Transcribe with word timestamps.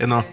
Едно. 0.00 0.24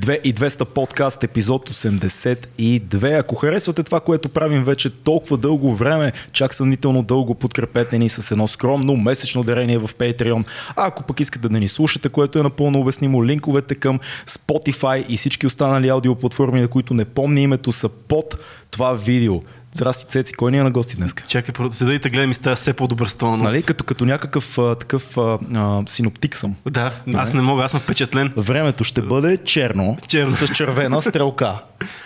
2 0.00 0.20
и 0.20 0.34
200 0.34 0.64
подкаст, 0.64 1.24
епизод 1.24 1.70
82. 1.70 3.18
Ако 3.20 3.34
харесвате 3.34 3.82
това, 3.82 4.00
което 4.00 4.28
правим 4.28 4.64
вече 4.64 4.90
толкова 4.90 5.36
дълго 5.36 5.74
време, 5.74 6.12
чак 6.32 6.54
съмнително 6.54 7.02
дълго, 7.02 7.34
подкрепете 7.34 7.98
ни 7.98 8.08
с 8.08 8.30
едно 8.30 8.48
скромно 8.48 8.96
месечно 8.96 9.44
дарение 9.44 9.78
в 9.78 9.88
Patreon. 9.88 10.48
А 10.76 10.86
ако 10.86 11.02
пък 11.02 11.20
искате 11.20 11.48
да 11.48 11.58
ни 11.58 11.68
слушате, 11.68 12.08
което 12.08 12.38
е 12.38 12.42
напълно 12.42 12.80
обяснимо, 12.80 13.24
линковете 13.24 13.74
към 13.74 14.00
Spotify 14.26 15.06
и 15.08 15.16
всички 15.16 15.46
останали 15.46 15.88
аудиоплатформи, 15.88 16.60
на 16.60 16.68
които 16.68 16.94
не 16.94 17.04
помня 17.04 17.40
името, 17.40 17.72
са 17.72 17.88
под 17.88 18.38
това 18.70 18.92
видео. 18.92 19.42
Здрасти, 19.78 20.06
Цеци, 20.06 20.32
кой 20.32 20.50
ни 20.52 20.58
е 20.58 20.62
на 20.62 20.70
гости 20.70 20.96
днес? 20.96 21.14
Чакай, 21.28 21.54
първо, 21.54 21.72
седа 21.72 21.94
и 21.94 21.98
те 21.98 22.10
гледам 22.10 22.30
и 22.30 22.34
става 22.34 22.56
все 22.56 22.72
по-добър 22.72 23.08
стон. 23.08 23.42
Нали, 23.42 23.62
като, 23.62 23.84
като 23.84 24.04
някакъв 24.04 24.58
а, 24.58 24.74
такъв 24.74 25.18
а, 25.18 25.38
а, 25.54 25.82
синоптик 25.86 26.36
съм. 26.36 26.54
Да, 26.66 26.92
аз 27.14 27.32
не 27.32 27.40
мога, 27.42 27.64
аз 27.64 27.70
съм 27.70 27.80
впечатлен. 27.80 28.32
Времето 28.36 28.84
ще 28.84 29.02
бъде 29.02 29.36
черно, 29.36 29.96
Черно. 30.08 30.30
с 30.30 30.48
червена 30.48 31.02
стрелка. 31.02 31.54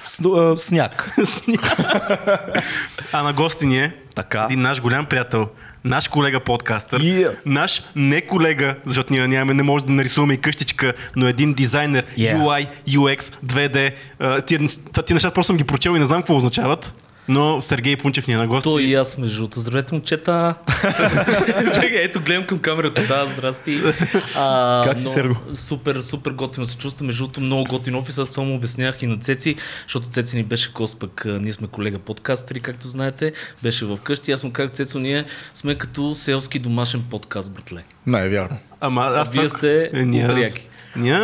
С, 0.02 0.20
а, 0.26 0.56
сняг. 0.58 1.16
А 3.12 3.22
на 3.22 3.32
гости 3.32 3.66
ни 3.66 3.78
е 3.78 3.94
Така. 4.14 4.44
един 4.44 4.60
наш 4.62 4.80
голям 4.80 5.06
приятел, 5.06 5.48
наш 5.84 6.08
колега 6.08 6.40
подкастър, 6.40 7.02
Yeah. 7.02 7.34
наш 7.46 7.82
не 7.96 8.20
колега, 8.20 8.74
защото 8.84 9.12
ние 9.12 9.28
нямаме, 9.28 9.54
не 9.54 9.62
може 9.62 9.84
да 9.84 9.92
нарисуваме 9.92 10.34
и 10.34 10.38
къщичка, 10.38 10.92
но 11.16 11.26
един 11.28 11.54
дизайнер, 11.54 12.04
Yeah. 12.18 12.38
UI, 12.38 12.66
UX, 12.88 13.34
2D. 13.46 13.92
а, 14.18 14.40
Тия, 14.40 14.60
тия 15.06 15.14
неща 15.14 15.30
просто 15.30 15.46
съм 15.46 15.56
ги 15.56 15.64
прочел 15.64 15.90
и 15.90 15.98
не 15.98 16.04
знам 16.04 16.20
какво 16.22 16.36
означават. 16.36 16.94
Но 17.28 17.62
Сергей 17.62 17.96
Пунчев 17.96 18.28
ни 18.28 18.34
е 18.34 18.36
на 18.36 18.46
гости. 18.46 18.64
То 18.64 18.78
и 18.78 18.94
аз, 18.94 19.18
между 19.18 19.36
другото. 19.36 19.60
Здравейте, 19.60 19.94
момчета! 19.94 20.54
Ето 21.82 22.20
гледам 22.20 22.46
към 22.46 22.58
камерата. 22.58 23.06
Да, 23.06 23.26
здрасти. 23.26 23.80
А, 24.36 24.82
Как 24.84 24.98
си, 24.98 25.04
но- 25.04 25.10
Серго? 25.10 25.36
Супер, 25.54 25.96
супер 25.96 26.30
готино 26.30 26.66
се 26.66 26.78
чувствам. 26.78 27.06
Между 27.06 27.24
другото, 27.24 27.40
много 27.40 27.64
готин 27.64 27.94
офис. 27.94 28.18
Аз 28.18 28.30
това 28.32 28.44
му 28.44 28.54
обяснях 28.54 29.02
и 29.02 29.06
на 29.06 29.16
Цеци, 29.16 29.56
защото 29.82 30.08
Цеци 30.08 30.36
ни 30.36 30.44
беше 30.44 30.70
гост, 30.70 30.98
пък 30.98 31.24
ние 31.26 31.52
сме 31.52 31.66
колега 31.66 31.98
подкастери, 31.98 32.60
както 32.60 32.88
знаете. 32.88 33.32
Беше 33.62 33.84
в 33.84 33.98
къщи. 33.98 34.32
Аз 34.32 34.44
му 34.44 34.52
казах, 34.52 34.70
Цецо, 34.70 34.98
ние 34.98 35.24
сме 35.54 35.74
като 35.74 36.14
селски 36.14 36.58
домашен 36.58 37.02
подкаст, 37.02 37.54
братле. 37.54 37.84
Не, 38.06 38.26
е 38.26 38.28
вярно. 38.28 38.56
Ама 38.80 39.02
аз 39.02 39.30
Вие 39.30 39.48
сте 39.48 39.90
Е, 39.94 40.04
ние, 40.04 40.50
ние 40.96 41.20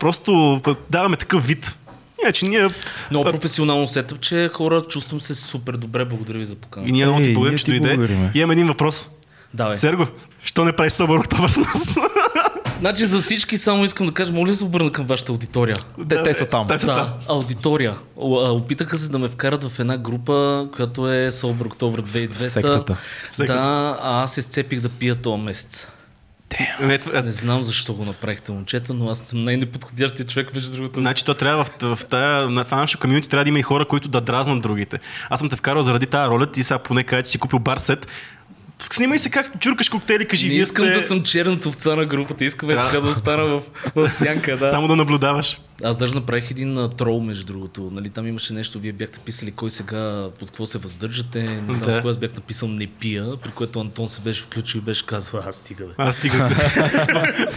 просто 0.00 0.60
даваме 0.90 1.16
такъв 1.16 1.46
вид. 1.46 1.76
Иначе 2.24 2.46
ние... 2.46 2.68
Много 3.10 3.30
професионално 3.30 3.86
сетъп, 3.86 4.20
че 4.20 4.50
хора, 4.52 4.80
чувствам 4.80 5.20
се 5.20 5.34
супер 5.34 5.72
добре. 5.72 6.04
Благодаря 6.04 6.38
ви 6.38 6.44
за 6.44 6.56
покана. 6.56 6.88
И 6.88 6.92
ние 6.92 7.06
много 7.06 7.22
ти 7.22 7.32
благодарим, 7.32 7.58
че 7.58 7.64
дойде. 7.64 8.30
И 8.34 8.38
имам 8.38 8.50
един 8.50 8.66
въпрос. 8.66 9.08
Давай. 9.54 9.74
Серго, 9.74 10.06
що 10.42 10.64
не 10.64 10.72
правиш 10.72 10.92
Собор 10.92 11.18
Октобър 11.18 11.48
с 11.48 11.56
нас? 11.56 11.96
Значи 12.80 13.06
за 13.06 13.18
всички 13.18 13.56
само 13.58 13.84
искам 13.84 14.06
да 14.06 14.12
кажа, 14.12 14.32
моля 14.32 14.50
ли 14.50 14.54
се 14.54 14.64
обърна 14.64 14.92
към 14.92 15.06
вашата 15.06 15.32
аудитория? 15.32 15.76
Те, 16.08 16.22
те 16.22 16.34
са 16.34 16.46
там. 16.46 16.68
Те 16.68 16.78
са 16.78 16.86
там. 16.86 16.96
Да, 16.96 17.14
аудитория. 17.28 17.96
О, 18.16 18.40
а, 18.40 18.52
Опитаха 18.52 18.98
се 18.98 19.10
да 19.10 19.18
ме 19.18 19.28
вкарат 19.28 19.64
в 19.64 19.78
една 19.78 19.98
група, 19.98 20.66
която 20.74 21.12
е 21.12 21.30
Sober 21.30 21.62
October 21.62 22.00
2200. 22.00 22.32
сектата. 22.34 22.96
Секата. 23.30 23.60
Да, 23.60 23.98
а 24.02 24.22
аз 24.22 24.34
се 24.34 24.42
сцепих 24.42 24.80
да 24.80 24.88
пия 24.88 25.14
този 25.14 25.42
месец. 25.42 25.88
Не, 26.80 26.98
това- 26.98 27.18
аз- 27.18 27.26
Не 27.26 27.32
знам 27.32 27.62
защо 27.62 27.94
го 27.94 28.04
направихте, 28.04 28.52
момчета, 28.52 28.94
но 28.94 29.10
аз 29.10 29.18
съм 29.18 29.44
най-неподходящия 29.44 30.26
човек, 30.26 30.54
между 30.54 30.72
другото. 30.72 31.00
Значи 31.00 31.24
то 31.24 31.34
трябва 31.34 31.64
в, 31.64 31.96
в 31.96 32.06
тая, 32.06 32.48
на 32.50 32.64
в 32.64 32.70
нашото 32.70 33.00
комьюнити 33.00 33.28
трябва 33.28 33.44
да 33.44 33.48
има 33.48 33.58
и 33.58 33.62
хора, 33.62 33.84
които 33.84 34.08
да 34.08 34.20
дразнат 34.20 34.60
другите. 34.62 34.98
Аз 35.30 35.40
съм 35.40 35.48
те 35.48 35.56
вкарал 35.56 35.82
заради 35.82 36.06
тази 36.06 36.30
роля, 36.30 36.46
ти 36.46 36.64
сега 36.64 36.78
поне 36.78 37.02
кажа, 37.02 37.22
че 37.22 37.30
си 37.30 37.38
купил 37.38 37.58
бар 37.58 37.78
сет. 37.78 38.06
Снимай 38.90 39.18
се 39.18 39.30
как 39.30 39.60
чуркаш 39.60 39.88
коктейли, 39.88 40.26
кажи 40.26 40.46
не 40.46 40.54
вие 40.54 40.62
искам 40.62 40.86
сте... 40.86 40.94
да 40.94 41.02
съм 41.02 41.22
черната 41.22 41.68
овца 41.68 41.96
на 41.96 42.06
групата, 42.06 42.44
искам 42.44 42.68
така 42.68 43.00
да 43.00 43.08
остана 43.08 43.44
в, 43.44 43.62
в 43.94 44.08
сянка. 44.08 44.56
Да. 44.56 44.68
Само 44.68 44.88
да 44.88 44.96
наблюдаваш. 44.96 45.58
Аз 45.84 45.96
даже 45.96 46.14
направих 46.14 46.50
един 46.50 46.78
а, 46.78 46.90
трол, 46.90 47.20
между 47.20 47.44
другото. 47.44 47.90
Нали, 47.92 48.10
там 48.10 48.26
имаше 48.26 48.52
нещо, 48.54 48.78
вие 48.78 48.92
бяхте 48.92 49.18
писали 49.18 49.50
кой 49.50 49.70
сега, 49.70 50.28
под 50.38 50.50
какво 50.50 50.66
се 50.66 50.78
въздържате. 50.78 51.42
Не 51.42 51.72
знам 51.74 51.90
Да. 51.90 51.92
с 51.92 52.00
кое 52.00 52.10
аз 52.10 52.16
бях 52.16 52.34
написал 52.34 52.68
не 52.68 52.86
пия, 52.86 53.36
при 53.42 53.50
което 53.50 53.80
Антон 53.80 54.08
се 54.08 54.20
беше 54.20 54.42
включил 54.42 54.78
и 54.78 54.80
беше 54.80 55.06
казал, 55.06 55.40
аз 55.46 55.56
стига 55.56 55.84
бе. 55.84 55.92
Аз 55.98 56.14
стига. 56.14 56.50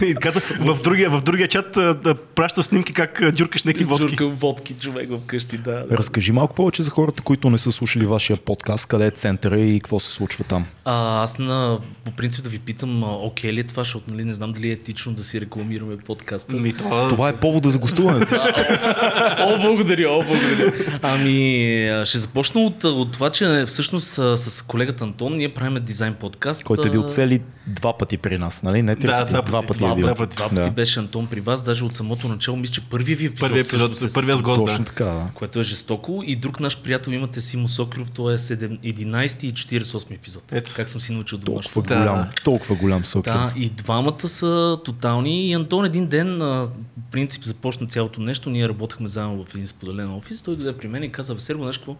и 0.06 0.14
каза, 0.14 0.40
в 0.60 0.78
другия, 0.82 1.10
в 1.10 1.22
другия 1.22 1.48
чат 1.48 1.76
а, 1.76 1.94
да 1.94 2.14
праща 2.14 2.62
снимки 2.62 2.92
как 2.92 3.22
а, 3.22 3.32
джуркаш 3.32 3.64
някакви 3.64 3.84
водки. 3.84 4.06
Джуркам 4.06 4.34
водки 4.34 4.74
човек 4.74 5.10
вкъщи, 5.24 5.58
да. 5.58 5.72
да. 5.72 5.96
Разкажи 5.96 6.32
малко 6.32 6.54
повече 6.54 6.82
за 6.82 6.90
хората, 6.90 7.22
които 7.22 7.50
не 7.50 7.58
са 7.58 7.72
слушали 7.72 8.06
вашия 8.06 8.36
подкаст, 8.36 8.86
къде 8.86 9.06
е 9.06 9.10
центъра 9.10 9.60
и 9.60 9.80
какво 9.80 10.00
се 10.00 10.10
случва 10.10 10.44
там. 10.44 10.66
А, 10.84 10.94
аз 11.22 11.38
на, 11.38 11.78
по 12.04 12.10
принцип 12.10 12.44
да 12.44 12.50
ви 12.50 12.58
питам, 12.58 13.02
окей 13.02 13.52
ли 13.52 13.60
е 13.60 13.64
това, 13.64 13.82
защото 13.82 14.10
нали, 14.10 14.24
не 14.24 14.32
знам 14.32 14.52
дали 14.52 14.68
е 14.68 14.72
етично 14.72 15.12
да 15.12 15.22
си 15.22 15.40
рекламираме 15.40 15.96
подкаста. 15.96 16.56
Ми, 16.56 16.72
това... 16.72 17.08
Това 17.08 17.28
е 17.28 17.36
повода 17.36 17.70
за 17.70 17.78
гостуването. 17.78 18.34
О, 19.38 19.58
благодаря, 19.60 20.10
о, 20.10 20.22
благодаря. 20.22 20.72
Ами, 21.02 21.88
а, 21.88 22.06
ще 22.06 22.18
започна 22.18 22.60
от, 22.60 22.84
от 22.84 23.12
това, 23.12 23.30
че 23.30 23.64
всъщност 23.66 24.18
а, 24.18 24.36
с 24.36 24.62
колегата 24.62 25.04
Антон 25.04 25.36
ние 25.36 25.54
правим 25.54 25.84
дизайн 25.84 26.14
подкаст. 26.14 26.64
който 26.64 26.88
е 26.88 26.90
бил 26.90 27.02
цели 27.02 27.40
два 27.66 27.98
пъти 27.98 28.18
при 28.18 28.38
нас, 28.38 28.62
нали? 28.62 28.82
Не 28.82 28.96
три 28.96 29.06
Да, 29.06 29.18
пъти, 29.18 29.32
два 29.32 29.42
два 29.42 29.60
пъти, 29.60 29.66
пъти, 29.66 29.78
два 29.78 29.92
е 29.92 29.94
бил. 29.94 30.14
пъти, 30.14 30.36
два 30.36 30.48
Два 30.48 30.62
пъти 30.62 30.74
беше 30.74 30.98
Антон 30.98 31.26
при 31.26 31.40
вас, 31.40 31.62
даже 31.62 31.84
от 31.84 31.94
самото 31.94 32.28
начало, 32.28 32.56
мисля, 32.56 32.72
че 32.72 32.80
първият 32.80 33.20
ви 33.20 33.26
епизод. 33.26 33.48
Първи 33.48 33.60
епизод, 33.60 33.92
всъщност 33.92 34.12
е 34.12 34.14
първия 34.14 34.36
с 34.36 34.42
гост, 34.42 34.66
Точно 34.66 34.78
да. 34.78 34.84
така, 34.84 35.04
да. 35.04 35.26
което 35.34 35.60
е 35.60 35.62
жестоко. 35.62 36.22
И 36.26 36.36
друг 36.36 36.60
наш 36.60 36.78
приятел 36.78 37.10
имате 37.10 37.40
Симо 37.40 37.68
Сокиров, 37.68 38.10
той 38.10 38.34
е 38.34 38.38
7, 38.38 38.78
11 38.80 39.44
и 39.44 39.52
48 39.52 40.14
епизод. 40.14 40.52
Ето. 40.52 40.72
Как 40.76 40.88
съм 40.88 41.00
си 41.04 41.12
научил 41.12 41.38
домашно. 41.38 41.72
Толкова 41.74 41.96
Да. 41.96 42.00
голям, 42.00 42.28
толкова 42.44 42.74
голям 42.74 43.04
сокер. 43.04 43.32
Да, 43.32 43.52
и 43.56 43.70
двамата 43.70 44.28
са 44.28 44.78
тотални. 44.84 45.48
И 45.50 45.52
Антон 45.52 45.84
един 45.84 46.06
ден, 46.06 46.42
а, 46.42 46.46
в 46.46 46.70
принцип, 47.10 47.44
започна 47.44 47.86
цялото 47.86 48.20
нещо. 48.20 48.50
Ние 48.50 48.68
работехме 48.68 49.06
заедно 49.06 49.44
в 49.44 49.54
един 49.54 49.66
споделен 49.66 50.14
офис. 50.14 50.42
Той 50.42 50.56
дойде 50.56 50.76
при 50.76 50.88
мен 50.88 51.02
и 51.02 51.12
каза, 51.12 51.34
Серго, 51.38 51.62
знаеш 51.62 51.78
какво? 51.78 51.96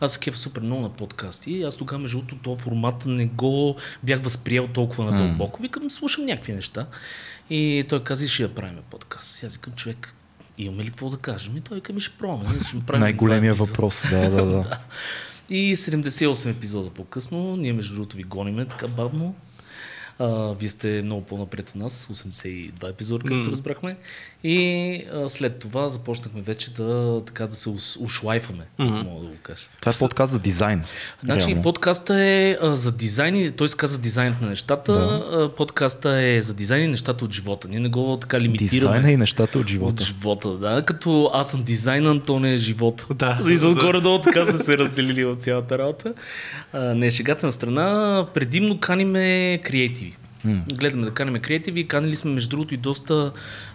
Аз 0.00 0.12
се 0.12 0.18
кефа 0.18 0.38
супер 0.38 0.60
много 0.62 0.82
на 0.82 0.88
подкасти. 0.88 1.50
И 1.52 1.62
аз 1.62 1.76
тогава, 1.76 1.98
между 1.98 2.18
другото, 2.18 2.36
този 2.42 2.60
формат 2.60 3.06
не 3.06 3.26
го 3.26 3.76
бях 4.02 4.22
възприел 4.22 4.68
толкова 4.68 5.04
надълбоко. 5.04 5.62
Викам, 5.62 5.90
слушам 5.90 6.24
някакви 6.24 6.52
неща. 6.52 6.86
И 7.50 7.84
той 7.88 8.02
каза, 8.04 8.28
ще 8.28 8.42
я 8.42 8.54
правим 8.54 8.78
подкаст. 8.90 9.42
И 9.42 9.46
аз 9.46 9.54
викам, 9.54 9.72
човек, 9.72 10.14
имаме 10.58 10.84
ли 10.84 10.88
какво 10.88 11.10
да 11.10 11.16
кажем? 11.16 11.56
И 11.56 11.60
той 11.60 11.80
каза, 11.80 12.00
ще 12.00 12.18
пробваме. 12.18 12.60
Ще 12.66 12.76
направим 12.76 13.00
Най-големия 13.00 13.54
въпрос, 13.54 14.04
да, 14.10 14.30
да, 14.30 14.46
да. 14.46 14.78
И 15.50 15.76
78 15.76 16.50
епизода 16.50 16.90
по-късно, 16.90 17.56
ние 17.56 17.72
между 17.72 17.94
другото 17.94 18.16
ви 18.16 18.22
гониме 18.22 18.66
така 18.66 18.88
бавно. 18.88 19.34
А, 20.18 20.52
вие 20.52 20.68
сте 20.68 21.02
много 21.02 21.26
по-напред 21.26 21.68
от 21.68 21.76
нас, 21.76 22.06
82 22.06 22.90
епизода, 22.90 23.24
както 23.24 23.50
разбрахме. 23.50 23.96
И 24.44 24.60
а, 25.14 25.28
след 25.28 25.58
това 25.58 25.88
започнахме 25.88 26.42
вече 26.42 26.70
да, 26.70 27.20
така, 27.26 27.46
да 27.46 27.56
се 27.56 27.70
ушлайфаме, 28.00 28.64
ако 28.78 28.90
мога 28.90 29.20
да 29.20 29.30
го 29.30 29.36
кажа. 29.42 29.62
Това 29.80 29.92
е 29.92 29.98
подкаст 29.98 30.32
за 30.32 30.38
дизайн. 30.38 30.82
Значи 31.24 31.46
реално. 31.46 31.62
подкаста 31.62 32.20
е 32.20 32.56
а, 32.62 32.76
за 32.76 32.92
дизайн, 32.92 33.36
и- 33.36 33.50
той 33.50 33.68
се 33.68 33.76
казва 33.76 33.98
дизайнът 33.98 34.40
на 34.40 34.48
нещата. 34.48 34.92
А, 34.92 35.48
подкаста 35.48 36.10
е 36.10 36.40
за 36.40 36.54
дизайн 36.54 36.84
и 36.84 36.88
нещата 36.88 37.24
от 37.24 37.32
живота. 37.32 37.68
Ние 37.68 37.80
не 37.80 37.88
го 37.88 38.16
така 38.16 38.40
лимитираме. 38.40 38.70
Дизайна 38.70 39.12
и 39.12 39.16
нещата 39.16 39.58
от 39.58 39.64
От 39.64 39.70
живота. 39.70 40.04
живота, 40.04 40.48
да. 40.50 40.82
Като 40.82 41.30
аз 41.34 41.50
съм 41.50 41.62
дизайн, 41.62 42.06
Антон 42.06 42.44
е 42.44 42.56
живот. 42.56 43.06
Да. 43.14 43.38
За 43.40 43.52
и 43.52 43.74
горе-долу 43.74 44.18
така 44.18 44.46
сме 44.46 44.58
се 44.58 44.78
разделили 44.78 45.24
в 45.24 45.34
цялата 45.34 45.78
работа. 45.78 46.14
А, 46.72 46.80
не, 46.80 47.10
шегата 47.10 47.46
на 47.46 47.52
страна. 47.52 48.26
Предимно 48.34 48.80
каниме 48.80 49.58
креативи. 49.64 50.16
Гледаме 50.74 51.04
да 51.04 51.10
каниме 51.14 51.38
креативи. 51.38 51.88
Канили 51.88 52.14
сме, 52.14 52.30
между 52.30 52.48
другото, 52.50 52.74
и 52.74 52.76
доста 52.76 53.32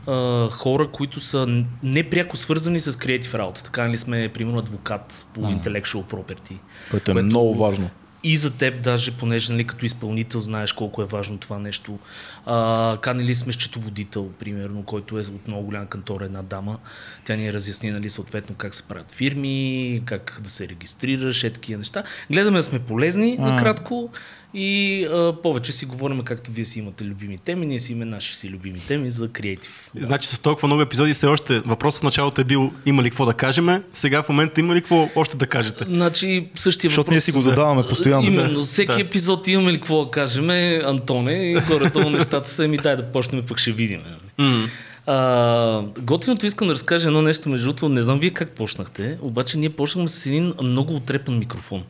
а, 0.07 0.47
хора, 0.49 0.87
които 0.87 1.19
са 1.19 1.63
непряко 1.83 2.37
свързани 2.37 2.79
с 2.79 2.99
креатив 2.99 3.35
работа. 3.35 3.63
Канили 3.71 3.97
сме, 3.97 4.29
примерно, 4.33 4.59
адвокат 4.59 5.25
по 5.33 5.41
intellectual 5.41 6.03
property. 6.03 6.57
Което 6.91 7.11
е 7.11 7.13
което- 7.13 7.25
много 7.25 7.55
важно. 7.55 7.89
И 8.25 8.37
за 8.37 8.51
теб, 8.51 8.81
даже, 8.81 9.11
понеже 9.11 9.51
нали, 9.51 9.63
като 9.63 9.85
изпълнител 9.85 10.39
знаеш 10.39 10.73
колко 10.73 11.01
е 11.01 11.05
важно 11.05 11.37
това 11.37 11.59
нещо. 11.59 11.99
А, 12.45 12.97
канили 13.01 13.35
сме 13.35 13.53
счетоводител, 13.53 14.29
примерно, 14.39 14.83
който 14.83 15.17
е 15.17 15.21
от 15.21 15.47
много 15.47 15.63
голям 15.63 15.87
кантор, 15.87 16.21
една 16.21 16.41
дама. 16.41 16.77
Тя 17.25 17.35
ни 17.35 17.47
е 17.47 17.53
разясни, 17.53 17.91
нали, 17.91 18.09
съответно, 18.09 18.55
как 18.55 18.75
се 18.75 18.83
правят 18.83 19.11
фирми, 19.11 20.01
как 20.05 20.39
да 20.43 20.49
се 20.49 20.67
регистрираш, 20.67 21.43
е 21.43 21.49
такива 21.49 21.77
неща. 21.77 22.03
Гледаме 22.31 22.57
да 22.57 22.63
сме 22.63 22.79
полезни, 22.79 23.37
накратко, 23.37 24.09
и 24.53 25.03
а, 25.05 25.33
повече 25.43 25.71
си 25.71 25.85
говорим, 25.85 26.21
както 26.21 26.51
вие 26.51 26.65
си 26.65 26.79
имате 26.79 27.03
любими 27.05 27.37
теми, 27.37 27.65
ние 27.65 27.79
си 27.79 27.91
имаме 27.91 28.05
наши 28.05 28.35
си 28.35 28.49
любими 28.49 28.79
теми 28.79 29.11
за 29.11 29.27
креатив. 29.29 29.89
Значи 29.99 30.27
с 30.27 30.39
толкова 30.39 30.67
много 30.67 30.81
епизоди 30.81 31.13
все 31.13 31.27
още 31.27 31.59
въпросът 31.59 31.99
в 32.01 32.03
началото 32.03 32.41
е 32.41 32.43
бил 32.43 32.71
има 32.85 33.03
ли 33.03 33.09
какво 33.09 33.25
да 33.25 33.33
кажем, 33.33 33.83
сега 33.93 34.23
в 34.23 34.29
момента 34.29 34.59
има 34.61 34.75
ли 34.75 34.81
какво 34.81 35.09
още 35.15 35.37
да 35.37 35.47
кажете? 35.47 35.85
Значи, 35.85 36.47
същия 36.55 36.89
Защото 36.89 37.05
въпрос... 37.05 37.13
ние 37.13 37.21
си 37.21 37.31
го 37.31 37.41
задаваме 37.41 37.83
постоянно. 37.83 38.27
Именно, 38.27 38.59
Да. 38.59 38.63
всеки 38.65 38.95
Да. 38.95 39.01
епизод 39.01 39.47
имаме 39.47 39.71
ли 39.73 39.75
какво 39.75 40.05
да 40.05 40.11
кажем, 40.11 40.49
Антоне, 40.83 41.51
и 41.51 41.53
горе-долу 41.53 42.09
нещата 42.09 42.49
са 42.49 42.67
ми 42.67 42.77
дай 42.77 42.95
да 42.95 43.03
почнем, 43.11 43.45
пък 43.45 43.57
ще 43.59 43.71
видим. 43.71 44.01
М. 44.37 44.67
А, 45.05 45.81
готиното 45.99 46.45
искам 46.45 46.67
да 46.67 46.73
разкажа 46.73 47.07
едно 47.07 47.21
нещо, 47.21 47.49
между 47.49 47.65
другото, 47.65 47.89
не 47.89 48.01
знам 48.01 48.19
вие 48.19 48.29
как 48.29 48.49
почнахте, 48.51 49.17
обаче 49.21 49.57
ние 49.57 49.69
почнахме 49.69 50.07
с 50.07 50.25
един 50.25 50.53
много 50.63 50.95
отрепан 50.95 51.39
микрофон. 51.39 51.83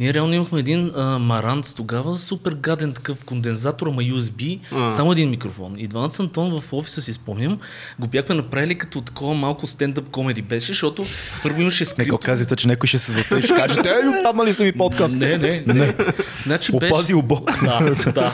Ние 0.00 0.14
реално 0.14 0.34
имахме 0.34 0.60
един 0.60 0.92
а, 0.96 1.18
Маранц 1.18 1.74
тогава, 1.74 2.18
супер 2.18 2.52
гаден 2.52 2.92
такъв 2.92 3.24
кондензатор, 3.24 3.86
ама 3.86 4.02
USB, 4.02 4.60
А. 4.72 4.90
само 4.90 5.12
един 5.12 5.30
микрофон. 5.30 5.74
И 5.78 5.86
двамата 5.88 6.10
с 6.10 6.20
Антон 6.20 6.60
в 6.60 6.72
офиса 6.72 7.02
си 7.02 7.12
спомням, 7.12 7.58
го 7.98 8.06
бяхме 8.06 8.34
направили 8.34 8.74
като 8.74 9.00
такова 9.00 9.34
малко 9.34 9.66
стендъп 9.66 10.10
комеди 10.10 10.42
беше, 10.42 10.66
защото 10.66 11.04
първо 11.42 11.60
имаше 11.60 11.82
Не 11.82 11.86
скрипт. 11.86 12.10
го 12.10 12.18
казвате, 12.18 12.56
че 12.56 12.68
някой 12.68 12.86
ще 12.86 12.98
се 12.98 13.12
засее, 13.12 13.42
ще 13.42 13.54
каже, 13.54 13.82
те, 13.82 13.92
отпаднали 14.18 14.52
са 14.52 14.64
ми 14.64 14.72
подкаст. 14.72 15.16
Не, 15.16 15.38
не, 15.38 15.64
не. 15.66 15.94
Значи 16.44 16.72
Опази 16.74 17.14
обок. 17.14 17.64
Да, 17.64 18.12
да. 18.14 18.32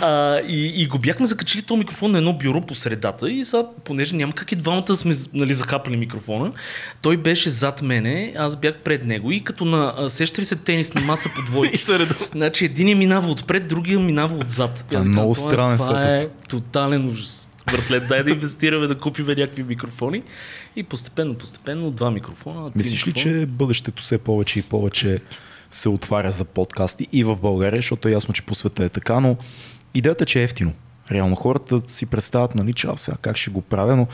а, 0.00 0.40
и, 0.48 0.82
и 0.82 0.86
го 0.86 0.98
бяхме 0.98 1.26
закачили 1.26 1.62
този 1.62 1.78
микрофон 1.78 2.10
на 2.10 2.18
едно 2.18 2.32
бюро 2.32 2.60
по 2.60 2.74
средата 2.74 3.30
и 3.30 3.44
сега, 3.44 3.62
понеже 3.84 4.16
няма 4.16 4.32
как 4.32 4.52
и 4.52 4.56
двамата 4.56 4.96
сме 4.96 5.14
нали, 5.34 5.54
захапали 5.54 5.96
микрофона, 5.96 6.52
той 7.02 7.16
беше 7.16 7.50
зад 7.50 7.82
мене, 7.82 8.34
аз 8.38 8.56
бях 8.56 8.74
пред 8.76 9.04
него 9.04 9.32
и 9.32 9.44
като 9.44 9.64
на 9.64 10.09
сеща 10.10 10.42
ли 10.42 10.46
се 10.46 10.56
тенисна 10.56 11.00
маса 11.00 11.30
по 11.34 11.40
И 11.40 11.44
двойки. 11.44 11.78
се 11.78 11.98
редо. 11.98 12.14
Значи 12.32 12.64
един 12.64 12.88
е 12.88 12.94
минава 12.94 13.30
отпред, 13.30 13.68
другия 13.68 13.98
минава 13.98 14.36
отзад. 14.36 14.84
Това 14.88 15.00
е 15.00 15.08
много 15.08 15.34
странен 15.34 15.78
Това 15.78 16.16
е 16.16 16.28
тотален 16.48 17.08
ужас. 17.08 17.50
Братле, 17.66 18.00
дай 18.00 18.22
да 18.22 18.30
инвестираме 18.30 18.86
да 18.86 18.98
купим 18.98 19.26
някакви 19.26 19.62
микрофони. 19.62 20.22
И 20.76 20.82
постепенно, 20.82 21.34
постепенно, 21.34 21.90
два 21.90 22.10
микрофона. 22.10 22.70
три 22.70 22.78
Мислиш 22.78 23.06
ли, 23.06 23.10
микрофона. 23.10 23.40
че 23.40 23.46
бъдещето 23.46 24.02
все 24.02 24.18
повече 24.18 24.58
и 24.58 24.62
повече 24.62 25.20
се 25.70 25.88
отваря 25.88 26.30
за 26.30 26.44
подкасти 26.44 27.08
и 27.12 27.24
в 27.24 27.36
България, 27.36 27.78
защото 27.78 28.08
е 28.08 28.12
ясно, 28.12 28.34
че 28.34 28.42
по 28.42 28.54
света 28.54 28.84
е 28.84 28.88
така, 28.88 29.20
но 29.20 29.36
идеята, 29.94 30.24
че 30.24 30.40
е 30.40 30.44
ефтино. 30.44 30.72
Реално 31.12 31.36
хората 31.36 31.82
си 31.86 32.06
представят, 32.06 32.54
нали, 32.54 32.72
че 32.72 32.86
а, 32.86 32.96
сега 32.96 33.16
как 33.22 33.36
ще 33.36 33.50
го 33.50 33.60
правя, 33.60 33.96
но 33.96 34.06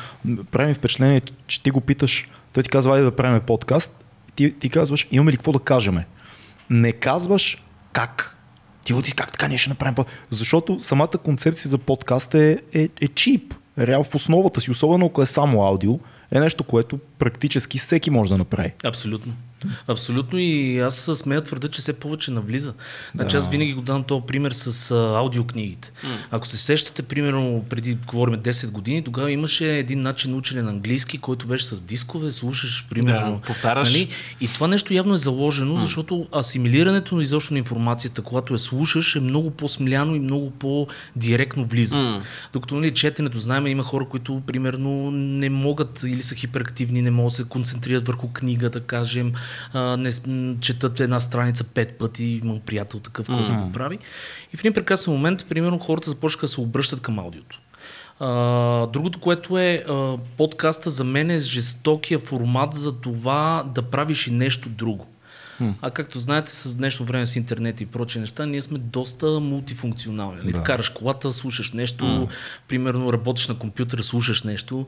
прави 0.44 0.68
ми 0.68 0.74
впечатление, 0.74 1.22
че 1.46 1.62
ти 1.62 1.70
го 1.70 1.80
питаш, 1.80 2.28
той 2.52 2.62
ти 2.62 2.68
казва, 2.68 2.94
айде 2.94 3.04
да 3.04 3.16
правим 3.16 3.40
подкаст, 3.40 4.04
ти, 4.36 4.52
ти 4.52 4.68
казваш, 4.68 5.06
имаме 5.10 5.32
ли 5.32 5.36
какво 5.36 5.52
да 5.52 5.58
кажеме? 5.58 6.06
Не 6.70 6.92
казваш 6.92 7.62
как. 7.92 8.36
Ти 8.84 8.94
отис 8.94 9.14
как 9.14 9.32
така 9.32 9.48
ние 9.48 9.58
ще 9.58 9.70
направим 9.70 9.94
под... 9.94 10.06
Защото 10.30 10.80
самата 10.80 11.08
концепция 11.24 11.70
за 11.70 11.78
подкаст 11.78 12.34
е, 12.34 12.58
е, 12.74 12.88
е 13.00 13.08
чип. 13.08 13.54
Реал 13.78 14.04
в 14.04 14.14
основата 14.14 14.60
си, 14.60 14.70
особено 14.70 15.06
ако 15.06 15.22
е 15.22 15.26
само 15.26 15.62
аудио, 15.62 15.98
е 16.32 16.40
нещо, 16.40 16.64
което 16.64 16.98
практически 17.18 17.78
всеки 17.78 18.10
може 18.10 18.30
да 18.30 18.38
направи. 18.38 18.72
Абсолютно. 18.84 19.32
Абсолютно 19.86 20.38
и 20.38 20.78
аз 20.78 21.10
смея 21.14 21.42
твърда, 21.42 21.68
че 21.68 21.80
все 21.80 21.92
повече 21.92 22.30
навлиза. 22.30 22.74
Значи 23.14 23.36
аз 23.36 23.48
винаги 23.48 23.72
го 23.72 23.80
дам 23.80 24.04
този 24.04 24.22
пример 24.26 24.50
с 24.50 24.90
аудиокнигите. 24.90 25.92
Ако 26.30 26.46
се 26.46 26.56
сещате, 26.56 27.02
примерно 27.02 27.64
преди, 27.68 27.94
говорим 28.06 28.40
10 28.40 28.70
години, 28.70 29.04
тогава 29.04 29.32
имаше 29.32 29.78
един 29.78 30.00
начин 30.00 30.30
на 30.30 30.36
учене 30.36 30.62
на 30.62 30.70
английски, 30.70 31.18
който 31.18 31.46
беше 31.46 31.64
с 31.64 31.80
дискове, 31.80 32.30
слушаш, 32.30 32.86
примерно. 32.90 33.32
Да, 33.32 33.40
повтаряш. 33.46 33.92
Нали? 33.92 34.08
И 34.40 34.48
това 34.48 34.68
нещо 34.68 34.94
явно 34.94 35.14
е 35.14 35.16
заложено, 35.16 35.76
защото 35.76 36.26
асимилирането 36.36 37.16
на 37.16 37.22
изобщо 37.22 37.54
на 37.54 37.58
информацията, 37.58 38.22
когато 38.22 38.54
я 38.54 38.58
слушаш, 38.58 39.16
е 39.16 39.20
много 39.20 39.50
по-смляно 39.50 40.14
и 40.14 40.20
много 40.20 40.50
по-директно 40.50 41.64
влиза. 41.64 42.22
Докато 42.52 42.74
нали, 42.74 42.94
четенето, 42.94 43.38
знаем, 43.38 43.66
има 43.66 43.82
хора, 43.82 44.06
които 44.08 44.42
примерно 44.46 45.10
не 45.10 45.50
могат 45.50 46.02
или 46.02 46.22
са 46.22 46.34
хиперактивни, 46.34 47.02
не 47.02 47.10
могат 47.10 47.30
да 47.30 47.36
се 47.36 47.44
концентрират 47.44 48.06
върху 48.06 48.28
книга, 48.28 48.70
да 48.70 48.80
кажем, 48.80 49.32
а, 49.72 49.96
не, 49.96 50.10
четат 50.60 51.00
една 51.00 51.20
страница 51.20 51.64
пет 51.64 51.98
пъти, 51.98 52.24
имам 52.24 52.60
приятел 52.60 53.00
такъв, 53.00 53.26
който 53.26 53.54
го 53.54 53.72
прави. 53.72 53.98
И 54.54 54.56
в 54.56 54.60
един 54.60 54.72
прекрасен 54.72 55.12
момент, 55.12 55.46
примерно, 55.48 55.78
хората 55.78 56.10
започнаха 56.10 56.44
да 56.44 56.48
се 56.48 56.60
обръщат 56.60 57.00
към 57.00 57.18
аудиото. 57.18 57.60
А, 58.20 58.86
другото, 58.86 59.20
което 59.20 59.58
е 59.58 59.84
а, 59.88 60.16
подкаста 60.36 60.90
за 60.90 61.04
мен 61.04 61.30
е 61.30 61.38
жестокия 61.38 62.18
формат 62.18 62.74
за 62.74 63.00
това 63.00 63.64
да 63.74 63.82
правиш 63.82 64.26
и 64.26 64.30
нещо 64.30 64.68
друго. 64.68 65.06
А 65.82 65.90
както 65.90 66.18
знаете, 66.18 66.52
с 66.52 66.74
днешно 66.74 67.06
време 67.06 67.26
с 67.26 67.36
интернет 67.36 67.80
и 67.80 67.86
прочие 67.86 68.20
неща, 68.20 68.46
ние 68.46 68.62
сме 68.62 68.78
доста 68.78 69.40
мултифункционални. 69.40 70.36
Нали? 70.36 70.52
Да. 70.52 70.62
Караш 70.62 70.88
колата, 70.88 71.32
слушаш 71.32 71.72
нещо, 71.72 72.28
примерно 72.68 73.12
работиш 73.12 73.48
на 73.48 73.58
компютъра, 73.58 74.02
слушаш 74.02 74.42
нещо. 74.42 74.86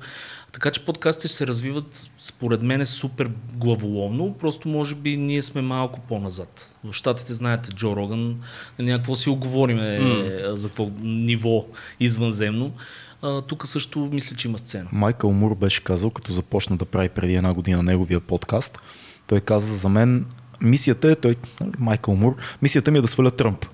Така 0.52 0.70
че 0.70 0.84
подкастите 0.84 1.28
се 1.28 1.46
развиват, 1.46 2.10
според 2.18 2.62
мен, 2.62 2.86
супер 2.86 3.30
главоломно. 3.54 4.34
Просто 4.40 4.68
може 4.68 4.94
би 4.94 5.16
ние 5.16 5.42
сме 5.42 5.62
малко 5.62 6.00
по-назад. 6.00 6.74
В 6.84 6.92
Штатите, 6.92 7.32
знаете, 7.34 7.72
Джо 7.72 7.96
Роган, 7.96 8.40
нали, 8.78 8.90
някакво 8.90 9.16
си 9.16 9.30
оговориме 9.30 10.00
за 10.54 10.68
какво 10.68 10.90
ниво 11.02 11.66
извънземно. 12.00 12.72
А, 13.22 13.42
тук 13.42 13.66
също 13.66 13.98
мисля, 13.98 14.36
че 14.36 14.48
има 14.48 14.58
сцена. 14.58 14.88
Майкъл 14.92 15.32
Мур 15.32 15.54
беше 15.54 15.84
казал, 15.84 16.10
като 16.10 16.32
започна 16.32 16.76
да 16.76 16.84
прави 16.84 17.08
преди 17.08 17.34
една 17.34 17.54
година 17.54 17.82
неговия 17.82 18.20
подкаст, 18.20 18.78
той 19.26 19.40
каза 19.40 19.74
за 19.74 19.88
мен, 19.88 20.26
мисията 20.60 21.10
е, 21.10 21.14
той, 21.14 21.36
Майкъл 21.78 22.16
Мур, 22.16 22.36
мисията 22.62 22.90
ми 22.90 22.98
е 22.98 23.02
да 23.02 23.08
сваля 23.08 23.30
Тръмп. 23.30 23.66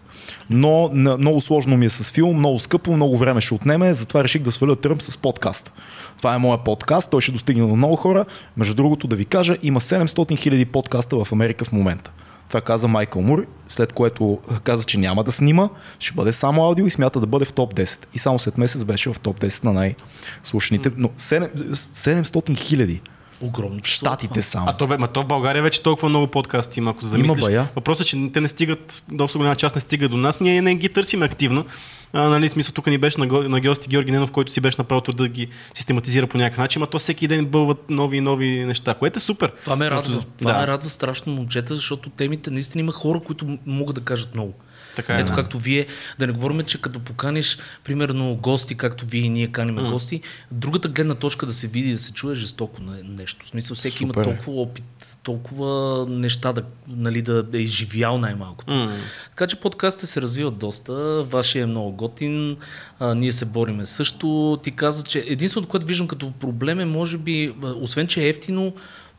Но 0.51 0.91
на- 0.93 1.17
много 1.17 1.41
сложно 1.41 1.77
ми 1.77 1.87
е 1.87 1.91
с 1.91 2.13
филм, 2.13 2.39
много 2.39 2.59
скъпо, 2.59 2.93
много 2.97 3.19
време 3.19 3.41
ще 3.41 3.55
отнеме, 3.55 3.95
затова 3.95 4.25
реших 4.25 4.43
да 4.43 4.53
сваля 4.53 4.77
Тръмп 4.77 5.03
с 5.03 5.19
подкаст. 5.19 5.73
Това 6.19 6.35
е 6.35 6.39
моя 6.39 6.65
подкаст, 6.65 7.11
той 7.11 7.21
ще 7.21 7.33
достигне 7.33 7.67
до 7.67 7.77
много 7.77 7.97
хора. 7.97 8.25
Между 8.57 8.75
другото 8.75 9.07
да 9.07 9.17
ви 9.17 9.25
кажа, 9.25 9.57
има 9.63 9.81
700 9.81 10.39
хиляди 10.39 10.65
подкаста 10.65 11.25
в 11.25 11.33
Америка 11.33 11.65
в 11.65 11.73
момента. 11.73 12.13
Това 12.49 12.61
каза 12.61 12.89
Майкъл 12.89 13.23
Мур, 13.23 13.47
след 13.69 13.93
което 13.93 14.39
каза, 14.65 14.85
че 14.85 14.99
няма 14.99 15.25
да 15.25 15.33
снима, 15.33 15.69
ще 15.99 16.15
бъде 16.15 16.33
само 16.33 16.65
аудио 16.65 16.87
и 16.87 16.91
смята 16.91 17.21
да 17.21 17.27
бъде 17.27 17.45
в 17.45 17.53
топ 17.53 17.75
10. 17.75 18.07
И 18.15 18.19
само 18.19 18.39
след 18.39 18.59
месец 18.59 18.85
беше 18.85 19.13
в 19.13 19.21
топ 19.21 19.41
10 19.41 19.65
на 19.65 19.73
най-слушаните. 19.73 20.91
Но 20.97 21.09
7 21.09 21.51
700 21.73 22.57
хиляди. 22.57 23.01
Огромно. 23.45 23.81
Штатите 23.85 24.43
само. 24.43 24.67
А 24.69 24.73
то, 24.73 24.87
бе, 24.87 24.99
ма 24.99 25.07
то 25.07 25.23
в 25.23 25.27
България 25.27 25.63
вече 25.63 25.83
толкова 25.83 26.09
много 26.09 26.27
подкасти 26.27 26.81
има, 26.81 26.91
ако 26.91 27.03
се 27.03 27.09
замислиш. 27.09 27.41
бая. 27.41 27.69
Въпросът 27.75 28.07
е, 28.07 28.09
че 28.09 28.31
те 28.33 28.41
не 28.41 28.49
стигат, 28.49 29.03
доста 29.09 29.39
голяма 29.39 29.57
част 29.57 29.75
не 29.75 29.81
стига 29.81 30.09
до 30.09 30.17
нас. 30.17 30.41
Ние 30.41 30.63
не 30.63 30.75
ги 30.75 30.89
търсим 30.89 31.23
активно. 31.23 31.65
А, 32.13 32.23
нали, 32.23 32.49
смисъл, 32.49 32.73
тук 32.73 32.87
ни 32.87 32.99
беше 32.99 33.21
на, 33.21 33.49
на 33.49 33.61
гости 33.61 33.89
Георги 33.89 34.11
Ненов, 34.11 34.31
който 34.31 34.53
си 34.53 34.61
беше 34.61 34.77
направил 34.79 35.01
труда 35.01 35.23
да 35.23 35.29
ги 35.29 35.49
систематизира 35.75 36.27
по 36.27 36.39
някакъв 36.39 36.59
начин, 36.59 36.83
а 36.83 36.87
то 36.87 36.99
всеки 36.99 37.29
ден 37.29 37.47
бълват 37.47 37.91
нови 37.91 38.17
и 38.17 38.21
нови 38.21 38.65
неща, 38.65 38.95
което 38.95 39.17
е 39.17 39.21
супер. 39.21 39.53
Това 39.61 39.77
ме 39.77 39.91
радва. 39.91 40.05
Защото- 40.05 40.27
Това 40.39 40.53
да. 40.53 40.59
ме 40.59 40.67
радва 40.67 40.89
страшно 40.89 41.33
момчета, 41.33 41.75
защото 41.75 42.11
темите 42.11 42.51
наистина 42.51 42.81
има 42.81 42.93
хора, 42.93 43.21
които 43.21 43.59
могат 43.67 43.95
да 43.95 44.01
кажат 44.01 44.35
много. 44.35 44.55
Така 44.97 45.17
е, 45.17 45.21
Ето 45.21 45.29
да. 45.31 45.35
както 45.35 45.59
вие, 45.59 45.87
да 46.19 46.27
не 46.27 46.33
говорим, 46.33 46.63
че 46.63 46.81
като 46.81 47.01
поканиш, 47.01 47.59
примерно, 47.85 48.35
гости, 48.35 48.75
както 48.75 49.07
вие 49.07 49.23
и 49.23 49.29
ние 49.29 49.49
каниме 49.49 49.83
mm. 49.83 49.91
гости, 49.91 50.21
другата 50.51 50.89
гледна 50.89 51.15
точка 51.15 51.47
да 51.47 51.53
се 51.53 51.69
види 51.69 51.89
и 51.89 51.93
да 51.93 51.99
се 51.99 52.13
чуе 52.13 52.35
жестоко 52.35 52.83
на 52.83 52.97
нещо. 53.05 53.47
В 53.47 53.49
смисъл, 53.49 53.75
всеки 53.75 53.99
Супер 53.99 54.05
има 54.05 54.23
е. 54.23 54.25
толкова 54.25 54.63
опит, 54.63 55.17
толкова 55.23 56.07
неща 56.09 56.53
да, 56.53 56.63
нали, 56.89 57.23
да 57.23 57.45
е 57.55 57.59
изживял 57.59 58.19
най-малкото. 58.19 58.75
М. 58.75 58.97
Така 59.29 59.47
че 59.47 59.57
подкастите 59.57 60.07
се 60.07 60.23
развиват 60.23 60.59
доста, 60.59 61.23
вашия 61.23 61.63
е 61.63 61.67
много 61.67 61.93
готин, 61.93 62.57
а, 62.99 63.15
ние 63.15 63.33
се 63.33 63.45
бориме 63.45 63.87
също. 63.87 64.59
Ти 64.63 64.71
каза, 64.71 65.03
че 65.03 65.25
единственото, 65.27 65.69
което 65.69 65.87
виждам 65.87 66.09
като 66.09 66.33
проблем 66.33 66.81
е, 66.81 66.85
може 66.85 67.19
би, 67.19 67.55
освен 67.63 68.07
че 68.07 68.23
е 68.23 68.29
ефтино, 68.29 68.73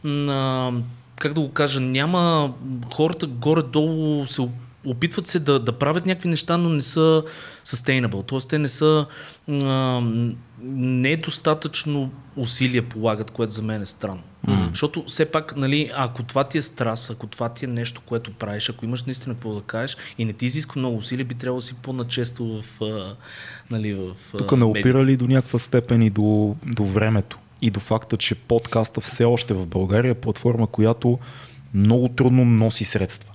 м, 0.04 0.28
а, 0.32 0.72
как 1.20 1.34
да 1.34 1.42
го 1.42 1.52
кажа, 1.52 1.80
няма 1.80 2.54
хората 2.94 3.28
горе-долу 3.28 4.28
се 4.28 4.42
опитват 4.86 5.28
се 5.28 5.40
да, 5.40 5.60
да 5.60 5.72
правят 5.72 6.06
някакви 6.06 6.30
неща, 6.30 6.58
но 6.58 6.70
не 6.70 6.82
са 6.82 7.24
sustainable. 7.66 8.28
Тоест, 8.28 8.50
те 8.50 8.60
не 8.60 8.68
са 8.68 9.06
а, 9.52 10.02
не 10.62 11.12
е 11.12 11.22
усилия 12.36 12.90
полагат, 12.90 13.32
което 13.32 13.54
за 13.54 13.62
мен 13.62 13.82
е 13.82 13.86
странно. 13.86 14.22
Mm-hmm. 14.48 14.70
Защото 14.70 15.04
все 15.08 15.26
пак, 15.26 15.58
нали, 15.58 15.92
ако 15.96 16.24
това 16.24 16.44
ти 16.44 16.58
е 16.58 16.62
страст, 16.62 17.12
ако 17.12 17.28
това 17.28 17.50
ти 17.50 17.66
е 17.66 17.68
нещо, 17.68 18.02
което 18.06 18.34
правиш, 18.34 18.70
ако 18.70 18.86
имаш 18.86 19.04
наистина 19.04 19.36
какво 19.36 19.54
да 19.54 19.62
кажеш 19.62 19.98
и 20.18 20.26
не 20.26 20.34
ти 20.34 20.46
изисква 20.46 20.80
много 20.80 20.98
усилия, 20.98 21.26
би 21.26 21.36
трябвало 21.36 21.60
да 21.60 21.66
си 21.66 21.76
по-начесто 21.76 22.46
в, 22.62 22.84
а, 22.84 23.16
нали, 23.72 23.94
в 23.94 24.16
а, 24.34 24.38
Тук 24.38 24.58
не 24.58 24.64
опира 24.64 25.06
ли 25.06 25.18
до 25.18 25.28
някаква 25.28 25.60
степен 25.60 26.02
и 26.02 26.10
до, 26.10 26.56
до 26.76 26.86
времето 26.86 27.40
и 27.62 27.70
до 27.70 27.80
факта, 27.80 28.18
че 28.18 28.36
подкаста 28.36 29.02
все 29.02 29.26
още 29.26 29.54
в 29.54 29.66
България 29.66 30.12
е 30.12 30.16
платформа, 30.16 30.68
която 30.68 31.20
много 31.74 32.10
трудно 32.10 32.46
носи 32.46 32.84
средства. 32.84 33.35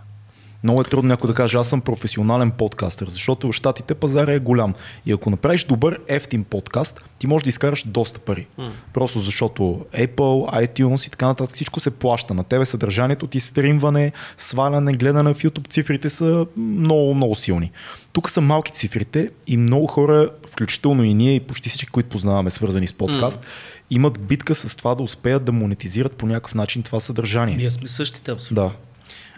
Много 0.63 0.81
е 0.81 0.85
трудно 0.85 1.09
някой 1.09 1.29
да 1.29 1.35
каже, 1.35 1.59
аз 1.59 1.69
съм 1.69 1.81
професионален 1.81 2.51
подкастър, 2.51 3.09
защото 3.09 3.53
в 3.53 3.53
Штатите 3.53 3.95
пазара 3.95 4.33
е 4.33 4.39
голям. 4.39 4.75
И 5.07 5.13
ако 5.13 5.31
направиш 5.31 5.65
добър, 5.65 6.01
ефтин 6.09 6.45
подкаст, 6.45 7.03
ти 7.19 7.27
можеш 7.27 7.45
да 7.45 7.49
изкараш 7.49 7.85
доста 7.87 8.21
пари. 8.21 8.47
Просто 8.93 9.19
защото 9.19 9.63
Apple, 9.95 10.67
iTunes 10.67 11.07
и 11.07 11.11
така 11.11 11.27
нататък 11.27 11.55
всичко 11.55 11.81
се 11.81 11.91
плаща. 11.91 12.35
На 12.35 12.45
тебе 12.45 12.65
съдържанието 12.65 13.27
ти 13.27 13.41
стримване, 13.41 14.13
сваляне, 14.37 14.93
гледане 14.93 15.35
в 15.35 15.43
YouTube 15.43 15.69
цифрите 15.69 16.09
са 16.09 16.47
много, 16.57 17.15
много 17.15 17.35
силни. 17.35 17.71
Тук 18.13 18.31
са 18.31 18.41
малки 18.41 18.73
цифрите 18.73 19.31
и 19.47 19.57
много 19.57 19.87
хора, 19.87 20.31
включително 20.51 21.05
и 21.05 21.15
ние 21.15 21.35
и 21.35 21.41
почти 21.41 21.69
всички, 21.69 21.87
които 21.87 22.09
познаваме, 22.09 22.51
свързани 22.51 22.87
с 22.87 22.93
подкаст, 22.93 23.47
имат 23.91 24.21
битка 24.21 24.55
с 24.55 24.77
това 24.77 24.95
да 24.95 25.03
успеят 25.03 25.45
да 25.45 25.53
монетизират 25.53 26.13
по 26.13 26.27
някакъв 26.27 26.55
начин 26.55 26.83
това 26.83 27.01
съдържание. 27.01 27.57
Ние 27.57 27.71
сме 27.71 27.89
същите 27.89 28.31
абсолютно. 28.31 28.65
Да. 28.69 28.90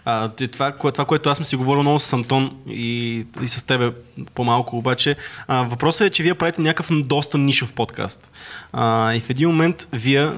А, 0.05 0.29
това, 0.29 0.71
това, 0.71 1.05
което 1.05 1.29
аз 1.29 1.37
съм 1.37 1.45
си 1.45 1.55
говорил 1.55 1.81
много 1.81 1.99
с 1.99 2.13
Антон 2.13 2.57
и, 2.67 3.25
и 3.41 3.47
с 3.47 3.63
тебе 3.63 3.91
по-малко 4.35 4.77
обаче, 4.77 5.15
а, 5.47 5.63
въпросът 5.63 6.07
е, 6.07 6.09
че 6.09 6.23
вие 6.23 6.33
правите 6.33 6.61
някакъв 6.61 7.01
доста 7.01 7.37
нишов 7.37 7.73
подкаст. 7.73 8.31
А, 8.73 9.13
и 9.13 9.19
в 9.19 9.29
един 9.29 9.49
момент 9.49 9.87
вие, 9.93 10.29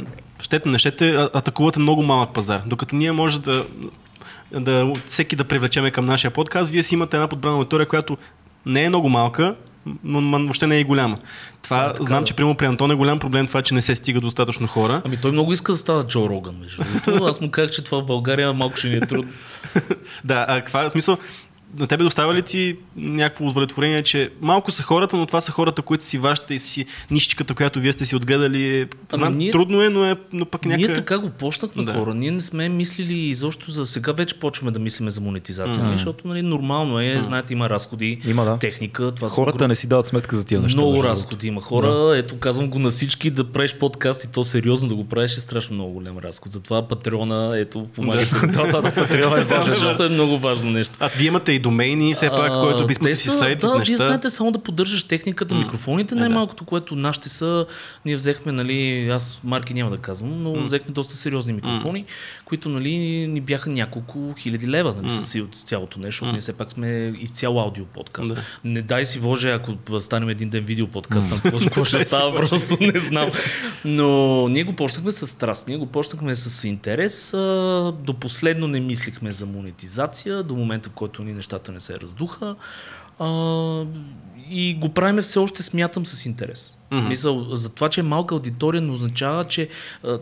щете 0.41 0.69
не 0.69 0.79
щете, 0.79 1.15
атакувате 1.15 1.79
много 1.79 2.03
малък 2.03 2.33
пазар. 2.33 2.61
Докато 2.65 2.95
ние 2.95 3.11
може 3.11 3.41
да 3.41 3.65
да, 4.51 4.93
всеки 5.05 5.35
да 5.35 5.43
привлечеме 5.43 5.91
към 5.91 6.05
нашия 6.05 6.31
подкаст, 6.31 6.71
вие 6.71 6.83
си 6.83 6.95
имате 6.95 7.17
една 7.17 7.27
подбрана 7.27 7.57
аудитория, 7.57 7.87
която 7.87 8.17
не 8.65 8.83
е 8.83 8.89
много 8.89 9.09
малка, 9.09 9.55
но, 10.03 10.21
но 10.21 10.39
въобще 10.39 10.67
не 10.67 10.75
е 10.75 10.79
и 10.79 10.83
голяма. 10.83 11.17
Това, 11.61 11.93
така, 11.93 12.03
знам, 12.03 12.19
да. 12.19 12.25
че 12.25 12.33
примерно 12.33 12.55
при 12.55 12.65
Антон 12.65 12.91
е 12.91 12.95
голям 12.95 13.19
проблем 13.19 13.47
това, 13.47 13.61
че 13.61 13.73
не 13.73 13.81
се 13.81 13.95
стига 13.95 14.21
достатъчно 14.21 14.67
хора. 14.67 15.01
Ами 15.05 15.17
той 15.17 15.31
много 15.31 15.53
иска 15.53 15.71
да 15.71 15.77
става 15.77 16.03
Джо 16.07 16.29
Роган, 16.29 16.55
между 16.61 16.83
другото. 16.83 17.25
Аз 17.25 17.41
му 17.41 17.51
казах, 17.51 17.71
че 17.71 17.83
това 17.83 18.01
в 18.01 18.05
България 18.05 18.53
малко 18.53 18.77
ще 18.77 18.87
ни 18.87 18.95
е 18.95 18.99
трудно. 18.99 19.31
Да, 20.23 20.45
а 20.49 20.55
каква 20.55 20.85
е 20.85 20.89
смисъл? 20.89 21.17
На 21.79 21.87
тебе 21.87 22.03
достава 22.03 22.33
ли 22.33 22.41
ти 22.41 22.77
някакво 22.95 23.45
удовлетворение, 23.45 24.03
че 24.03 24.29
малко 24.41 24.71
са 24.71 24.83
хората, 24.83 25.17
но 25.17 25.25
това 25.25 25.41
са 25.41 25.51
хората, 25.51 25.81
които 25.81 26.03
си 26.03 26.17
вашата 26.17 26.53
и 26.53 26.59
си 26.59 26.85
нишичката, 27.11 27.53
която 27.53 27.79
вие 27.79 27.93
сте 27.93 28.05
си 28.05 28.15
отгледали. 28.15 28.87
Знам, 29.13 29.27
Ами 29.27 29.37
ние- 29.37 29.51
трудно 29.51 29.81
е, 29.81 29.89
но, 29.89 30.05
е, 30.05 30.15
но 30.33 30.45
пък 30.45 30.65
някак... 30.65 30.77
Ние 30.79 30.93
така 30.93 31.19
го 31.19 31.29
почнахме 31.29 31.83
Да. 31.83 31.91
да. 31.91 31.99
хора. 31.99 32.13
Ние 32.13 32.31
не 32.31 32.41
сме 32.41 32.69
мислили 32.69 33.13
изобщо 33.19 33.71
за 33.71 33.85
сега 33.85 34.11
вече 34.11 34.35
почваме 34.35 34.71
да 34.71 34.79
мислиме 34.79 35.09
за 35.09 35.21
монетизация, 35.21 35.83
mm. 35.83 35.91
защото 35.91 36.27
нали, 36.27 36.41
нормално 36.41 36.99
е, 36.99 37.17
знаете, 37.21 37.53
има 37.53 37.69
разходи, 37.69 38.21
Има, 38.27 38.45
да. 38.45 38.57
техника, 38.57 39.11
това 39.11 39.29
са 39.29 39.35
Хората 39.35 39.67
не 39.67 39.75
си 39.75 39.87
дават 39.87 40.07
сметка 40.07 40.35
за 40.35 40.45
тия 40.45 40.61
неща. 40.61 40.77
много 40.77 41.03
разходи 41.03 41.47
има 41.47 41.61
хора. 41.61 42.17
Ето 42.17 42.37
казвам 42.37 42.69
го 42.69 42.79
на 42.79 42.89
всички, 42.89 43.31
да 43.31 43.43
правиш 43.43 43.73
подкаст 43.73 44.23
и 44.23 44.27
то 44.27 44.43
сериозно 44.43 44.89
да 44.89 44.95
го 44.95 45.05
правиш 45.05 45.37
е 45.37 45.39
страшно 45.39 45.73
много 45.75 45.91
голям 45.91 46.17
разход. 46.17 46.51
Затова 46.51 46.87
Патреона, 46.87 47.59
ето, 47.59 47.87
помагайте. 47.95 48.35
да, 48.47 48.67
да, 48.67 48.81
да, 48.81 48.93
Патреон 48.93 49.39
е 49.39 49.43
важен. 49.43 49.71
Защото 49.71 50.03
е 50.03 50.09
много 50.09 50.39
важно 50.39 50.71
нещо. 50.71 50.93
А 50.99 51.09
вие 51.09 51.27
имате 51.27 51.51
и 51.51 51.59
домейни, 51.65 52.13
все 52.13 52.29
пак, 52.29 52.51
А, 52.51 52.61
който 52.61 52.87
би 52.87 52.95
те 52.95 53.15
си 53.15 53.29
са- 53.29 53.37
сайт, 53.37 53.59
да, 53.59 53.69
вие 53.69 53.79
неща. 53.79 53.95
знаете 53.97 54.29
само 54.29 54.51
да 54.51 54.59
поддържаш 54.59 55.03
техниката, 55.03 55.55
микрофоните, 55.55 56.15
най-малкото, 56.15 56.65
което 56.65 56.95
нашите 56.95 57.29
са, 57.29 57.65
ние 58.05 58.15
взехме, 58.15 58.51
нали, 58.51 59.09
аз 59.09 59.39
марки 59.43 59.73
няма 59.73 59.91
да 59.91 59.97
казвам, 59.97 60.43
но 60.43 60.53
взехме 60.55 60.93
доста 60.93 61.13
сериозни 61.13 61.53
микрофони, 61.53 62.05
които, 62.45 62.69
нали, 62.69 62.97
ни 63.27 63.41
бяха 63.41 63.69
няколко 63.69 64.33
хиляди 64.37 64.67
лева, 64.67 64.95
нали, 64.97 65.11
с 65.11 65.39
от 65.39 65.55
цялото 65.55 65.99
нещо, 65.99 66.09
защото 66.09 66.31
ние 66.31 66.39
все 66.39 66.53
пак 66.53 66.71
сме 66.71 67.13
изцяло 67.19 67.59
аудио 67.59 67.85
подкаст. 67.85 68.35
Да. 68.35 68.41
Не 68.63 68.81
дай 68.81 69.05
си 69.05 69.19
Боже, 69.19 69.51
ако 69.51 69.99
станем 69.99 70.29
един 70.29 70.49
ден 70.49 70.63
видео 70.63 70.87
подкаст, 70.87 71.29
там 71.29 71.39
какво, 71.43 71.85
ще 71.85 71.97
става, 71.97 72.35
просто 72.35 72.77
не 72.79 72.99
знам. 72.99 73.31
Но 73.85 74.47
ние 74.47 74.63
го 74.63 74.73
почнахме 74.73 75.11
с 75.11 75.27
страст, 75.27 75.67
ние 75.67 75.77
го 75.77 75.85
почнахме 75.85 76.35
с 76.35 76.67
интерес, 76.67 77.31
до 78.01 78.15
последно 78.19 78.67
не 78.67 78.79
мислихме 78.79 79.31
за 79.31 79.45
монетизация, 79.45 80.43
до 80.43 80.55
момента 80.55 80.89
в 80.89 80.93
който 80.93 81.23
ни 81.23 81.33
нещата 81.33 81.71
не 81.71 81.79
се 81.79 81.99
раздуха. 81.99 82.55
И 84.49 84.73
го 84.73 84.89
правиме 84.89 85.21
все 85.21 85.39
още, 85.39 85.63
смятам, 85.63 86.05
с 86.05 86.25
интерес. 86.25 86.77
Mm-hmm. 86.91 87.07
Мисъл, 87.07 87.55
за 87.55 87.69
това, 87.69 87.89
че 87.89 87.99
е 87.99 88.03
малка 88.03 88.35
аудитория, 88.35 88.81
не 88.81 88.91
означава, 88.91 89.43
че 89.43 89.69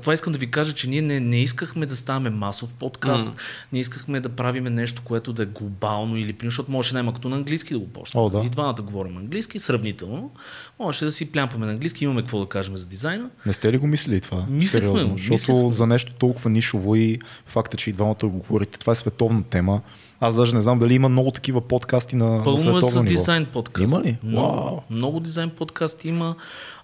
това 0.01 0.13
искам 0.13 0.33
да 0.33 0.39
ви 0.39 0.51
кажа, 0.51 0.73
че 0.73 0.89
ние 0.89 1.01
не, 1.01 1.19
не 1.19 1.41
искахме 1.41 1.85
да 1.85 1.95
ставаме 1.95 2.29
масов 2.29 2.73
подкаст, 2.73 3.27
mm-hmm. 3.27 3.37
не 3.73 3.79
искахме 3.79 4.19
да 4.19 4.29
правиме 4.29 4.69
нещо, 4.69 5.01
което 5.05 5.33
да 5.33 5.43
е 5.43 5.45
глобално 5.45 6.17
или 6.17 6.33
примерно, 6.33 6.51
защото 6.51 6.71
можеше 6.71 6.93
най-малкото 6.93 7.29
на 7.29 7.35
английски 7.35 7.73
да 7.73 7.79
го 7.79 7.87
почнем. 7.87 8.23
О, 8.23 8.29
да. 8.29 8.41
И 8.45 8.49
двамата 8.49 8.81
говорим 8.81 9.17
английски, 9.17 9.59
сравнително. 9.59 10.31
Можеше 10.79 11.05
да 11.05 11.11
си 11.11 11.31
плямпаме 11.31 11.65
на 11.65 11.71
английски, 11.71 12.03
имаме 12.03 12.21
какво 12.21 12.39
да 12.39 12.45
кажем 12.45 12.77
за 12.77 12.87
дизайна. 12.87 13.29
Не 13.45 13.53
сте 13.53 13.71
ли 13.71 13.77
го 13.77 13.87
мислили 13.87 14.21
това? 14.21 14.45
Мислехме 14.49 14.89
Сериозно. 14.89 15.17
Защото 15.17 15.31
мислехме. 15.31 15.71
за 15.71 15.87
нещо 15.87 16.13
толкова 16.19 16.49
нишово 16.49 16.95
и 16.95 17.19
факта, 17.45 17.77
че 17.77 17.89
и 17.89 17.93
двамата 17.93 18.17
го 18.23 18.29
говорите, 18.29 18.79
това 18.79 18.91
е 18.91 18.95
световна 18.95 19.43
тема. 19.43 19.81
Аз 20.23 20.35
даже 20.35 20.55
не 20.55 20.61
знам 20.61 20.79
дали 20.79 20.93
има 20.93 21.09
много 21.09 21.31
такива 21.31 21.61
подкасти 21.61 22.15
на, 22.15 22.25
на 22.25 22.43
Пълно 22.43 22.57
е 22.57 22.59
световно 22.59 22.89
с 22.89 22.93
ниво. 22.93 23.03
дизайн 23.05 23.45
подкаст. 23.45 23.91
Има 23.91 24.01
ли? 24.03 24.17
Много, 24.23 24.65
Вау. 24.65 24.79
много 24.89 25.19
дизайн 25.19 25.49
подкаст 25.49 26.05
има. 26.05 26.35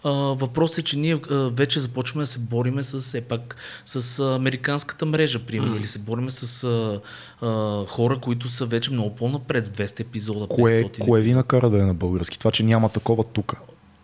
А, 0.04 0.12
въпросът 0.12 0.78
е, 0.78 0.84
че 0.84 0.98
ние 0.98 1.20
а, 1.32 1.36
вече 1.36 1.80
започваме 1.80 2.22
да 2.22 2.28
се 2.28 2.40
бориме 2.40 2.84
с 2.84 3.00
все 3.00 3.22
пак 3.22 3.56
с 3.86 4.20
а, 4.20 4.36
американската 4.36 5.06
мрежа, 5.06 5.40
примерно, 5.40 5.76
или 5.76 5.88
се 5.88 6.00
бориме 6.00 6.32
с 6.32 6.64
а, 6.64 7.02
а, 7.46 7.86
хора, 7.88 8.20
които 8.22 8.50
са 8.50 8.66
вече 8.66 8.92
много 8.92 9.16
по-напред 9.16 9.66
с 9.66 9.70
200 9.70 10.00
епизода, 10.00 10.48
500 10.48 10.48
Кое, 10.48 10.90
кое 11.00 11.22
ви 11.22 11.34
накара 11.34 11.70
да 11.70 11.78
е 11.80 11.86
на 11.86 11.94
български? 11.94 12.40
Това, 12.40 12.52
че 12.52 12.64
няма 12.64 12.90
такова 12.90 13.24
тук. 13.24 13.56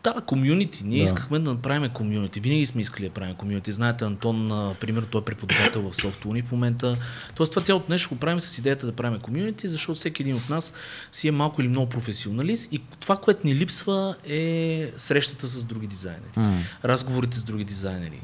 Да, 0.05 0.21
комюнити. 0.21 0.83
Ние 0.85 0.97
Да. 0.97 1.03
искахме 1.03 1.39
да 1.39 1.51
направим 1.53 1.91
комюнити. 1.91 2.39
Винаги 2.39 2.65
сме 2.65 2.81
искали 2.81 3.05
да 3.07 3.13
правим 3.13 3.35
комюнити. 3.35 3.71
Знаете, 3.71 4.05
Антон, 4.05 4.51
а, 4.51 4.75
примерно, 4.81 5.07
той 5.07 5.21
е 5.21 5.24
преподавател 5.24 5.81
в 5.81 5.91
SoftUni 5.91 6.43
в 6.43 6.51
момента. 6.51 6.97
Тоест, 7.35 7.51
това 7.51 7.62
цялото 7.63 7.91
нещо 7.91 8.09
го 8.09 8.15
правим 8.15 8.39
с 8.39 8.57
идеята 8.57 8.85
да 8.85 8.91
правим 8.91 9.19
комюнити, 9.19 9.67
защото 9.67 9.97
всеки 9.97 10.21
един 10.21 10.35
от 10.35 10.50
нас 10.50 10.74
си 11.12 11.27
е 11.27 11.31
малко 11.31 11.62
или 11.62 11.67
много 11.67 11.89
професионалист 11.89 12.74
и 12.74 12.81
това, 13.00 13.17
което 13.17 13.47
ни 13.47 13.55
липсва 13.55 14.15
е 14.29 14.91
срещата 14.97 15.47
с 15.47 15.63
други 15.63 15.88
дизайнери. 15.88 16.31
Mm. 16.38 16.57
Разговорите 16.85 17.38
с 17.38 17.43
други 17.43 17.63
дизайнери. 17.63 18.21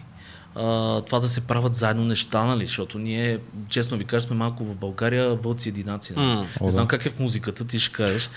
А, 0.56 1.02
това 1.02 1.20
да 1.20 1.28
се 1.28 1.42
правят 1.42 1.76
заедно 1.76 2.06
неща, 2.06 2.44
нали? 2.44 2.66
Защото 2.66 3.00
ние, 3.00 3.40
честно 3.70 3.98
ви 3.98 4.06
кажа, 4.06 4.28
сме 4.28 4.36
малко 4.36 4.64
в 4.64 4.76
България 4.76 5.36
вълци 5.36 5.70
единаци. 5.70 6.14
Нали? 6.16 6.28
М. 6.28 6.46
Не 6.62 6.70
знам 6.70 6.88
как 6.88 7.06
е 7.06 7.10
в 7.10 7.20
музиката, 7.20 7.66
ти 7.68 7.80
ще 7.80 7.94
кажеш. 7.94 8.30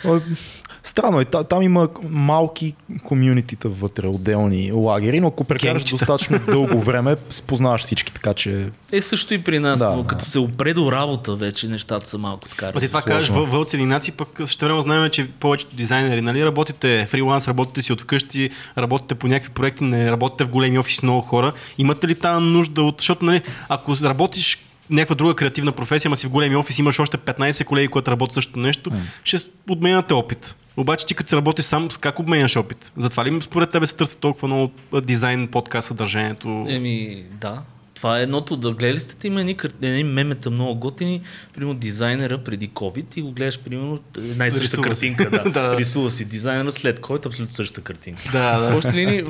Странно 0.82 1.20
е, 1.20 1.24
та- 1.24 1.44
там 1.44 1.62
има 1.62 1.88
малки 2.02 2.74
комюнитита 3.04 3.68
вътре, 3.68 4.06
отделни 4.06 4.72
лагери, 4.72 5.20
но 5.20 5.28
ако 5.28 5.44
прекараш 5.44 5.84
достатъчно 5.84 6.38
дълго 6.38 6.80
време, 6.80 7.16
спознаваш 7.30 7.80
всички, 7.80 8.12
така 8.12 8.34
че 8.34 8.70
Е 8.94 9.02
също 9.02 9.34
и 9.34 9.38
при 9.38 9.58
нас, 9.58 9.78
Да, 9.78 9.90
но 9.90 9.96
да. 9.96 10.06
като 10.06 10.24
се 10.24 10.38
опре 10.38 10.74
до 10.74 10.92
работа, 10.92 11.36
вече 11.36 11.68
нещата 11.68 12.08
са 12.08 12.18
малко 12.18 12.48
така. 12.48 12.66
А 12.66 12.72
ти 12.72 12.86
това 12.86 13.00
сложно. 13.00 13.06
кажеш 13.08 13.30
въл- 13.30 13.44
вълци 13.44 13.76
единаци, 13.76 14.12
пък 14.12 14.40
ще 14.46 14.66
време 14.66 14.82
знаем, 14.82 15.10
че 15.10 15.28
повечето 15.30 15.76
дизайнери, 15.76 16.20
нали, 16.20 16.44
работите 16.44 17.06
фриланс, 17.06 17.48
работите 17.48 17.82
си 17.82 17.92
от 17.92 18.00
вкъщи, 18.00 18.50
работите 18.78 19.14
по 19.14 19.26
някакви 19.26 19.50
проекти, 19.50 19.84
не 19.84 20.10
работите 20.10 20.44
в 20.44 20.48
големи 20.48 20.78
офиси 20.78 20.96
с 20.96 21.02
много 21.02 21.20
хора. 21.20 21.52
Имате 21.78 22.08
ли 22.08 22.14
тази 22.14 22.42
нужда 22.42 22.82
от... 22.82 22.94
Защото, 22.98 23.24
нали, 23.24 23.40
ако 23.68 23.96
работиш 24.02 24.58
някаква 24.90 25.14
друга 25.14 25.34
креативна 25.34 25.72
професия, 25.72 26.08
ама 26.08 26.16
си 26.16 26.26
в 26.26 26.30
големи 26.30 26.56
офиси, 26.56 26.80
имаш 26.80 26.98
още 26.98 27.18
15 27.18 27.64
колеги, 27.64 27.88
които 27.88 28.10
работят 28.10 28.34
същото 28.34 28.58
нещо, 28.58 28.90
ще 29.24 29.38
с- 29.38 29.50
обменяте 29.70 30.14
опит. 30.14 30.56
Обаче 30.76 31.06
ти 31.06 31.14
като 31.14 31.28
се 31.30 31.36
работиш 31.36 31.64
сам, 31.64 31.90
с 31.90 31.96
как 31.96 32.18
обменяш 32.18 32.56
опит? 32.56 32.92
Затова 32.96 33.24
ли 33.24 33.42
според 33.42 33.70
тебе 33.70 33.86
се 33.86 33.96
търси 33.96 34.16
толкова 34.16 34.48
много 34.48 34.72
дизайн, 34.94 35.48
подкаст, 35.48 35.88
съдържанието? 35.88 36.66
Еми, 36.68 37.24
да. 37.32 37.62
Това 38.04 38.18
е 38.18 38.22
едното. 38.22 38.56
Да 38.56 38.72
гледали 38.72 39.00
сте 39.00 39.26
има 39.26 39.40
едни, 39.40 39.56
едни 39.82 40.04
мемета 40.04 40.50
много 40.50 40.74
готини, 40.80 41.20
примерно 41.54 41.74
дизайнера 41.74 42.38
преди 42.38 42.70
COVID 42.70 43.18
и 43.18 43.22
го 43.22 43.32
гледаш 43.32 43.58
примерно 43.58 43.98
една 44.18 44.46
и 44.46 44.50
съща 44.50 44.64
Рисува 44.64 44.94
си. 44.94 45.16
картинка. 45.16 45.30
Да. 45.44 45.50
Да. 45.50 45.78
Рисува 45.78 46.10
си 46.10 46.24
дизайнера 46.24 46.72
след 46.72 47.00
който 47.00 47.28
абсолютно 47.28 47.54
същата 47.54 47.80
картинка. 47.80 48.22
Да, 48.32 48.60
да. 48.60 48.70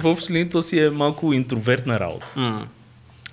В 0.00 0.04
общи 0.04 0.32
линии, 0.32 0.48
то 0.48 0.62
си 0.62 0.78
е 0.78 0.90
малко 0.90 1.32
интровертна 1.32 2.00
работа. 2.00 2.32
М. 2.36 2.66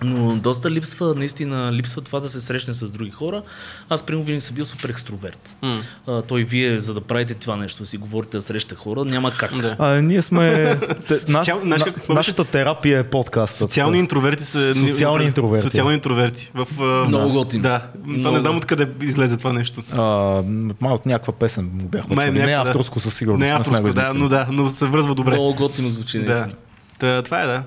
Но 0.03 0.35
доста 0.35 0.71
липсва, 0.71 1.15
наистина 1.15 1.71
липсва 1.73 2.01
това 2.01 2.19
да 2.19 2.29
се 2.29 2.41
срещне 2.41 2.73
с 2.73 2.91
други 2.91 3.11
хора. 3.11 3.41
Аз, 3.89 4.03
примерно, 4.03 4.25
винаги 4.25 4.41
съм 4.41 4.55
бил 4.55 4.65
супер 4.65 4.89
екстроверт. 4.89 5.57
М. 5.61 5.81
А, 6.07 6.21
той 6.21 6.43
вие, 6.43 6.79
за 6.79 6.93
да 6.93 7.01
правите 7.01 7.33
това 7.33 7.55
нещо, 7.55 7.85
си 7.85 7.97
говорите 7.97 8.37
да 8.37 8.41
срещате 8.41 8.75
хора, 8.75 9.05
няма 9.05 9.31
как. 9.31 9.57
Да. 9.57 9.75
а, 9.79 10.01
ние 10.01 10.21
сме... 10.21 10.75
Те, 11.07 11.13
наш, 11.27 11.45
Социал- 11.45 11.63
на, 11.63 11.77
нашата 12.09 12.45
терапия 12.45 12.99
е 12.99 13.03
подкаст. 13.03 13.55
Социални 13.55 13.99
интроверти 13.99 14.43
са... 14.43 14.75
Социални 14.75 15.25
интроверти. 15.25 15.63
Социални 15.63 15.93
интроверти. 15.93 16.51
В, 16.53 16.67
а, 16.79 16.83
Много 17.07 17.33
готино. 17.33 17.61
Да. 17.63 17.79
Това 17.79 18.13
Много. 18.13 18.35
не 18.35 18.39
знам 18.39 18.57
откъде 18.57 18.89
излезе 19.01 19.37
това 19.37 19.53
нещо. 19.53 19.81
А, 19.93 20.01
май 20.81 20.91
от 20.91 21.05
някаква 21.05 21.33
песен 21.33 21.71
му 21.73 21.83
бяхме 21.87 22.15
Май. 22.15 22.31
Не 22.31 22.39
е 22.39 22.45
да. 22.45 22.51
авторско 22.61 22.99
със 22.99 23.15
сигурност. 23.15 23.39
Не 23.39 23.49
е 23.49 23.53
не 23.53 23.63
сме 23.63 23.77
авторско, 23.77 24.01
да, 24.01 24.13
но 24.13 24.29
да, 24.29 24.47
но 24.51 24.69
се 24.69 24.85
връзва 24.85 25.15
добре. 25.15 25.31
Много 25.31 25.53
готино 25.55 25.89
звучи, 25.89 26.19
Да. 26.19 26.47
Та, 27.01 27.21
това 27.21 27.41
е, 27.41 27.47
да. 27.47 27.63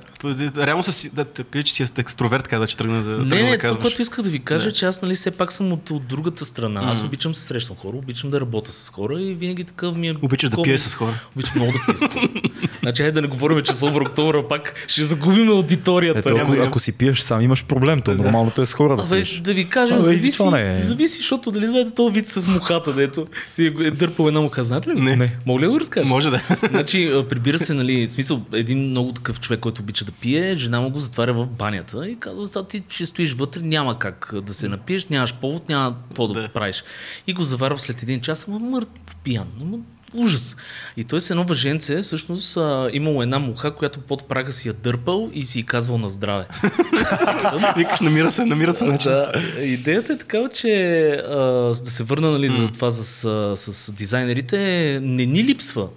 Реално 0.66 0.82
са 0.82 0.92
си, 0.92 1.10
да, 1.10 1.24
кажи, 1.24 1.64
че 1.64 1.74
си 1.74 1.84
екстроверт, 1.98 2.44
така 2.44 2.58
да 2.58 2.66
че 2.66 2.76
тръгна 2.76 3.02
да, 3.02 3.10
Не, 3.10 3.16
не, 3.18 3.24
да 3.24 3.46
това, 3.46 3.58
казваш. 3.58 3.82
което 3.82 4.02
исках 4.02 4.24
да 4.24 4.30
ви 4.30 4.38
кажа, 4.38 4.72
че 4.72 4.86
аз 4.86 5.02
нали 5.02 5.14
все 5.14 5.30
пак 5.30 5.52
съм 5.52 5.72
от, 5.72 5.90
от 5.90 6.06
другата 6.06 6.44
страна. 6.44 6.80
Аз 6.84 7.02
обичам 7.02 7.32
да 7.32 7.38
се 7.38 7.44
срещам 7.44 7.76
хора, 7.76 7.96
обичам 7.96 8.30
да 8.30 8.40
работя 8.40 8.72
с 8.72 8.90
хора 8.90 9.20
и 9.20 9.34
винаги 9.34 9.64
такъв 9.64 9.96
ми 9.96 10.08
е... 10.08 10.14
Обичаш 10.22 10.50
да 10.50 10.56
ми- 10.56 10.78
с 10.78 10.94
хора. 10.94 11.14
Обичам 11.36 11.52
много 11.56 11.72
да 11.72 11.78
пия 11.86 12.08
с 12.08 12.12
хора. 12.12 12.28
значи, 12.84 13.02
айде 13.02 13.12
да 13.12 13.22
не 13.22 13.28
говорим, 13.28 13.60
че 13.60 13.72
с 13.72 13.86
октомври 13.86 14.38
пак 14.48 14.84
ще 14.88 15.02
загубим 15.02 15.48
аудиторията. 15.50 16.18
Ето, 16.18 16.36
ако, 16.36 16.52
ако 16.52 16.78
си 16.78 16.92
пиеш 16.92 17.20
сам, 17.20 17.40
имаш 17.40 17.64
проблем. 17.64 18.00
То 18.00 18.14
нормалното 18.14 18.62
е 18.62 18.66
с 18.66 18.74
хора 18.74 18.96
да 18.96 19.02
Абе, 19.02 19.14
пиеш. 19.14 19.40
да 19.40 19.54
ви 19.54 19.68
кажа, 19.68 19.94
Абе, 19.94 20.02
зависи, 20.02 20.42
е. 20.56 20.76
зависи, 20.76 21.16
защото 21.16 21.50
дали 21.50 21.66
знаете 21.66 21.90
този 21.90 22.14
вид 22.14 22.26
с 22.26 22.46
мухата, 22.46 22.92
дето 22.92 23.26
си 23.50 23.66
е 23.66 23.90
дърпал 23.90 24.28
една 24.28 24.40
муха. 24.40 24.64
Знаете 24.64 24.88
ли? 24.90 25.00
Не. 25.00 25.16
Не. 25.16 25.36
Мога 25.46 25.60
ли 25.60 25.64
да 25.64 25.70
го 25.70 25.80
разкажа? 25.80 26.08
Може 26.08 26.30
да. 26.30 26.40
Значи, 26.70 27.22
прибира 27.28 27.58
се, 27.58 27.74
нали, 27.74 28.06
в 28.06 28.10
смисъл, 28.10 28.42
един 28.52 28.78
много 28.90 29.12
такъв 29.12 29.40
човек, 29.40 29.60
който 29.60 29.82
обича 29.82 30.04
да 30.04 30.12
пие, 30.12 30.54
жена 30.54 30.80
му 30.80 30.90
го 30.90 30.98
затваря 30.98 31.32
в 31.32 31.46
банята 31.46 32.08
и 32.08 32.16
казва, 32.18 32.46
сега 32.46 32.64
ти 32.64 32.82
ще 32.88 33.06
стоиш 33.06 33.32
вътре, 33.34 33.60
няма 33.60 33.98
как 33.98 34.34
да 34.42 34.54
се 34.54 34.68
напиеш, 34.68 35.06
нямаш 35.06 35.34
повод, 35.34 35.68
няма 35.68 35.94
какво 36.08 36.26
да, 36.28 36.42
Да. 36.42 36.48
правиш. 36.48 36.84
И 37.26 37.32
го 37.34 37.42
заварва 37.42 37.78
след 37.78 38.02
един 38.02 38.20
час, 38.20 38.48
ама 38.48 38.58
мъртв 38.58 38.90
пиян. 39.24 39.46
Ама, 39.62 39.76
ужас. 40.14 40.56
И 40.96 41.04
той 41.04 41.20
с 41.20 41.30
едно 41.30 41.44
въженце, 41.44 42.02
всъщност, 42.02 42.56
а, 42.56 42.90
имало 42.92 43.22
една 43.22 43.38
муха, 43.38 43.74
която 43.74 44.00
под 44.00 44.28
прага 44.28 44.52
си 44.52 44.68
я 44.68 44.74
дърпал 44.74 45.30
и 45.34 45.44
си 45.44 45.62
казвал 45.62 45.98
на 45.98 46.08
здраве. 46.08 46.46
Викаш, 47.76 48.00
намира 48.00 48.30
се, 48.30 48.44
намира 48.44 48.74
се 48.74 48.84
начин. 48.84 49.10
Да, 49.10 49.32
идеята 49.62 50.12
е 50.12 50.18
такава, 50.18 50.48
че 50.48 51.06
а, 51.10 51.36
да 51.68 51.90
се 51.90 52.02
върна 52.02 52.30
нали, 52.30 52.52
за 52.52 52.68
това 52.68 52.90
с, 52.90 53.24
а, 53.24 53.56
с 53.56 53.92
дизайнерите, 53.92 54.58
не 55.02 55.26
ни 55.26 55.44
липсва. 55.44 55.88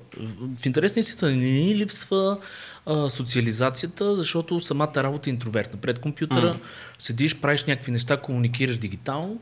В 0.62 0.66
интерес 0.66 0.96
на 0.96 1.00
истината 1.00 1.28
не 1.28 1.36
ни 1.36 1.76
липсва 1.76 2.38
а, 2.86 3.10
социализацията, 3.10 4.16
защото 4.16 4.60
самата 4.60 4.94
работа 4.96 5.30
е 5.30 5.34
интровертна. 5.34 5.80
Пред 5.80 6.00
компютъра 6.00 6.56
седиш, 7.00 7.36
правиш 7.36 7.64
някакви 7.64 7.92
неща, 7.92 8.18
комуникираш 8.18 8.78
дигитално. 8.78 9.40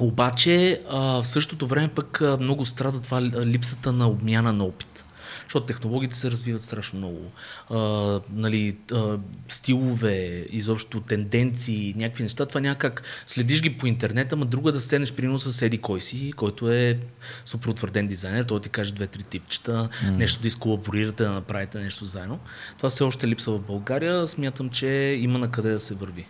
Обаче 0.00 0.80
а, 0.90 1.22
в 1.22 1.28
същото 1.28 1.66
време 1.66 1.88
пък 1.88 2.20
а, 2.20 2.36
много 2.40 2.64
страда 2.64 3.00
това 3.00 3.22
ли- 3.22 3.46
липсата 3.46 3.92
на 3.92 4.08
обмяна 4.08 4.52
на 4.52 4.64
опит. 4.64 5.04
Защото 5.44 5.66
технологиите 5.66 6.16
се 6.16 6.30
развиват 6.30 6.62
страшно 6.62 6.98
много. 6.98 7.32
А, 7.70 8.20
нали, 8.32 8.76
а, 8.92 9.18
стилове, 9.48 10.46
изобщо 10.50 11.00
тенденции, 11.00 11.94
някакви 11.96 12.22
неща. 12.22 12.46
Това 12.46 12.60
някак 12.60 13.02
следиш 13.26 13.62
ги 13.62 13.78
по 13.78 13.86
интернета, 13.86 14.34
ама 14.34 14.46
друго 14.46 14.68
е 14.68 14.72
да 14.72 14.80
седнеш 14.80 15.12
примерно 15.12 15.38
с 15.38 15.62
Еди 15.62 15.78
кой 15.78 16.00
си, 16.00 16.32
който 16.36 16.72
е 16.72 16.98
супер 17.44 17.68
утвърден 17.68 18.06
дизайнер, 18.06 18.44
той 18.44 18.60
ти 18.60 18.68
каже 18.68 18.92
две-три 18.92 19.22
типчета, 19.22 19.88
mm. 20.04 20.16
нещо 20.16 20.42
да 20.42 20.48
изколаборирате, 20.48 21.24
да 21.24 21.30
направите 21.30 21.78
нещо 21.78 22.04
заедно. 22.04 22.38
Това 22.76 22.88
все 22.88 23.04
още 23.04 23.28
липса 23.28 23.50
в 23.50 23.60
България. 23.60 24.26
Смятам, 24.26 24.70
че 24.70 24.86
има 25.20 25.38
на 25.38 25.50
къде 25.50 25.70
да 25.70 25.78
се 25.78 25.94
върви. 25.94 26.26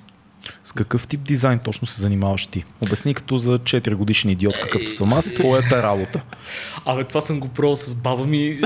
С 0.64 0.72
какъв 0.72 1.08
тип 1.08 1.20
дизайн 1.20 1.58
точно 1.58 1.86
се 1.86 2.00
занимаваш 2.00 2.46
ти? 2.46 2.64
Обясни 2.80 3.14
като 3.14 3.36
за 3.36 3.58
4 3.58 3.94
годишен 3.94 4.30
идиот, 4.30 4.54
какъвто 4.62 4.92
съм 4.92 5.12
аз, 5.12 5.34
твоята 5.34 5.82
работа. 5.82 6.22
Абе, 6.86 7.04
това 7.04 7.20
съм 7.20 7.40
го 7.40 7.48
пробвал 7.48 7.76
с 7.76 7.94
баба 7.94 8.24
ми. 8.24 8.60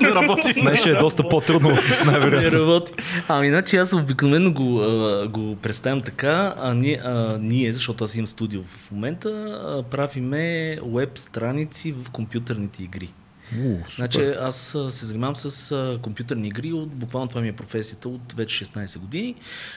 Не 0.00 0.10
работи. 0.10 0.54
Смеше 0.54 0.90
е 0.90 0.94
доста 0.94 1.28
по-трудно, 1.28 1.76
с 1.94 2.00
не 2.00 2.10
най-вероятно. 2.10 2.60
работи. 2.60 2.92
Ами, 3.28 3.48
значи 3.48 3.76
аз 3.76 3.92
обикновено 3.92 4.52
го, 4.52 4.80
а, 4.82 5.28
го 5.28 5.56
представям 5.56 6.00
така, 6.00 6.54
а 6.58 6.74
ние, 6.74 7.00
а, 7.04 7.38
ние, 7.40 7.72
защото 7.72 8.04
аз 8.04 8.14
имам 8.14 8.26
студио 8.26 8.62
в 8.62 8.90
момента, 8.90 9.28
а, 9.66 9.82
правиме 9.82 10.78
веб 10.94 11.18
страници 11.18 11.92
в 11.92 12.10
компютърните 12.10 12.82
игри. 12.82 13.12
У. 13.60 13.78
Значи 13.96 14.20
аз 14.20 14.74
а, 14.74 14.90
се 14.90 15.06
занимавам 15.06 15.36
с 15.36 15.72
а, 15.72 15.98
компютърни 16.02 16.48
игри, 16.48 16.72
от, 16.72 16.88
буквално 16.88 17.28
това 17.28 17.40
ми 17.40 17.48
е 17.48 17.52
професията 17.52 18.08
от 18.08 18.32
вече 18.32 18.64
16 18.64 18.98
години, 18.98 19.34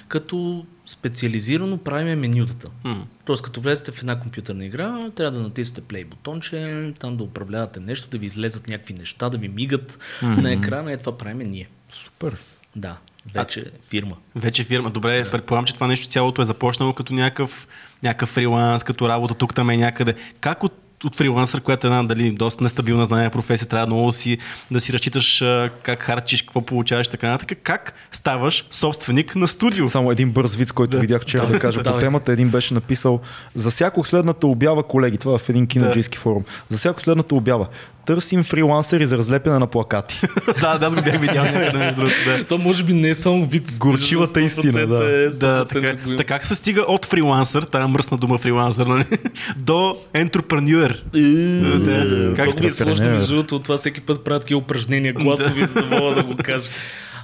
като 0.07 0.65
специализирано 0.85 1.77
правиме 1.77 2.15
менютата. 2.15 2.69
М. 2.83 3.07
Тоест 3.25 3.43
като 3.43 3.61
влезете 3.61 3.91
в 3.91 3.99
една 3.99 4.19
компютърна 4.19 4.65
игра, 4.65 5.11
трябва 5.15 5.31
да 5.31 5.43
натиснете 5.43 5.81
play 5.81 6.05
бутонче, 6.05 6.91
там 6.99 7.17
да 7.17 7.23
управлявате 7.23 7.79
нещо, 7.79 8.09
да 8.09 8.17
ви 8.17 8.25
излезат 8.25 8.67
някакви 8.67 8.93
неща, 8.93 9.29
да 9.29 9.37
ви 9.37 9.47
мигат 9.47 9.99
на 10.21 10.51
екрана, 10.51 10.91
е 10.91 10.97
това 10.97 11.17
правиме 11.17 11.43
ние. 11.43 11.67
Супер. 11.89 12.37
Да, 12.75 12.97
вече 13.33 13.71
фирма. 13.89 14.15
Вече 14.35 14.63
фирма. 14.63 14.89
Добре, 14.89 15.31
предполагам, 15.31 15.65
че 15.65 15.73
това 15.73 15.87
нещо 15.87 16.07
цялото 16.07 16.41
е 16.41 16.45
започнало 16.45 16.93
като 16.93 17.13
някакъв, 17.13 17.67
някакъв 18.03 18.29
фриланс, 18.29 18.83
като 18.83 19.09
работа 19.09 19.33
тук 19.33 19.55
там 19.55 19.69
е 19.69 19.77
някъде. 19.77 20.15
Как 20.39 20.63
от, 20.63 20.73
от 21.05 21.15
фрилансър, 21.15 21.61
която 21.61 21.87
е 21.87 21.89
една 21.89 22.03
дали, 22.03 22.31
доста 22.31 22.63
нестабилна 22.63 23.05
знание 23.05 23.29
професия, 23.29 23.67
трябва 23.67 23.87
много 23.87 24.05
да 24.05 24.13
си, 24.13 24.37
да 24.71 24.81
си 24.81 24.93
разчиташ 24.93 25.43
как 25.83 26.03
харчиш, 26.03 26.41
какво 26.41 26.61
получаваш, 26.61 27.07
така 27.07 27.29
нататък. 27.29 27.57
Как 27.63 27.93
ставаш 28.11 28.65
собственик 28.71 29.35
на 29.35 29.47
студио? 29.47 29.87
Само 29.87 30.11
един 30.11 30.31
бърз 30.31 30.55
вид, 30.55 30.71
който 30.71 30.99
видях 30.99 31.21
вчера 31.21 31.47
да 31.47 31.59
кажа 31.59 31.79
по 31.79 31.83
Давай. 31.83 31.99
темата. 31.99 32.31
Един 32.31 32.49
беше 32.49 32.73
написал 32.73 33.19
засяко 33.55 34.03
следната 34.03 34.47
обява, 34.47 34.83
колеги, 34.83 35.17
това 35.17 35.35
е 35.35 35.37
в 35.37 35.49
един 35.49 35.67
киноджийски 35.67 36.17
форум. 36.17 36.43
Засяко 36.69 37.01
следната 37.01 37.35
обява. 37.35 37.67
Търсим 38.05 38.43
фрилансери 38.43 39.05
за 39.05 39.17
разлепяне 39.17 39.59
на 39.59 39.67
плакати. 39.67 40.21
да, 40.61 40.77
да, 40.77 40.85
аз 40.85 40.95
го 40.95 41.01
бях 41.01 41.21
видял 41.21 41.43
някъде 41.53 41.77
между 41.77 41.95
другото. 41.95 42.15
Да. 42.25 42.43
То 42.43 42.57
може 42.57 42.83
би 42.83 42.93
не 42.93 43.09
е 43.09 43.15
само 43.15 43.45
вид. 43.45 43.77
Горчивата 43.79 44.41
истина, 44.41 44.87
да. 44.87 45.05
е, 45.05 45.29
Да, 45.29 45.65
100% 45.65 45.69
така, 45.69 45.87
има. 46.07 46.17
така 46.17 46.35
как 46.35 46.45
се 46.45 46.55
стига 46.55 46.81
от 46.81 47.05
фрилансър, 47.05 47.63
тая 47.63 47.87
мръсна 47.87 48.17
дума 48.17 48.37
фрилансър, 48.37 48.87
нали? 48.87 49.05
до 49.57 49.97
ентрепренюер. 50.13 51.05
Да. 51.13 52.33
Как 52.35 52.59
ми 52.59 52.65
е 52.65 52.69
сте 52.69 52.83
сложно, 52.83 53.09
между 53.09 53.27
другото, 53.27 53.55
от 53.55 53.63
това 53.63 53.77
всеки 53.77 54.01
път 54.01 54.23
правят 54.23 54.41
такива 54.43 54.59
упражнения 54.59 55.13
гласови, 55.13 55.63
за 55.65 55.73
да 55.73 55.99
мога 55.99 56.15
да 56.15 56.23
го 56.23 56.35
кажа. 56.43 56.69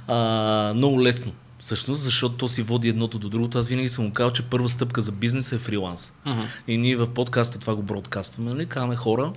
А, 0.08 0.72
много 0.76 1.02
лесно. 1.02 1.32
Всъщност, 1.60 2.02
защото 2.02 2.34
то 2.34 2.48
си 2.48 2.62
води 2.62 2.88
едното 2.88 3.18
до 3.18 3.28
другото. 3.28 3.58
Аз 3.58 3.68
винаги 3.68 3.88
съм 3.88 4.04
му 4.04 4.12
казал, 4.12 4.30
че 4.30 4.42
първа 4.42 4.68
стъпка 4.68 5.00
за 5.00 5.12
бизнес 5.12 5.52
е 5.52 5.58
фриланс. 5.58 6.12
И 6.68 6.78
ние 6.78 6.96
в 6.96 7.06
подкаста 7.06 7.58
това 7.58 7.74
го 7.74 7.82
бродкастваме, 7.82 8.50
нали? 8.50 8.66
Казваме 8.66 8.96
хора, 8.96 9.32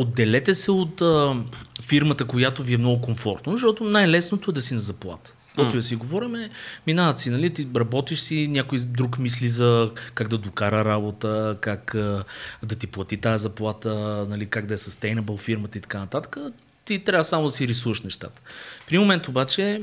отделете 0.00 0.54
се 0.54 0.70
от 0.70 1.02
а, 1.02 1.36
фирмата, 1.82 2.24
която 2.24 2.62
ви 2.62 2.74
е 2.74 2.78
много 2.78 3.00
комфортно, 3.00 3.52
защото 3.52 3.84
най-лесното 3.84 4.50
е 4.50 4.54
да 4.54 4.60
си 4.60 4.74
на 4.74 4.80
заплата. 4.80 5.34
Каквото 5.48 5.76
да 5.76 5.82
си 5.82 5.96
говорим, 5.96 6.34
е, 6.34 6.50
минават 6.86 7.18
си, 7.18 7.30
нали, 7.30 7.50
ти 7.50 7.66
работиш 7.76 8.18
си, 8.18 8.48
някой 8.48 8.78
друг 8.78 9.18
мисли 9.18 9.48
за 9.48 9.90
как 10.14 10.28
да 10.28 10.38
докара 10.38 10.84
работа, 10.84 11.56
как 11.60 11.94
а, 11.94 12.24
да 12.62 12.74
ти 12.74 12.86
плати 12.86 13.16
тази 13.16 13.42
заплата, 13.42 14.26
нали, 14.28 14.46
как 14.46 14.66
да 14.66 14.74
е 14.74 14.76
sustainable 14.76 15.38
фирмата 15.38 15.78
и 15.78 15.80
така 15.80 15.98
нататък. 15.98 16.36
Ти 16.84 17.04
трябва 17.04 17.24
само 17.24 17.44
да 17.44 17.50
си 17.50 17.68
рисуваш 17.68 18.00
нещата. 18.00 18.42
При 18.88 18.98
момент 18.98 19.28
обаче, 19.28 19.82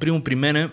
прямо 0.00 0.24
при 0.24 0.34
мене, 0.34 0.70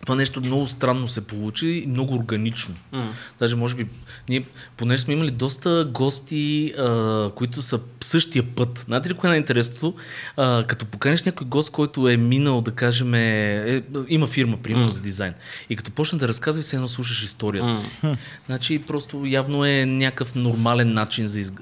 това 0.00 0.14
нещо 0.14 0.40
много 0.40 0.66
странно 0.66 1.08
се 1.08 1.26
получи 1.26 1.68
и 1.68 1.86
много 1.86 2.14
органично. 2.14 2.74
Mm. 2.94 3.06
Даже 3.38 3.56
може 3.56 3.74
би, 3.74 3.86
ние 4.28 4.44
понеже 4.76 5.02
сме 5.02 5.14
имали 5.14 5.30
доста 5.30 5.88
гости, 5.90 6.74
а, 6.78 7.30
които 7.34 7.62
са 7.62 7.80
същия 8.00 8.42
път. 8.42 8.84
Знаете 8.86 9.10
ли 9.10 9.14
кое 9.14 9.28
е 9.28 9.30
най-интересното? 9.30 9.94
А, 10.36 10.64
като 10.66 10.84
поканиш 10.86 11.22
някой 11.22 11.46
гост, 11.46 11.70
който 11.70 12.08
е 12.08 12.16
минал, 12.16 12.60
да 12.60 12.70
кажем, 12.70 13.14
е, 13.14 13.76
е, 13.76 13.82
има 14.08 14.26
фирма, 14.26 14.56
примерно, 14.56 14.90
mm. 14.90 14.94
за 14.94 15.00
дизайн. 15.00 15.34
И 15.70 15.76
като 15.76 15.90
почне 15.90 16.18
да 16.18 16.28
разказва, 16.28 16.62
все 16.62 16.76
едно 16.76 16.88
слушаш 16.88 17.22
историята 17.22 17.68
mm. 17.68 17.74
си. 17.74 17.98
Значи 18.46 18.78
просто 18.78 19.22
явно 19.26 19.64
е 19.64 19.86
някакъв 19.86 20.34
нормален 20.34 20.92
начин 20.92 21.26
за 21.26 21.40
из, 21.40 21.52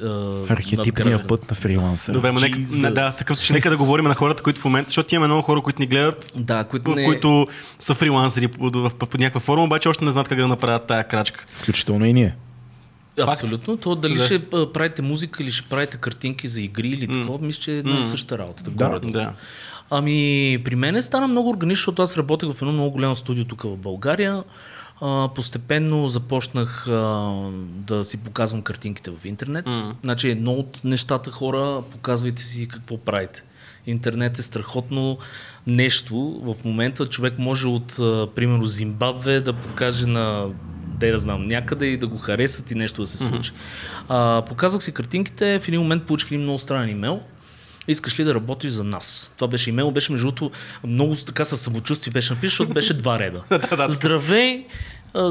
Архетипния 0.49 1.27
път 1.29 1.51
на 1.51 1.57
фрилансър. 1.57 2.12
Добре, 2.12 2.33
ма 2.33 2.40
нека, 2.40 2.59
Jesus. 2.59 2.83
не, 2.83 2.90
да, 2.90 3.16
такъв 3.16 3.37
случай, 3.37 3.55
нека 3.55 3.71
да 3.71 3.77
говорим 3.77 4.05
на 4.05 4.14
хората, 4.14 4.42
които 4.42 4.61
в 4.61 4.64
момента, 4.64 4.88
защото 4.88 5.14
имаме 5.14 5.27
много 5.27 5.42
хора, 5.42 5.61
които 5.62 5.81
ни 5.81 5.87
гледат, 5.87 6.33
Да, 6.37 6.64
които 6.64 6.90
не... 6.90 7.03
не... 7.03 7.07
които 7.07 7.47
са 7.79 7.95
фрилансери 7.95 8.22
по, 8.49 8.71
в, 8.71 8.91
по, 8.99 9.07
по 9.07 9.19
някаква 9.19 9.41
форма, 9.41 9.65
обаче 9.65 9.89
още 9.89 10.05
не 10.05 10.11
знаят 10.11 10.29
как 10.29 10.39
да 10.39 10.49
направят 10.49 10.87
тая 10.87 11.09
крачка. 11.09 11.45
Включително 11.49 12.07
и 12.07 12.13
ние. 12.13 12.37
Абсолютно. 13.21 13.77
То 13.77 13.95
дали 13.95 14.15
Да. 14.15 14.25
ще 14.25 14.51
правите 14.51 15.03
музика 15.03 15.43
или 15.43 15.51
ще 15.51 15.69
правите 15.69 15.97
картинки 15.97 16.49
за 16.49 16.63
игри 16.63 16.89
или 16.89 17.13
такова, 17.13 17.39
мисля, 17.47 17.61
че 17.61 17.73
е 17.73 17.79
една 17.79 18.01
и 18.01 18.05
съща 18.05 18.39
работа. 18.39 18.71
Да. 18.71 18.89
горе-долу. 18.89 19.13
Да. 19.13 19.33
Ами, 19.91 20.59
при 20.65 20.77
мен 20.77 21.03
стана 21.03 21.29
много 21.29 21.51
органично, 21.51 21.81
защото 21.81 22.03
аз 22.03 22.17
работех 22.17 22.53
в 22.53 22.63
едно 22.63 22.73
много 22.73 22.91
голямо 22.91 23.15
студио 23.15 23.45
тук 23.45 23.63
в 23.63 23.77
България. 23.77 24.43
А, 25.01 25.29
постепенно 25.35 26.09
започнах 26.09 26.89
а, 26.89 26.93
да 27.63 28.05
си 28.05 28.17
показвам 28.17 28.63
картинките 28.63 29.11
в 29.11 29.25
интернет. 29.25 29.67
Mm. 29.67 29.93
Значи 30.03 30.31
едно 30.31 30.53
от 30.53 30.81
нещата 30.85 31.31
хора, 31.31 31.83
показвайте 31.93 32.43
си 32.43 32.69
какво 32.69 32.97
правите. 32.99 33.43
Интернет 33.87 34.39
е 34.39 34.43
страхотно 34.43 35.19
нещо. 35.66 36.40
В 36.42 36.64
момента 36.64 37.07
човек 37.07 37.38
може 37.38 37.68
от, 37.68 37.92
примерно, 38.35 38.66
Зимбабве 38.66 39.40
да 39.40 39.53
покаже 39.53 40.07
на 40.07 40.46
де 41.03 41.12
да 41.12 41.18
знам, 41.18 41.46
някъде 41.46 41.87
и 41.87 41.96
да 41.96 42.07
го 42.07 42.18
харесат 42.18 42.70
и 42.70 42.75
нещо 42.75 43.03
да 43.03 43.07
се 43.07 43.18
случи. 43.18 43.51
Mm-hmm. 43.51 44.05
А, 44.09 44.44
показвах 44.48 44.83
си 44.83 44.94
картинките, 44.94 45.59
в 45.59 45.68
един 45.68 45.81
момент 45.81 46.05
получих 46.05 46.31
един 46.31 46.42
много 46.42 46.59
странен 46.59 46.88
имейл. 46.88 47.20
Искаш 47.88 48.18
ли 48.18 48.25
да 48.25 48.35
работиш 48.35 48.70
за 48.70 48.85
нас? 48.85 49.33
Това 49.37 49.48
беше 49.48 49.70
имейл, 49.70 49.90
беше 49.90 50.12
между 50.12 50.27
другото 50.27 50.51
много 50.85 51.16
така 51.16 51.44
със 51.44 51.61
самочувствие 51.61 52.12
беше 52.12 52.33
написан, 52.33 52.48
защото 52.48 52.75
беше 52.75 52.94
два 52.94 53.18
реда. 53.18 53.42
Здравей, 53.88 54.66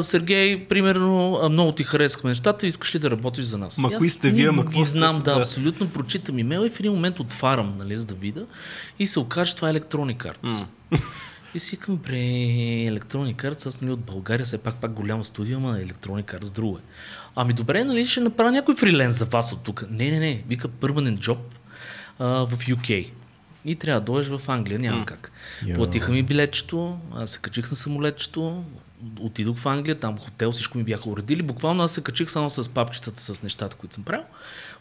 Сергей, 0.01 0.67
примерно, 0.67 1.39
много 1.49 1.71
ти 1.71 1.83
харесахме 1.83 2.29
нещата, 2.29 2.67
искаш 2.67 2.95
ли 2.95 2.99
да 2.99 3.11
работиш 3.11 3.45
за 3.45 3.57
нас? 3.57 3.77
Ма 3.77 3.91
кои 3.97 4.09
сте 4.09 4.29
вие, 4.31 4.51
ма 4.51 4.65
ги 4.65 4.79
сте? 4.81 4.89
знам, 4.89 5.17
да, 5.17 5.33
Да. 5.33 5.39
абсолютно 5.39 5.89
прочитам 5.89 6.39
имейл 6.39 6.65
и 6.65 6.69
в 6.69 6.79
един 6.79 6.91
момент 6.91 7.19
отварям, 7.19 7.73
нали, 7.77 7.97
за 7.97 8.05
да 8.05 8.15
видя 8.15 8.45
и 8.99 9.07
се 9.07 9.19
окаже, 9.19 9.55
това 9.55 9.69
е 9.69 9.73
Electronic 9.73 10.17
Arts. 10.17 10.65
И 11.55 11.59
си 11.59 11.75
викам, 11.75 11.95
бре, 11.95 12.15
Electronic 12.91 13.35
Arts, 13.35 13.65
аз 13.67 13.81
нали 13.81 13.91
от 13.91 13.99
България, 13.99 14.45
все 14.45 14.57
пак 14.57 14.75
пак 14.75 14.91
голяма 14.93 15.23
студия, 15.23 15.57
ама 15.57 15.77
Electronic 15.77 16.39
Arts 16.39 16.53
друго 16.53 16.77
е. 16.77 16.81
Ами 17.35 17.53
добре, 17.53 17.83
нали 17.83 18.05
ще 18.05 18.19
направя 18.19 18.51
някой 18.51 18.75
фриленс 18.75 19.15
за 19.15 19.25
вас 19.25 19.53
от 19.53 19.63
тук. 19.63 19.85
Не, 19.89 20.11
не, 20.11 20.19
не, 20.19 20.43
вика 20.47 20.67
permanent 20.67 21.17
job 21.17 21.37
а, 22.19 22.25
в 22.27 22.57
UK. 22.57 23.09
И 23.65 23.75
трябва 23.75 24.01
да 24.01 24.05
дойдеш 24.05 24.27
в 24.27 24.49
Англия, 24.49 24.79
няма 24.79 25.05
как. 25.05 25.31
Я. 25.65 25.75
Платиха 25.75 26.11
ми 26.11 26.23
билетчето, 26.23 26.97
аз 27.15 27.29
се 27.29 27.39
качих 27.39 27.69
на 27.71 27.77
самолетчето, 27.77 28.63
отидох 29.19 29.57
в 29.57 29.65
Англия, 29.65 29.99
там 29.99 30.17
хотел, 30.17 30.51
всичко 30.51 30.77
ми 30.77 30.83
бяха 30.83 31.09
уредили. 31.09 31.41
Буквално 31.41 31.83
аз 31.83 31.91
се 31.91 32.03
качих 32.03 32.29
само 32.29 32.49
с 32.49 32.69
папчетата, 32.69 33.21
с 33.21 33.43
нещата, 33.43 33.75
които 33.75 33.95
съм 33.95 34.03
правил. 34.03 34.25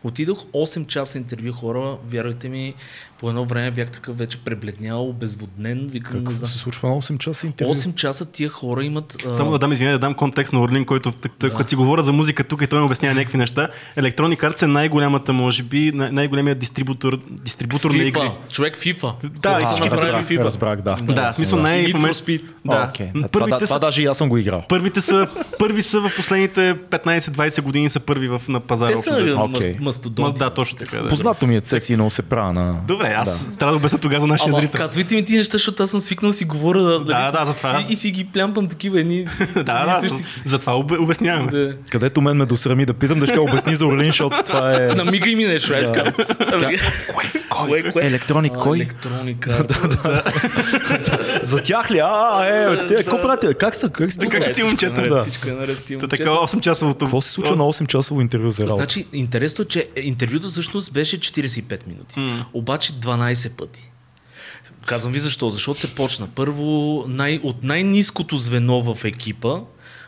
Отидох 0.04 0.38
8 0.44 0.86
часа 0.86 1.18
интервю 1.18 1.52
хора, 1.52 1.96
вярвайте 2.10 2.48
ми, 2.48 2.74
по 3.18 3.28
едно 3.28 3.44
време 3.44 3.70
бях 3.70 3.90
такъв 3.90 4.18
вече 4.18 4.38
пребледнял, 4.38 5.08
обезводнен. 5.08 5.86
Викам, 5.86 6.12
не 6.12 6.18
Какво 6.18 6.32
знам. 6.32 6.48
се 6.48 6.58
случва 6.58 6.88
на 6.88 6.94
8 6.94 7.18
часа 7.18 7.46
интервю? 7.46 7.74
8 7.74 7.94
часа 7.94 8.32
тия 8.32 8.48
хора 8.48 8.84
имат... 8.84 9.16
а, 9.26 9.34
Само 9.34 9.50
да 9.50 9.58
дам 9.58 9.72
извинение, 9.72 9.92
да 9.92 9.98
дам 9.98 10.14
контекст 10.14 10.52
на 10.52 10.62
Орлин, 10.62 10.84
който 10.84 11.12
той, 11.12 11.30
той, 11.38 11.50
като 11.50 11.68
си 11.68 11.76
говоря 11.76 12.02
за 12.02 12.12
музика 12.12 12.44
тук 12.44 12.62
и 12.62 12.66
той 12.66 12.78
ми 12.78 12.84
обяснява 12.84 13.14
някакви 13.14 13.38
неща. 13.38 13.68
Electronic 13.96 14.36
Arts 14.40 14.62
е 14.62 14.66
най-голямата, 14.66 15.32
може 15.32 15.62
би, 15.62 15.92
най- 15.92 16.12
най-големият 16.12 16.58
дистрибутор, 16.58 17.18
дистрибутор 17.30 17.90
на 17.90 17.96
игри. 17.98 18.12
FIFA, 18.12 18.32
човек 18.48 18.78
FIFA. 18.78 19.12
Да, 19.24 19.50
а, 19.50 19.60
направили 19.60 19.90
разбрах, 19.90 20.28
FIFA. 20.28 20.44
разбрах, 20.44 20.80
да. 20.80 20.94
Да, 20.94 21.32
в 21.32 21.36
смисъл 21.36 21.58
най- 21.58 21.82
в 21.84 21.94
момент-. 21.94 22.42
Да. 22.64 22.92
Това, 22.92 23.06
да, 23.14 23.28
Първите 23.28 23.54
това 23.56 23.66
са, 23.66 23.78
даже 23.78 24.02
и 24.02 24.06
аз 24.06 24.18
съм 24.18 24.28
го 24.28 24.36
играл. 24.36 24.62
първите 24.68 25.00
са, 25.00 25.28
първи 25.58 25.82
са 25.82 26.00
в 26.00 26.12
последните 26.16 26.74
15-20 26.90 27.62
години 27.62 27.88
са 27.88 28.00
първи 28.00 28.28
в, 28.28 28.42
на 28.48 28.60
пазара. 28.60 28.90
Те 28.90 28.96
са. 28.96 29.10
Мастодонти. 29.90 30.33
Ма, 30.35 30.38
да, 30.40 30.50
точно 30.50 30.79
така. 30.79 30.96
Да. 30.96 31.09
Познато 31.09 31.46
ми 31.46 31.57
е 31.57 31.61
цеци, 31.61 31.96
но 31.96 32.11
се 32.11 32.22
правя 32.22 32.53
на... 32.53 32.74
Добре, 32.87 33.14
аз 33.16 33.46
да. 33.46 33.57
трябва 33.57 33.72
да 33.72 33.76
обясня 33.76 33.98
тогава 33.98 34.20
за 34.20 34.26
нашия 34.26 34.48
Ама 34.48 34.59
зрител. 34.59 34.79
казвайте 34.79 35.14
ми 35.14 35.24
ти 35.24 35.37
неща, 35.37 35.53
защото 35.53 35.83
аз 35.83 35.90
съм 35.90 36.00
свикнал 36.00 36.33
си 36.33 36.44
говоря 36.44 36.83
да, 36.83 37.00
Да, 37.00 37.31
да, 37.31 37.44
затова. 37.44 37.81
И, 37.81 37.92
и, 37.92 37.96
си 37.96 38.11
ги 38.11 38.24
плямпам 38.24 38.68
такива 38.68 39.00
едни. 39.00 39.24
да, 39.55 39.62
да, 39.62 40.00
същи- 40.03 40.24
затова 40.44 40.72
обе- 40.74 40.98
обясняваме. 40.98 41.50
да. 41.53 41.74
Където 41.90 42.20
мен 42.20 42.37
ме 42.37 42.46
досрами 42.46 42.87
да 42.87 42.94
питам 42.94 43.20
да 43.20 43.26
ще 43.26 43.38
обясни 43.40 43.74
за 43.74 43.87
Орлин, 43.87 44.07
защото 44.07 44.42
това 44.42 44.74
е... 44.74 44.87
Намигай 44.87 45.35
ми 45.35 45.44
нещо, 45.44 45.72
е 45.74 45.92
така. 45.92 46.12
Кое, 47.50 47.83
кое? 47.83 48.07
Електроник, 48.07 48.53
А, 48.53 48.59
кой? 48.59 48.79
Електроника. 48.79 49.64
За 51.42 51.62
тях 51.62 51.90
ли? 51.90 51.98
А, 51.98 52.44
е, 52.44 52.87
те, 52.87 52.94
какво 52.94 53.20
правите? 53.22 53.55
Как 53.55 53.74
са? 53.74 53.88
Как 53.90 54.12
сте? 54.12 54.26
Как 54.26 54.40
Е, 54.40 54.44
си, 54.44 54.53
всичко 54.53 54.66
е 54.66 54.68
момчета? 54.68 55.20
Всичко 55.20 55.48
е 55.48 55.53
наред 55.53 55.79
с 55.79 55.83
Та 55.83 55.94
момчета. 55.94 56.16
така 56.16 56.31
8-часовото. 56.31 56.98
Какво 56.98 57.20
се 57.20 57.31
случва 57.31 57.57
на 57.57 57.64
8-часово 57.64 58.20
интервю 58.20 58.50
за 58.50 58.62
работа? 58.62 58.76
Значи, 58.76 59.07
интересно 59.12 59.62
е, 59.62 59.68
че 59.68 59.79
интервюто 59.96 60.48
всъщност 60.48 60.92
беше 60.92 61.20
45 61.20 61.86
минути. 61.86 62.14
Обаче 62.52 62.92
12 62.92 63.50
пъти. 63.50 63.90
Казвам 64.86 65.12
ви 65.12 65.18
защо. 65.18 65.50
Защото 65.50 65.80
се 65.80 65.94
почна 65.94 66.26
първо 66.26 66.64
най- 67.08 67.40
от 67.42 67.64
най-низкото 67.64 68.36
звено 68.36 68.94
в 68.94 69.04
екипа 69.04 69.60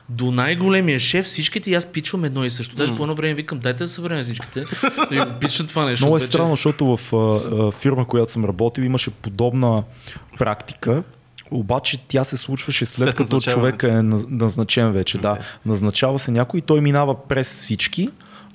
до 0.08 0.30
най-големия 0.30 0.98
шеф, 0.98 1.26
всичките 1.26 1.70
и 1.70 1.74
аз 1.74 1.92
пичвам 1.92 2.24
едно 2.24 2.44
и 2.44 2.50
също. 2.50 2.76
Даже 2.76 2.96
по 2.96 3.02
едно 3.02 3.14
време 3.14 3.34
викам, 3.34 3.58
дайте 3.58 3.78
да 3.78 3.88
съберем 3.88 4.22
всичките, 4.22 4.64
да 4.98 5.06
ви 5.10 5.18
го 5.20 5.38
пична 5.40 5.66
това 5.66 5.84
нещо. 5.84 6.04
Много 6.04 6.16
е 6.16 6.20
странно, 6.20 6.52
защото 6.52 6.96
в 6.96 7.12
а, 7.12 7.16
а, 7.16 7.70
фирма, 7.72 8.06
която 8.06 8.32
съм 8.32 8.44
работил, 8.44 8.82
имаше 8.82 9.10
подобна 9.10 9.82
практика, 10.38 11.02
обаче 11.50 11.98
тя 12.08 12.24
се 12.24 12.36
случваше 12.36 12.86
след, 12.86 13.08
След 13.08 13.14
като 13.16 13.40
човек 13.40 13.82
е 13.82 13.86
наз- 13.86 14.26
назначен 14.30 14.92
вече. 14.92 15.18
Да, 15.18 15.38
назначава 15.66 16.18
се 16.18 16.30
някой 16.30 16.58
и 16.58 16.62
той 16.62 16.80
минава 16.80 17.28
през 17.28 17.52
всички. 17.52 18.08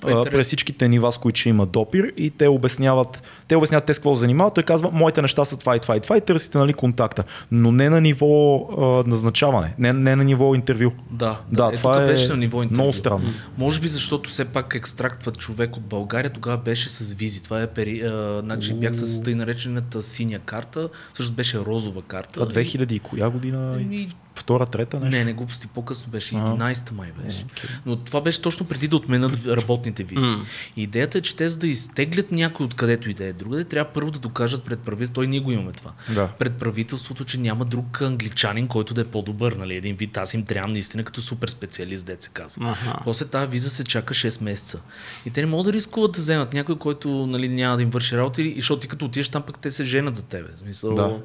А, 0.04 0.10
интересно. 0.10 0.30
през 0.30 0.46
всичките 0.46 0.88
нива, 0.88 1.12
с 1.12 1.18
които 1.18 1.40
ще 1.40 1.48
има 1.48 1.66
допир 1.66 2.12
и 2.16 2.30
те 2.30 2.48
обясняват, 2.48 3.22
те 3.48 3.56
обясняват 3.56 3.84
те 3.84 3.94
с 3.94 3.98
какво 3.98 4.14
се 4.14 4.20
занимават. 4.20 4.54
Той 4.54 4.62
казва, 4.62 4.90
моите 4.92 5.22
неща 5.22 5.44
са 5.44 5.58
това 5.58 5.76
и 5.76 5.80
това 5.80 5.96
и 5.96 6.00
това 6.00 6.16
и 6.16 6.20
търсите 6.20 6.58
нали, 6.58 6.72
контакта. 6.72 7.24
Но 7.50 7.72
не 7.72 7.90
на 7.90 8.00
ниво 8.00 8.56
а, 8.78 9.08
назначаване, 9.10 9.74
не, 9.78 9.92
не 9.92 10.16
на 10.16 10.24
ниво 10.24 10.54
интервю. 10.54 10.90
Да, 11.10 11.40
Да, 11.52 11.70
е, 11.72 11.76
това 11.76 12.02
е 12.02 12.06
беше 12.06 12.28
на 12.28 12.36
ниво 12.36 12.62
интервю. 12.62 12.82
много 12.82 12.92
странно. 12.92 13.28
Може 13.58 13.80
би 13.80 13.88
защото 13.88 14.30
все 14.30 14.44
пак 14.44 14.74
екстрактват 14.74 15.38
човек 15.38 15.76
от 15.76 15.82
България, 15.82 16.32
тогава 16.32 16.56
беше 16.56 16.88
с 16.88 17.12
визи. 17.12 17.42
Това 17.42 17.62
е 17.62 17.66
пери... 17.66 18.00
а, 18.00 18.40
значи 18.44 18.74
бях 18.74 18.94
с 18.94 19.22
тъй 19.22 19.34
наречената 19.34 20.02
синя 20.02 20.38
карта, 20.38 20.88
също 21.14 21.32
беше 21.32 21.58
розова 21.58 22.02
карта. 22.02 22.32
Това 22.32 22.46
2000 22.46 22.92
и 22.92 22.98
коя 22.98 23.30
година? 23.30 23.78
Еми, 23.80 24.08
Втора, 24.38 24.66
трета 24.66 25.00
нещо? 25.00 25.18
Не, 25.18 25.24
не 25.24 25.32
глупости, 25.32 25.66
по-късно 25.66 26.10
беше, 26.12 26.34
А. 26.34 26.38
11-та 26.38 26.94
май 26.94 27.12
беше. 27.24 27.44
Но 27.86 27.96
това 27.96 28.20
беше 28.20 28.42
точно 28.42 28.66
преди 28.66 28.88
да 28.88 28.96
отменят 28.96 29.46
работните 29.46 30.04
визи. 30.04 30.34
Идеята 30.76 31.18
е, 31.18 31.20
че 31.20 31.36
те 31.36 31.48
за 31.48 31.58
да 31.58 31.68
изтеглят 31.68 32.32
някой 32.32 32.66
откъдето 32.66 33.10
и 33.10 33.14
да 33.14 33.24
е 33.24 33.32
другаде, 33.32 33.64
трябва 33.64 33.92
първо 33.92 34.10
да 34.10 34.18
докажат 34.18 34.64
пред 34.64 34.78
правителството, 34.78 35.14
той 35.20 35.26
ние 35.26 35.40
го 35.40 35.52
имаме 35.52 35.72
това, 35.72 35.92
Да. 36.14 36.28
пред 36.38 36.52
правителството, 36.54 37.24
че 37.24 37.38
няма 37.38 37.64
друг 37.64 38.02
англичанин, 38.02 38.68
който 38.68 38.94
да 38.94 39.00
е 39.00 39.04
по-добър, 39.04 39.52
нали, 39.52 39.74
един 39.76 39.96
вид, 39.96 40.16
аз 40.16 40.34
им 40.34 40.44
трябва 40.44 40.68
наистина 40.72 41.04
като 41.04 41.20
супер 41.20 41.48
специалист, 41.48 42.06
дет 42.06 42.22
се 42.22 42.30
казва. 42.32 42.70
Аха. 42.70 43.00
После 43.04 43.26
тази 43.26 43.50
виза 43.50 43.70
се 43.70 43.84
чака 43.84 44.14
6 44.14 44.42
месеца. 44.44 44.80
И 45.26 45.30
те 45.30 45.40
не 45.40 45.46
могат 45.46 45.64
да 45.64 45.72
рискуват 45.72 46.12
да 46.12 46.18
вземат 46.18 46.52
някой, 46.52 46.78
който 46.78 47.08
нали, 47.26 47.48
няма 47.48 47.76
да 47.76 47.82
им 47.82 47.90
върши 47.90 48.16
работа, 48.16 48.42
и 48.42 48.54
защото 48.56 48.80
ти 48.80 48.88
като 48.88 49.04
отидеш 49.04 49.28
там, 49.28 49.42
пък 49.42 49.58
те 49.58 49.70
се 49.70 49.84
женят 49.84 50.16
за 50.16 50.22
тебе. 50.24 50.48
В 50.56 50.58
Смисъл, 50.58 50.94
Да. 50.94 51.16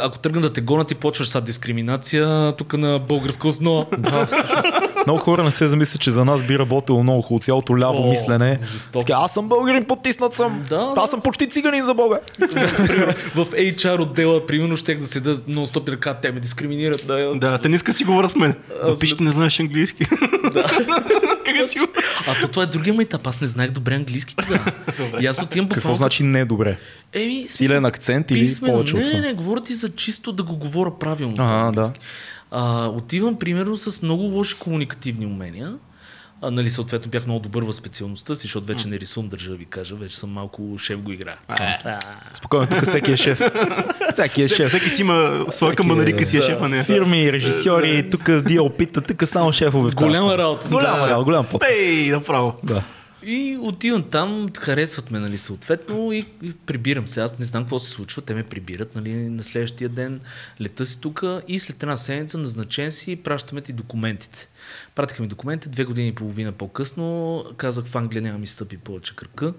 Ако 0.00 0.18
тръгнат 0.18 0.42
да 0.42 0.52
те 0.52 0.60
гонят 0.60 0.90
и 0.90 0.94
почваш 0.94 1.28
са 1.28 1.40
дискриминация 1.40 2.52
тук 2.52 2.72
на 2.72 2.98
българска 2.98 3.48
основа. 3.48 3.86
Да, 3.98 4.26
всъщност. 4.26 4.68
Много 5.06 5.20
хора 5.20 5.44
не 5.44 5.50
се 5.50 5.66
замислят, 5.66 6.00
че 6.00 6.10
за 6.10 6.24
нас 6.24 6.42
би 6.42 6.58
работило 6.58 7.02
много 7.02 7.22
хубаво. 7.22 7.40
Цялото 7.40 7.78
ляво 7.78 8.02
О, 8.02 8.10
мислене. 8.10 8.58
Така, 8.92 9.12
аз 9.14 9.34
съм 9.34 9.48
българин, 9.48 9.84
потиснат 9.84 10.34
съм. 10.34 10.62
Да, 10.68 10.92
аз 10.96 11.10
съм 11.10 11.20
почти 11.20 11.48
циганин 11.48 11.84
за 11.84 11.94
Бога. 11.94 12.18
В 13.34 13.46
HR 13.46 14.00
отдела, 14.00 14.46
примерно, 14.46 14.76
щех 14.76 15.00
да 15.00 15.06
седа 15.06 15.34
нон-стоп 15.34 15.82
и 15.82 15.90
да 15.90 15.96
кажа, 15.96 16.16
те 16.22 16.32
ме 16.32 16.40
дискриминират. 16.40 17.04
Да, 17.06 17.34
Да, 17.34 17.58
те 17.58 17.68
не 17.68 17.76
искат 17.76 17.92
да 17.92 17.96
си 17.96 18.04
говоря 18.04 18.28
с 18.28 18.36
мен. 18.36 18.54
Аз- 18.82 18.98
Пиш, 18.98 19.14
не 19.14 19.30
знаеш 19.30 19.60
английски. 19.60 20.04
как 20.04 21.41
си 21.68 21.78
го... 21.78 21.86
А 22.26 22.40
то 22.40 22.48
това 22.48 22.62
е 22.62 22.66
другия 22.66 22.94
майтап. 22.94 23.26
Аз 23.26 23.40
не 23.40 23.46
знаех 23.46 23.70
добре 23.70 23.94
английски 23.94 24.36
тогава. 24.36 24.72
и 25.20 25.26
аз 25.26 25.42
отивам 25.42 25.68
Какво 25.68 25.76
буквално... 25.76 25.96
значи 25.96 26.22
не 26.22 26.44
добре? 26.44 26.78
Еми, 27.12 27.44
Силен 27.48 27.84
акцент 27.84 28.30
или 28.30 28.40
писмено. 28.40 28.72
повече 28.74 28.96
Не, 28.96 29.08
не, 29.08 29.20
не, 29.20 29.32
говоря 29.32 29.60
ти 29.60 29.74
за 29.74 29.94
чисто 29.94 30.32
да 30.32 30.42
го 30.42 30.56
говоря 30.56 30.98
правилно. 30.98 31.36
Ага, 31.38 31.82
да. 31.82 31.92
А, 32.50 32.86
отивам, 32.86 33.36
примерно, 33.38 33.76
с 33.76 34.02
много 34.02 34.22
лоши 34.22 34.58
комуникативни 34.58 35.26
умения. 35.26 35.74
А, 36.44 36.50
нали, 36.50 36.70
съответно 36.70 37.10
бях 37.10 37.26
много 37.26 37.40
добър 37.40 37.62
в 37.62 37.72
специалността 37.72 38.34
си, 38.34 38.42
защото 38.42 38.66
вече 38.66 38.88
не 38.88 38.98
рисувам, 38.98 39.28
държа 39.28 39.50
да 39.50 39.56
ви 39.56 39.64
кажа, 39.64 39.94
вече 39.94 40.16
съм 40.16 40.30
малко 40.30 40.78
шеф 40.78 41.02
го 41.02 41.12
играя. 41.12 41.36
А, 41.48 41.98
Спокойно, 42.32 42.66
тук 42.66 42.82
всеки 42.82 43.12
е 43.12 43.16
шеф. 43.16 43.40
Всеки 44.12 44.42
е 44.42 44.48
шеф. 44.48 44.68
всеки 44.68 44.90
си 44.90 45.02
има 45.02 45.46
своя 45.50 45.76
камбанарика 45.76 46.24
си 46.24 46.36
е 46.36 46.40
да. 46.40 46.46
шефа, 46.46 46.68
не. 46.68 46.84
Фирми, 46.84 47.32
режисьори, 47.32 48.10
тук 48.10 48.30
опита, 48.60 49.00
тук 49.00 49.26
само 49.26 49.52
шефове. 49.52 49.90
Голяма 49.90 50.38
работа. 50.38 50.68
Голяма 50.70 51.08
работа, 51.08 51.24
голям 51.24 51.46
път. 51.46 51.62
Ей, 51.70 52.10
направо. 52.10 52.54
Да. 52.62 52.82
И 53.24 53.58
отивам 53.60 54.10
там, 54.10 54.50
харесват 54.58 55.10
ме, 55.10 55.18
нали, 55.18 55.38
съответно, 55.38 56.12
и, 56.12 56.26
и 56.42 56.52
прибирам 56.52 57.08
се. 57.08 57.20
Аз 57.20 57.38
не 57.38 57.44
знам 57.44 57.62
какво 57.62 57.78
се 57.78 57.90
случва, 57.90 58.22
те 58.22 58.34
ме 58.34 58.42
прибират, 58.42 58.94
нали, 58.94 59.12
на 59.12 59.42
следващия 59.42 59.88
ден 59.88 60.20
лета 60.60 60.86
си 60.86 61.00
тук 61.00 61.24
и 61.48 61.58
след 61.58 61.82
една 61.82 61.96
седмица 61.96 62.38
назначен 62.38 62.90
си, 62.90 63.16
пращаме 63.16 63.60
ти 63.60 63.72
документите. 63.72 64.48
Пратиха 64.94 65.22
ми 65.22 65.28
документите, 65.28 65.68
две 65.68 65.84
години 65.84 66.08
и 66.08 66.14
половина 66.14 66.52
по-късно, 66.52 67.44
казах 67.56 67.84
в 67.84 67.96
Англия 67.96 68.22
няма 68.22 68.38
ми 68.38 68.46
стъпи 68.46 68.76
повече 68.76 69.16
кръка. 69.16 69.54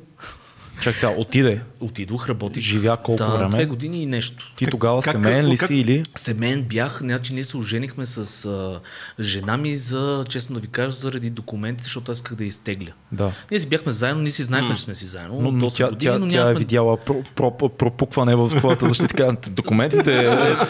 Чак 0.82 0.98
сега, 0.98 1.14
отиде. 1.18 1.62
Отидох, 1.80 2.30
работих. 2.30 2.64
Живя 2.64 2.98
колко 2.98 3.24
да, 3.24 3.30
време? 3.30 3.50
Две 3.50 3.66
години 3.66 4.04
и 4.04 4.06
нещо. 4.06 4.54
Ти 4.56 4.66
тогава 4.66 5.02
как- 5.02 5.12
семейен 5.12 5.46
ли 5.48 5.58
как- 5.58 5.68
си 5.68 5.76
или? 5.76 6.04
Семейен 6.16 6.62
бях, 6.62 6.98
значи 7.02 7.34
ние 7.34 7.44
се 7.44 7.58
оженихме 7.58 8.06
с 8.06 8.46
а, 8.46 8.80
жена 9.20 9.58
ми 9.58 9.76
за, 9.76 10.26
честно 10.30 10.56
да 10.56 10.62
ви 10.62 10.68
кажа, 10.68 10.90
заради 10.90 11.30
документите, 11.30 11.84
защото 11.84 12.12
аз 12.12 12.18
исках 12.18 12.36
да 12.36 12.46
изтегля. 12.46 12.92
Да. 13.12 13.32
Ние 13.52 13.60
си 13.60 13.70
бяхме 13.70 13.92
заедно, 13.92 14.22
ние 14.22 14.32
си 14.32 14.44
знаехме, 14.44 14.76
че 14.76 14.82
сме 14.82 14.96
си 14.96 15.06
заедно. 15.06 15.42
Но, 15.42 15.52
но 15.52 15.66
8 15.70 15.78
тя, 15.78 15.90
години, 15.90 16.00
тя, 16.12 16.20
но 16.20 16.28
тя 16.28 16.50
е 16.50 16.54
видяла 16.54 16.98
про, 16.98 17.24
про, 17.36 17.70
пропукване 17.70 18.36
в 18.36 18.50
твоята 18.50 18.88
защита. 18.88 19.16
Казва, 19.16 19.38
Документите. 19.52 20.18
Е, 20.20 20.24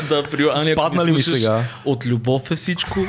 да, 0.09 0.23
при... 0.31 0.47
Ани, 0.55 0.71
ако 0.71 0.81
Спадна 0.81 1.05
ли 1.05 1.11
ми 1.11 1.23
сега? 1.23 1.63
От 1.85 2.05
любов 2.05 2.51
е 2.51 2.55
всичко. 2.55 2.99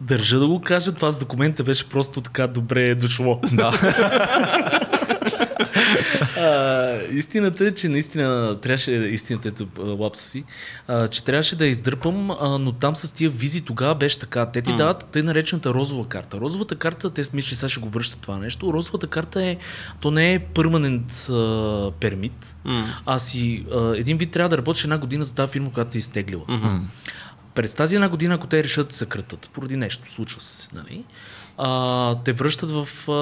Държа 0.00 0.38
да 0.38 0.46
го 0.46 0.60
кажа, 0.60 0.92
това 0.92 1.10
с 1.10 1.18
документите 1.18 1.62
беше 1.62 1.88
просто 1.88 2.20
така 2.20 2.46
добре 2.46 2.82
е 2.82 2.94
дошло. 2.94 3.40
Да. 3.52 3.72
А, 6.36 6.98
истината 7.12 7.66
е, 7.66 7.70
че 7.70 7.88
наистина 7.88 8.58
трябваше, 8.60 8.92
истината 8.92 9.48
ето 9.48 9.66
лапса 9.78 10.24
си, 10.24 10.44
а, 10.88 11.08
че 11.08 11.24
трябваше 11.24 11.56
да 11.56 11.64
я 11.64 11.70
издърпам, 11.70 12.30
а, 12.30 12.58
но 12.58 12.72
там 12.72 12.96
с 12.96 13.12
тия 13.12 13.30
визи 13.30 13.60
тогава 13.60 13.94
беше 13.94 14.18
така. 14.18 14.46
Те 14.46 14.62
ти 14.62 14.76
дават 14.76 15.06
тъй 15.12 15.22
наречената 15.22 15.74
розова 15.74 16.08
карта. 16.08 16.40
Розовата 16.40 16.76
карта, 16.76 17.10
те 17.10 17.24
смисля, 17.24 17.48
че 17.48 17.54
сега 17.54 17.68
ще 17.68 17.80
го 17.80 17.88
връщат 17.88 18.20
това 18.20 18.38
нещо. 18.38 18.72
Розовата 18.72 19.06
карта 19.06 19.44
е, 19.44 19.56
то 20.00 20.10
не 20.10 20.34
е 20.34 20.38
перманент 20.38 21.26
пермит, 22.00 22.56
а 23.06 23.18
си 23.18 23.64
а, 23.74 23.96
един 23.96 24.18
вид 24.18 24.30
трябва 24.30 24.48
да 24.48 24.58
работиш 24.58 24.84
една 24.84 24.98
година 24.98 25.24
за 25.24 25.34
тази 25.34 25.52
фирма, 25.52 25.72
която 25.72 25.96
е 25.96 25.98
изтеглила. 25.98 26.42
През 27.54 27.74
тази 27.74 27.94
една 27.94 28.08
година, 28.08 28.34
ако 28.34 28.46
те 28.46 28.64
решат 28.64 28.88
да 28.88 28.92
се 28.92 28.98
съкратат, 28.98 29.50
поради 29.52 29.76
нещо, 29.76 30.12
случва 30.12 30.40
се, 30.40 30.68
нали? 30.74 31.04
А, 31.62 32.16
те 32.16 32.32
връщат 32.32 32.70
в 32.72 33.08
а, 33.08 33.14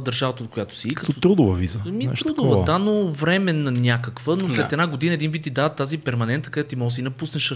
държавата, 0.00 0.42
от 0.42 0.50
която 0.50 0.76
си. 0.76 0.88
Като 0.88 1.12
трудова 1.12 1.54
виза. 1.54 1.80
Ми, 1.86 2.06
нещо 2.06 2.24
трудова, 2.26 2.48
такова. 2.50 2.64
да, 2.64 2.78
но 2.80 3.06
временна 3.06 3.70
някаква, 3.70 4.36
но 4.42 4.48
след 4.48 4.56
Да. 4.58 4.74
една 4.74 4.86
година 4.86 5.14
един 5.14 5.30
вид 5.30 5.42
ти 5.42 5.50
дадат 5.50 5.76
тази 5.76 5.98
перманента, 5.98 6.50
където 6.50 6.68
ти 6.68 6.76
можеш 6.76 6.92
да 6.92 6.94
си 6.94 7.02
напуснеш 7.02 7.54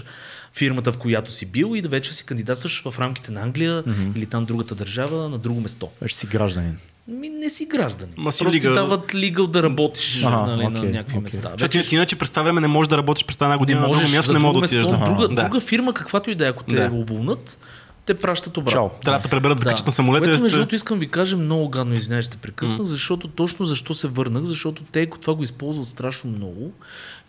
фирмата, 0.53 0.91
в 0.91 0.97
която 0.97 1.31
си 1.31 1.45
бил 1.45 1.75
и 1.75 1.81
да 1.81 1.89
вече 1.89 2.13
си 2.13 2.25
кандидатстваш 2.25 2.83
в 2.83 2.99
рамките 2.99 3.31
на 3.31 3.41
Англия 3.41 3.83
или 4.15 4.25
там 4.25 4.45
другата 4.45 4.75
държава 4.75 5.29
на 5.29 5.37
друго 5.37 5.61
место. 5.61 5.89
Вече 6.01 6.15
си 6.15 6.27
гражданин. 6.27 6.77
Ми 7.07 7.29
не 7.29 7.49
си 7.49 7.65
гражданин. 7.65 8.13
Ма 8.17 8.31
си 8.31 8.39
Просто 8.39 8.51
ти 8.51 8.57
лигал. 8.59 8.73
дават 8.75 9.15
лигъл 9.15 9.47
да 9.47 9.63
работиш 9.63 10.23
Ага, 10.23 10.35
нали, 10.47 10.63
на 10.63 10.69
окей, 10.69 10.89
някакви 10.89 11.13
окей. 11.13 11.21
места. 11.21 11.49
Защото 11.49 11.77
иначе- 11.77 11.95
иначе 11.95 12.15
през 12.15 12.29
това 12.31 12.43
време 12.43 12.61
не 12.61 12.67
можеш 12.67 12.89
да 12.89 12.97
работиш 12.97 13.25
през 13.25 13.37
тази 13.37 13.45
една 13.45 13.57
година 13.57 13.79
на 13.79 13.87
друго 13.87 13.99
място, 14.09 14.33
не 14.33 14.39
мога 14.39 14.61
да 14.61 14.67
друго 14.67 14.81
отидеш. 14.81 14.99
да. 14.99 15.05
друга, 15.05 15.27
Да. 15.27 15.43
друга 15.43 15.59
фирма, 15.59 15.93
каквато 15.93 16.29
и 16.29 16.35
да 16.35 16.45
е, 16.45 16.49
ако 16.49 16.63
те 16.63 16.75
Да. 16.77 16.89
уволнат, 16.93 17.59
те 18.15 18.21
пращат 18.21 18.57
обратно. 18.57 18.89
Чао. 18.89 18.99
Трябва 19.03 19.19
да 19.19 19.29
преберат 19.29 19.59
да 19.59 19.65
качат 19.65 19.85
на 19.85 19.91
самолета. 19.91 20.25
Което 20.25 20.37
да 20.37 20.43
между 20.43 20.57
другото 20.57 20.75
искам 20.75 20.99
ви 20.99 21.07
кажа 21.07 21.37
много 21.37 21.69
гадно, 21.69 21.95
извинявай, 21.95 22.21
ще 22.21 22.37
прекъснах, 22.37 22.83
защото 22.87 23.27
точно 23.27 23.65
защо 23.65 23.93
се 23.93 24.07
върнах, 24.07 24.43
защото 24.43 24.83
те 24.91 25.09
това 25.21 25.33
го 25.33 25.43
използват 25.43 25.87
страшно 25.87 26.31
много 26.31 26.71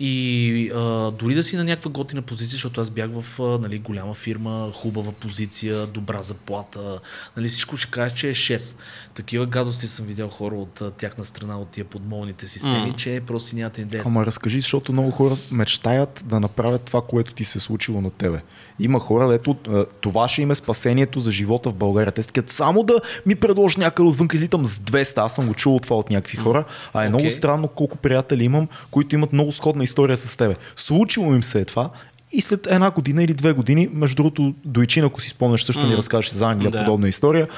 и 0.01 0.71
а, 0.75 1.11
дори 1.11 1.35
да 1.35 1.43
си 1.43 1.57
на 1.57 1.65
някаква 1.65 1.91
готина 1.91 2.23
позиция, 2.23 2.51
защото 2.51 2.81
аз 2.81 2.91
бях 2.91 3.11
в 3.21 3.41
а, 3.41 3.59
нали, 3.59 3.79
голяма 3.79 4.15
фирма, 4.15 4.71
хубава 4.75 5.13
позиция, 5.13 5.87
добра 5.87 6.23
заплата, 6.23 6.99
нали, 7.37 7.49
всичко 7.49 7.77
ще 7.77 7.91
кажеш, 7.91 8.19
че 8.19 8.29
е 8.29 8.35
6. 8.35 8.77
Такива 9.15 9.47
гадости 9.47 9.89
съм 9.89 10.07
видял 10.07 10.29
хора 10.29 10.55
от 10.55 10.81
а, 10.81 10.91
тяхна 10.91 11.25
страна, 11.25 11.59
от 11.59 11.69
тия 11.69 11.85
подмолните 11.85 12.47
системи, 12.47 12.91
М. 12.91 12.95
че 12.97 13.23
просто 13.27 13.49
си 13.49 13.57
нямате 13.57 13.83
идея. 13.83 14.03
Ама 14.07 14.27
разкажи, 14.27 14.61
защото 14.61 14.93
много 14.93 15.11
хора 15.11 15.35
мечтаят 15.51 16.25
да 16.27 16.41
направят 16.41 16.83
това, 16.83 17.03
което 17.03 17.35
ти 17.35 17.45
се 17.45 17.59
е 17.59 17.61
случило 17.61 18.01
на 18.01 18.11
тебе. 18.11 18.43
Има 18.85 19.01
хора, 19.01 19.29
дето 19.29 19.57
това 20.01 20.29
ще 20.29 20.43
им 20.43 20.51
е 20.51 20.55
спасение 20.55 20.83
спасението 20.83 21.21
за 21.21 21.31
живота 21.31 21.71
в 21.71 21.75
България. 21.75 22.13
Те 22.13 22.21
искат 22.21 22.51
само 22.51 22.83
да 22.83 23.01
ми 23.27 23.35
предложи 23.35 23.79
някъде 23.79 24.09
отвън, 24.09 24.29
излитам 24.33 24.67
с 24.67 24.79
200. 24.79 25.19
Аз 25.19 25.35
съм 25.35 25.47
го 25.47 25.55
чул 25.55 25.77
от 25.77 25.83
това 25.83 25.97
от 25.97 26.11
някакви 26.11 26.37
хора. 26.37 26.65
А 26.93 27.05
е 27.05 27.07
okay. 27.07 27.09
много 27.09 27.31
странно 27.31 27.69
колко 27.69 27.97
приятели 27.97 28.45
имам, 28.45 28.69
които 28.91 29.15
имат 29.15 29.33
много 29.33 29.53
сходна 29.53 29.85
история 29.85 30.17
с 30.17 30.37
тебе. 30.37 30.57
Случило 30.77 31.35
им 31.35 31.43
се 31.43 31.61
е 31.61 31.65
това 31.65 31.91
и 32.33 32.41
след 32.41 32.67
една 32.67 32.91
година 32.91 33.25
или 33.25 33.35
две 33.35 33.53
години, 33.53 33.89
между 33.93 34.17
другото, 34.17 34.55
Дойчин, 34.65 35.05
ако 35.05 35.21
си 35.21 35.29
спомняш, 35.29 35.65
също 35.65 35.83
mm. 35.83 35.89
ни 35.89 35.97
разкажеш 35.97 36.33
за 36.33 36.47
Англия 36.47 36.71
да. 36.71 36.79
подобна 36.79 37.09
история, 37.09 37.49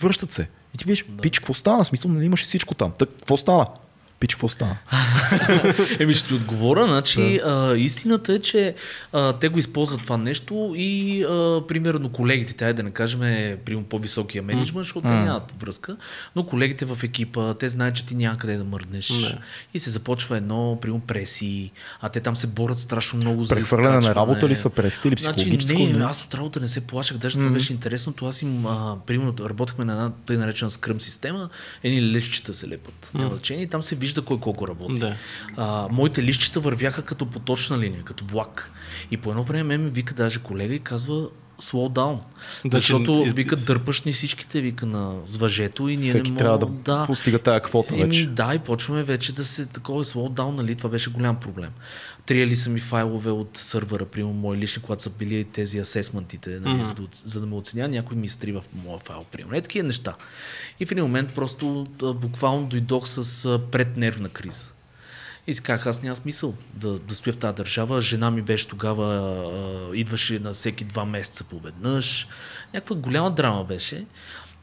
връщат 0.00 0.32
се. 0.32 0.48
И 0.74 0.78
ти 0.78 0.84
биш, 0.84 1.04
да. 1.08 1.22
пич, 1.22 1.38
какво 1.38 1.54
стана? 1.54 1.84
Смисъл, 1.84 2.10
нали 2.10 2.24
имаше 2.24 2.44
всичко 2.44 2.74
там. 2.74 2.92
Так, 2.98 3.08
какво 3.08 3.36
стана? 3.36 3.66
Пич, 4.20 4.34
какво 4.34 4.48
стана? 4.48 4.76
Еми 6.00 6.14
ще 6.14 6.28
ти 6.28 6.34
отговоря. 6.34 6.86
Значи, 6.86 7.40
да. 7.44 7.70
а, 7.72 7.76
истината 7.76 8.32
е, 8.32 8.38
че 8.38 8.74
а, 9.12 9.32
те 9.32 9.48
го 9.48 9.58
използват 9.58 10.02
това 10.02 10.16
нещо 10.16 10.74
и 10.76 11.22
а, 11.24 11.62
примерно 11.68 12.08
колегите, 12.08 12.54
тя 12.54 12.72
да 12.72 12.82
не 12.82 12.90
кажем, 12.90 13.20
при 13.64 13.82
по-високия 13.88 14.42
менеджмент, 14.42 14.84
защото 14.84 15.08
mm. 15.08 15.24
нямат 15.24 15.54
връзка, 15.60 15.96
но 16.36 16.46
колегите 16.46 16.84
в 16.84 16.98
екипа, 17.02 17.54
те 17.54 17.68
знаят, 17.68 17.94
че 17.94 18.06
ти 18.06 18.14
няма 18.14 18.38
къде 18.38 18.56
да 18.56 18.64
мърднеш. 18.64 19.10
Не. 19.10 19.38
И 19.74 19.78
се 19.78 19.90
започва 19.90 20.36
едно, 20.36 20.78
примерно 20.80 21.00
преси, 21.00 21.70
а 22.00 22.08
те 22.08 22.20
там 22.20 22.36
се 22.36 22.46
борят 22.46 22.78
страшно 22.78 23.18
много 23.18 23.44
за 23.44 23.54
Прехвърляне 23.54 23.98
на 24.08 24.14
работа 24.14 24.48
ли 24.48 24.56
са 24.56 24.70
пресите 24.70 25.08
или 25.08 25.16
психологическо? 25.16 25.78
Значи, 25.78 25.92
не, 25.92 26.04
аз 26.04 26.22
от 26.22 26.34
работа 26.34 26.60
не 26.60 26.68
се 26.68 26.86
плашах, 26.86 27.16
даже 27.16 27.38
mm. 27.38 27.40
това 27.40 27.52
беше 27.52 27.72
интересното. 27.72 28.26
Аз 28.26 28.42
им, 28.42 28.66
а, 28.66 28.96
примерно, 29.06 29.34
работехме 29.40 29.84
на 29.84 29.92
една 29.92 30.12
тъй 30.26 30.36
наречена 30.36 30.70
скръм 30.70 31.00
система, 31.00 31.48
едни 31.82 32.12
лещчета 32.12 32.54
се 32.54 32.68
лепат. 32.68 33.12
Mm. 33.14 33.18
Няма 33.18 33.68
там 33.68 33.82
се 33.82 33.96
вижда 34.06 34.22
кой 34.22 34.40
колко 34.40 34.68
работи. 34.68 34.98
Да. 34.98 35.16
А, 35.56 35.88
моите 35.90 36.22
лищчета 36.22 36.60
вървяха 36.60 37.02
като 37.02 37.26
поточна 37.26 37.78
линия, 37.78 38.02
като 38.02 38.24
влак. 38.24 38.72
И 39.10 39.16
по 39.16 39.30
едно 39.30 39.42
време 39.42 39.78
ми 39.78 39.90
вика 39.90 40.14
даже 40.14 40.38
колега 40.42 40.74
и 40.74 40.78
казва, 40.78 41.28
slow 41.60 41.92
down. 41.92 42.18
Да, 42.64 42.76
Защото 42.76 43.24
че, 43.26 43.34
вика, 43.34 43.56
дърпаш 43.56 44.02
ни 44.02 44.12
всичките, 44.12 44.60
вика 44.60 44.86
на 44.86 45.14
звъжето 45.24 45.88
и 45.88 45.96
ние 45.96 46.08
Всеки 46.08 46.30
не 46.30 46.36
трябва 46.36 46.58
да, 46.58 46.66
да 46.66 47.04
постига 47.06 47.38
тая 47.38 47.60
квота 47.60 47.94
Еми, 47.94 48.04
вече. 48.04 48.26
Да, 48.26 48.54
и 48.54 48.58
почваме 48.58 49.02
вече 49.02 49.34
да 49.34 49.44
се 49.44 49.66
такова 49.66 50.04
slow 50.04 50.30
down, 50.30 50.50
нали? 50.50 50.74
Това 50.74 50.90
беше 50.90 51.10
голям 51.10 51.36
проблем. 51.36 51.70
Триели 52.26 52.56
са 52.56 52.70
ми 52.70 52.80
файлове 52.80 53.30
от 53.30 53.56
сървъра, 53.56 54.04
примерно 54.04 54.34
мои 54.34 54.58
лични, 54.58 54.82
когато 54.82 55.02
са 55.02 55.10
били 55.10 55.44
тези 55.44 55.78
асесментите, 55.78 56.50
нали, 56.50 56.82
mm-hmm. 56.82 56.82
за, 56.82 56.94
да, 56.94 57.02
за 57.12 57.40
да 57.40 57.46
ме 57.46 57.54
оценя, 57.54 57.88
някой 57.88 58.16
ми 58.16 58.26
изтрива 58.26 58.60
в 58.60 58.68
моя 58.84 58.98
файл, 58.98 59.24
примерно. 59.32 59.56
Е 59.56 59.60
такива 59.60 59.86
неща. 59.86 60.14
И 60.80 60.86
в 60.86 60.90
един 60.90 61.04
момент 61.04 61.32
просто 61.34 61.86
буквално 62.00 62.66
дойдох 62.66 63.08
с 63.08 63.58
преднервна 63.72 64.28
криза. 64.28 64.68
И 65.46 65.54
си 65.54 65.62
казах, 65.62 65.86
аз 65.86 66.02
няма 66.02 66.16
смисъл 66.16 66.54
да, 66.74 66.98
да 66.98 67.14
стоя 67.14 67.32
в 67.32 67.38
тази 67.38 67.56
държава. 67.56 68.00
Жена 68.00 68.30
ми 68.30 68.42
беше 68.42 68.68
тогава, 68.68 69.06
а, 69.14 69.96
идваше 69.96 70.38
на 70.38 70.52
всеки 70.52 70.84
два 70.84 71.04
месеца 71.04 71.44
поведнъж. 71.44 72.28
Някаква 72.74 72.96
голяма 72.96 73.30
драма 73.30 73.64
беше. 73.64 74.06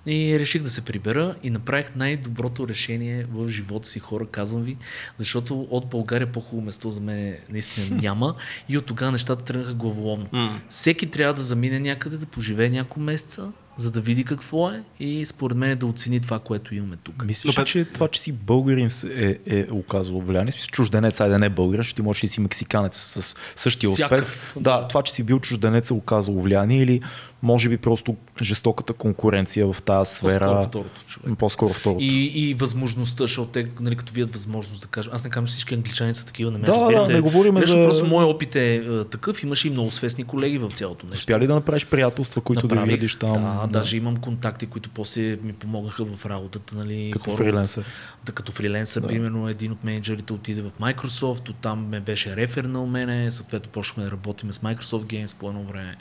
И 0.06 0.39
реших 0.39 0.62
да 0.62 0.69
се 0.69 0.86
прибера 0.86 1.36
и 1.43 1.50
направих 1.50 1.96
най-доброто 1.96 2.67
решение 2.67 3.26
в 3.32 3.48
живота 3.50 3.88
си, 3.88 4.00
хора, 4.00 4.26
казвам 4.26 4.63
ви, 4.63 4.78
защото 5.17 5.67
от 5.69 5.89
България 5.89 6.32
по-хубаво 6.32 6.65
место 6.65 6.89
за 6.89 7.02
мен 7.02 7.38
наистина 7.50 7.98
няма 8.02 8.36
и 8.69 8.78
от 8.78 8.86
тогава 8.86 9.12
нещата 9.12 9.43
тръгнаха 9.43 9.74
главоломно. 9.74 10.26
Mm. 10.26 10.60
Всеки 10.69 11.12
трябва 11.12 11.34
да 11.34 11.41
замине 11.41 11.80
някъде, 11.80 12.17
да 12.17 12.26
поживее 12.26 12.69
няколко 12.69 13.00
месеца, 13.00 13.52
за 13.77 13.91
да 13.91 14.01
види 14.01 14.23
какво 14.23 14.69
е 14.69 14.83
и 14.99 15.25
според 15.25 15.57
мен 15.57 15.77
да 15.77 15.86
оцени 15.86 16.19
това, 16.19 16.39
което 16.39 16.75
имаме 16.75 16.95
тук. 17.03 17.25
Мислиш, 17.25 17.57
Но, 17.57 17.63
че 17.63 17.86
това, 17.86 18.07
че 18.07 18.21
си 18.21 18.31
българин 18.31 18.89
е, 19.15 19.38
е 19.45 19.65
оказало 19.71 20.21
влияние? 20.21 20.51
Смисъл, 20.51 20.69
чужденец, 20.71 21.21
айде 21.21 21.38
не 21.38 21.49
българин, 21.49 21.83
ще 21.83 21.95
ти 21.95 22.01
можеш 22.01 22.21
да 22.21 22.27
си 22.27 22.41
мексиканец 22.41 22.97
с 22.97 23.36
същия 23.55 23.89
успех. 23.89 24.25
Да, 24.55 24.81
да, 24.81 24.88
това, 24.88 25.03
че 25.03 25.13
си 25.13 25.23
бил 25.23 25.39
чужденец 25.39 25.89
е 25.89 25.93
оказало 25.93 26.41
влияние 26.41 26.83
или 26.83 27.01
може 27.43 27.69
би 27.69 27.77
просто 27.77 28.15
жестоката 28.41 28.93
конкуренция 28.93 29.73
в 29.73 29.82
тази 29.82 30.15
сфера. 30.15 30.39
По-скоро 30.39 30.63
второто 30.63 31.06
човек. 31.08 31.38
По-скоро 31.39 31.73
второто. 31.73 32.03
И, 32.03 32.49
и 32.49 32.53
възможността, 32.53 33.23
защото 33.23 33.51
те, 33.51 33.67
нали, 33.79 33.95
като 33.95 34.13
видят 34.13 34.32
възможност 34.34 34.82
да 34.82 34.88
кажат, 34.88 35.13
аз 35.13 35.23
не 35.23 35.29
казвам, 35.29 35.47
че 35.47 35.51
всички 35.51 35.75
англичани 35.75 36.13
са 36.13 36.25
такива, 36.25 36.51
не 36.51 36.58
ме 36.58 36.65
да, 36.65 36.91
Да, 36.91 37.08
не 37.08 37.21
говорим 37.21 37.62
за... 37.62 37.86
Просто 37.86 38.06
моят 38.06 38.29
опит 38.29 38.56
е, 38.56 38.75
е 38.75 39.03
такъв, 39.03 39.43
имаше 39.43 39.67
и 39.67 39.71
много 39.71 39.91
свестни 39.91 40.23
колеги 40.23 40.58
в 40.58 40.71
цялото 40.73 41.08
нещо. 41.08 41.21
Успя 41.21 41.39
ли 41.39 41.47
да 41.47 41.56
направиш 41.56 41.86
приятелства, 41.86 42.41
които 42.41 42.65
Направих, 42.65 42.86
да 42.86 42.91
изградиш 42.91 43.15
там? 43.15 43.34
Да, 43.34 43.62
да, 43.62 43.67
даже 43.67 43.97
имам 43.97 44.17
контакти, 44.17 44.65
които 44.65 44.89
после 44.89 45.38
ми 45.43 45.53
помогнаха 45.53 46.06
в 46.06 46.25
работата. 46.25 46.77
Нали, 46.77 47.10
като 47.13 47.32
хора, 47.32 47.43
фриленсър. 47.43 47.86
Да, 48.25 48.32
като 48.32 48.51
фриленсър, 48.51 49.01
да. 49.01 49.08
примерно 49.08 49.49
един 49.49 49.71
от 49.71 49.84
менеджерите 49.84 50.34
отиде 50.34 50.62
в 50.62 50.71
Microsoft, 50.82 51.49
оттам 51.49 51.88
ме 51.88 51.99
беше 51.99 52.36
рефернал 52.36 52.86
мене, 52.86 53.32
съответно 53.32 53.71
почнахме 53.71 54.03
да 54.03 54.12
работим 54.12 54.53
с 54.53 54.60
Microsoft 54.60 55.03
Games 55.03 55.36
по 55.36 55.49
едно 55.49 55.63
време. 55.63 55.97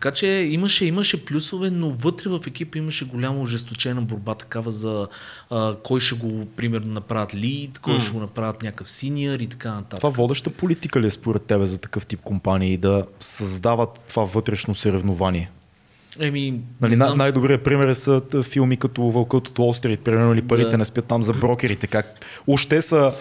Така 0.00 0.10
че 0.10 0.26
имаше, 0.26 0.84
имаше 0.84 1.24
плюсове, 1.24 1.70
но 1.70 1.90
вътре 1.90 2.30
в 2.30 2.40
екипа 2.46 2.78
имаше 2.78 3.04
голямо 3.04 3.42
ожесточена 3.42 4.02
борба 4.02 4.34
такава 4.34 4.70
за 4.70 5.08
а, 5.50 5.76
кой 5.82 6.00
ще 6.00 6.14
го, 6.14 6.46
примерно, 6.56 6.92
направят 6.92 7.34
лид, 7.34 7.78
кой 7.78 7.94
mm. 7.94 8.00
ще 8.00 8.12
го 8.12 8.20
направят 8.20 8.62
някакъв 8.62 8.90
синьор 8.90 9.40
и 9.40 9.46
така 9.46 9.72
нататък. 9.72 9.96
Това 9.96 10.10
водеща 10.10 10.50
политика 10.50 11.00
ли 11.00 11.06
е 11.06 11.10
според 11.10 11.42
тебе 11.42 11.66
за 11.66 11.78
такъв 11.78 12.06
тип 12.06 12.20
компании 12.20 12.76
да 12.76 13.06
създават 13.20 14.04
това 14.08 14.24
вътрешно 14.24 14.74
съревнование? 14.74 15.50
Еми, 16.18 16.60
нали, 16.80 16.96
знам... 16.96 17.18
Най-добрият 17.18 17.64
пример 17.64 17.94
са 17.94 18.22
филми 18.42 18.76
като 18.76 19.02
Вълкът 19.02 19.48
от 19.48 19.58
Острит, 19.58 20.00
примерно, 20.00 20.34
или 20.34 20.42
парите 20.42 20.70
да. 20.70 20.78
не 20.78 20.84
спят 20.84 21.04
там 21.04 21.22
за 21.22 21.32
брокерите. 21.32 21.86
Как 21.86 22.20
още 22.46 22.82
са 22.82 23.12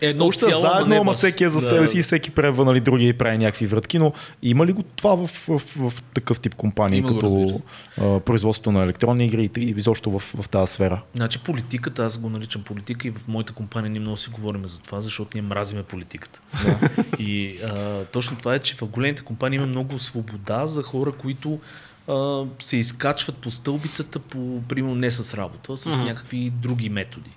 едно 0.00 0.32
цяло, 0.32 0.60
заедно, 0.60 0.96
ама 1.00 1.12
всеки 1.12 1.44
е 1.44 1.48
за 1.48 1.60
да. 1.60 1.68
себе 1.68 1.86
си 1.86 1.98
и 1.98 2.02
всеки 2.02 2.30
пребва 2.30 2.64
нали, 2.64 2.80
другия 2.80 3.08
и 3.08 3.12
прави 3.12 3.38
някакви 3.38 3.66
вратки, 3.66 3.98
но 3.98 4.12
има 4.42 4.66
ли 4.66 4.72
го 4.72 4.82
това 4.82 5.14
в, 5.14 5.26
в, 5.26 5.58
в, 5.58 5.90
в 5.90 6.02
такъв 6.14 6.40
тип 6.40 6.54
компании, 6.54 6.98
има 6.98 7.08
като 7.08 7.60
а, 8.00 8.20
производство 8.20 8.72
на 8.72 8.82
електронни 8.82 9.26
игри 9.26 9.50
и 9.56 9.74
изобщо 9.76 10.10
в, 10.10 10.18
в 10.18 10.48
тази 10.48 10.72
сфера? 10.72 11.02
Значи 11.14 11.38
политиката, 11.38 12.04
аз 12.04 12.18
го 12.18 12.30
наричам 12.30 12.62
политика 12.62 13.08
и 13.08 13.10
в 13.10 13.28
моята 13.28 13.52
компания 13.52 13.90
ние 13.90 14.00
много 14.00 14.16
си 14.16 14.30
говорим 14.30 14.68
за 14.68 14.80
това, 14.80 15.00
защото 15.00 15.30
ние 15.34 15.42
мразиме 15.42 15.82
политиката. 15.82 16.40
Да. 16.64 16.78
и 17.18 17.58
а, 17.64 18.04
точно 18.04 18.36
това 18.36 18.54
е, 18.54 18.58
че 18.58 18.74
в 18.74 18.86
големите 18.86 19.22
компании 19.22 19.56
има 19.56 19.66
много 19.66 19.98
свобода 19.98 20.66
за 20.66 20.82
хора, 20.82 21.12
които 21.12 21.58
а, 22.08 22.44
се 22.58 22.76
изкачват 22.76 23.36
по 23.36 23.50
стълбицата, 23.50 24.18
по, 24.18 24.62
примерно 24.68 24.94
не 24.94 25.10
с 25.10 25.34
работа, 25.34 25.76
с 25.76 25.90
uh-huh. 25.90 26.04
някакви 26.04 26.50
други 26.50 26.88
методи 26.88 27.30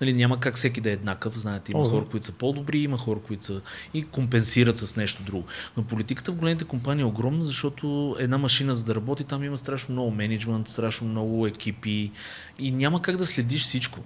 нали, 0.00 0.12
няма 0.12 0.40
как 0.40 0.56
всеки 0.56 0.80
да 0.80 0.90
е 0.90 0.92
еднакъв. 0.92 1.38
Знаете, 1.38 1.72
има 1.72 1.80
О, 1.80 1.88
хора, 1.88 2.04
които 2.10 2.26
са 2.26 2.32
по-добри, 2.32 2.78
има 2.78 2.98
хора, 2.98 3.20
които 3.26 3.44
са 3.44 3.60
и 3.94 4.02
компенсират 4.02 4.76
с 4.76 4.96
нещо 4.96 5.22
друго. 5.22 5.44
Но 5.76 5.82
политиката 5.82 6.32
в 6.32 6.36
големите 6.36 6.64
компании 6.64 7.02
е 7.02 7.06
огромна, 7.06 7.44
защото 7.44 8.16
една 8.18 8.38
машина 8.38 8.74
за 8.74 8.84
да 8.84 8.94
работи, 8.94 9.24
там 9.24 9.44
има 9.44 9.56
страшно 9.56 9.92
много 9.92 10.10
менеджмент, 10.10 10.68
страшно 10.68 11.08
много 11.08 11.46
екипи 11.46 12.12
и 12.58 12.72
няма 12.72 13.02
как 13.02 13.16
да 13.16 13.26
следиш 13.26 13.60
всичко. 13.60 14.00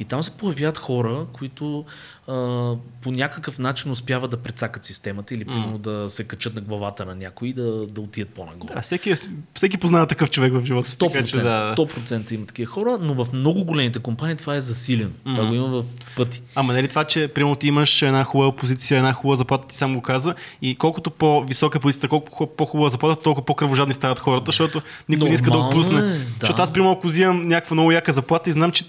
И 0.00 0.04
там 0.04 0.22
се 0.22 0.30
появяват 0.30 0.78
хора, 0.78 1.26
които 1.32 1.84
по 2.26 3.10
някакъв 3.10 3.58
начин 3.58 3.90
успяват 3.90 4.30
да 4.30 4.36
прецакат 4.36 4.84
системата 4.84 5.34
или 5.34 5.44
mm. 5.44 5.78
да 5.78 6.08
се 6.08 6.24
качат 6.24 6.54
на 6.54 6.60
главата 6.60 7.04
на 7.04 7.14
някой 7.14 7.48
и 7.48 7.52
да, 7.52 7.86
да 7.86 8.00
отидат 8.00 8.28
по-нагоре. 8.28 8.74
Да, 8.74 8.80
всеки, 8.80 9.10
е, 9.10 9.14
всеки 9.54 9.78
познава 9.78 10.06
такъв 10.06 10.30
човек 10.30 10.52
в 10.52 10.64
живота. 10.64 10.88
100%, 10.88 11.12
така, 11.12 11.26
че, 11.26 11.40
да. 11.40 11.60
100% 11.76 12.32
има 12.32 12.46
такива 12.46 12.70
хора, 12.70 12.98
но 13.00 13.24
в 13.24 13.32
много 13.32 13.64
големите 13.64 13.98
компании 13.98 14.36
това 14.36 14.54
е 14.54 14.60
засилено. 14.60 15.10
Mm. 15.10 15.36
Това 15.36 15.46
го 15.46 15.54
има 15.54 15.66
в 15.66 15.84
пъти. 16.16 16.42
Ама 16.54 16.72
нали 16.72 16.88
това, 16.88 17.04
че 17.04 17.28
примерно 17.28 17.56
ти 17.56 17.68
имаш 17.68 18.02
една 18.02 18.24
хубава 18.24 18.56
позиция, 18.56 18.98
една 18.98 19.12
хубава 19.12 19.36
заплата, 19.36 19.68
ти 19.68 19.76
сам 19.76 19.94
го 19.94 20.02
каза, 20.02 20.34
и 20.62 20.74
колкото 20.74 21.10
по-висока 21.10 21.80
позиция, 21.80 22.08
колко 22.08 22.46
по-хубава 22.46 22.88
заплата, 22.88 23.22
толкова 23.22 23.44
по-кръвожадни 23.44 23.94
стават 23.94 24.18
хората, 24.18 24.44
защото 24.46 24.82
никой 25.08 25.28
не 25.28 25.34
иска 25.34 25.50
да 25.50 25.58
отпусне. 25.58 25.98
Е, 25.98 26.02
да. 26.02 26.18
Защото 26.40 26.62
аз, 26.62 26.72
примерно, 26.72 26.92
ако 26.92 27.06
взимам 27.06 27.42
някаква 27.42 27.74
много 27.74 27.92
яка 27.92 28.12
заплата 28.12 28.50
и 28.50 28.52
знам, 28.52 28.72
че 28.72 28.84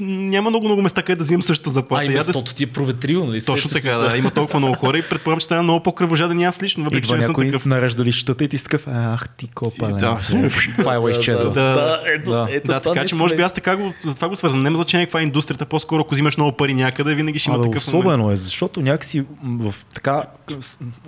няма 0.00 0.50
много 0.50 0.66
много 0.66 0.82
места, 0.82 1.02
къде 1.02 1.16
да 1.16 1.24
взимам 1.24 1.42
същата 1.42 1.70
заплата. 1.70 2.02
А, 2.02 2.12
и 2.12 2.14
да... 2.14 2.63
ти 2.64 2.70
е 2.70 2.72
проветрил, 2.72 3.26
нали? 3.26 3.44
Точно 3.44 3.70
така, 3.70 3.96
да. 3.96 4.16
Има 4.16 4.30
толкова 4.30 4.58
много 4.58 4.74
хора 4.74 4.98
и 4.98 5.02
предполагам, 5.02 5.40
че 5.40 5.46
това 5.46 5.58
е 5.58 5.62
много 5.62 5.82
по-кръвожаден 5.82 6.40
и 6.40 6.44
аз 6.44 6.62
лично, 6.62 6.84
въпреки 6.84 7.08
че 7.08 7.14
не 7.14 7.22
съм 7.22 7.34
такъв. 7.34 7.66
нарежда 7.66 8.04
лищата 8.04 8.44
и 8.44 8.48
ти 8.48 8.58
си 8.58 8.64
такъв, 8.64 8.86
ах 8.86 9.28
ти 9.28 9.48
копа, 9.48 9.88
да. 9.88 10.16
файла 10.82 11.10
изчезва. 11.10 11.44
Да, 11.54 11.60
да, 11.60 12.00
ето, 12.14 12.30
да. 12.30 12.48
ето, 12.50 12.66
да 12.66 12.80
така 12.80 13.04
че 13.04 13.14
може 13.14 13.36
би 13.36 13.42
аз 13.42 13.52
така 13.52 13.76
го, 13.76 13.94
за 14.04 14.14
това 14.14 14.28
го 14.28 14.36
свързвам. 14.36 14.62
Не 14.62 14.70
значение 14.70 15.06
каква 15.06 15.20
е 15.20 15.22
индустрията, 15.22 15.66
по-скоро 15.66 16.00
ако 16.00 16.14
взимаш 16.14 16.36
много 16.36 16.56
пари 16.56 16.74
някъде, 16.74 17.14
винаги 17.14 17.38
ще 17.38 17.50
има 17.50 17.62
такъв 17.62 17.88
Особено 17.88 18.22
момент. 18.22 18.38
е, 18.38 18.42
защото 18.42 18.82
някакси 18.82 19.24
в 19.44 19.74
така 19.94 20.24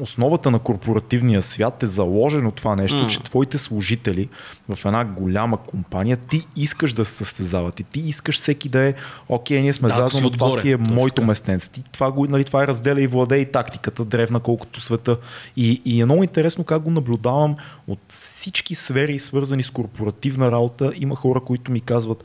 основата 0.01 0.51
на 0.51 0.59
корпоративния 0.59 1.43
свят 1.43 1.83
е 1.83 1.87
заложено 1.87 2.51
това 2.51 2.77
нещо, 2.77 2.97
mm. 2.97 3.07
че 3.07 3.23
твоите 3.23 3.59
служители 3.59 4.29
в 4.75 4.85
една 4.85 5.05
голяма 5.05 5.57
компания, 5.57 6.17
ти 6.17 6.47
искаш 6.57 6.93
да 6.93 7.05
се 7.05 7.13
състезават 7.13 7.81
и 7.81 7.83
ти 7.83 8.01
искаш 8.01 8.37
всеки 8.37 8.69
да 8.69 8.81
е, 8.81 8.95
окей, 9.29 9.63
ние 9.63 9.73
сме 9.73 9.89
да, 9.89 9.95
заедно, 9.95 10.21
но 10.23 10.31
това 10.31 10.61
си 10.61 10.71
е 10.71 10.77
моето 10.77 11.23
Ти, 11.73 11.83
това, 11.93 12.13
го, 12.13 12.27
нали, 12.27 12.45
това 12.45 12.63
е 12.63 12.67
разделя 12.67 13.03
и 13.03 13.07
владее 13.07 13.39
и 13.39 13.53
тактиката, 13.53 14.05
древна 14.05 14.41
колкото 14.41 14.81
света. 14.81 15.17
И, 15.57 15.81
и 15.85 16.01
е 16.01 16.05
много 16.05 16.23
интересно 16.23 16.65
как 16.65 16.83
го 16.83 16.91
наблюдавам 16.91 17.57
от 17.87 17.99
всички 18.09 18.75
сфери, 18.75 19.19
свързани 19.19 19.63
с 19.63 19.71
корпоративна 19.71 20.51
работа. 20.51 20.93
Има 20.97 21.17
хора, 21.17 21.41
които 21.41 21.73
ми 21.73 21.81
казват, 21.81 22.25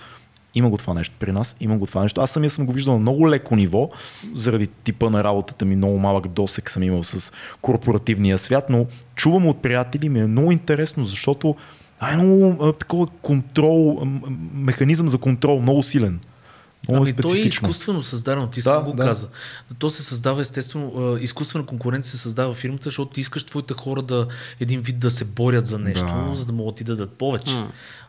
има 0.55 0.69
го 0.69 0.77
това 0.77 0.93
нещо 0.93 1.15
при 1.19 1.31
нас, 1.31 1.55
има 1.59 1.77
го 1.77 1.85
това 1.85 2.01
нещо. 2.01 2.21
Аз 2.21 2.31
самия 2.31 2.49
съм 2.49 2.65
го 2.65 2.73
виждал 2.73 2.93
на 2.93 2.99
много 2.99 3.29
леко 3.29 3.55
ниво, 3.55 3.89
заради 4.35 4.67
типа 4.67 5.09
на 5.09 5.23
работата 5.23 5.65
ми, 5.65 5.75
много 5.75 5.99
малък 5.99 6.27
досек 6.27 6.69
съм 6.69 6.83
имал 6.83 7.03
с 7.03 7.33
корпоративния 7.61 8.37
свят, 8.37 8.65
но 8.69 8.85
чувам 9.15 9.47
от 9.47 9.61
приятели 9.61 10.09
ми 10.09 10.19
е 10.19 10.27
много 10.27 10.51
интересно, 10.51 11.03
защото 11.03 11.55
А 12.03 12.13
е 12.13 12.17
много 12.17 12.65
а, 12.65 12.73
такова 12.73 13.07
контрол, 13.07 14.01
механизъм 14.53 15.09
за 15.09 15.17
контрол, 15.17 15.61
много 15.61 15.83
силен. 15.83 16.19
Много 16.91 17.03
Ами 17.03 17.15
е 17.19 17.21
то 17.21 17.35
е 17.35 17.37
изкуствено 17.37 18.01
създадено, 18.01 18.47
ти 18.47 18.59
Да, 18.59 18.63
сам 18.63 18.83
го 18.83 18.93
да. 18.93 19.03
каза. 19.03 19.27
То 19.79 19.89
се 19.89 20.03
създава 20.03 20.41
естествено, 20.41 21.17
изкуствена 21.21 21.65
конкуренция 21.65 22.11
се 22.11 22.17
създава 22.17 22.53
в 22.53 22.57
фирмата, 22.57 22.83
защото 22.83 23.11
ти 23.11 23.21
искаш 23.21 23.43
твоите 23.43 23.73
хора 23.73 24.01
да 24.01 24.27
един 24.59 24.81
вид 24.81 24.99
да 24.99 25.11
се 25.11 25.25
борят 25.25 25.65
за 25.65 25.79
нещо, 25.79 26.05
Да. 26.05 26.35
за 26.35 26.45
да 26.45 26.53
могат 26.53 26.75
ти 26.75 26.83
да 26.83 26.95
дадат 26.95 27.13
повече. 27.13 27.63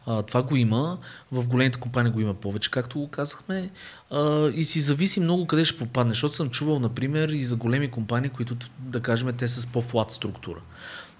А, 0.06 0.22
това 0.22 0.42
го 0.42 0.56
има, 0.56 0.98
в 1.32 1.46
големите 1.46 1.78
компании 1.78 2.12
го 2.12 2.20
има 2.20 2.34
повече, 2.34 2.70
както 2.70 2.98
го 2.98 3.08
казахме. 3.08 3.70
А, 4.10 4.48
и 4.48 4.64
си 4.64 4.80
зависи 4.80 5.20
много 5.20 5.46
къде 5.46 5.64
ще 5.64 5.78
попадне, 5.78 6.10
защото 6.10 6.34
съм 6.34 6.50
чувал, 6.50 6.78
например, 6.78 7.28
и 7.28 7.44
за 7.44 7.56
големи 7.56 7.90
компании, 7.90 8.30
които, 8.30 8.56
да 8.78 9.00
кажем, 9.00 9.32
те 9.38 9.48
са 9.48 9.60
с 9.60 9.66
по-флат 9.66 10.10
структура. 10.10 10.58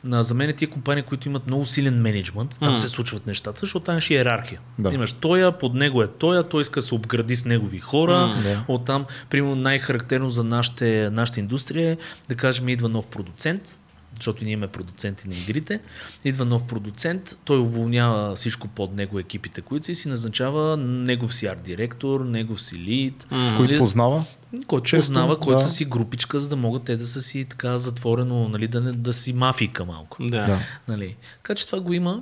На, 0.05 0.23
за 0.23 0.35
мен 0.35 0.51
е 0.51 0.53
тия 0.53 0.71
компании, 0.71 1.03
които 1.03 1.29
имат 1.29 1.47
много 1.47 1.67
силен 1.67 2.01
менеджмент, 2.01 2.57
там 2.61 2.79
се 2.79 2.88
случват 2.88 3.27
нещата, 3.27 3.61
защото 3.61 3.85
там 3.85 4.01
ще 4.01 4.15
е 4.15 4.17
иерархия. 4.17 4.61
Да. 4.79 4.93
Имаш 4.95 5.12
тоя, 5.12 5.59
под 5.59 5.75
него 5.75 6.03
е 6.03 6.07
тоя, 6.07 6.43
той 6.43 6.62
иска 6.62 6.81
да 6.81 6.87
се 6.87 6.95
обгради 6.95 7.37
с 7.37 7.45
негови 7.45 7.79
хора. 7.79 8.35
да. 8.43 8.65
Оттам, 8.69 9.05
примерно, 9.31 9.57
най-характерно 9.57 10.29
за 10.29 10.45
нашите, 10.45 11.11
нашата 11.12 11.41
индустрия 11.41 11.93
е, 11.93 11.97
да 12.29 12.35
кажем, 12.35 12.69
идва 12.69 12.88
нов 12.88 13.07
продуцент, 13.07 13.81
защото 14.17 14.45
ние 14.45 14.53
имаме 14.53 14.69
продуценти 14.69 15.29
на 15.29 15.35
игрите. 15.35 15.81
Идва 16.25 16.45
нов 16.45 16.62
продуцент, 16.62 17.37
той 17.45 17.59
уволнява 17.59 18.35
всичко 18.35 18.69
под 18.69 18.97
него 18.97 19.19
екипите, 19.19 19.61
които 19.61 19.87
си, 19.87 19.95
си 19.95 20.09
назначава 20.09 20.77
негов 20.77 21.35
си 21.35 21.47
арт 21.47 21.62
директор, 21.62 22.21
негов 22.21 22.62
си 22.62 22.79
лид. 22.79 23.27
Който 23.57 23.79
познава. 23.79 24.25
Който 24.67 24.85
Често, 24.85 25.01
познава, 25.01 25.41
който 25.41 25.59
да. 25.59 25.69
са 25.69 25.71
си 25.71 25.85
групичка, 25.85 26.41
за 26.41 26.49
да 26.49 26.57
могат 26.57 26.83
те 26.83 26.97
да 26.97 27.07
са 27.07 27.23
си 27.23 27.45
така 27.45 27.79
затворено, 27.79 28.49
нали, 28.49 28.69
да, 28.69 28.81
не, 28.81 28.93
да 28.93 29.12
си 29.12 29.33
мафийка 29.33 29.85
малко. 29.85 30.23
Да. 30.23 30.47
Да. 30.47 30.59
Нали. 30.88 31.17
Така 31.43 31.55
че 31.55 31.67
това 31.67 31.81
го 31.81 31.93
има. 31.93 32.21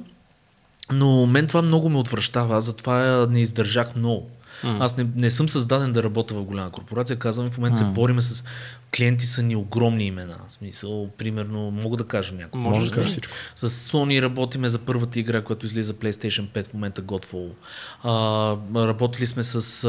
Но 0.93 1.27
мен 1.27 1.47
това 1.47 1.63
много 1.63 1.89
ме 1.89 1.99
отвръщава, 1.99 2.61
затова 2.61 3.27
не 3.31 3.41
издържах 3.41 3.97
много. 3.97 4.27
Аз 4.65 4.97
не, 4.97 5.07
не 5.17 5.31
съм 5.31 5.49
създаден 5.49 5.93
да 5.93 6.03
работя 6.03 6.35
в 6.35 6.45
голяма 6.45 6.71
корпорация. 6.71 7.19
Казвам, 7.19 7.51
в 7.51 7.59
момента 7.59 7.79
се 7.79 7.85
бориме 7.85 8.21
с 8.23 8.45
клиенти 8.97 9.27
са 9.27 9.43
ни 9.43 9.57
огромни 9.57 10.05
имена. 10.05 10.37
В 10.49 10.53
смисъл, 10.53 11.09
примерно, 11.19 11.71
мога 11.71 11.97
да 11.97 12.05
кажа 12.05 12.35
някой. 12.35 12.61
Може 12.61 12.89
да 12.91 12.95
кажеш 12.95 13.11
всичко. 13.11 13.35
С 13.57 13.69
Sony 13.69 14.23
работиме 14.23 14.69
за 14.69 14.79
първата 14.79 15.21
игра, 15.21 15.43
която 15.43 15.67
излиза 15.67 15.95
PlayStation 15.95 16.49
5 16.49 16.69
в 16.69 16.75
момента 16.75 17.03
Godfall. 17.03 17.51
А, 18.03 18.87
работили 18.87 19.27
сме 19.27 19.43
с, 19.43 19.85
а, 19.85 19.89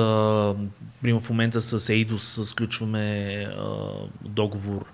в 1.20 1.30
момента 1.30 1.62
с 1.62 1.80
Eidos, 1.80 2.44
сключваме 2.44 3.34
а, 3.58 3.76
договор 4.22 4.86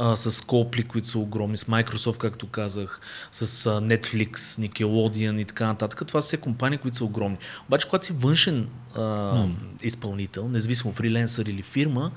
а, 0.00 0.16
с 0.16 0.30
Copley, 0.30 0.86
които 0.86 1.08
са 1.08 1.18
огромни, 1.18 1.56
с 1.56 1.64
Microsoft, 1.64 2.18
както 2.18 2.46
казах, 2.46 3.00
с 3.32 3.66
а, 3.66 3.70
Netflix, 3.70 4.34
Nickelodeon 4.36 5.40
и 5.40 5.44
така 5.44 5.66
нататък. 5.66 6.02
Това 6.06 6.22
са 6.22 6.26
все 6.26 6.36
компании, 6.36 6.78
които 6.78 6.96
са 6.96 7.04
огромни. 7.04 7.38
Обаче, 7.68 7.88
когато 7.88 8.06
си 8.06 8.12
външен 8.12 8.68
а, 8.94 9.46
изпълнител, 9.82 10.48
независимо 10.48 10.92
фриленсър 10.92 11.46
или 11.46 11.62
фирма, 11.62 12.10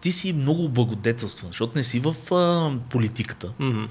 ти 0.00 0.12
си 0.12 0.32
много 0.32 0.68
благодетелстван, 0.68 1.50
защото 1.50 1.72
не 1.76 1.82
си 1.82 2.00
в 2.00 2.34
а, 2.34 2.72
политиката. 2.90 3.52
Мгм. 3.58 3.84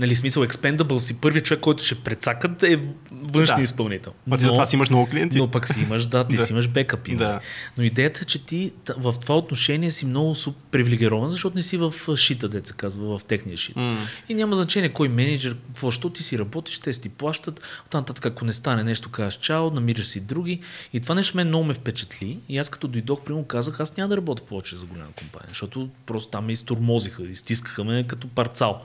Нали, 0.00 0.14
смисъл, 0.16 0.44
Expendable 0.44 0.98
си 0.98 1.20
първият 1.20 1.44
човек, 1.46 1.60
който 1.60 1.84
ще 1.84 1.94
прецакат 1.94 2.62
е 2.62 2.80
външния 3.12 3.56
Да. 3.56 3.62
изпълнител. 3.62 4.12
Ма 4.26 4.38
ти 4.38 4.44
затова 4.44 4.66
си 4.66 4.76
имаш 4.76 4.90
много 4.90 5.06
клиенти. 5.10 5.38
Но 5.38 5.50
пък 5.50 5.68
си 5.68 5.80
имаш, 5.80 6.06
да, 6.06 6.24
ти 6.24 6.36
Да. 6.36 6.42
си 6.46 6.52
имаш 6.52 6.68
бекъпи. 6.68 7.16
Да. 7.16 7.28
нали. 7.28 7.40
Но 7.78 7.84
идеята 7.84 8.20
е, 8.22 8.24
че 8.24 8.44
ти 8.44 8.72
в 8.96 9.14
това 9.20 9.36
отношение 9.36 9.90
си 9.90 10.06
много 10.06 10.34
привилегирован, 10.70 11.30
защото 11.30 11.56
не 11.56 11.62
си 11.62 11.76
в 11.76 11.94
шита, 12.16 12.48
деца 12.48 12.74
казва, 12.74 13.18
в 13.18 13.24
техния 13.24 13.56
шит. 13.56 13.76
М. 13.76 13.98
И 14.28 14.34
няма 14.34 14.56
значение 14.56 14.88
кой 14.88 15.08
менеджер, 15.08 15.56
какво, 15.66 15.90
що 15.90 16.10
ти 16.10 16.22
си 16.22 16.38
работиш, 16.38 16.78
те 16.78 16.92
си 16.92 17.00
ти 17.02 17.08
плащат. 17.08 17.60
Оттам 17.86 18.00
нататък, 18.00 18.26
ако 18.26 18.44
не 18.44 18.52
стане 18.52 18.84
нещо, 18.84 19.10
казваш 19.10 19.34
чао, 19.34 19.70
намираш 19.70 20.06
си 20.06 20.20
други. 20.20 20.60
И 20.92 21.00
това 21.00 21.14
нещо 21.14 21.36
мен 21.36 21.48
много 21.48 21.64
ме 21.64 21.74
впечатли. 21.74 22.38
И 22.48 22.58
аз 22.58 22.70
като 22.70 22.88
дойдох, 22.88 23.20
примерно 23.20 23.44
казах, 23.44 23.80
аз 23.80 23.96
няма 23.96 24.08
да 24.08 24.16
работя 24.16 24.42
повече 24.42 24.76
за 24.76 24.86
голяма 24.86 25.12
компания, 25.18 25.48
защото 25.48 25.88
просто 26.06 26.30
там 26.30 26.46
ме 26.46 26.52
изтормозиха, 26.52 27.22
изтискаха 27.22 27.84
ме 27.84 28.06
като 28.06 28.28
парцал. 28.28 28.80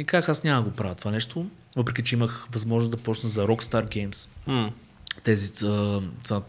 И 0.00 0.04
казах, 0.04 0.28
аз 0.28 0.44
няма 0.44 0.62
да 0.62 0.70
го 0.70 0.76
правя 0.76 0.94
това 0.94 1.10
нещо, 1.10 1.46
въпреки 1.76 2.02
че 2.02 2.14
имах 2.14 2.46
възможност 2.52 2.90
да 2.90 2.96
почна 2.96 3.28
за 3.28 3.46
Rockstar 3.46 3.84
Games. 3.84 4.28
М. 4.46 4.70
Тези, 5.24 5.52
а, 5.66 6.00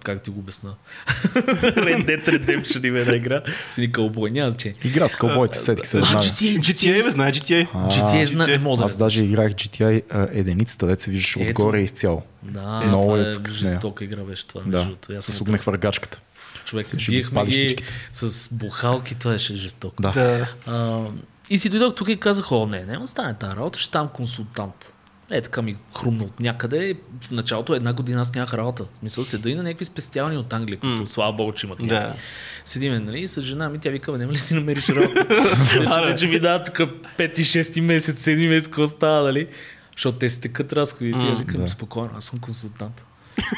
как 0.03 0.21
ти 0.21 0.29
го 0.29 0.39
обясна? 0.39 0.73
Red 1.25 2.05
Dead 2.05 2.27
Redemption 2.27 2.87
има 2.87 2.99
една 2.99 3.15
игра, 3.15 3.41
си 3.71 3.81
ни 3.81 3.91
кълбой, 3.91 4.31
няма 4.31 4.51
значение. 4.51 4.77
Играят 4.83 5.13
с 5.13 5.15
кълбойте, 5.15 5.57
сетих 5.59 5.87
се, 5.87 5.97
А, 5.97 6.01
знам. 6.03 6.21
GTA, 6.21 6.59
GTA, 6.59 7.03
бе, 7.03 7.09
знае 7.09 7.31
GTA. 7.31 7.67
GTA, 7.71 8.23
зна, 8.23 8.47
не 8.47 8.57
мога 8.57 8.83
Аз 8.83 8.97
даже 8.97 9.23
играх 9.23 9.51
GTI 9.51 10.01
а, 10.09 10.27
единицата, 10.31 10.87
дете 10.87 11.03
се 11.03 11.11
виждаш 11.11 11.37
отгоре 11.37 11.81
изцяло. 11.81 12.21
Да, 12.43 12.81
Много 12.81 13.17
е 13.17 13.21
е 13.21 13.31
цък 13.31 13.47
в 13.47 13.53
жестока 13.53 14.03
игра 14.03 14.21
беше 14.21 14.47
това. 14.47 14.61
Да, 14.65 14.95
с 15.19 15.41
огнехвъргачката. 15.41 16.21
човек. 16.65 16.87
Биехме 17.09 17.45
ги 17.45 17.77
с 18.13 18.53
бухалки, 18.53 19.15
това 19.15 19.31
беше 19.31 19.55
жестоко. 19.55 20.01
Да. 20.01 20.11
Да. 20.11 20.47
А, 20.65 21.05
и 21.49 21.57
си 21.57 21.69
дойдох 21.69 21.95
тук 21.95 22.09
и 22.09 22.19
казах, 22.19 22.51
о, 22.51 22.65
не, 22.67 22.85
няма 22.85 23.01
да 23.01 23.07
стане 23.07 23.33
тази 23.33 23.55
работа, 23.55 23.79
ще 23.79 23.87
ставам 23.87 24.07
консултант. 24.07 24.93
Е, 25.31 25.41
така 25.41 25.61
ми 25.61 25.75
хрумна 25.97 26.23
от 26.23 26.39
някъде. 26.39 26.95
В 27.21 27.31
началото 27.31 27.73
една 27.73 27.93
година 27.93 28.21
аз 28.21 28.33
нямах 28.35 28.53
работа. 28.53 28.83
В 28.83 29.03
Мисъл, 29.03 29.25
седа 29.25 29.49
и 29.49 29.55
на 29.55 29.63
някакви 29.63 29.85
спестиални 29.85 30.37
от 30.37 30.53
Англия, 30.53 30.79
които 30.79 31.07
слава 31.07 31.33
богу, 31.33 31.51
че 31.51 31.65
имат 31.67 31.79
Да. 31.79 31.85
някакви. 31.85 32.19
Седиме, 32.65 32.99
нали, 32.99 33.27
с 33.27 33.41
жена 33.41 33.69
ми, 33.69 33.79
тя 33.79 33.89
вика, 33.89 34.11
«Бе, 34.11 34.17
няма 34.17 34.31
ли 34.31 34.37
си 34.37 34.53
намериш 34.53 34.89
работа? 34.89 35.25
вече, 35.79 36.05
вече 36.05 36.27
ми 36.27 36.39
дава 36.39 36.63
тук 36.63 36.75
5-6 37.17 37.81
месец, 37.81 38.25
7 38.25 38.49
месец, 38.49 38.67
какво 38.67 38.87
става, 38.87 39.23
нали? 39.23 39.47
Защото 39.95 40.17
те 40.17 40.29
си 40.29 40.41
текат 40.41 40.73
разходите. 40.73 41.17
Аз 41.33 41.39
викам, 41.39 41.61
да. 41.61 41.67
спокойно, 41.67 42.09
аз 42.17 42.25
съм 42.25 42.39
консултант. 42.39 43.05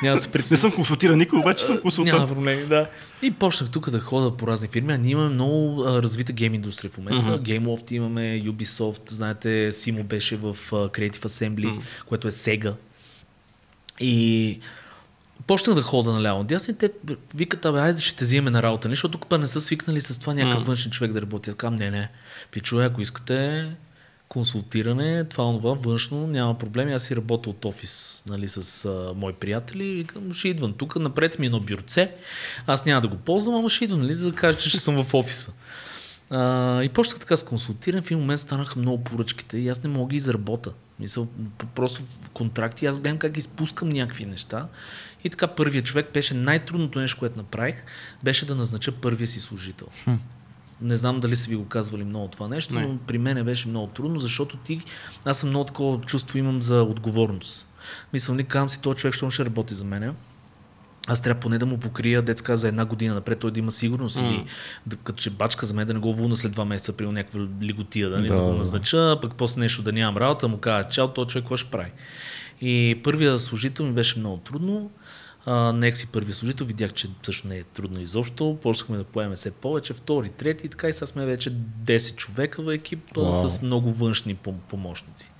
Няма 0.03 0.15
да 0.15 0.21
се 0.21 0.27
Не 0.27 0.31
притесня. 0.31 0.57
съм 0.57 0.71
консултиран 0.71 1.17
никой, 1.17 1.39
обаче 1.39 1.63
съм 1.63 1.73
Няма 1.75 1.81
консултант. 1.81 2.29
проблеми, 2.29 2.65
да. 2.65 2.89
И 3.21 3.31
почнах 3.31 3.69
тук 3.69 3.89
да 3.89 3.99
хода 3.99 4.37
по 4.37 4.47
разни 4.47 4.67
фирми, 4.67 4.93
а 4.93 4.97
ние 4.97 5.11
имаме 5.11 5.29
много 5.29 5.83
а, 5.83 6.01
развита 6.01 6.33
гейм 6.33 6.53
индустрия 6.53 6.91
в 6.91 6.97
момента. 6.97 7.27
Mm-hmm. 7.27 7.59
GameLoft 7.59 7.91
имаме, 7.91 8.41
Ubisoft, 8.45 9.11
знаете, 9.11 9.71
Симо 9.71 10.03
беше 10.03 10.35
в 10.35 10.57
Creative 10.71 11.25
Assembly, 11.25 11.65
mm-hmm. 11.65 11.81
което 12.05 12.27
е 12.27 12.31
Sega. 12.31 12.73
И 13.99 14.59
почнах 15.47 15.75
да 15.75 15.81
хода 15.81 16.11
наляво 16.11 16.39
надясно 16.39 16.73
и 16.73 16.77
те 16.77 16.91
викат, 17.35 17.65
абе, 17.65 17.79
айде 17.79 18.01
ще 18.01 18.15
те 18.15 18.23
взимаме 18.23 18.51
на 18.51 18.63
работа, 18.63 18.89
защото 18.89 19.17
тук 19.17 19.39
не 19.39 19.47
са 19.47 19.61
свикнали 19.61 20.01
с 20.01 20.19
това 20.19 20.33
някакъв 20.33 20.65
външен 20.65 20.91
човек 20.91 21.11
да 21.11 21.21
работи. 21.21 21.51
Казвам, 21.57 21.75
не, 21.75 21.91
не, 21.91 22.09
пичове, 22.51 22.85
ако 22.85 23.01
искате 23.01 23.69
консултиране, 24.33 25.23
това, 25.23 25.49
онова, 25.49 25.73
външно, 25.73 26.27
няма 26.27 26.57
проблеми. 26.57 26.93
Аз 26.93 27.03
си 27.03 27.15
работя 27.15 27.49
от 27.49 27.65
офис 27.65 28.23
нали, 28.29 28.47
с 28.47 28.85
а, 28.85 29.13
мои 29.15 29.33
приятели 29.33 29.85
и 29.85 29.93
викам, 29.93 30.33
ще 30.33 30.47
идвам 30.47 30.73
тук, 30.73 30.95
напред 30.95 31.39
ми 31.39 31.45
е 31.45 31.47
едно 31.47 31.59
бюрце. 31.59 32.15
Аз 32.67 32.85
няма 32.85 33.01
да 33.01 33.07
го 33.07 33.17
ползвам, 33.17 33.55
ама 33.55 33.69
ще 33.69 33.83
идвам, 33.83 34.01
нали, 34.01 34.15
за 34.15 34.31
да 34.31 34.35
кажа, 34.35 34.57
че 34.57 34.69
ще 34.69 34.79
съм 34.79 35.03
в 35.03 35.13
офиса. 35.13 35.51
А, 36.29 36.83
и 36.83 36.89
почнах 36.89 37.19
така 37.19 37.37
с 37.37 37.43
консултиране. 37.43 38.01
В 38.01 38.05
един 38.05 38.19
момент 38.19 38.39
станаха 38.39 38.79
много 38.79 39.03
поръчките 39.03 39.57
и 39.57 39.69
аз 39.69 39.83
не 39.83 39.89
мога 39.89 40.09
да 40.09 40.15
изработа. 40.15 40.71
Мисъл, 40.99 41.27
просто 41.75 42.01
в 42.21 42.29
контракти 42.29 42.85
аз 42.85 42.99
гледам 42.99 43.17
как 43.17 43.37
изпускам 43.37 43.89
някакви 43.89 44.25
неща. 44.25 44.67
И 45.23 45.29
така 45.29 45.47
първият 45.47 45.85
човек 45.85 46.13
беше 46.13 46.33
най-трудното 46.33 46.99
нещо, 46.99 47.19
което 47.19 47.39
направих, 47.39 47.75
беше 48.23 48.45
да 48.45 48.55
назнача 48.55 48.91
първия 48.91 49.27
си 49.27 49.39
служител. 49.39 49.87
Не 50.81 50.95
знам 50.95 51.19
дали 51.19 51.35
са 51.35 51.49
ви 51.49 51.55
го 51.55 51.65
казвали 51.65 52.03
много 52.03 52.27
това 52.27 52.47
нещо, 52.47 52.75
Не. 52.75 52.85
но 52.85 52.97
при 52.97 53.17
мен 53.17 53.45
беше 53.45 53.67
много 53.67 53.87
трудно, 53.87 54.19
защото 54.19 54.57
ти, 54.57 54.79
аз 55.25 55.39
съм 55.39 55.49
много 55.49 55.65
такова 55.65 56.01
чувство 56.01 56.37
имам 56.37 56.61
за 56.61 56.81
отговорност. 56.81 57.67
Мисля, 58.13 58.33
не 58.33 58.43
казвам 58.43 58.69
си, 58.69 58.81
този 58.81 58.97
човек, 58.97 59.13
що 59.13 59.29
ще 59.29 59.45
работи 59.45 59.73
за 59.73 59.85
мене. 59.85 60.11
Аз 61.07 61.21
трябва 61.21 61.39
поне 61.39 61.57
да 61.57 61.65
му 61.65 61.77
покрия 61.77 62.21
детска 62.21 62.57
за 62.57 62.67
една 62.67 62.85
година 62.85 63.13
напред, 63.13 63.39
той 63.39 63.51
да 63.51 63.59
има 63.59 63.71
сигурност 63.71 64.19
или 64.19 64.45
да, 64.85 64.95
като 64.95 65.21
че 65.21 65.29
бачка 65.29 65.65
за 65.65 65.73
мен 65.73 65.87
да 65.87 65.93
не 65.93 65.99
го 65.99 66.13
вълна 66.13 66.35
след 66.35 66.51
два 66.51 66.65
месеца 66.65 66.97
при 66.97 67.07
някаква 67.07 67.39
лиготия, 67.61 68.09
да, 68.09 68.15
да, 68.15 68.21
Да, 68.21 68.35
да 68.35 68.41
го 68.41 68.53
назнача, 68.53 69.17
пък 69.21 69.35
после 69.35 69.61
нещо 69.61 69.81
да 69.81 69.91
нямам 69.91 70.17
работа, 70.17 70.47
му 70.47 70.57
кажа, 70.57 70.87
чао, 70.89 71.07
този 71.07 71.27
човек 71.27 71.43
какво 71.43 71.57
ще 71.57 71.71
прави. 71.71 71.91
И 72.61 72.99
първия 73.03 73.39
служител 73.39 73.85
ми 73.85 73.91
беше 73.91 74.19
много 74.19 74.37
трудно. 74.37 74.91
Нех 75.73 75.97
си 75.97 76.07
първи 76.07 76.33
служител, 76.33 76.65
видях, 76.65 76.93
че 76.93 77.09
също 77.23 77.47
не 77.47 77.57
е 77.57 77.63
трудно 77.63 78.01
изобщо. 78.01 78.57
Почнахме 78.61 78.97
да 78.97 79.03
поеме 79.03 79.35
все 79.35 79.51
повече, 79.51 79.93
втори, 79.93 80.29
трети 80.29 80.65
и 80.65 80.69
така 80.69 80.89
и 80.89 80.93
сега 80.93 81.05
сме 81.05 81.25
вече 81.25 81.51
10 81.51 82.15
човека 82.15 82.61
в 82.61 82.73
екип 82.73 83.13
wow. 83.13 83.47
с 83.47 83.61
много 83.61 83.91
външни 83.91 84.35
пом- 84.35 84.59
помощници. 84.69 85.32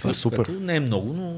Това 0.00 0.10
е 0.10 0.14
супер. 0.14 0.48
Не 0.60 0.76
е 0.76 0.80
много, 0.80 1.12
но 1.12 1.36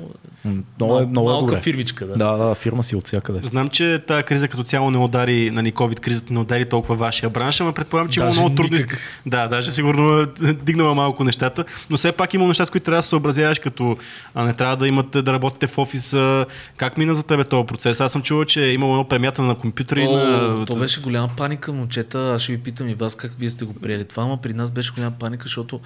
Много 0.79 0.99
е, 0.99 1.07
много 1.07 1.29
малка 1.29 1.47
добре. 1.47 1.61
фирмичка. 1.61 2.07
Да. 2.07 2.13
Да, 2.13 2.37
да, 2.37 2.55
фирма 2.55 2.83
си 2.83 2.97
от 2.97 3.07
всякъде. 3.07 3.41
Знам, 3.45 3.69
че 3.69 4.03
тази 4.07 4.23
криза 4.23 4.49
като 4.49 4.63
цяло 4.63 4.91
не 4.91 4.99
удари, 4.99 5.51
нали, 5.51 5.73
COVID 5.73 6.01
кризата 6.01 6.33
не 6.33 6.39
удари 6.39 6.69
толкова 6.69 6.97
вашия 6.97 7.31
бранш, 7.31 7.61
ама 7.61 7.73
предполагам, 7.73 8.09
че 8.09 8.21
има 8.21 8.31
много 8.31 8.55
трудности. 8.55 8.85
никак. 8.85 9.01
Да, 9.27 9.49
даже 9.49 9.71
сигурно 9.71 10.21
е 10.21 10.53
дигнала 10.53 10.95
малко 10.95 11.25
нещата, 11.25 11.65
но 11.91 11.97
все 11.97 12.13
пак 12.13 12.35
има 12.35 12.47
неща, 12.47 12.67
с 12.67 12.71
които 12.71 12.85
трябва 12.85 12.99
да 12.99 13.03
се 13.03 13.09
съобразяваш, 13.09 13.59
като 13.59 13.97
а 14.35 14.45
не 14.45 14.53
трябва 14.53 14.77
да 14.77 14.89
имате 14.89 15.23
да 15.23 15.33
работите 15.33 15.67
в 15.67 15.79
офиса. 15.79 16.47
Как 16.77 16.99
мина 16.99 17.15
за 17.15 17.23
тебе 17.23 17.45
този 17.45 17.67
процес? 17.67 18.01
Аз 18.01 18.13
съм 18.13 18.23
чувал, 18.23 18.45
че 18.45 18.65
е 18.65 18.73
имало 18.73 18.93
едно 18.93 19.09
премята 19.09 19.43
на 19.43 19.55
компютъри. 19.55 20.07
О, 20.09 20.17
на... 20.17 20.67
то 20.67 20.77
беше 20.77 21.01
голяма 21.01 21.29
паника, 21.37 21.73
момчета. 21.73 22.33
Аз 22.35 22.43
ще 22.43 22.53
ви 22.53 22.59
питам 22.59 22.89
и 22.89 22.95
вас 22.95 23.15
как 23.15 23.33
вие 23.39 23.49
сте 23.49 23.65
го 23.65 23.75
приели 23.75 24.05
това, 24.05 24.23
ама 24.23 24.37
при 24.37 24.55
нас 24.55 24.71
беше 24.71 24.93
голяма 24.93 25.17
паника, 25.19 25.43
защото 25.43 25.81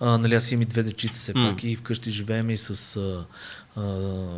а, 0.00 0.18
нали, 0.18 0.34
аз 0.34 0.52
имам 0.52 0.62
и 0.62 0.64
две 0.64 0.82
дечица 0.82 1.18
все 1.18 1.32
пак 1.34 1.64
и 1.64 1.76
вкъщи 1.76 2.10
живеем 2.20 2.50
и 2.50 2.56
с 2.56 2.96
а, 2.96 3.24
а, 3.76 3.82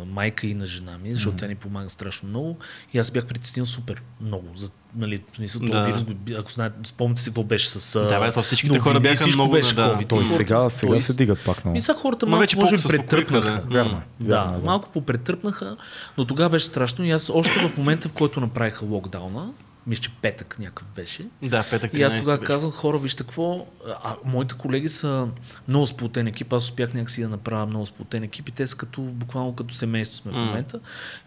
майка 0.05 0.47
и 0.47 0.53
на 0.53 0.65
жена 0.65 0.97
ми, 0.97 1.15
защото 1.15 1.37
тя 1.37 1.47
ни 1.47 1.55
помага 1.55 1.89
страшно 1.89 2.29
много. 2.29 2.57
И 2.93 2.99
аз 2.99 3.11
бях 3.11 3.25
притеснил 3.25 3.65
супер 3.65 4.01
много. 4.21 4.47
За, 4.55 4.69
нали, 4.95 5.21
мисля, 5.39 5.59
Да. 5.59 5.67
да. 5.71 5.85
вирус, 5.85 6.05
ако 6.37 6.51
знаете, 6.51 6.75
спомните 6.85 7.21
си 7.21 7.29
какво 7.29 7.43
беше 7.43 7.69
с... 7.69 7.95
а, 7.95 7.99
Да, 8.01 8.19
бе, 8.19 8.31
то 8.31 8.43
всичките 8.43 8.67
новини, 8.69 8.83
хора 8.83 8.99
бяха 8.99 9.15
всичко 9.15 9.37
много, 9.37 9.51
беше 9.51 9.75
да. 9.75 9.81
COVID. 9.91 10.09
Той 10.09 10.27
сега, 10.27 10.69
сега 10.69 10.89
той- 10.89 11.01
се 11.01 11.15
дигат 11.15 11.39
пак 11.45 11.65
много. 11.65 11.77
И 11.77 11.81
сега 11.81 11.97
хората 11.97 12.25
Ма 12.25 12.29
малко 12.29 12.41
вече 12.41 12.57
може 12.57 12.77
би 12.77 12.83
претърпнаха. 12.83 13.51
да. 13.51 13.61
Вярно, 13.67 13.97
е, 13.97 14.23
Да, 14.23 14.35
вярно 14.35 14.55
е, 14.55 14.59
да. 14.59 14.65
малко 14.65 14.89
попретърпнаха, 14.89 15.77
но 16.17 16.25
тогава 16.25 16.49
беше 16.49 16.65
страшно 16.65 17.05
и 17.05 17.11
аз 17.11 17.29
още 17.29 17.67
в 17.67 17.77
момента, 17.77 18.09
в 18.09 18.13
който 18.13 18.39
направиха 18.39 18.85
локдауна, 18.85 19.49
мисля, 19.87 20.01
че 20.01 20.09
петък 20.21 20.59
някакъв 20.59 20.87
беше, 20.95 21.27
Да, 21.41 21.65
петък 21.69 21.97
и 21.97 22.01
аз 22.01 22.13
13 22.13 22.19
тогава 22.19 22.39
казах, 22.39 22.71
хора, 22.71 22.97
вижте 22.97 23.23
какво, 23.23 23.67
а, 24.03 24.15
моите 24.25 24.55
колеги 24.57 24.89
са 24.89 25.27
много 25.67 25.87
сплотен 25.87 26.27
екип, 26.27 26.53
аз 26.53 26.63
успях 26.63 26.93
някакси 26.93 27.21
да 27.21 27.29
направя 27.29 27.65
много 27.65 27.85
сплотен 27.85 28.23
екип 28.23 28.49
и 28.49 28.51
те 28.51 28.67
са 28.67 28.77
като, 28.77 29.01
буквално 29.01 29.55
като 29.55 29.73
семейство 29.73 30.17
сме 30.17 30.31
в 30.31 30.35
М. 30.35 30.45
момента 30.45 30.79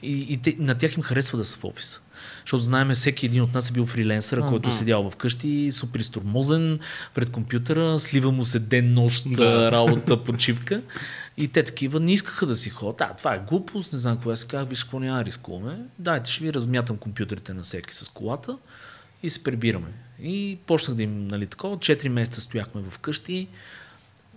и, 0.03 0.27
и 0.29 0.37
те, 0.37 0.57
на 0.59 0.75
тях 0.75 0.97
им 0.97 1.03
харесва 1.03 1.39
да 1.39 1.45
са 1.45 1.57
в 1.57 1.65
офиса. 1.65 2.01
Защото 2.47 2.63
знаем, 2.63 2.91
всеки 2.91 3.27
един 3.27 3.43
от 3.43 3.55
нас 3.55 3.71
е 3.71 3.73
бил 3.73 3.87
фриленсър, 3.87 4.49
който 4.49 4.69
е 4.69 4.73
седял 4.73 5.11
вкъщи, 5.11 5.69
супер 5.73 6.01
изтормозен 6.01 6.79
пред 7.15 7.31
компютъра, 7.31 8.01
слива 8.01 8.33
му 8.33 8.45
се 8.45 8.59
ден, 8.59 8.93
нощ, 8.93 9.27
да. 9.31 9.73
работа, 9.73 10.25
почивка. 10.25 10.83
И 11.37 11.49
те 11.49 11.63
такива 11.63 12.01
не 12.01 12.13
искаха 12.13 12.47
да 12.47 12.57
си 12.57 12.71
ходят. 12.71 13.01
А, 13.01 13.15
това 13.15 13.35
е 13.35 13.45
глупост, 13.49 13.93
не 13.93 13.99
знам. 13.99 14.19
Аз 14.27 14.41
си 14.41 14.47
казах, 14.47 14.69
виж 14.69 14.83
какво 14.83 15.01
няма 15.01 15.25
рискуваме. 15.25 15.79
Дайте, 15.99 16.31
ще 16.31 16.45
ви 16.45 16.55
размятам 16.55 16.97
компютрите 16.97 17.55
на 17.55 17.63
всеки 17.63 17.95
с 17.95 18.09
колата 18.09 18.59
и 19.23 19.31
се 19.31 19.43
прибираме. 19.43 19.89
И 20.23 20.59
почнах 20.67 20.97
да 20.97 21.03
им, 21.03 21.27
нали, 21.27 21.47
такова. 21.47 21.77
4 21.77 22.09
месеца 22.09 22.41
стояхме 22.41 22.83
вкъщи. 22.91 23.49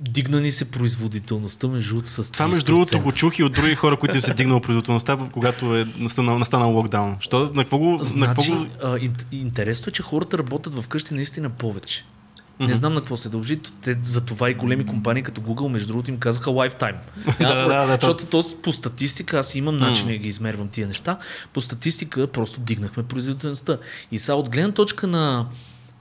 Дигна 0.01 0.41
ни 0.41 0.51
се 0.51 0.71
производителността 0.71 1.67
между 1.67 1.89
другото 1.89 2.09
с 2.09 2.23
30%. 2.23 2.33
Това 2.33 2.47
между 2.47 2.65
другото 2.65 2.99
го 2.99 3.11
чух 3.11 3.39
и 3.39 3.43
от 3.43 3.53
други 3.53 3.75
хора, 3.75 3.97
които 3.97 4.15
им 4.15 4.21
се 4.21 4.33
дигнала 4.33 4.61
производителността, 4.61 5.17
когато 5.31 5.75
е 5.77 5.87
настанал, 5.97 6.39
настанал 6.39 6.71
локдаун. 6.71 7.17
Що? 7.19 7.51
На 7.53 7.63
какво 7.63 7.77
го... 7.77 7.91
на 7.91 8.03
Значи, 8.03 8.51
какво 8.51 8.55
го... 8.55 8.67
а, 8.83 8.97
ин- 8.97 9.23
интересно 9.31 9.89
е, 9.89 9.93
че 9.93 10.03
хората 10.03 10.37
работят 10.37 10.83
вкъщи 10.83 11.13
наистина 11.13 11.49
повече. 11.49 12.05
Не 12.59 12.73
знам 12.73 12.93
на 12.93 12.99
какво 12.99 13.17
се 13.17 13.29
дължи. 13.29 13.59
Те, 13.81 13.97
за 14.03 14.25
това 14.25 14.49
и 14.49 14.53
големи 14.53 14.85
компании 14.85 15.23
като 15.23 15.41
Google, 15.41 15.67
между 15.67 15.87
другото, 15.87 16.11
им 16.11 16.17
казаха 16.17 16.49
lifetime. 16.49 16.95
Да, 17.39 17.67
да, 17.67 17.85
да, 17.85 17.97
Защото 18.01 18.25
то 18.25 18.43
по 18.63 18.71
статистика, 18.71 19.39
аз 19.39 19.55
имам 19.55 19.77
начин 19.77 20.07
да 20.07 20.17
ги 20.17 20.27
измервам 20.27 20.67
тия 20.67 20.87
неща, 20.87 21.17
по 21.53 21.61
статистика 21.61 22.27
просто 22.27 22.59
дигнахме 22.59 23.03
производителността. 23.03 23.77
И 24.11 24.19
сега 24.19 24.35
от 24.35 24.49
гледна 24.49 24.71
точка 24.71 25.07
на 25.07 25.45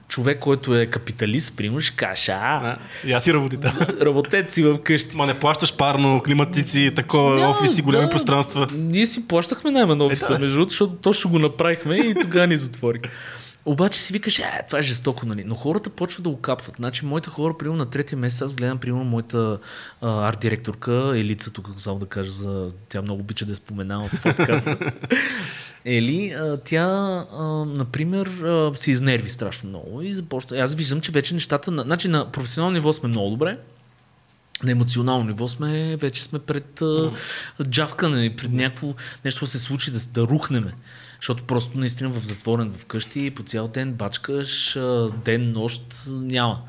човек, 0.09 0.39
който 0.39 0.75
е 0.75 0.85
капиталист, 0.85 1.57
примерно, 1.57 1.79
ще 1.79 1.95
каже, 1.95 2.31
а, 2.31 2.77
и 3.05 3.11
аз 3.11 3.23
си 3.23 3.33
работи 3.33 3.57
там. 3.57 3.71
работете 4.01 4.53
си 4.53 4.73
вкъщи. 4.77 5.17
Ма 5.17 5.25
не 5.25 5.39
плащаш 5.39 5.75
парно, 5.75 6.21
климатици, 6.25 6.91
такова, 6.95 7.35
Няма, 7.35 7.49
офиси, 7.49 7.81
големи 7.81 8.05
да. 8.05 8.09
пространства. 8.11 8.67
Ние 8.73 9.05
си 9.05 9.27
плащахме 9.27 9.71
найма 9.71 9.95
на 9.95 10.05
офиса, 10.05 10.33
Е, 10.33 10.35
да. 10.35 10.39
между 10.39 10.55
другото, 10.55 10.69
защото 10.69 10.93
точно 10.93 11.29
го 11.31 11.39
направихме 11.39 11.95
и 11.95 12.15
тогава 12.21 12.47
ни 12.47 12.57
затворих. 12.57 13.01
Обаче 13.65 14.01
си 14.01 14.13
викаш, 14.13 14.39
е, 14.39 14.43
това 14.67 14.79
е 14.79 14.81
жестоко, 14.81 15.25
нали? 15.25 15.43
Но 15.43 15.55
хората 15.55 15.89
почват 15.89 16.23
да 16.23 16.29
го 16.29 16.41
капват. 16.41 16.75
Значи, 16.75 17.05
моите 17.05 17.29
хора, 17.29 17.57
примерно 17.57 17.77
на 17.77 17.89
третия 17.89 18.17
месец, 18.17 18.41
аз 18.41 18.55
гледам, 18.55 18.77
примерно, 18.77 19.03
моята 19.03 19.59
а, 20.01 20.29
арт-директорка, 20.29 21.13
Елица, 21.15 21.53
тук 21.53 21.69
само 21.77 21.99
да 21.99 22.05
кажа, 22.05 22.31
за... 22.31 22.71
тя 22.89 23.01
много 23.01 23.21
обича 23.21 23.45
да 23.45 23.51
я 23.51 23.55
споменава 23.55 24.09
в 24.13 24.23
подкаста. 24.23 24.77
Ели, 25.85 26.35
тя, 26.65 26.87
например, 27.67 28.29
се 28.75 28.91
изнерви 28.91 29.29
страшно 29.29 29.69
много 29.69 30.01
и 30.01 30.13
започна. 30.13 30.57
Аз 30.57 30.75
виждам, 30.75 31.01
че 31.01 31.11
вече 31.11 31.33
нещата, 31.33 31.71
на, 31.71 31.83
значи 31.83 32.07
на 32.07 32.31
професионално 32.31 32.73
ниво 32.73 32.93
сме 32.93 33.09
много 33.09 33.29
добре, 33.29 33.57
на 34.63 34.71
емоционално 34.71 35.23
ниво 35.23 35.49
сме, 35.49 35.97
вече 35.97 36.23
сме 36.23 36.39
пред 36.39 36.81
а, 36.81 37.11
джавкане, 37.63 38.35
пред 38.35 38.51
някакво 38.51 38.93
нещо 39.25 39.47
се 39.47 39.59
случи, 39.59 39.91
да, 39.91 39.99
да 40.13 40.21
рухнеме. 40.21 40.73
Защото 41.19 41.43
просто 41.43 41.79
наистина 41.79 42.09
в 42.09 42.25
затворен 42.25 42.73
вкъщи 42.77 43.31
по 43.31 43.43
цял 43.43 43.67
ден 43.67 43.93
бачкаш, 43.93 44.77
ден, 45.25 45.51
нощ 45.51 45.81
няма. 46.07 46.61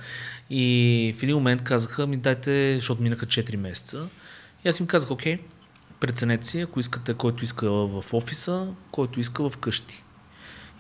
И 0.51 1.15
в 1.19 1.23
един 1.23 1.37
момент 1.37 1.63
казаха 1.63 2.07
ми 2.07 2.17
дайте, 2.17 2.75
защото 2.75 3.03
минаха 3.03 3.27
4 3.27 3.57
месеца. 3.57 4.09
И 4.65 4.69
аз 4.69 4.81
им 4.81 4.87
казах, 4.87 5.11
окей, 5.11 5.39
преценете 6.01 6.47
си, 6.47 6.61
ако 6.61 6.81
искате, 6.81 7.15
който 7.15 7.45
иска 7.45 7.71
в 7.71 8.05
офиса, 8.13 8.67
който 8.91 9.21
иска 9.21 9.51
в 9.51 9.57
къщи. 9.57 10.05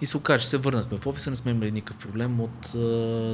И 0.03 0.07
се 0.07 0.16
окаже, 0.16 0.43
че 0.43 0.49
се 0.49 0.57
върнахме 0.57 0.99
в 0.99 1.07
офиса, 1.07 1.31
не 1.31 1.37
сме 1.37 1.51
имали 1.51 1.71
никакъв 1.73 2.03
проблем 2.03 2.41
от 2.41 2.66
а, 2.66 2.79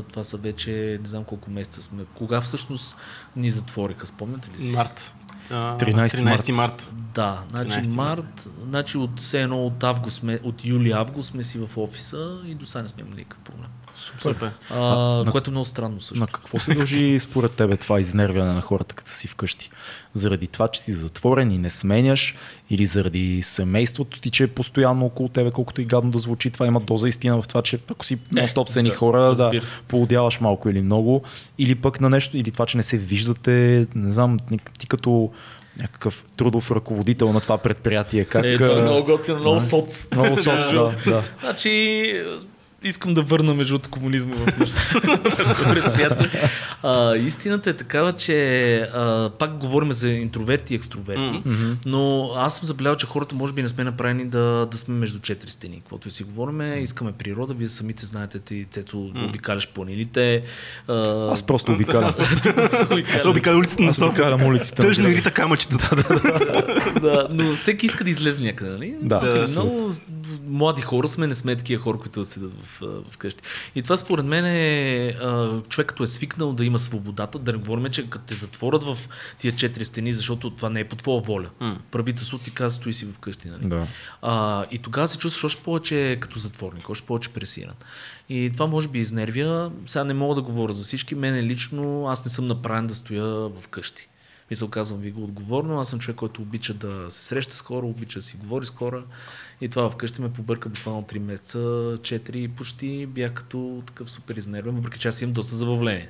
това 0.08 0.24
са 0.24 0.36
вече, 0.36 0.98
не 1.00 1.08
знам 1.08 1.24
колко 1.24 1.50
месеца 1.50 1.82
сме. 1.82 2.04
Кога 2.14 2.40
всъщност 2.40 2.96
ни 3.36 3.50
затвориха, 3.50 4.06
спомняте 4.06 4.50
ли 4.50 4.58
си? 4.58 4.76
Март. 4.76 5.14
А, 5.50 5.76
13 5.78 6.08
13 6.08 6.52
март. 6.52 6.90
Да, 7.14 7.42
значи 7.50 7.70
13 7.70 7.94
март, 7.94 8.48
значи 8.68 8.98
от 8.98 9.20
все 9.20 9.42
едно 9.42 9.66
от 9.66 9.84
август 9.84 10.22
от 10.42 10.64
юли-август 10.64 11.30
сме 11.30 11.44
си 11.44 11.58
в 11.58 11.78
офиса 11.78 12.38
и 12.46 12.54
до 12.54 12.66
сега 12.66 12.82
не 12.82 12.88
сме 12.88 13.02
имали 13.02 13.16
никакъв 13.16 13.40
проблем. 13.40 13.68
Супер. 13.94 14.52
А, 14.70 14.78
на- 15.24 15.32
което 15.32 15.50
е 15.50 15.52
много 15.52 15.64
странно 15.64 16.00
също. 16.00 16.20
На 16.20 16.26
какво 16.26 16.58
се 16.58 16.74
дължи 16.74 17.18
според 17.20 17.52
тебе 17.52 17.76
това 17.76 18.00
изнервяне 18.00 18.52
на 18.52 18.60
хората, 18.60 18.94
като 18.94 19.10
са 19.10 19.16
си 19.16 19.28
вкъщи? 19.28 19.70
Заради 20.16 20.46
това, 20.46 20.68
че 20.68 20.80
си 20.80 20.92
затворен 20.92 21.50
и 21.50 21.58
не 21.58 21.70
сменяш, 21.70 22.34
или 22.70 22.86
заради 22.86 23.42
семейството 23.42 24.20
ти, 24.20 24.30
че 24.30 24.44
е 24.44 24.46
постоянно 24.46 25.06
около 25.06 25.28
тебе, 25.28 25.50
колкото 25.50 25.80
и 25.80 25.84
гадно 25.84 26.10
да 26.10 26.18
звучи, 26.18 26.50
това 26.50 26.66
има 26.66 26.80
доза 26.80 27.08
истина 27.08 27.42
в 27.42 27.48
това, 27.48 27.62
че 27.62 27.78
ако 27.90 28.04
си 28.04 28.18
нон-стоп 28.18 28.68
с 28.68 28.76
едни 28.76 28.88
Е, 28.88 28.92
да, 28.92 28.98
хора, 28.98 29.34
да, 29.34 29.52
поудяваш 29.88 30.40
малко 30.40 30.68
или 30.68 30.82
много, 30.82 31.22
или 31.58 31.74
пък 31.74 32.00
на 32.00 32.10
нещо, 32.10 32.36
или 32.36 32.50
това, 32.50 32.66
че 32.66 32.76
не 32.76 32.82
се 32.82 32.98
виждате, 32.98 33.86
не 33.94 34.12
знам, 34.12 34.38
ти 34.78 34.86
като 34.86 35.30
някакъв 35.78 36.24
трудов 36.36 36.70
ръководител 36.70 37.32
на 37.32 37.40
това 37.40 37.58
предприятие, 37.58 38.24
как... 38.24 38.44
Е, 38.44 38.58
това 38.58 38.78
е 38.78 38.82
много 38.82 39.04
готино, 39.04 39.38
много 39.38 39.54
да. 39.54 39.60
соц. 39.60 40.08
Много 40.12 40.36
соц, 40.36 40.46
да, 40.72 40.94
да. 41.06 41.22
Значи, 41.40 42.22
искам 42.86 43.14
да 43.14 43.22
върна 43.22 43.54
между 43.54 43.78
комунизма 43.90 44.36
в 44.36 44.58
нашето 44.58 45.64
предприятие. 45.64 46.30
А, 46.82 47.16
истината 47.16 47.70
е 47.70 47.74
такава, 47.74 48.12
че 48.12 48.36
а, 48.78 49.30
пак 49.38 49.56
говорим 49.56 49.92
за 49.92 50.10
интроверти 50.10 50.74
и 50.74 50.76
екстроверти, 50.76 51.22
Mm-hmm. 51.36 51.76
но 51.86 52.30
аз 52.36 52.56
съм 52.56 52.64
забелязал, 52.64 52.96
че 52.96 53.06
хората 53.06 53.34
може 53.34 53.52
би 53.52 53.62
не 53.62 53.68
сме 53.68 53.84
направени 53.84 54.24
да, 54.24 54.68
да 54.70 54.78
сме 54.78 54.94
между 54.94 55.18
четири 55.18 55.50
стени. 55.50 55.76
Каквото 55.78 56.08
и 56.08 56.10
си 56.10 56.24
говорим, 56.24 56.82
искаме 56.82 57.12
природа, 57.12 57.54
вие 57.54 57.68
самите 57.68 58.06
знаете, 58.06 58.38
ти 58.38 58.66
Цецо 58.70 58.98
обикаляш 59.28 59.68
планините. 59.68 60.42
А, 60.88 61.32
Аз 61.32 61.42
просто 61.42 61.72
обикалям. 61.72 62.14
Аз 63.16 63.26
обикаля 63.26 63.56
улицата 63.56 63.82
на 63.82 63.94
София. 63.94 64.10
обикалям 64.10 64.42
улиците. 64.42 64.82
на 64.82 64.88
Тъжно 64.88 65.08
и 65.08 65.22
камъчета. 65.22 65.96
да, 67.02 67.28
но 67.30 67.56
всеки 67.56 67.86
иска 67.86 68.04
да 68.04 68.10
излезе 68.10 68.44
някъде, 68.44 68.70
нали? 68.70 68.94
Да, 69.02 69.46
много 69.48 69.92
млади 70.48 70.82
хора 70.82 71.08
сме, 71.08 71.26
не 71.26 71.34
сме 71.34 71.56
такива 71.56 71.82
хора, 71.82 71.98
които 71.98 72.20
да 72.20 72.24
седят 72.24 72.52
в, 72.62 72.75
вкъщи. 73.10 73.42
И 73.74 73.82
това 73.82 73.96
според 73.96 74.26
мен 74.26 74.44
е 74.46 75.08
а, 75.08 75.62
човек 75.68 75.86
като 75.86 76.02
е 76.02 76.06
свикнал 76.06 76.52
да 76.52 76.64
има 76.64 76.78
свободата, 76.78 77.38
да 77.38 77.52
не 77.52 77.58
говорим, 77.58 77.90
че 77.90 78.10
като 78.10 78.24
те 78.24 78.34
затворят 78.34 78.84
в 78.84 78.98
тия 79.38 79.56
четири 79.56 79.84
стени, 79.84 80.12
защото 80.12 80.50
това 80.50 80.70
не 80.70 80.80
е 80.80 80.88
по 80.88 80.96
твоя 80.96 81.20
воля. 81.20 81.50
М. 81.60 81.78
Правителството 81.90 82.44
ти 82.44 82.50
казва, 82.50 82.80
стои 82.80 82.92
си 82.92 83.06
вкъщи. 83.06 83.48
Нали? 83.48 83.68
Да. 83.68 83.86
А, 84.22 84.64
и 84.70 84.78
тогава 84.78 85.08
се 85.08 85.18
чувстваш 85.18 85.44
още 85.44 85.62
повече 85.62 86.16
като 86.20 86.38
затворник, 86.38 86.88
още 86.88 87.06
повече 87.06 87.28
пресиран. 87.28 87.74
И 88.28 88.50
това 88.52 88.66
може 88.66 88.88
би 88.88 88.98
изнервя. 88.98 89.72
Сега 89.86 90.04
не 90.04 90.14
мога 90.14 90.34
да 90.34 90.42
говоря 90.42 90.72
за 90.72 90.84
всички. 90.84 91.14
Мене 91.14 91.42
лично, 91.42 92.06
аз 92.08 92.24
не 92.24 92.30
съм 92.30 92.46
направен 92.46 92.86
да 92.86 92.94
стоя 92.94 93.50
вкъщи. 93.60 94.08
Мисъл, 94.50 94.68
казвам 94.68 95.00
ви 95.00 95.10
го 95.10 95.24
отговорно. 95.24 95.80
Аз 95.80 95.88
съм 95.88 95.98
човек, 95.98 96.16
който 96.16 96.42
обича 96.42 96.74
да 96.74 97.06
се 97.08 97.24
среща 97.24 97.54
с 97.54 97.62
хора, 97.62 97.86
обича 97.86 98.18
да 98.18 98.22
си 98.22 98.36
говори 98.36 98.66
с 98.66 98.70
хора. 98.70 99.04
И 99.60 99.68
това 99.68 99.90
вкъщи 99.90 100.20
ме 100.20 100.32
побърка 100.32 100.68
буквално 100.68 101.02
3 101.02 101.18
месеца, 101.18 101.58
4 101.58 102.36
и 102.36 102.48
почти 102.48 103.06
бях 103.06 103.32
като 103.32 103.82
такъв 103.86 104.10
супер 104.10 104.36
изнервен, 104.36 104.74
въпреки 104.74 104.98
че 104.98 105.08
аз 105.08 105.22
имам 105.22 105.32
доста 105.32 105.56
забавление. 105.56 106.08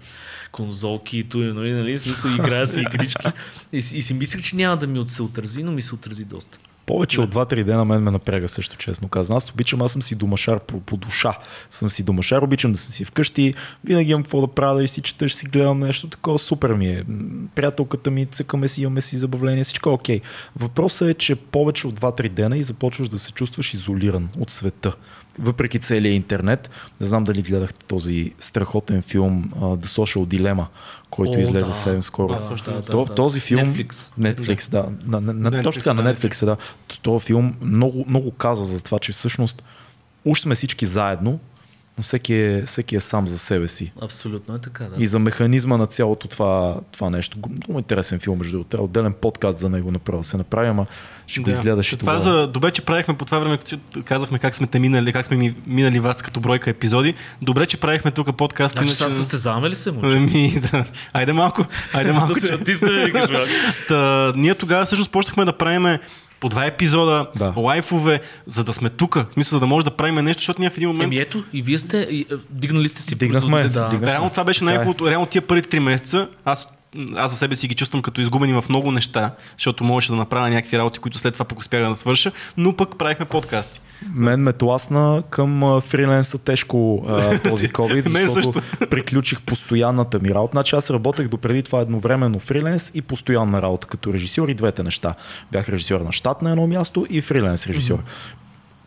Конзолки, 0.53 1.19
и 1.19 1.27
нали, 1.35 1.53
нали, 1.53 1.73
нали, 1.73 1.99
смисъл 1.99 2.31
играя 2.31 2.67
си 2.67 2.81
игрички. 2.81 3.27
И, 3.73 3.77
и 3.77 3.83
си 3.83 4.15
мислех, 4.15 4.43
че 4.43 4.57
няма 4.57 4.77
да 4.77 4.87
ми 4.87 5.09
се 5.09 5.23
отрази, 5.23 5.63
но 5.63 5.73
ми 5.73 5.83
се 5.83 5.95
отрази 5.95 6.25
доста. 6.25 6.59
Повече 6.87 7.21
от 7.21 7.35
2-3 7.35 7.65
дена 7.65 7.85
мен 7.85 8.03
ме 8.03 8.11
напряга 8.11 8.49
също, 8.49 8.77
честно 8.77 9.09
казвам. 9.09 9.37
Аз 9.37 9.51
обичам, 9.51 9.83
аз 9.83 9.93
съм 9.93 10.03
си 10.03 10.15
домашар 10.15 10.61
по, 10.61 10.81
по 10.81 10.97
душа. 10.97 11.39
Съм 11.71 11.91
си 11.91 12.03
домашар, 12.03 12.43
обичам 12.43 12.73
да 12.73 12.79
съм 12.79 12.93
си 12.93 13.05
вкъщи, 13.05 13.55
винаги 13.85 14.11
имам 14.11 14.23
какво 14.23 14.41
да 14.41 14.47
правя, 14.47 14.81
да 14.81 14.89
си 14.89 15.03
чета, 15.03 15.29
ще 15.29 15.39
си 15.39 15.47
гледам 15.47 15.79
нещо 15.79 16.09
такова, 16.09 16.39
супер 16.39 16.73
ми 16.73 16.89
е. 16.89 17.05
Приятелката 17.55 18.11
ми, 18.11 18.27
цъкаме 18.27 18.69
си, 18.69 18.83
имаме 18.83 19.01
си 19.01 19.17
забавление, 19.17 19.65
всичко 19.65 19.91
е 19.91 19.93
окей. 19.93 20.21
Въпросът 20.57 21.09
е, 21.09 21.15
че 21.15 21.35
повече 21.37 21.87
от 21.87 22.01
2-3 22.01 22.29
дена 22.29 22.59
и 22.59 22.63
започваш 22.63 23.09
да 23.09 23.19
се 23.19 23.33
чувстваш 23.33 23.75
изолиран 23.75 24.29
от 24.39 24.51
света. 24.51 24.93
Въпреки 25.39 25.79
целия 25.79 26.13
интернет, 26.13 26.71
не 27.01 27.07
знам 27.07 27.25
дали 27.25 27.43
гледахте 27.43 27.87
този 27.87 28.33
страхотен 28.39 29.03
филм 29.03 29.51
uh, 29.57 29.77
The 29.77 29.87
Social 29.87 30.27
Dilemma, 30.27 30.67
който 31.11 31.33
О, 31.33 31.41
излезе 31.41 31.59
да. 31.59 31.65
съвсем 31.65 32.03
скоро. 32.03 32.33
Да, 32.35 32.41
също, 32.41 32.71
да, 32.71 32.83
То- 32.83 33.05
да. 33.05 33.15
този 33.15 33.41
филм... 33.41 33.67
Netflix. 33.67 33.91
Netflix, 34.21 34.71
да. 34.71 34.87
На, 35.07 35.21
на, 35.21 35.33
на, 35.33 35.51
Netflix, 35.51 35.65
точно 35.65 35.81
така, 35.83 35.95
на 35.95 36.03
да, 36.03 36.15
Netflix, 36.15 36.45
да. 36.45 36.57
Този 37.03 37.25
филм 37.25 37.55
много, 37.61 38.05
много 38.09 38.31
казва 38.31 38.65
за 38.65 38.83
това, 38.83 38.99
че 38.99 39.13
всъщност 39.13 39.65
уж 40.25 40.41
сме 40.41 40.55
всички 40.55 40.87
заедно, 40.87 41.39
но 41.99 42.03
всеки 42.03 42.35
е, 42.35 42.63
всеки 42.63 42.97
е 42.97 43.01
сам 43.01 43.27
за 43.27 43.39
себе 43.39 43.69
си. 43.69 43.93
Абсолютно 44.03 44.55
е 44.55 44.59
така, 44.59 44.85
да. 44.85 44.91
И 44.99 45.07
за 45.07 45.19
механизма 45.19 45.77
на 45.77 45.87
цялото 45.87 46.29
това, 46.29 46.81
това 46.93 47.11
нещо. 47.11 47.39
Много 47.49 47.79
интересен 47.79 48.21
филм, 48.21 48.39
между 48.39 48.53
другото. 48.53 48.77
Отделен 48.79 49.13
подкаст 49.13 49.59
за 49.59 49.69
него 49.69 49.91
направо 49.91 50.19
да 50.19 50.25
се 50.25 50.37
направи, 50.37 50.69
ама 50.69 50.87
ще 51.27 51.41
го 51.41 51.51
изгледаш 51.51 51.93
и 51.93 51.97
това 51.97 52.19
тогава. 52.19 52.39
за, 52.39 52.47
добре, 52.47 52.71
че 52.71 52.83
правихме 52.83 53.17
по 53.17 53.25
това 53.25 53.39
време, 53.39 53.57
като 53.59 53.77
казахме 54.05 54.39
как 54.39 54.55
сме 54.55 54.67
те 54.67 54.79
минали, 54.79 55.13
как 55.13 55.27
сме 55.27 55.37
ми- 55.37 55.55
минали 55.67 56.01
вас 56.01 56.23
като 56.23 56.41
бройка 56.41 56.71
епизоди. 56.71 57.15
Добре, 57.43 57.67
че 57.67 57.77
правихме 57.77 58.11
тук 58.11 58.37
подкаст. 58.37 58.73
Значи 58.73 58.85
иначе- 58.85 58.97
сега 58.97 59.11
състезаваме 59.11 59.71
ли 59.71 59.75
се, 59.75 59.91
момче? 59.93 60.17
Ами, 60.17 60.61
да. 60.63 60.85
Айде 61.13 61.33
малко. 61.33 61.65
Айде 61.93 62.13
малко. 62.13 62.35
да 62.35 62.41
се 62.41 62.53
натисне. 62.53 63.13
Та, 63.89 64.33
ние 64.37 64.55
тогава 64.55 64.85
всъщност 64.85 65.11
почнахме 65.11 65.45
да 65.45 65.53
правим 65.53 65.99
по 66.41 66.49
два 66.49 66.67
епизода, 66.67 67.27
Да. 67.37 67.53
лайфове, 67.57 68.21
за 68.47 68.65
да 68.65 68.73
сме 68.75 68.89
тук. 68.91 69.15
В 69.15 69.27
смисъл, 69.33 69.57
за 69.57 69.61
да 69.61 69.67
може 69.67 69.85
да 69.85 69.91
правим 69.91 70.15
нещо, 70.15 70.41
защото 70.41 70.61
ние 70.61 70.71
в 70.71 70.77
един 70.77 70.89
момент... 70.89 71.05
Еми 71.13 71.19
ето, 71.19 71.45
и 71.53 71.63
вие 71.63 71.79
сте, 71.79 71.99
и, 72.11 72.21
е, 72.21 72.35
дигнали 72.51 72.89
сте 72.89 73.03
си 73.03 73.15
Дигнахме, 73.15 73.63
да. 73.63 73.69
дигнахме. 73.69 74.07
Реално 74.13 74.31
това 74.31 74.45
беше 74.45 74.65
е. 74.65 74.67
най-хубавото. 74.67 75.11
Реално 75.11 75.27
тия 75.27 75.43
първите 75.43 75.69
три 75.69 75.81
месеца, 75.81 76.29
аз, 76.45 76.69
аз 77.17 77.31
за 77.31 77.37
себе 77.37 77.57
си 77.57 77.69
ги 77.69 77.75
чувствам 77.75 78.03
като 78.03 78.21
изгубени 78.21 78.53
в 78.53 78.65
много 78.69 78.93
неща, 78.93 79.35
защото 79.57 79.85
можеше 79.85 80.13
да 80.13 80.17
направя 80.17 80.51
някакви 80.51 80.79
работи, 80.79 80.99
които 80.99 81.19
след 81.19 81.33
това 81.33 81.45
пък 81.45 81.59
успях 81.59 81.89
да 81.89 81.97
свърша, 81.97 82.33
но 82.57 82.77
пък 82.77 82.99
правихме 82.99 83.25
подкасти. 83.25 83.81
Мен 84.15 84.41
ме 84.41 84.53
тласна 84.53 85.23
към 85.31 85.81
фриленса 85.81 86.39
тежко 86.39 87.05
а, 87.09 87.39
този 87.39 87.69
COVID, 87.73 88.09
защото 88.09 88.61
приключих 88.91 89.41
постоянната 89.41 90.19
ми 90.19 90.35
работа. 90.35 90.53
Значи 90.53 90.77
аз 90.77 90.91
работех 90.91 91.29
допреди 91.29 91.63
това 91.63 91.81
едновременно 91.81 92.39
фриленс 92.39 92.93
и 92.95 93.03
постоянна 93.03 93.63
работа 93.63 93.87
като 93.87 94.13
режисьор 94.13 94.49
и 94.49 94.55
двете 94.55 94.83
неща. 94.83 95.15
Бях 95.53 95.69
режисьор 95.69 96.01
на 96.01 96.13
щат 96.13 96.43
на 96.43 96.51
едно 96.51 96.67
място 96.67 97.07
и 97.11 97.21
фриленс 97.21 97.67
режисьор. 97.67 97.99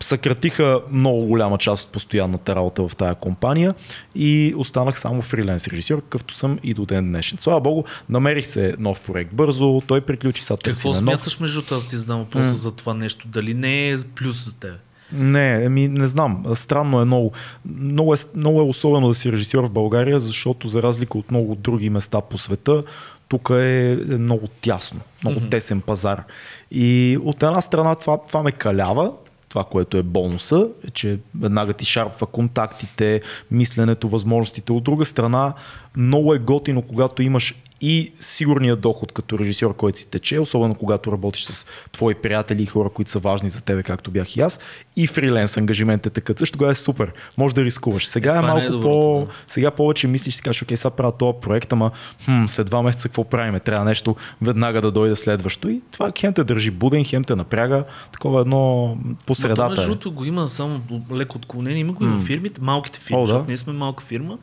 Съкратиха 0.04 0.82
много 0.91 1.26
голяма 1.26 1.58
част 1.58 1.86
от 1.86 1.91
постоянната 1.91 2.56
работа 2.56 2.88
в 2.88 2.95
тази 2.95 3.16
компания 3.16 3.76
и 4.16 4.54
останах 4.58 5.00
само 5.00 5.22
фриленс 5.22 5.68
режисьор, 5.68 6.02
какъвто 6.02 6.34
съм 6.34 6.60
и 6.64 6.74
до 6.74 6.86
ден 6.86 7.06
днешен. 7.06 7.38
Слава 7.41 7.62
Богу, 7.62 7.84
намерих 8.10 8.47
се 8.47 8.76
нов 8.80 9.00
проект 9.00 9.34
бързо, 9.34 9.82
той 9.88 10.02
приключи, 10.02 10.43
сега 10.43 10.58
Какво 10.64 10.89
нов. 10.89 10.97
смяташ 10.97 11.39
между 11.39 11.62
аз 11.72 11.88
ти 11.88 11.95
задам 11.95 12.20
въпроса 12.20 12.56
за 12.56 12.72
това 12.72 12.93
нещо? 12.93 13.28
Дали 13.28 13.54
не 13.54 13.89
е 13.89 13.97
плюс 14.16 14.45
за 14.45 14.60
теб? 14.60 14.74
Не, 15.12 15.64
еми 15.64 15.88
не 15.88 16.08
знам. 16.08 16.43
Странно 16.54 17.02
е 17.02 17.06
много. 17.06 17.32
Много 17.66 18.14
е, 18.14 18.18
много 18.36 18.60
е 18.60 18.64
особено 18.64 19.08
да 19.08 19.14
си 19.14 19.32
режисьор 19.32 19.64
в 19.64 19.70
България, 19.70 20.20
защото 20.20 20.68
за 20.68 20.84
разлика 20.84 21.18
от 21.18 21.32
много 21.32 21.56
други 21.56 21.89
места 21.89 22.22
по 22.22 22.38
света, 22.38 22.84
тук 23.28 23.50
е 23.54 23.91
е 23.91 24.18
много 24.18 24.47
тясно, 24.47 25.00
много 25.24 25.39
mm-hmm. 25.39 25.52
тесен 25.52 25.82
пазар. 25.82 26.24
И 26.72 27.18
от 27.24 27.43
една 27.43 27.62
страна 27.62 27.95
това, 27.95 28.18
това 28.28 28.43
ме 28.43 28.52
калява, 28.52 29.12
това, 29.50 29.64
което 29.64 29.97
е 29.97 30.04
бонуса, 30.04 30.70
е, 30.88 30.89
че 30.89 31.20
веднага 31.39 31.74
ти 31.74 31.86
шарпва 31.86 32.28
контактите, 32.28 33.22
мисленето, 33.52 34.10
възможностите. 34.10 34.72
От 34.72 34.84
друга 34.84 35.06
страна, 35.06 35.54
много 35.97 36.34
е 36.34 36.39
готино, 36.39 36.82
когато 36.82 37.22
имаш 37.22 37.56
и 37.82 38.12
сигурния 38.16 38.76
доход 38.76 39.12
като 39.12 39.40
режисьор, 39.40 39.76
който 39.76 40.00
си 40.00 40.10
тече, 40.10 40.40
особено 40.40 40.76
когато 40.76 41.12
работиш 41.12 41.44
с 41.44 41.66
твои 41.92 42.16
приятели 42.16 42.64
и 42.64 42.66
хора, 42.66 42.90
които 42.90 43.12
са 43.12 43.20
важни 43.20 43.50
за 43.50 43.64
тебе, 43.64 43.84
както 43.84 44.12
бях 44.12 44.38
и 44.38 44.42
аз, 44.42 44.60
и 44.96 45.08
фриленс 45.08 45.58
ангажиментите 45.58 46.10
такът. 46.10 46.40
Също 46.40 46.54
тогава 46.54 46.72
е 46.72 46.76
супер. 46.76 47.12
Може 47.38 47.56
да 47.56 47.66
рискуваш. 47.66 48.08
Сега 48.08 48.36
Е, 48.36 48.38
е, 48.38 48.42
не 48.42 48.48
малко 48.48 48.64
е 48.66 48.70
доброто, 48.70 48.90
по... 49.00 49.26
да. 49.26 49.32
Сега 49.48 49.72
повече 49.72 50.08
мислиш, 50.08 50.34
си 50.36 50.42
кажеш, 50.42 50.62
окей, 50.62 50.78
сега 50.78 50.90
правя 50.90 51.12
този 51.12 51.38
проект, 51.42 51.74
ама 51.74 51.92
хм, 52.26 52.46
след 52.46 52.68
два 52.68 52.82
месеца 52.82 53.10
какво 53.10 53.24
правиме? 53.24 53.60
Трябва 53.60 53.86
нещо 53.86 54.16
веднага 54.42 54.82
да 54.82 54.92
дойде 54.92 55.16
следващо. 55.16 55.70
И 55.70 55.82
това 55.92 56.12
хем 56.20 56.34
те 56.34 56.44
държи 56.44 56.72
буден, 56.72 57.04
хем 57.04 57.24
те 57.24 57.36
напряга. 57.36 57.84
Такова 58.12 58.42
едно 58.42 58.98
посредата. 59.26 59.70
между 59.70 59.82
Е. 59.82 59.86
другото, 59.86 60.12
го 60.12 60.26
има 60.26 60.48
само 60.48 60.82
леко 61.14 61.38
отклонение. 61.38 61.80
Има 61.80 61.94
го 61.94 62.06
и 62.06 62.08
в 62.08 62.22
фирмите, 62.22 62.62
малките 62.62 63.00
фирми, 63.00 63.18
О, 63.18 63.22
да. 63.22 63.28
защото 63.28 63.48
ние 63.48 63.58
сме 63.58 63.74
малка 63.74 64.04
фирма. 64.04 64.38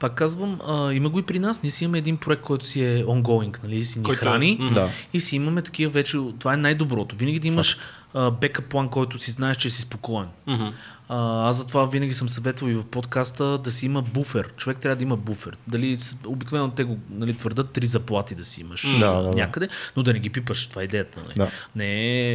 Пак 0.00 0.14
казвам, 0.14 0.60
а, 0.68 0.92
има 0.92 1.08
го 1.08 1.18
и 1.18 1.22
при 1.22 1.38
нас. 1.38 1.62
Ние 1.62 1.70
си 1.70 1.84
имаме 1.84 1.98
един 1.98 2.16
проект, 2.16 2.42
който 2.42 2.66
си 2.66 2.84
е 2.84 3.04
ongoing, 3.04 3.62
нали, 3.62 3.84
си 3.84 3.98
ни 3.98 4.04
Който 4.04 4.16
е- 4.16 4.26
храни. 4.26 4.58
Да. 4.74 4.88
И 5.12 5.20
си 5.20 5.36
имаме 5.36 5.62
такива 5.62 5.90
вече, 5.92 6.18
това 6.38 6.54
е 6.54 6.56
най-доброто. 6.56 7.16
Винаги 7.16 7.38
да 7.38 7.48
имаш 7.48 7.76
а, 8.09 8.09
бекъп 8.40 8.64
план, 8.64 8.88
който 8.88 9.18
си 9.18 9.30
знаеш, 9.30 9.56
че 9.56 9.70
си 9.70 9.82
спокоен. 9.82 10.26
Мгм. 10.46 10.66
А, 11.12 11.48
аз 11.48 11.56
затова 11.56 11.86
винаги 11.86 12.14
съм 12.14 12.28
съветвал 12.28 12.68
и 12.68 12.74
в 12.74 12.84
подкаста 12.84 13.44
да 13.58 13.70
си 13.70 13.86
има 13.86 14.02
буфер. 14.02 14.48
Човек 14.56 14.78
трябва 14.78 14.96
да 14.96 15.02
има 15.02 15.16
буфер. 15.16 15.56
Дали 15.68 15.98
обикновено 16.26 16.70
те 16.70 16.84
го 16.84 16.98
нали, 17.10 17.34
твърдат 17.34 17.70
три 17.70 17.86
заплати 17.86 18.34
да 18.34 18.44
си 18.44 18.60
имаш 18.60 18.98
Да, 19.00 19.12
да, 19.12 19.22
да. 19.22 19.36
някъде, 19.36 19.68
но 19.96 20.02
да 20.02 20.12
не 20.12 20.18
ги 20.18 20.30
пипаш. 20.30 20.66
Това 20.66 20.82
е 20.82 20.84
идеята. 20.84 21.20
Нали? 21.20 21.34
Да. 21.36 21.50
Не 21.76 21.86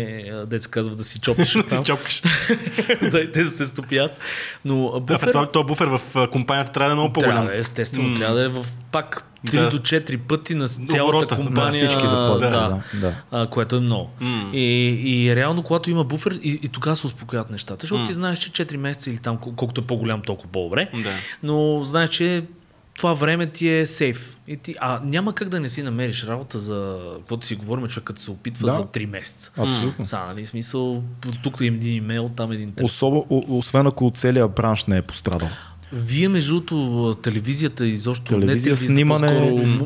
е, 0.02 0.32
а, 0.52 0.62
се 0.62 0.70
казва 0.70 0.96
да 0.96 1.04
си 1.04 1.20
чопиш 1.20 1.56
от 1.56 1.70
Си 1.70 1.80
чопкаш. 1.86 2.22
да, 3.02 3.32
те 3.32 3.44
да 3.44 3.52
се 3.52 3.66
стопят. 3.66 4.12
Но 4.66 4.88
а, 4.88 5.00
Да, 5.00 5.00
буфер 5.00 5.32
този, 5.32 5.48
този 5.54 5.66
буфер 5.66 5.88
в 5.88 6.02
а, 6.16 6.30
компанията 6.30 6.72
трябва 6.72 6.90
да 6.90 6.94
е 6.94 6.96
много 6.96 7.14
по-голям. 7.14 7.34
трябва 7.36 7.52
да 7.52 7.58
естествено, 7.58 8.10
М. 8.10 8.18
трябва 8.18 8.36
да 8.36 8.44
е 8.44 8.50
в 8.50 8.66
пак 8.92 9.24
3 9.46 9.52
Да. 9.54 9.70
до 9.70 9.78
4 9.78 10.18
пъти 10.18 10.56
на 10.56 10.68
цялата 10.68 11.04
Оборота, 11.04 11.36
компания. 11.36 11.72
всички 11.72 12.08
заплати, 12.08 12.42
да, 12.42 12.50
да, 12.50 12.82
да. 13.02 13.16
А, 13.34 13.48
което 13.48 13.76
е 13.76 13.80
много. 13.80 14.10
М. 14.20 14.50
И, 14.54 14.88
и 15.26 15.36
реално, 15.36 15.64
когато 15.64 15.90
има 15.90 16.04
буфер, 16.04 16.32
и, 16.34 16.60
и 16.64 16.68
тогава 16.68 16.96
се 16.96 17.08
успокоят 17.08 17.50
нещата, 17.50 17.78
защото 17.82 18.06
ти 18.06 18.14
знаеш, 18.14 18.38
че 18.38 18.66
4 18.66 18.78
месеца 18.78 19.10
или 19.10 19.18
там, 19.18 19.38
кол- 19.38 19.56
колкото 19.56 19.82
е 19.82 19.86
по-голям, 19.86 20.22
толкова 20.22 20.50
по-добре. 20.50 20.90
Да. 20.96 21.12
Но 21.44 21.84
знаеш, 21.84 22.10
че 22.10 22.44
това 22.94 23.14
време 23.14 23.48
ти 23.48 23.70
е 23.70 23.86
сейф. 23.86 24.38
И 24.48 24.58
ти, 24.58 24.76
а 24.80 25.02
няма 25.04 25.34
как 25.34 25.50
да 25.50 25.60
не 25.60 25.68
си 25.68 25.84
намериш 25.84 26.24
работа 26.24 26.60
за 26.60 26.98
каквото 27.18 27.46
си 27.46 27.56
говорим, 27.56 27.88
човек 27.88 28.04
като 28.04 28.22
се 28.22 28.32
опитва 28.32 28.68
Да. 28.68 28.74
за 28.74 28.84
3 28.84 29.06
месеца. 29.06 29.52
Абсолютно. 29.58 30.06
Сега, 30.06 30.26
нали, 30.26 30.46
смисъл, 30.46 31.04
тук 31.44 31.62
им 31.62 31.74
един 31.74 31.96
имейл, 31.96 32.30
там 32.30 32.52
един 32.52 32.68
телефон. 32.68 32.86
Особо, 32.86 33.26
освен 33.50 33.88
ако 33.88 34.12
целият 34.12 34.52
бранш 34.52 34.86
не 34.86 34.98
е 34.98 35.02
пострадал. 35.02 35.50
Вие, 35.94 36.28
между 36.28 36.54
другото, 36.54 36.76
телевизията 37.16 37.86
изобщо 37.86 38.26
Телевизия, 38.26 38.72
не 38.72 38.78
снимане, 38.78 39.28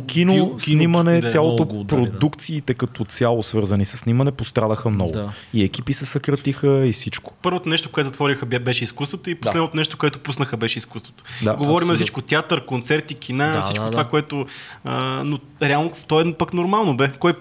кино, 0.07 0.33
фил- 0.33 0.59
снимане, 0.59 1.21
да, 1.21 1.29
цялото 1.29 1.65
много 1.65 1.81
удари, 1.81 2.01
да. 2.01 2.11
продукциите 2.11 2.73
като 2.73 3.05
цяло 3.05 3.43
свързани 3.43 3.85
с 3.85 3.97
снимане 3.97 4.31
пострадаха 4.31 4.89
много. 4.89 5.11
Да. 5.11 5.29
И 5.53 5.63
екипи 5.63 5.93
се 5.93 6.05
съкратиха 6.05 6.85
и 6.85 6.91
всичко. 6.91 7.33
Първото 7.41 7.69
нещо, 7.69 7.91
което 7.91 8.07
затвориха 8.07 8.45
бе- 8.45 8.59
беше 8.59 8.83
изкуството 8.83 9.29
и 9.29 9.35
последното 9.35 9.77
нещо, 9.77 9.97
което 9.97 10.19
пуснаха 10.19 10.57
беше 10.57 10.77
изкуството. 10.79 11.23
Да, 11.43 11.55
Говорим 11.55 11.87
за 11.87 11.95
всичко, 11.95 12.21
театър, 12.21 12.65
концерти, 12.65 13.15
кина, 13.15 13.47
Да, 13.47 13.61
всичко 13.61 13.85
да, 13.85 13.91
това, 13.91 14.03
да. 14.03 14.09
което... 14.09 14.45
А, 14.83 15.23
но 15.25 15.39
реално 15.61 15.91
то 16.07 16.21
е 16.21 16.33
пък 16.33 16.53
нормално, 16.53 16.97
бе. 16.97 17.11
Кой 17.11 17.33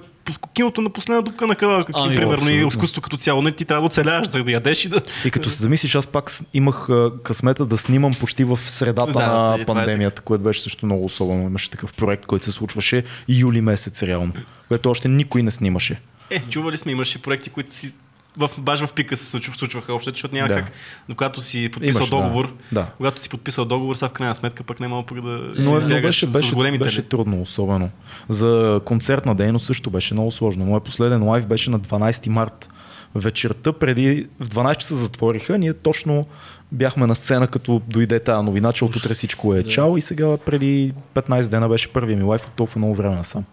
киното 0.55 0.81
на 0.81 0.91
последна 0.91 1.23
дупка 1.23 1.47
на 1.47 1.55
къла, 1.55 1.85
Ами, 1.95 2.17
примерно 2.17 2.33
и 2.33 2.37
абсолютно. 2.37 2.69
изкуството 2.69 3.01
като 3.01 3.17
цяло. 3.17 3.43
Не, 3.43 3.53
ти 3.53 3.65
трябва 3.65 3.83
да 3.83 3.87
оцеляваш, 3.87 4.31
за 4.31 4.45
да 4.45 4.53
ядеш 4.53 4.85
и 4.85 4.89
да... 4.89 5.01
И 5.25 5.31
като 5.31 5.51
се 5.51 5.63
замислиш, 5.63 5.95
аз 5.95 6.07
пак 6.07 6.31
имах 6.55 6.89
късмета 7.23 7.67
да 7.67 7.79
снимам 7.79 8.13
почти 8.21 8.45
в 8.45 8.59
средата 8.67 9.13
Да, 9.13 9.19
на 9.19 9.35
е, 9.35 9.37
това 9.37 9.61
е 9.61 9.65
пандемията, 9.65 10.23
което 10.23 10.45
беше 10.45 10.63
също 10.63 10.87
много 10.87 11.05
особено. 11.05 11.43
Имаше 11.43 11.71
такъв 11.71 11.93
проект, 11.95 12.27
който 12.27 12.45
се 12.45 12.53
случваше 12.53 13.05
юли 13.29 13.61
месец 13.61 14.03
реално, 14.03 14.33
което 14.69 14.91
още 14.91 15.09
никой 15.09 15.43
не 15.43 15.51
снимаше. 15.51 16.01
Е, 16.31 16.41
чували 16.41 16.79
сме, 16.79 16.93
имаше 16.93 17.23
проекти, 17.23 17.51
които 17.51 17.73
си 17.73 17.93
в, 18.39 18.51
баш 18.59 18.81
в 18.81 18.93
пика 18.93 19.17
се 19.17 19.27
случва- 19.27 19.55
случваха 19.55 19.95
общо, 19.95 20.11
защото 20.11 20.35
няма 20.35 20.49
Да. 20.49 20.55
как. 20.55 20.73
Но 21.09 21.15
когато 21.15 21.41
си 21.41 21.69
подписал 21.73 21.99
Имаше, 21.99 22.11
да. 22.11 22.17
договор, 22.17 22.53
Да. 22.73 22.87
когато 22.97 23.23
си 23.23 23.29
подписал 23.29 23.65
договор, 23.65 23.95
сега 23.95 24.09
в 24.09 24.13
крайна 24.13 24.35
сметка 24.35 24.65
пък 24.65 24.81
няма 24.81 25.07
пък 25.07 25.17
да 25.17 25.31
Но, 25.57 25.71
но 25.71 25.77
избягаш 25.77 26.03
беше, 26.03 26.27
с 26.27 26.29
беше, 26.29 26.55
големите. 26.55 26.85
беше 26.85 27.03
трудно, 27.03 27.43
особено. 27.43 27.91
За 28.29 28.49
концертна 28.85 29.35
дейност 29.35 29.67
също 29.67 29.91
беше 29.91 30.15
много 30.15 30.31
сложно. 30.31 30.65
Моят 30.65 30.85
последен 30.85 31.25
лайв 31.25 31.47
беше 31.47 31.71
на 31.71 31.81
12 31.81 32.29
март. 32.29 32.69
Вечерта 33.15 33.73
преди, 33.73 34.27
в 34.41 34.49
12 34.49 34.77
часа 34.77 34.95
затвориха, 34.95 35.59
ние 35.59 35.75
точно 35.75 36.27
бяхме 36.73 37.07
на 37.07 37.15
сцена, 37.15 37.47
като 37.47 37.83
дойде 37.87 38.21
тази 38.21 38.45
новина, 38.45 38.73
че 38.73 38.85
от 38.85 38.97
утре 38.97 39.15
всичко 39.15 39.55
е 39.55 39.63
Да. 39.63 39.69
чао 39.69 39.97
и 39.97 40.01
сега 40.01 40.37
преди 40.37 40.93
15 41.15 41.51
дена 41.51 41.69
беше 41.69 41.89
първия 41.89 42.17
ми 42.17 42.23
лайф 42.23 42.45
от 42.47 42.53
толкова 42.53 42.79
много 42.79 42.95
време 42.95 43.17
насам. 43.17 43.45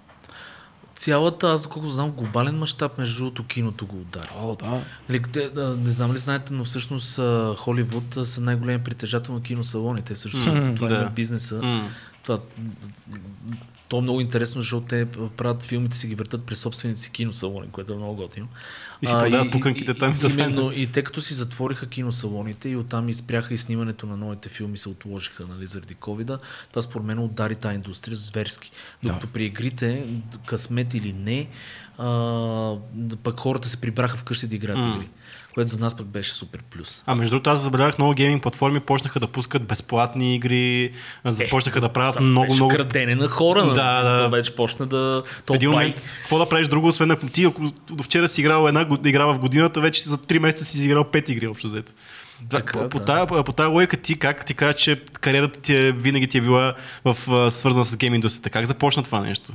Цялата, 0.96 1.48
аз 1.52 1.64
доколко 1.64 1.90
знам, 1.90 2.12
глобален 2.12 2.58
мащаб, 2.58 2.98
между 2.98 3.18
другото, 3.18 3.44
киното 3.44 3.86
го 3.86 3.96
удари. 3.96 4.28
О, 4.40 4.56
да. 4.56 4.84
Нали, 5.10 5.20
да, 5.54 5.78
не 5.78 5.92
знам 5.92 6.14
ли 6.14 6.18
знаете, 6.18 6.54
но 6.54 6.64
всъщност 6.66 7.20
Холивуд 7.58 8.18
са 8.24 8.42
най-големи 8.42 8.84
притежател 8.84 9.34
на 9.34 9.42
киносалоните. 9.42 10.14
Всъщност 10.14 10.46
М, 10.46 10.76
това 10.76 10.88
да. 10.88 11.06
е 11.06 11.10
бизнеса. 11.10 11.60
М. 11.64 11.90
Това, 12.24 12.40
то 13.90 13.98
е 13.98 14.02
много 14.02 14.22
интересно, 14.22 14.62
защото 14.62 14.88
те 14.88 15.06
правят 15.38 15.64
филмите 15.64 15.98
си 15.98 16.08
ги 16.08 16.16
въртат 16.16 16.44
през 16.44 16.60
собствените 16.60 17.02
си 17.02 17.12
киносалони, 17.12 17.68
което 17.72 17.94
е 17.94 17.96
много 17.96 18.16
готино. 18.16 18.48
И 19.02 19.08
си 19.08 19.14
продават 19.14 19.52
пуканките 19.52 19.94
там 19.94 20.18
и 20.24 20.32
именно, 20.32 20.72
и 20.76 20.88
те 20.88 21.02
като 21.02 21.22
си 21.22 21.34
затвориха 21.34 21.90
киносалоните 21.90 22.70
и 22.70 22.76
оттам 22.76 23.10
изпряха 23.10 23.54
и 23.54 23.58
снимането 23.58 24.06
на 24.06 24.18
новите 24.18 24.50
филми 24.50 24.78
се 24.78 24.90
отложиха 24.90 25.46
нали, 25.50 25.68
заради 25.68 25.96
ковида, 25.96 26.40
това 26.70 26.82
според 26.82 27.06
мен 27.06 27.20
удари 27.20 27.56
тази 27.56 27.76
индустрия 27.76 28.16
зверски. 28.16 28.72
Докато 29.04 29.28
при 29.28 29.46
игрите, 29.46 30.08
късмет 30.46 30.94
или 30.94 31.14
не, 31.14 31.48
а, 31.98 32.08
да 32.94 33.16
пък 33.16 33.40
хората 33.40 33.68
се 33.68 33.82
прибраха 33.82 34.18
вкъщи 34.18 34.48
да 34.48 34.56
играят 34.56 34.80
М. 34.80 34.96
игри. 34.96 35.10
Което 35.56 35.72
за 35.72 35.80
нас 35.80 35.98
пък 35.98 36.06
беше 36.06 36.34
супер 36.34 36.64
плюс. 36.64 37.04
А 37.06 37.16
между 37.16 37.30
другото, 37.32 37.50
аз 37.50 37.60
забелязах 37.62 37.98
много 37.98 38.14
гейминг 38.14 38.42
платформи, 38.42 38.80
почнаха 38.80 39.20
да 39.20 39.28
пускат 39.28 39.64
безплатни 39.64 40.36
игри, 40.36 40.92
а, 41.24 41.34
започнаха 41.34 41.82
да 41.82 41.90
правят 41.90 42.16
Е, 42.16 42.20
много, 42.20 42.48
беше 42.48 42.56
много. 42.56 42.76
крадене 42.76 43.16
на 43.16 43.28
хора. 43.28 43.62
Да, 43.74 43.84
нали? 43.84 44.06
да. 44.06 44.24
То 44.24 44.30
вече 44.30 44.56
почна 44.56 44.86
да... 44.86 44.98
В 45.28 45.44
То 45.46 45.54
един 45.54 45.70
бай- 45.70 45.76
момент, 45.78 46.18
какво 46.22 46.38
да 46.38 46.50
правиш 46.50 46.68
друго, 46.68 46.88
освен 46.88 47.12
ако 47.12 47.26
ти, 47.28 47.44
ако 47.44 47.62
вчера 48.04 48.28
си 48.28 48.42
играл 48.42 48.68
една 48.68 48.88
игра 49.06 49.26
в 49.26 49.40
годината, 49.40 49.82
вече 49.82 50.04
за 50.04 50.18
3 50.18 50.40
месеца 50.40 50.66
си 50.66 50.86
играл 50.86 51.04
5 51.04 51.30
игри 51.30 51.48
общо 51.48 51.68
взето. 51.68 51.92
Да, 52.42 52.58
Така, 52.58 52.80
по, 52.80 52.90
по, 52.90 53.00
да. 53.00 53.06
тая, 53.06 53.44
по 53.44 53.54
тая 53.54 53.70
логика 53.70 53.98
ти 53.98 54.20
как 54.20 54.46
ти 54.46 54.54
кажа, 54.54 54.74
че 54.74 55.02
кариерата 55.22 55.60
ти 55.60 55.76
е, 55.76 55.92
винаги 55.92 56.28
ти 56.28 56.38
е 56.38 56.42
била 56.42 56.74
в, 57.06 57.18
свързана 57.52 57.86
с 57.86 57.98
гейм 57.98 58.14
индустрията? 58.14 58.50
Как 58.50 58.66
започна 58.66 59.04
това 59.04 59.20
нещо? 59.20 59.52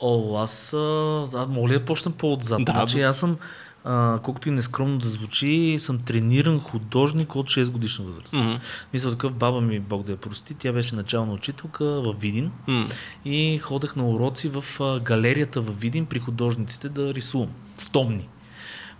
О, 0.00 0.38
аз, 0.38 0.72
а, 0.72 1.46
мога 1.48 1.68
ли 1.68 1.72
да 1.72 1.84
почна 1.84 2.10
по-отзад? 2.10 2.64
Да, 2.64 2.72
значи, 2.72 2.98
да. 2.98 3.04
аз 3.04 3.18
съм, 3.18 3.36
а, 3.84 4.18
колкото 4.22 4.48
и 4.48 4.52
нескромно 4.52 4.98
да 4.98 5.08
звучи, 5.08 5.76
съм 5.78 5.98
трениран 5.98 6.60
художник 6.60 7.36
от 7.36 7.46
6 7.46 7.70
годишна 7.70 8.04
възраст. 8.04 8.32
Мгм. 8.32 8.52
Мисля, 8.92 9.10
такъв 9.10 9.32
баба 9.32 9.60
ми, 9.60 9.80
Бог 9.80 10.02
да 10.02 10.12
я 10.12 10.18
прости, 10.18 10.54
тя 10.54 10.72
беше 10.72 10.96
начална 10.96 11.32
учителка 11.32 11.84
в 11.84 12.14
Видин 12.18 12.50
М. 12.66 12.88
и 13.24 13.58
ходех 13.58 13.96
на 13.96 14.08
уроци 14.08 14.48
в 14.48 14.64
галерията 15.00 15.60
в 15.60 15.80
Видин 15.80 16.06
при 16.06 16.18
художниците 16.18 16.88
да 16.88 17.14
рисувам. 17.14 17.50
Стомни. 17.76 18.28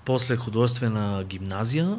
После 0.05 0.37
художествена 0.37 1.24
гимназия, 1.24 1.99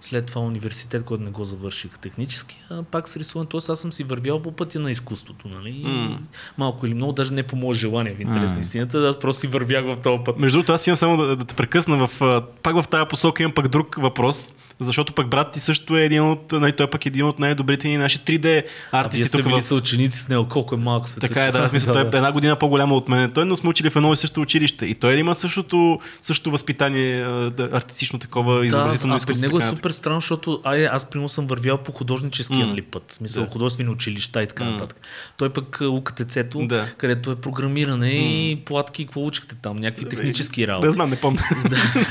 след 0.00 0.26
това 0.26 0.40
университет, 0.40 1.04
който 1.04 1.24
не 1.24 1.30
го 1.30 1.44
завърших 1.44 1.98
технически, 1.98 2.58
а 2.70 2.82
пак 2.82 3.08
с 3.08 3.16
рисуване. 3.16 3.48
Тоест 3.48 3.70
аз 3.70 3.80
съм 3.80 3.92
си 3.92 4.04
вървял 4.04 4.42
по 4.42 4.52
пътя 4.52 4.80
на 4.80 4.90
изкуството. 4.90 5.48
Нали? 5.48 5.82
М. 5.84 6.18
Малко 6.58 6.86
или 6.86 6.94
много, 6.94 7.12
даже 7.12 7.34
не 7.34 7.42
по 7.42 7.56
мое 7.56 7.74
желание, 7.74 8.14
в 8.14 8.20
интерес 8.20 8.52
на 8.52 8.60
истината, 8.60 9.08
аз 9.08 9.18
просто 9.18 9.40
си 9.40 9.46
вървях 9.46 9.84
в 9.84 9.96
този 10.02 10.18
път. 10.24 10.38
Между 10.38 10.58
другото, 10.58 10.72
аз 10.72 10.86
имам 10.86 10.96
само 10.96 11.16
да, 11.16 11.36
да 11.36 11.44
те 11.44 11.54
прекъсна 11.54 12.06
в, 12.06 12.42
пак 12.62 12.76
в 12.82 12.88
тази 12.88 13.08
посока 13.08 13.42
имам 13.42 13.52
пък 13.52 13.68
друг 13.68 13.96
въпрос, 13.98 14.52
защото 14.78 15.12
пък 15.12 15.28
брат 15.28 15.52
ти 15.52 15.60
също 15.60 15.96
е 15.96 16.04
един 16.04 16.22
от, 16.22 16.52
най- 16.52 16.72
той 16.72 16.90
пък 16.90 17.06
е 17.06 17.08
един 17.08 17.24
от 17.24 17.38
най-добрите 17.38 17.88
ни 17.88 17.96
наши 17.96 18.18
3D 18.18 18.46
А 18.46 18.50
вие 18.50 18.64
артисти 18.92 19.26
сте 19.26 19.42
били 19.42 19.60
в... 19.60 19.62
съученици 19.62 20.18
с 20.18 20.28
него, 20.28 20.48
колко 20.48 20.74
е 20.74 20.78
малък 20.78 21.08
света. 21.08 21.28
Така 21.28 21.44
е, 21.44 21.52
да, 21.52 21.68
смисъл, 21.68 21.92
той 21.92 22.02
е 22.02 22.06
една 22.14 22.32
година 22.32 22.56
по-голяма 22.56 22.94
от 22.94 23.08
мен. 23.08 23.30
Той, 23.30 23.44
но 23.44 23.56
сме 23.56 23.70
учили 23.70 23.90
в 23.90 23.96
едно 23.96 24.12
и 24.12 24.16
също 24.16 24.40
училище. 24.40 24.86
И 24.86 24.94
той 24.94 25.14
има 25.14 25.34
същото, 25.34 26.00
същото 26.20 26.50
възпитание, 26.50 27.24
артистично 27.72 28.18
такова, 28.18 28.66
изобразително 28.66 29.18
да, 29.18 29.26
при 29.26 29.32
изкуство. 29.32 29.46
него 29.46 29.58
е 29.58 29.60
така 29.60 29.65
супер 29.66 29.90
странно, 29.90 30.20
защото 30.20 30.60
ай, 30.64 30.86
аз 30.86 31.10
примерно 31.10 31.28
съм 31.28 31.46
вървял 31.46 31.78
по 31.78 31.92
художническия 31.92 32.58
М. 32.58 32.66
нали, 32.66 32.82
път, 32.82 33.12
смисъл 33.12 33.44
Да. 33.44 33.50
художествени 33.50 33.90
училища 33.90 34.42
и 34.42 34.46
така 34.46 34.64
М. 34.64 34.70
нататък. 34.70 35.00
Той 35.36 35.52
пък 35.52 35.78
УКТЦ-то, 35.82 36.66
Да. 36.66 36.86
където 36.96 37.30
е 37.30 37.36
програмиране 37.36 38.10
и 38.10 38.56
платки, 38.56 39.04
какво 39.04 39.26
учихте 39.26 39.54
там, 39.54 39.76
някакви 39.76 40.08
технически 40.08 40.66
работи. 40.66 40.86
Да, 40.86 40.92
знам, 40.92 41.10
не 41.10 41.16
помня. 41.16 41.42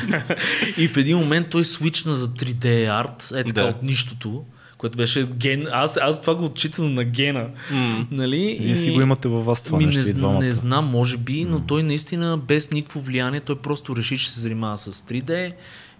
и 0.77 0.87
в 0.87 0.97
един 0.97 1.17
момент 1.17 1.47
той 1.49 1.65
свична 1.65 2.15
за 2.15 2.27
3D 2.29 2.65
арт, 2.91 3.31
е 3.31 3.43
така 3.43 3.61
Да. 3.61 3.67
от 3.67 3.83
нищото, 3.83 4.43
което 4.77 4.97
беше 4.97 5.25
ген. 5.25 5.65
Аз, 5.71 5.97
аз 5.97 6.21
това 6.21 6.35
го 6.35 6.45
отчитам 6.45 6.93
на 6.93 7.03
гена. 7.03 7.47
М. 7.71 8.07
Нали? 8.11 8.57
Вие 8.61 8.75
си 8.75 8.91
го 8.91 9.01
имате 9.01 9.27
във 9.27 9.45
вас 9.45 9.61
това 9.61 9.77
Ми, 9.77 9.85
нещо 9.85 10.01
не, 10.01 10.09
и 10.09 10.13
двамата. 10.13 10.39
не 10.39 10.51
знам, 10.51 10.85
може 10.85 11.17
би, 11.17 11.45
но 11.45 11.59
той 11.59 11.83
наистина 11.83 12.37
без 12.37 12.71
никакво 12.71 12.99
влияние, 12.99 13.39
той 13.39 13.55
просто 13.55 13.95
реши, 13.95 14.17
че 14.17 14.31
се 14.31 14.39
занимава 14.39 14.77
с 14.77 15.01
3D 15.01 15.51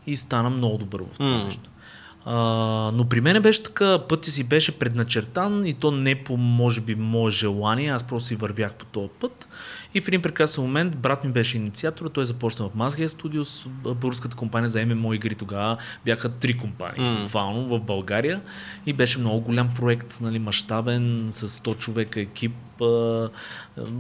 и 0.08 0.16
стана 0.16 0.50
много 0.50 0.78
добър 0.78 1.02
в 1.02 1.18
това 1.18 1.30
М. 1.30 1.44
нещо. 1.44 1.70
А, 2.28 2.36
но 2.94 3.06
при 3.10 3.22
мен 3.22 3.42
беше 3.42 3.64
така, 3.64 4.00
пътя 4.10 4.32
си 4.32 4.44
беше 4.44 4.80
предначертан 4.80 5.66
и 5.66 5.74
то 5.74 5.92
не 5.92 6.24
по, 6.24 6.38
може 6.38 6.82
би, 6.82 6.96
мое 6.96 7.32
желание, 7.32 7.92
аз 7.92 8.04
просто 8.04 8.28
си 8.28 8.36
вървях 8.36 8.74
по 8.74 8.86
този 8.86 9.10
път. 9.20 9.50
И 9.94 10.02
в 10.02 10.08
един 10.08 10.22
прекрасен 10.22 10.64
момент 10.64 10.98
брат 10.98 11.24
ми 11.24 11.32
беше 11.32 11.58
инициатор, 11.58 12.10
той 12.10 12.26
започна 12.26 12.70
в 12.70 12.76
Mazgia 12.76 13.08
Studios, 13.08 13.68
българската 13.94 14.36
компания 14.36 14.70
за 14.70 14.86
ММО 14.86 15.14
игри 15.14 15.36
тогава 15.36 15.78
бяха 16.06 16.30
три 16.30 16.58
компании, 16.58 17.10
М. 17.10 17.22
буквално 17.22 17.68
в 17.68 17.80
България 17.80 18.42
и 18.86 18.94
беше 18.94 19.20
много 19.20 19.40
голям 19.40 19.70
проект, 19.76 20.18
нали, 20.22 20.40
мащабен, 20.40 21.28
с 21.32 21.48
100 21.48 21.78
човека 21.78 22.22
екип, 22.22 22.54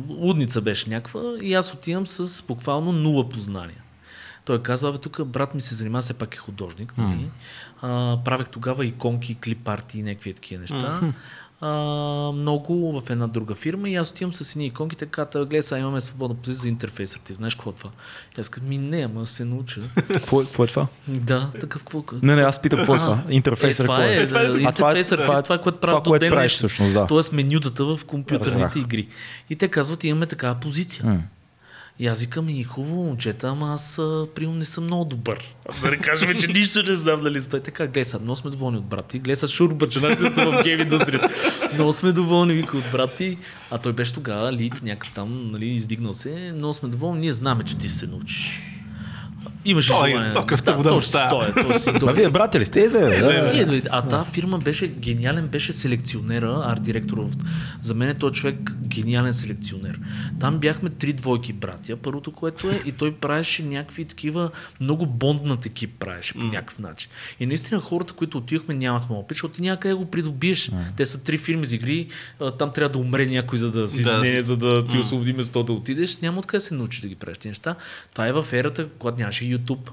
лудница 0.10 0.62
беше 0.62 0.90
някаква 0.90 1.22
и 1.42 1.54
аз 1.54 1.74
отивам 1.74 2.08
с 2.08 2.46
буквално 2.48 2.92
нула 2.92 3.30
познания. 3.30 3.82
Той 4.46 4.62
каза, 4.62 4.92
бе, 4.92 4.98
тук 4.98 5.26
брат 5.26 5.56
ми 5.56 5.62
се 5.62 5.76
занимава, 5.76 6.02
все 6.02 6.14
пак 6.14 6.36
е 6.36 6.40
художник. 6.40 6.94
Нали? 6.98 7.28
А, 7.82 8.18
правех 8.26 8.50
тогава 8.50 8.86
иконки, 8.86 9.36
клип 9.36 9.68
арти 9.68 10.00
и 10.00 10.04
някакви 10.04 10.34
такива 10.34 10.62
неща. 10.62 11.00
А, 11.62 11.68
много 12.32 13.02
в 13.02 13.10
една 13.10 13.28
друга 13.28 13.56
фирма 13.56 13.90
и 13.90 13.96
аз 13.96 14.10
отивам 14.10 14.34
с 14.34 14.52
едни 14.52 14.66
иконки, 14.66 14.96
така, 14.96 15.26
«Та, 15.26 15.40
гледай, 15.40 15.62
сега 15.62 15.80
имаме 15.80 16.02
свободна 16.02 16.36
позиция 16.36 16.62
за 16.62 16.70
интерфейсър. 16.70 17.20
Ти 17.20 17.34
знаеш 17.34 17.56
какво 17.56 17.70
е 17.70 17.74
това? 17.74 17.90
И 18.38 18.42
аз 18.42 18.50
казвам, 18.50 18.70
ми 18.70 18.78
не, 18.78 19.02
ама 19.02 19.26
се 19.26 19.46
науча. 19.46 19.82
Какво, 20.08 20.42
е- 20.42 20.46
какво 20.46 20.64
е 20.64 20.68
това? 20.68 20.88
да, 21.08 21.52
такъв 21.52 21.84
какво? 21.84 22.04
Не, 22.22 22.36
не, 22.36 22.42
аз 22.42 22.62
питам 22.62 22.80
какво 22.80 22.96
е 22.96 22.98
А, 22.98 23.02
това. 23.02 23.24
Интерфейсър 23.30 23.84
е, 23.84 23.88
какво 23.88 23.94
това 23.96 24.06
е? 24.06 24.16
е, 24.16 24.28
това 24.28 24.42
е 24.42 24.48
да. 24.48 24.60
А, 24.60 24.72
това 24.72 24.92
е- 24.92 25.04
това 25.04 25.56
е- 25.56 25.58
е 25.58 25.62
което 25.62 25.80
правят 25.80 26.04
до 26.04 26.10
което 26.10 26.20
ден 26.20 26.30
правиш 26.30 26.52
днешен. 26.52 26.58
всъщност, 26.58 26.94
да. 26.94 27.08
Тоест 27.08 27.34
менютата 27.34 27.86
в 27.86 28.00
компютърните 28.08 28.80
игри. 28.80 29.08
И 29.50 29.56
те 29.56 29.68
казват, 29.68 30.04
имаме 30.04 30.26
такава 30.26 30.56
позиция. 30.56 31.24
И 32.00 32.08
аз 32.08 32.22
викам, 32.22 32.50
и 32.50 32.64
хубаво, 32.64 33.04
момчета, 33.04 33.48
ама 33.48 33.74
аз 33.74 33.96
примерно 34.36 34.58
не 34.58 34.66
съм 34.66 34.84
много 34.84 35.06
добър. 35.06 35.56
Да 35.82 35.92
не 35.92 35.98
кажем, 35.98 36.40
че 36.40 36.48
нищо 36.48 36.84
не 36.84 36.96
знам, 36.96 37.24
нали? 37.24 37.40
Той 37.52 37.60
така, 37.60 37.88
гледай 37.88 38.06
сега, 38.06 38.24
много 38.24 38.36
сме 38.36 38.52
доволни 38.52 38.78
от 38.78 38.86
брат 38.86 39.06
ти. 39.06 39.20
Гледай 39.20 39.36
сега 39.36 39.48
шурбачанатията 39.48 40.52
в 40.52 40.64
гейм 40.64 40.80
индустрията. 40.80 41.30
Много 41.74 41.94
сме 41.94 42.12
доволни, 42.12 42.54
вика, 42.54 42.78
от 42.78 42.92
брат 42.92 43.16
ти. 43.16 43.38
А 43.72 43.78
той 43.78 43.94
беше 43.94 44.14
тогава 44.14 44.54
лид, 44.54 44.84
някакъв 44.84 45.14
там, 45.14 45.52
нали, 45.52 45.66
издигнал 45.66 46.14
се. 46.14 46.52
Много 46.56 46.74
сме 46.74 46.90
доволни, 46.90 47.20
ние 47.20 47.34
знаме, 47.34 47.64
че 47.64 47.78
ти 47.78 47.90
се 47.90 48.08
научиш. 48.08 48.60
Имаше 49.66 49.94
Той 49.94 50.08
е 50.08 50.12
желание. 50.12 50.34
такъв 50.34 50.62
да, 50.64 50.74
вода 50.74 50.90
точно, 50.90 51.20
той 51.30 51.48
е, 51.48 51.54
той 51.54 51.94
А 51.96 52.00
той 52.00 52.12
е. 52.12 52.14
вие 52.16 52.30
братя 52.30 52.60
ли 52.60 52.66
сте? 52.66 52.82
Е, 52.82 52.90
да, 52.90 53.00
бе, 53.00 53.20
да. 53.20 53.54
Ние 53.54 53.66
дойде. 53.66 53.90
А 53.92 54.02
тази 54.02 54.32
фирма 54.32 54.58
беше 54.58 54.88
гениален, 54.88 55.48
беше 55.48 55.74
селекционера, 55.74 56.64
арт 56.66 56.84
директор. 56.84 57.28
За 57.82 57.94
мен 57.94 58.10
е 58.10 58.14
той 58.14 58.32
човек 58.32 58.72
гениален 58.82 59.34
селекционер. 59.34 60.00
Там 60.40 60.58
бяхме 60.58 60.90
три 60.90 61.14
двойки 61.14 61.54
братя, 61.54 61.96
първото 61.96 62.32
което 62.32 62.70
е, 62.70 62.82
и 62.86 62.92
той 62.92 63.12
правеше 63.12 63.64
някакви 63.64 64.06
такива, 64.06 64.50
много 64.80 65.06
бонднат 65.06 65.66
екип 65.66 66.00
правеше 66.00 66.34
по 66.34 66.46
някакъв 66.46 66.80
начин. 66.80 67.12
И 67.40 67.46
наистина 67.46 67.82
хората, 67.82 68.14
които 68.14 68.38
отивахме, 68.38 68.74
нямахме 68.74 69.16
опит, 69.16 69.36
защото 69.36 69.62
някъде 69.62 69.94
го 69.94 70.06
придобиеш. 70.06 70.72
Те 70.98 71.06
са 71.06 71.24
три 71.24 71.38
фирми 71.38 71.66
за 71.66 71.76
игри, 71.76 72.08
а, 72.40 72.52
там 72.52 72.72
трябва 72.74 72.90
да 72.94 73.00
умре 73.00 73.26
някой, 73.26 73.60
за 73.60 73.72
да 73.72 73.88
си 73.88 74.04
Да, 74.04 74.22
да, 74.22 74.44
за 74.44 74.58
да 74.58 74.88
ти 74.88 74.98
освободи 74.98 75.34
место 75.34 75.64
да 75.64 75.74
отидеш. 75.74 76.18
Няма 76.18 76.40
откъде 76.40 76.62
се 76.62 76.74
научиш 76.74 77.02
да 77.02 77.08
ги 77.08 77.16
правиш 77.16 77.38
тези 77.38 77.50
неща. 77.50 77.76
Това 78.12 78.28
е 78.28 78.32
в 78.32 78.46
ерата, 78.54 78.88
когато 79.00 79.20
нямаше 79.20 79.46
YouTube. 79.58 79.90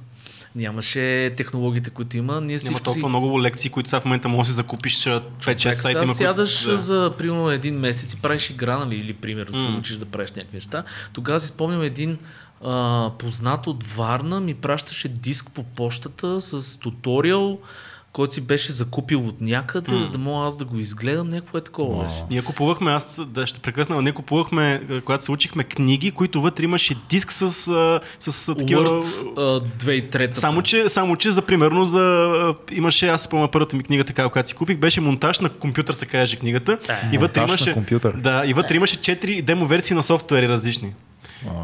Нямаше 0.56 1.34
технологиите, 1.36 1.90
които 1.90 2.16
има. 2.16 2.40
Ние 2.40 2.46
Няма 2.46 2.58
всичко 2.58 2.78
си... 2.78 2.84
толкова 2.84 3.08
много 3.08 3.42
лекции, 3.42 3.70
които 3.70 3.88
сега 3.88 4.00
в 4.00 4.04
момента 4.04 4.28
можеш 4.28 4.48
да 4.48 4.54
закупиш 4.54 4.96
5-6 4.96 5.22
Човек, 5.38 5.60
сайта. 5.60 5.74
сега 5.74 6.06
сядаш 6.06 6.64
които... 6.64 6.76
за 6.76 7.12
примерно 7.18 7.50
един 7.50 7.78
месец 7.78 8.12
и 8.12 8.16
правиш 8.16 8.50
игра, 8.50 8.78
нали, 8.78 8.96
или 8.96 9.12
примерно 9.12 9.58
се 9.58 9.68
М. 9.68 9.78
учиш 9.78 9.96
да 9.96 10.04
правиш 10.06 10.30
някакви 10.32 10.56
неща. 10.56 10.82
Тогава 11.12 11.40
си 11.40 11.46
спомням 11.46 11.82
един 11.82 12.18
а, 12.64 13.10
познат 13.18 13.66
от 13.66 13.84
Варна 13.84 14.40
ми 14.40 14.54
пращаше 14.54 15.08
диск 15.08 15.50
по 15.54 15.62
почтата 15.62 16.40
с 16.40 16.78
туториал, 16.78 17.58
който 18.12 18.34
си 18.34 18.40
беше 18.40 18.72
закупил 18.72 19.28
от 19.28 19.40
някъде, 19.40 19.98
за 19.98 20.08
да 20.08 20.18
мога 20.18 20.46
аз 20.46 20.56
да 20.56 20.64
го 20.64 20.78
изгледам, 20.78 21.30
някакво 21.30 21.58
е 21.58 21.60
такова 21.60 22.04
беше. 22.04 22.24
Ние 22.30 22.42
купувахме, 22.42 22.90
аз 22.90 23.20
да 23.26 23.46
ще 23.46 23.60
прекъсна, 23.60 24.02
ние 24.02 24.12
купувахме, 24.12 24.82
а, 24.90 25.00
когато 25.00 25.24
се 25.24 25.32
учихме 25.32 25.64
книги, 25.64 26.10
които 26.10 26.42
вътре 26.42 26.64
имаше 26.64 26.94
диск 27.08 27.32
с, 27.32 27.52
с, 27.52 28.32
с 28.32 28.54
такива... 28.54 28.82
Word 28.82 29.38
а, 29.38 29.60
2003 29.84 30.34
Само 30.34 30.62
че, 30.62 30.88
само 30.88 31.16
че 31.16 31.30
за 31.30 31.42
примерно 31.42 31.84
за, 31.84 32.54
имаше, 32.72 33.08
аз 33.08 33.22
спомня 33.22 33.48
първата 33.48 33.76
ми 33.76 33.82
книга, 33.82 34.04
така, 34.04 34.28
която 34.28 34.48
си 34.48 34.54
купих, 34.54 34.76
беше 34.78 35.00
монтаж 35.00 35.40
на 35.40 35.48
компютър, 35.48 35.94
се 35.94 36.06
казваше 36.06 36.36
книгата. 36.36 36.78
и 37.12 37.18
вътре 37.18 37.40
Монтаж 37.40 37.60
на 37.60 37.64
имаше, 37.64 37.72
компютър. 37.72 38.16
Да, 38.16 38.42
и 38.46 38.54
вътре 38.54 38.76
имаше 38.76 38.96
4 38.98 39.42
демо 39.42 39.66
версии 39.66 39.96
на 39.96 40.02
софтуери 40.02 40.48
различни. 40.48 40.94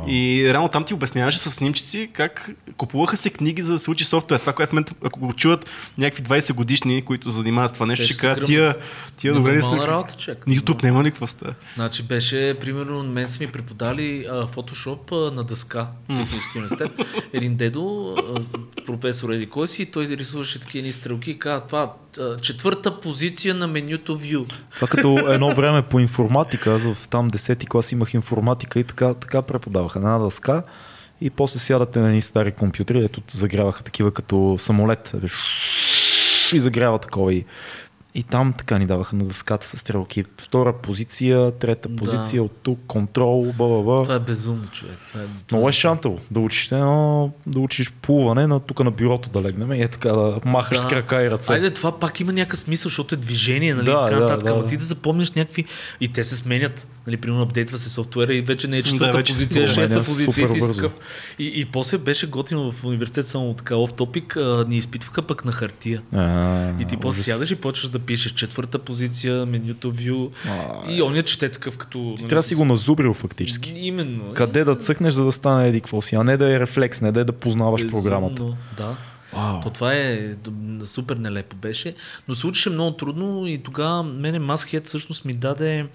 И 0.09 0.51
реално 0.53 0.69
там 0.69 0.85
ти 0.85 0.95
обясняваше 0.95 1.39
с 1.39 1.51
снимчици 1.51 2.11
как 2.13 2.51
купуваха 2.77 3.17
се 3.17 3.31
книги 3.31 3.63
за 3.63 3.73
да 3.73 3.79
се 3.79 3.91
учи 3.91 4.05
софтуер. 4.05 4.41
Това, 4.41 4.53
което 4.53 4.71
в 4.71 4.73
момента, 4.73 4.95
ако 5.05 5.21
го 5.21 5.33
чуят 5.33 5.71
някакви 5.99 6.23
20 6.23 6.53
годишни, 6.53 7.05
които 7.05 7.31
занимават 7.31 7.71
с 7.71 7.75
това 7.75 7.87
нещо, 7.87 8.05
ще 8.05 8.15
ще 8.15 8.27
кажат, 8.27 8.45
тия, 8.45 8.77
тия 9.17 9.35
добре 9.35 9.53
ли 9.53 9.63
са? 9.63 9.87
Работа, 9.87 10.17
човек. 10.17 10.45
YouTube 10.49 10.83
няма 10.83 11.03
никаква 11.03 11.27
стая. 11.27 11.55
Значи 11.75 12.03
беше, 12.03 12.57
примерно, 12.61 13.03
мен 13.03 13.29
са 13.29 13.45
ми 13.45 13.53
преподали 13.53 14.27
а, 14.31 14.47
фотошоп 14.47 15.13
а, 15.13 15.31
на 15.35 15.45
дъска 15.45 15.89
в 16.09 16.17
Технически 16.17 16.59
университет. 16.59 16.91
Един 17.33 17.57
дедо, 17.57 18.15
а, 18.19 18.85
професор 18.87 19.31
Еди 19.31 19.47
кой 19.47 19.69
си, 19.69 19.87
той 19.87 20.07
рисуваше 20.07 20.61
такива 20.61 20.79
едни 20.79 20.93
стрелки 20.93 21.31
и 21.31 21.39
каза, 21.39 21.67
това 21.67 21.93
четвърта 22.43 23.01
позиция 23.01 23.55
на 23.55 23.69
менюто 23.69 24.19
View. 24.19 24.53
Това 24.75 24.89
като 24.89 25.19
едно 25.29 25.55
време 25.55 25.83
по 25.83 26.01
информатика, 26.01 26.75
аз 26.75 26.95
в 26.95 27.09
там 27.09 27.31
10-ти 27.31 27.67
клас 27.67 27.93
имах 27.93 28.15
информатика 28.15 28.81
и 28.81 28.85
така, 28.85 29.15
така 29.15 29.43
преподаваха 29.69 30.01
на 30.01 30.15
една 30.15 30.25
дъска 30.25 30.63
и 31.21 31.31
после 31.31 31.59
сядате 31.59 31.99
на 31.99 32.07
едни 32.07 32.21
стари 32.21 32.53
компютри, 32.53 33.05
ето 33.05 33.23
загряваха 33.31 33.85
такива 33.85 34.11
като 34.11 34.57
самолет. 34.59 35.15
И 36.53 36.61
загрява 36.61 36.99
такова 36.99 37.35
и 37.35 37.45
И 38.15 38.23
там 38.23 38.53
така 38.53 38.79
ни 38.79 38.87
даваха 38.87 39.17
на 39.17 39.25
дъската 39.25 39.67
с 39.67 39.77
стрелки. 39.77 40.25
Втора 40.41 40.73
позиция, 40.73 41.51
трета 41.51 41.89
Да. 41.89 41.97
позиция 41.97 42.43
от 42.43 42.53
тук, 42.63 42.79
контрол, 42.87 43.53
бла 43.59 44.03
Това 44.03 44.15
е 44.15 44.19
безумно, 44.19 44.67
човек. 44.67 44.97
Това 45.09 45.21
е, 45.21 45.25
това 45.47 45.57
Много 45.57 45.69
е 45.69 45.71
е 45.71 45.73
шантово 45.73 46.21
да 46.31 46.41
учиш 46.41 46.73
едно, 46.73 47.33
да 47.47 47.61
учиш 47.61 47.93
плуване, 47.93 48.47
на, 48.47 48.61
тук 48.61 48.81
на 48.81 48.91
бюрото 48.91 49.29
да 49.29 49.43
легнем 49.43 49.73
и 49.73 49.83
е 49.83 49.89
така 49.89 50.09
да 50.09 50.41
махаш 50.45 50.79
Да. 50.79 50.85
с 50.85 50.89
крака 50.89 51.23
и 51.23 51.31
ръце. 51.31 51.53
Айде, 51.53 51.71
това 51.71 51.99
пак 51.99 52.21
има 52.21 52.33
някакъв 52.33 52.59
смисъл, 52.59 52.89
защото 52.89 53.15
е 53.15 53.19
движение, 53.19 53.75
нали? 53.75 53.87
Да, 53.87 54.05
така 54.05 54.15
да, 54.15 54.21
нататък. 54.21 54.45
да, 54.45 54.53
Ама 54.53 54.63
да. 54.63 54.69
ти 54.69 54.77
да 54.77 54.85
запомняш 54.85 55.33
някакви. 55.33 55.65
И 56.01 56.09
те 56.09 56.25
се 56.25 56.37
сменят. 56.37 56.89
Нали, 57.07 57.17
примерно 57.17 57.43
апдейтва 57.43 57.79
се 57.79 57.91
софтуера 57.91 58.35
и 58.35 58.43
вече 58.43 58.69
не 58.69 58.77
е 58.77 58.83
Да, 58.83 58.89
четвърта 58.89 59.17
вече 59.17 59.33
позиция, 59.33 59.63
го 59.63 59.69
шеста 59.69 60.03
позиция. 60.03 60.49
И, 60.49 60.53
ти 60.53 60.61
такъв. 60.75 60.97
И, 61.39 61.53
и 61.55 61.65
после 61.65 61.99
беше 61.99 62.27
готино 62.27 62.73
в 62.73 62.85
университет, 62.85 63.27
само 63.27 63.55
така 63.55 63.77
оф 63.77 63.95
топик, 63.95 64.37
ни 64.69 64.77
изпитваха 64.77 65.23
пък 65.23 65.45
на 65.45 65.53
хартия. 65.53 66.03
А, 66.13 66.71
И 66.81 66.85
ти 66.85 66.97
после 66.97 67.23
сядаш 67.23 67.51
и 67.51 67.57
почваш 67.57 67.91
да 67.91 67.98
пишеш 67.99 68.33
четвърта 68.33 68.79
позиция, 68.79 69.47
менюто 69.47 69.93
вю. 69.93 70.31
И 70.89 71.03
он 71.03 71.17
я 71.17 71.23
чете 71.23 71.49
такъв 71.49 71.77
като... 71.77 71.99
нали, 71.99 72.17
Ти 72.17 72.23
трябва 72.23 72.43
да 72.43 72.49
си 72.49 72.55
го 72.55 72.65
назубрил 72.65 73.15
фактически. 73.15 73.73
Именно. 73.77 74.33
Къде 74.35 74.65
да 74.65 74.77
цъкнеш, 74.77 75.15
за 75.15 75.25
да 75.25 75.33
стане 75.33 75.69
еди 75.69 75.81
какво 75.81 76.03
си, 76.03 76.15
а 76.15 76.25
не 76.25 76.37
да 76.37 76.55
е 76.55 76.61
рефлекс, 76.61 77.01
не 77.01 77.13
да 77.13 77.21
е 77.21 77.25
да 77.25 77.33
познаваш 77.33 77.83
Безумно, 77.83 78.03
програмата. 78.03 78.57
Да. 78.77 78.97
Вау. 79.33 79.61
То 79.61 79.71
това 79.71 79.95
е 79.95 80.31
супер 80.85 81.17
нелепо 81.17 81.57
беше, 81.57 81.95
но 82.29 82.35
се 82.35 82.47
учеше 82.47 82.71
много 82.71 82.97
трудно 82.97 83.47
и 83.47 83.63
тогава 83.63 84.03
мене 84.03 84.39
Маскет 84.39 84.87
всъщност 84.87 85.25
ми 85.25 85.35
даде 85.35 85.87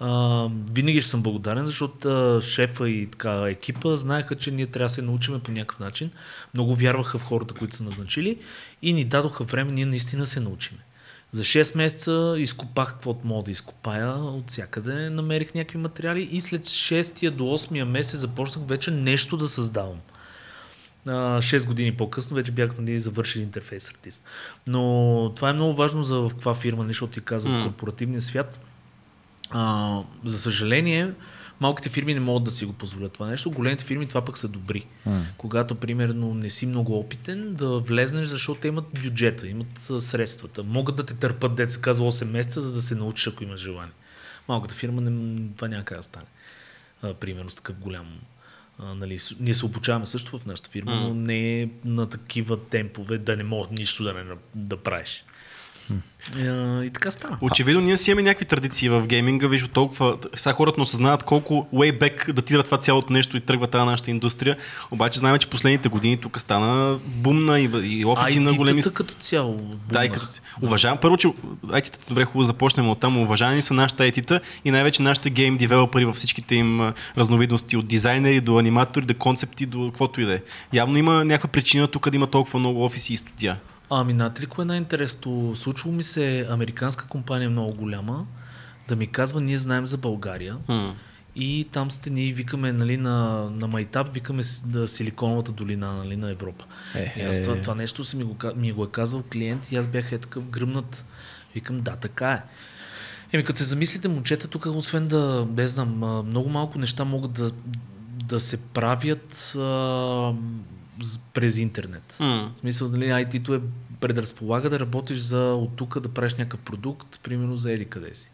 а, 0.00 0.48
винаги 0.72 1.00
ще 1.00 1.10
съм 1.10 1.22
благодарен, 1.22 1.66
защото 1.66 2.08
а, 2.08 2.40
шефа 2.40 2.88
и 2.88 3.06
така 3.06 3.44
екипа 3.48 3.96
знаеха, 3.96 4.34
че 4.34 4.50
ние 4.50 4.66
трябва 4.66 4.84
да 4.86 4.88
се 4.88 5.02
научиме 5.02 5.38
по 5.38 5.52
някакъв 5.52 5.78
начин. 5.78 6.10
Много 6.54 6.74
вярваха 6.74 7.18
в 7.18 7.24
хората, 7.24 7.54
които 7.54 7.76
са 7.76 7.84
назначили 7.84 8.38
и 8.82 8.92
ни 8.92 9.04
дадоха 9.04 9.44
време 9.44 9.72
ние 9.72 9.86
наистина 9.86 10.26
се 10.26 10.40
научиме. 10.40 10.80
За 11.34 11.42
6 11.42 11.76
месеца 11.76 12.34
изкопах 12.38 12.88
каквото 12.88 13.26
мога 13.26 13.42
да 13.42 13.50
изкопая 13.50 14.14
от 14.14 14.50
всякъде, 14.50 15.10
намерих 15.10 15.54
някакви 15.54 15.78
материали 15.78 16.28
и 16.32 16.40
след 16.40 16.62
6 16.62 17.30
до 17.30 17.44
8 17.44 17.84
месец 17.84 18.20
започнах 18.20 18.66
вече 18.68 18.90
нещо 18.90 19.36
да 19.36 19.48
създавам. 19.48 20.00
А, 21.06 21.10
6 21.42 21.66
години 21.66 21.96
по-късно 21.96 22.36
вече 22.36 22.52
бях 22.52 22.78
нали, 22.78 22.98
завършил 22.98 23.40
интерфейс 23.40 23.90
артист. 23.90 24.24
Но 24.68 25.32
това 25.36 25.50
е 25.50 25.52
много 25.52 25.74
важно 25.74 26.02
за 26.02 26.18
в 26.18 26.30
каква 26.30 26.54
фирма, 26.54 26.82
нали, 26.82 26.92
защото 26.92 27.12
ти 27.12 27.20
каза 27.20 27.48
в 27.48 27.64
корпоративния 27.64 28.20
свят. 28.20 28.60
А, 29.50 30.00
за 30.24 30.38
съжаление, 30.38 31.12
малките 31.60 31.88
фирми 31.88 32.14
не 32.14 32.20
могат 32.20 32.44
да 32.44 32.50
си 32.50 32.64
го 32.64 32.72
позволят 32.72 33.12
това 33.12 33.26
нещо. 33.26 33.50
Големите 33.50 33.84
фирми 33.84 34.06
това 34.06 34.24
пък 34.24 34.38
са 34.38 34.48
добри. 34.48 34.86
Когато, 35.36 35.74
примерно, 35.74 36.34
не 36.34 36.50
си 36.50 36.66
много 36.66 36.98
опитен, 36.98 37.54
да 37.54 37.78
влезнеш, 37.78 38.26
защото 38.26 38.60
те 38.60 38.68
имат 38.68 38.84
бюджета, 39.02 39.48
имат 39.48 39.66
средствата. 40.00 40.64
Могат 40.64 40.96
да 40.96 41.06
те 41.06 41.14
търпат, 41.14 41.56
деца 41.56 41.80
казва 41.80 42.12
8 42.12 42.24
месеца, 42.24 42.60
за 42.60 42.72
да 42.72 42.80
се 42.80 42.94
научиш, 42.94 43.26
ако 43.26 43.44
имаш 43.44 43.60
желание. 43.60 43.92
Малката 44.48 44.74
фирма 44.74 45.00
не, 45.00 45.40
това 45.56 45.68
няма 45.68 45.84
как 45.84 45.98
да 45.98 46.02
стане. 46.02 46.26
А, 47.02 47.14
примерно 47.14 47.50
с 47.50 47.54
такъв 47.54 47.78
голям 47.78 48.06
а, 48.78 48.94
нали, 48.94 49.18
ние 49.40 49.54
се 49.54 49.66
обучаваме 49.66 50.06
също 50.06 50.38
в 50.38 50.46
нашата 50.46 50.70
фирма, 50.70 50.92
но 50.94 51.14
не 51.14 51.62
е 51.62 51.68
на 51.84 52.08
такива 52.08 52.60
темпове 52.60 53.18
да 53.18 53.36
не 53.36 53.44
можеш 53.44 53.70
нищо 53.70 54.04
да, 54.04 54.12
не, 54.14 54.24
на- 54.24 54.36
да 54.54 54.76
правиш. 54.76 55.24
А, 55.90 56.84
и 56.84 56.90
така 56.90 57.10
става. 57.10 57.36
Очевидно, 57.40 57.80
ние 57.80 57.96
си 57.96 58.10
имаме 58.10 58.22
някакви 58.22 58.44
традиции 58.44 58.88
в 58.88 59.06
гейминга, 59.06 59.46
виж, 59.46 59.68
толкова. 59.68 60.16
Сега 60.36 60.52
хората 60.52 60.74
не 60.78 60.82
осъзнават 60.82 61.22
колко 61.22 61.68
way 61.74 61.98
back 61.98 62.32
датира 62.32 62.62
това 62.62 62.78
цялото 62.78 63.12
нещо 63.12 63.36
и 63.36 63.40
тръгва 63.40 63.66
тази 63.66 63.84
нашата 63.84 64.10
индустрия. 64.10 64.56
Обаче 64.90 65.18
знаем, 65.18 65.38
че 65.38 65.46
последните 65.46 65.88
години 65.88 66.16
тук 66.16 66.40
стана 66.40 66.98
бумна 67.06 67.60
и, 67.60 67.70
и 67.82 68.04
офиси 68.04 68.40
на 68.40 68.54
големи. 68.54 68.82
Като 68.82 69.14
цяло. 69.14 69.56
Да, 69.92 70.04
и 70.04 70.08
като... 70.08 70.26
Уважавам. 70.62 70.98
Първо, 70.98 71.16
че 71.16 71.28
IT-та, 71.66 71.98
добре, 72.08 72.24
хубаво 72.24 72.44
започнем 72.44 72.88
от 72.88 73.00
там. 73.00 73.18
Уважавани 73.18 73.62
са 73.62 73.74
нашите 73.74 74.12
IT-та 74.12 74.40
и 74.64 74.70
най-вече 74.70 75.02
нашите 75.02 75.30
гейм 75.30 75.56
девелопери 75.56 76.04
във 76.04 76.16
всичките 76.16 76.54
им 76.54 76.92
разновидности 77.18 77.76
от 77.76 77.86
дизайнери 77.86 78.40
до 78.40 78.58
аниматори, 78.58 79.06
до 79.06 79.14
концепти, 79.14 79.66
до 79.66 79.86
каквото 79.86 80.20
и 80.20 80.24
да 80.24 80.34
е. 80.34 80.40
Явно 80.72 80.98
има 80.98 81.24
някаква 81.24 81.48
причина 81.48 81.88
тук 81.88 82.10
да 82.10 82.16
има 82.16 82.26
толкова 82.26 82.58
много 82.58 82.84
офиси 82.84 83.14
и 83.14 83.16
студия. 83.16 83.56
Ами, 83.96 84.12
знаете 84.12 84.42
ли 84.42 84.46
кое 84.46 84.62
е 84.62 84.66
най-интересно? 84.66 85.56
Случило 85.56 85.94
ми 85.94 86.02
се 86.02 86.46
американска 86.50 87.06
компания 87.06 87.50
много 87.50 87.74
голяма 87.74 88.26
да 88.88 88.96
ми 88.96 89.06
казва, 89.06 89.40
ние 89.40 89.56
знаем 89.56 89.86
за 89.86 89.98
България. 89.98 90.56
М. 90.68 90.94
И 91.36 91.68
там 91.72 91.90
сте 91.90 92.10
ние 92.10 92.32
викаме 92.32 92.72
нали, 92.72 92.96
на, 92.96 93.48
на 93.50 93.66
Майтап, 93.66 94.14
викаме 94.14 94.42
да, 94.64 94.88
Силиконовата 94.88 95.52
долина 95.52 95.94
нали, 95.94 96.16
на 96.16 96.30
Европа. 96.30 96.64
Е, 96.94 97.14
и 97.16 97.22
аз 97.22 97.38
е. 97.38 97.42
това, 97.42 97.62
това 97.62 97.74
нещо 97.74 98.04
си 98.04 98.16
ми 98.16 98.24
го, 98.24 98.36
ми 98.56 98.72
го 98.72 98.84
е 98.84 98.90
казал 98.90 99.22
клиент 99.32 99.72
и 99.72 99.76
аз 99.76 99.86
бях 99.86 100.12
е 100.12 100.18
такъв 100.18 100.44
гръмнат. 100.44 101.04
Викам, 101.54 101.80
да, 101.80 101.96
така 101.96 102.32
е. 102.32 102.42
Еми, 103.32 103.44
като 103.44 103.58
се 103.58 103.64
замислите, 103.64 104.08
момчета, 104.08 104.48
тук, 104.48 104.66
освен 104.66 105.08
да, 105.08 105.48
не 105.56 105.66
знам, 105.66 105.96
много 106.26 106.48
малко 106.48 106.78
неща 106.78 107.04
могат 107.04 107.32
да, 107.32 107.50
да 108.24 108.40
се 108.40 108.62
правят 108.62 109.54
а, 109.58 110.34
през 111.34 111.58
интернет. 111.58 112.16
М. 112.20 112.52
В 112.56 112.60
смисъл, 112.60 112.88
нали, 112.88 113.04
IT-то 113.04 113.54
е 113.54 113.60
предразполага 114.04 114.70
да 114.70 114.80
работиш 114.80 115.18
за 115.18 115.40
от 115.40 115.76
тук 115.76 116.00
да 116.00 116.08
правиш 116.08 116.34
някакъв 116.34 116.60
продукт, 116.60 117.20
примерно 117.22 117.56
за 117.56 117.72
еди 117.72 117.84
къде 117.84 118.14
си. 118.14 118.32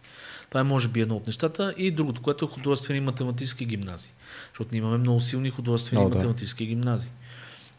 Това 0.48 0.60
е 0.60 0.64
може 0.64 0.88
би 0.88 1.00
едно 1.00 1.16
от 1.16 1.26
нещата. 1.26 1.74
И 1.76 1.90
другото, 1.90 2.22
което 2.22 2.44
е 2.44 2.48
художествени 2.48 2.98
и 2.98 3.00
математически 3.00 3.64
гимназии. 3.64 4.12
Защото 4.48 4.68
ние 4.72 4.78
имаме 4.78 4.98
много 4.98 5.20
силни 5.20 5.50
художествени 5.50 6.02
и 6.02 6.10
да. 6.10 6.16
математически 6.16 6.66
гимназии. 6.66 7.12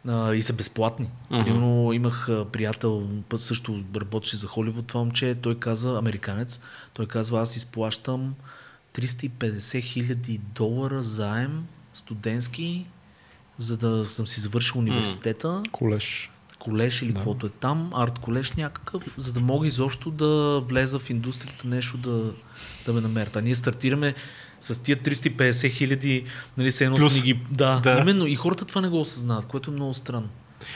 А, 0.07 0.33
и 0.33 0.41
са 0.41 0.53
безплатни. 0.53 1.09
Мгм. 1.31 1.43
Примерно 1.43 1.93
имах 1.93 2.29
приятел, 2.51 3.07
път 3.29 3.41
също 3.41 3.83
работеше 3.95 4.37
за 4.37 4.47
Холивуд, 4.47 4.87
това 4.87 4.99
момче, 4.99 5.35
той 5.41 5.59
каза, 5.59 5.97
американец, 5.97 6.59
той 6.93 7.07
казва, 7.07 7.41
аз 7.41 7.55
изплащам 7.55 8.35
350 8.93 9.81
хиляди 9.81 10.37
долара 10.55 11.03
заем 11.03 11.67
студентски, 11.93 12.85
за 13.57 13.77
да 13.77 14.05
съм 14.05 14.27
си 14.27 14.41
завършил 14.41 14.79
университета 14.79 15.63
Колеж. 15.71 16.30
Колеж 16.61 17.01
или 17.01 17.13
каквото 17.13 17.45
е 17.45 17.49
там, 17.49 17.91
арт 17.95 18.19
колеж 18.19 18.51
някакъв, 18.51 19.03
за 19.17 19.33
да 19.33 19.39
мога 19.39 19.67
изобщо 19.67 20.11
да 20.11 20.59
влеза 20.59 20.99
в 20.99 21.09
индустрията 21.09 21.67
нещо 21.67 21.97
да, 21.97 22.31
да 22.85 22.93
ме 22.93 23.01
намерят. 23.01 23.35
А 23.35 23.41
ние 23.41 23.55
стартираме 23.55 24.13
с 24.59 24.83
тия 24.83 24.97
350 24.97 25.71
хиляди, 25.71 26.23
нали, 26.57 26.71
се 26.71 26.85
едно 26.85 26.97
Плюс. 26.97 27.23
ги... 27.23 27.39
Да, 27.51 27.79
Да. 27.83 27.95
да, 27.95 28.01
именно. 28.01 28.27
И 28.27 28.35
хората 28.35 28.65
това 28.65 28.81
не 28.81 28.89
го 28.89 28.99
осъзнават, 28.99 29.45
което 29.45 29.71
е 29.71 29.73
много 29.73 29.93
странно. 29.93 30.29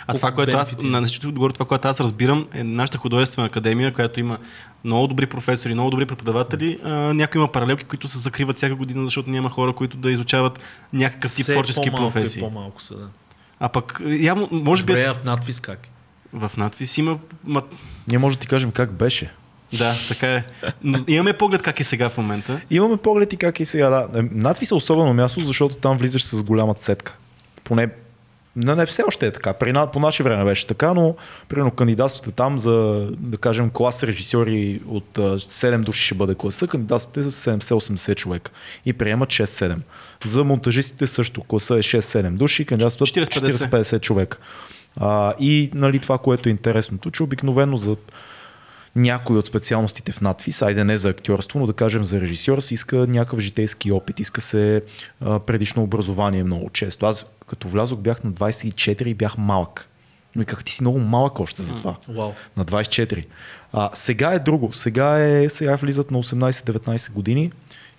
А 0.07 0.13
това, 0.13 0.31
което 0.31 0.57
аз, 0.57 0.75
на 0.81 1.01
нещото 1.01 1.29
отгоре, 1.29 1.53
това, 1.53 1.65
което 1.65 1.87
аз 1.87 1.99
разбирам, 1.99 2.47
е 2.53 2.63
нашата 2.63 2.97
художествена 2.97 3.47
академия, 3.47 3.93
която 3.93 4.19
има 4.19 4.37
много 4.83 5.07
добри 5.07 5.25
професори, 5.25 5.73
много 5.73 5.89
добри 5.89 6.05
преподаватели. 6.05 6.79
А, 6.83 6.89
някои 7.13 7.39
има 7.39 7.51
паралелки, 7.51 7.83
които 7.83 8.07
се 8.07 8.17
закриват 8.17 8.55
всяка 8.55 8.75
година, 8.75 9.05
защото 9.05 9.29
няма 9.29 9.49
хора, 9.49 9.73
които 9.73 9.97
да 9.97 10.11
изучават 10.11 10.59
някакъв 10.93 11.35
тип 11.35 11.43
Все 11.43 11.53
творчески 11.53 11.91
по-малко 11.91 12.13
професии. 12.13 12.39
И 12.39 12.43
по-малко 12.43 12.81
са, 12.81 12.97
да. 12.97 13.09
А 13.65 13.69
пък, 13.69 14.01
явно, 14.05 14.49
може 14.51 14.83
би 14.83 14.93
Добре, 14.93 15.05
а 15.05 15.13
в 15.13 15.23
надвис 15.23 15.59
как? 15.59 15.87
е? 15.87 15.89
в 16.33 16.51
надпис 16.57 16.97
има... 16.97 17.19
Ма, 17.43 17.61
Ние 18.07 18.17
може 18.17 18.35
да 18.37 18.39
ти 18.41 18.47
кажем 18.47 18.71
как 18.71 18.91
беше. 18.93 19.31
да, 19.77 19.95
така 20.07 20.33
е. 20.33 20.43
Но 20.83 20.99
имаме 21.07 21.33
поглед 21.33 21.61
как 21.61 21.79
е 21.79 21.83
сега 21.83 22.09
в 22.09 22.17
момента. 22.17 22.61
Имаме 22.69 22.97
поглед 22.97 23.33
и 23.33 23.37
как 23.37 23.59
и 23.59 23.65
сега. 23.65 23.89
Да. 23.89 24.19
Е, 24.19 24.21
Надвис 24.31 24.71
е 24.71 24.75
особено 24.75 25.13
място, 25.13 25.41
защото 25.41 25.75
там 25.75 25.97
влизаш 25.97 26.23
с 26.23 26.43
голяма 26.43 26.73
цетка. 26.73 27.17
Поне 27.63 27.89
не, 28.55 28.75
не 28.75 28.85
все 28.85 29.03
още 29.07 29.27
е 29.27 29.31
така. 29.31 29.53
При, 29.53 29.71
на- 29.73 29.91
по 29.91 29.99
наше 29.99 30.23
време 30.23 30.43
беше 30.45 30.67
така, 30.67 30.93
но 30.93 31.15
примерно 31.49 31.71
кандидатствате 31.71 32.31
там 32.31 32.57
за, 32.59 33.07
да 33.17 33.37
кажем, 33.37 33.69
клас 33.69 34.03
режисьори 34.03 34.81
от 34.87 35.17
а, 35.17 35.21
7 35.21 35.77
души 35.83 36.05
ще 36.05 36.15
бъде 36.15 36.35
класа, 36.35 36.67
кандидатствате 36.67 37.23
за 37.23 37.31
70-80 37.31 38.15
човека 38.15 38.51
и 38.85 38.93
приемат 38.93 39.29
6-7. 39.29 39.77
За 40.25 40.43
монтажистите 40.43 41.07
също 41.07 41.43
класа 41.43 41.75
е 41.75 41.83
6-7 41.83 42.29
души, 42.29 42.65
кандидатстват 42.65 43.09
40-50. 43.09 43.49
40-50 43.51 44.01
човека. 44.01 44.37
А, 44.97 45.33
и 45.39 45.69
нали, 45.73 45.99
това, 45.99 46.17
което 46.17 46.49
е 46.49 46.51
интересното, 46.51 47.11
че 47.11 47.23
обикновено 47.23 47.77
за 47.77 47.95
някой 48.95 49.37
от 49.37 49.45
специалностите 49.45 50.11
в 50.11 50.21
надфис, 50.21 50.61
айде 50.61 50.83
не 50.83 50.97
за 50.97 51.09
актьорство, 51.09 51.59
но 51.59 51.67
да 51.67 51.73
кажем 51.73 52.05
за 52.05 52.21
режисьор, 52.21 52.59
се 52.59 52.73
иска 52.73 52.95
някакъв 52.97 53.39
житейски 53.39 53.91
опит, 53.91 54.19
иска 54.19 54.41
се 54.41 54.81
а, 55.21 55.39
предишно 55.39 55.83
образование 55.83 56.43
много 56.43 56.69
често. 56.69 57.05
Аз 57.05 57.25
като 57.47 57.67
влязох 57.67 57.99
бях 57.99 58.23
на 58.23 58.31
24 58.31 59.03
и 59.03 59.13
бях 59.13 59.37
малък. 59.37 59.89
Но 60.35 60.43
как 60.45 60.65
ти 60.65 60.73
си 60.73 60.83
много 60.83 60.99
малък 60.99 61.39
още 61.39 61.61
за 61.61 61.75
това. 61.75 61.95
Вау. 62.07 62.31
На 62.57 62.65
24. 62.65 63.25
А, 63.73 63.89
сега 63.93 64.33
е 64.33 64.39
друго. 64.39 64.73
Сега, 64.73 65.19
е, 65.19 65.49
сега 65.49 65.75
влизат 65.75 66.11
на 66.11 66.23
18-19 66.23 67.11
години 67.11 67.51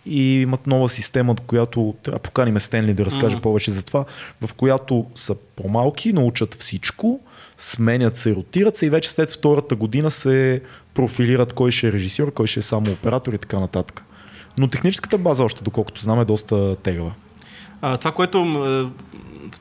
и 0.06 0.40
имат 0.40 0.66
нова 0.66 0.88
система, 0.88 1.36
която 1.46 1.94
трябва 2.02 2.18
да 2.18 2.22
поканим 2.22 2.60
Стенли 2.60 2.94
да 2.94 3.04
разкаже 3.04 3.36
Мгм. 3.36 3.42
повече 3.42 3.70
за 3.70 3.82
това, 3.82 4.04
в 4.46 4.54
която 4.54 5.06
са 5.14 5.34
по-малки, 5.56 6.12
научат 6.12 6.54
всичко, 6.54 7.20
сменят 7.56 8.16
се, 8.16 8.34
ротират 8.34 8.76
се 8.76 8.86
и 8.86 8.90
вече 8.90 9.10
след 9.10 9.32
втората 9.32 9.76
година 9.76 10.10
се 10.10 10.62
профилират 10.94 11.52
кой 11.52 11.70
ще 11.70 11.88
е 11.88 11.92
режисьор, 11.92 12.32
кой 12.32 12.46
ще 12.46 12.60
е 12.60 12.62
само 12.62 12.92
оператор 12.92 13.32
и 13.32 13.38
така 13.38 13.58
нататък. 13.58 14.04
Но 14.58 14.68
техническата 14.68 15.18
база 15.18 15.44
още, 15.44 15.64
доколкото 15.64 16.00
знам, 16.02 16.20
е 16.20 16.24
доста 16.24 16.76
тегава. 16.76 17.14
А, 17.80 17.96
това, 17.96 18.12
което 18.12 18.44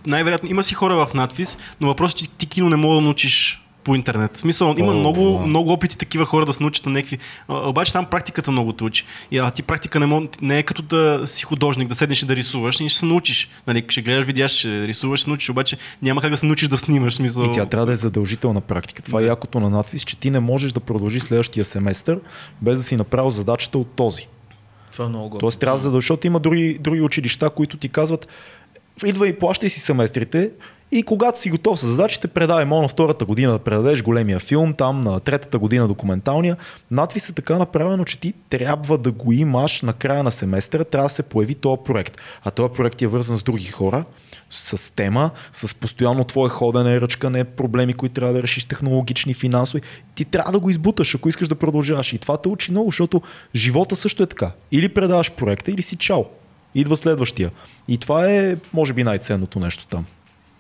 най-вероятно 0.06 0.50
има 0.50 0.64
си 0.64 0.74
хора 0.74 1.06
в 1.06 1.14
надпис, 1.14 1.58
но 1.82 1.88
въпросът 1.88 2.20
е, 2.20 2.24
че 2.24 2.30
ти 2.30 2.46
кино 2.46 2.70
не 2.70 2.76
мога 2.76 2.96
да 2.96 3.02
научиш 3.02 3.62
по 3.86 3.96
интернет. 3.96 4.38
В 4.38 4.40
смисъл, 4.40 4.76
има 4.78 4.92
О, 4.92 4.96
много, 4.96 5.40
да. 5.40 5.46
много 5.46 5.72
опити 5.72 5.98
такива 5.98 6.26
хора 6.26 6.46
да 6.46 6.54
се 6.54 6.64
научат 6.64 6.86
на 6.86 6.92
някакви. 6.92 7.18
Обаче 7.48 7.94
там 7.94 8.06
практиката 8.06 8.52
много 8.52 8.74
те 8.74 8.84
учи. 8.84 9.06
И, 9.32 9.38
а 9.38 9.52
ти 9.52 9.64
практика 9.64 10.00
не, 10.00 10.06
мож, 10.06 10.24
не 10.42 10.60
е 10.60 10.64
като 10.64 10.82
да 10.82 11.22
си 11.26 11.44
художник, 11.44 11.88
да 11.88 11.96
седнеш 11.96 12.24
и 12.24 12.26
да 12.26 12.36
рисуваш 12.36 12.80
и 12.80 12.90
ще 12.90 13.00
се 13.00 13.06
научиш. 13.06 13.50
Нали, 13.68 13.86
ще 13.90 14.02
гледаш 14.02 14.26
видеа, 14.26 14.50
ще 14.50 14.88
рисуваш, 14.88 15.20
ще 15.20 15.24
се 15.24 15.30
научиш, 15.30 15.50
обаче 15.50 15.78
няма 16.02 16.22
как 16.22 16.32
да 16.32 16.38
се 16.38 16.46
научиш 16.46 16.68
да 16.68 16.78
снимаш. 16.78 17.16
Смисъл. 17.16 17.44
И 17.44 17.52
тя 17.52 17.66
трябва 17.66 17.86
да 17.86 17.92
е 17.92 17.96
задължителна 17.96 18.62
практика. 18.62 19.02
Това 19.02 19.22
е 19.22 19.26
якото 19.26 19.60
на 19.60 19.70
надвис, 19.70 20.04
че 20.04 20.18
ти 20.18 20.32
не 20.32 20.40
можеш 20.40 20.72
да 20.72 20.80
продължиш 20.80 21.24
следващия 21.24 21.66
семестър 21.66 22.20
без 22.62 22.78
да 22.78 22.84
си 22.84 22.96
направил 22.96 23.30
задачата 23.30 23.78
от 23.78 23.96
този. 23.96 24.28
Това 24.92 25.06
е 25.06 25.10
много. 25.10 25.38
Тоест 25.38 25.60
трябва 25.60 25.80
да, 25.80 25.90
защото 25.90 26.28
има 26.28 26.40
други, 26.40 26.78
други 26.80 27.02
училища, 27.02 27.50
които 27.50 27.78
ти 27.78 27.90
казват, 27.90 28.28
идва 29.06 29.28
и 29.28 29.40
плащай 29.40 29.70
си 29.70 29.80
семестрите 29.80 30.52
и 30.92 31.04
когато 31.04 31.42
си 31.42 31.50
готов 31.50 31.80
с 31.80 31.88
задачите, 31.88 32.28
предавай 32.28 32.66
мол 32.66 32.82
на 32.82 32.88
втората 32.88 33.26
година 33.26 33.52
да 33.52 33.60
предадеш 33.60 34.04
големия 34.04 34.40
филм, 34.40 34.74
там 34.74 35.02
на 35.02 35.20
третата 35.20 35.60
година 35.60 35.88
документалния. 35.88 36.58
Надвис 36.92 37.30
е 37.30 37.34
така 37.34 37.58
направено, 37.58 38.04
че 38.04 38.20
ти 38.20 38.34
трябва 38.50 38.98
да 38.98 39.12
го 39.12 39.32
имаш 39.32 39.82
на 39.82 39.94
края 39.94 40.24
на 40.24 40.32
семестъра, 40.32 40.86
трябва 40.86 41.06
да 41.06 41.14
се 41.14 41.24
появи 41.24 41.56
този 41.56 41.82
проект. 41.86 42.18
А 42.44 42.52
този 42.52 42.74
проект 42.74 43.02
е 43.02 43.08
вързан 43.08 43.38
с 43.38 43.44
други 43.44 43.66
хора, 43.66 44.06
с, 44.50 44.96
тема, 44.96 45.32
с 45.54 45.76
постоянно 45.76 46.24
твое 46.24 46.50
ходене, 46.50 47.02
ръчкане, 47.02 47.44
проблеми, 47.44 47.94
които 47.94 48.16
трябва 48.16 48.34
да 48.34 48.44
решиш 48.44 48.66
технологични, 48.66 49.34
финансови. 49.34 49.82
Ти 50.16 50.26
трябва 50.26 50.52
да 50.52 50.60
го 50.60 50.70
избуташ, 50.70 51.16
ако 51.16 51.30
искаш 51.30 51.48
да 51.48 51.56
продължаваш. 51.56 52.14
И 52.14 52.18
това 52.18 52.38
те 52.38 52.50
учи 52.50 52.72
много, 52.72 52.88
защото 52.88 53.22
живота 53.56 53.96
също 53.96 54.24
е 54.24 54.28
така. 54.28 54.52
Или 54.72 54.90
предаваш 54.90 55.32
проекта, 55.32 55.72
или 55.72 55.82
си 55.82 55.96
чао. 55.96 56.24
Идва 56.76 56.96
следващия. 56.96 57.52
И 57.88 57.98
това 57.98 58.30
е, 58.32 58.58
може 58.74 58.94
би, 58.94 59.04
най-ценното 59.04 59.60
нещо 59.60 59.88
там. 59.88 60.06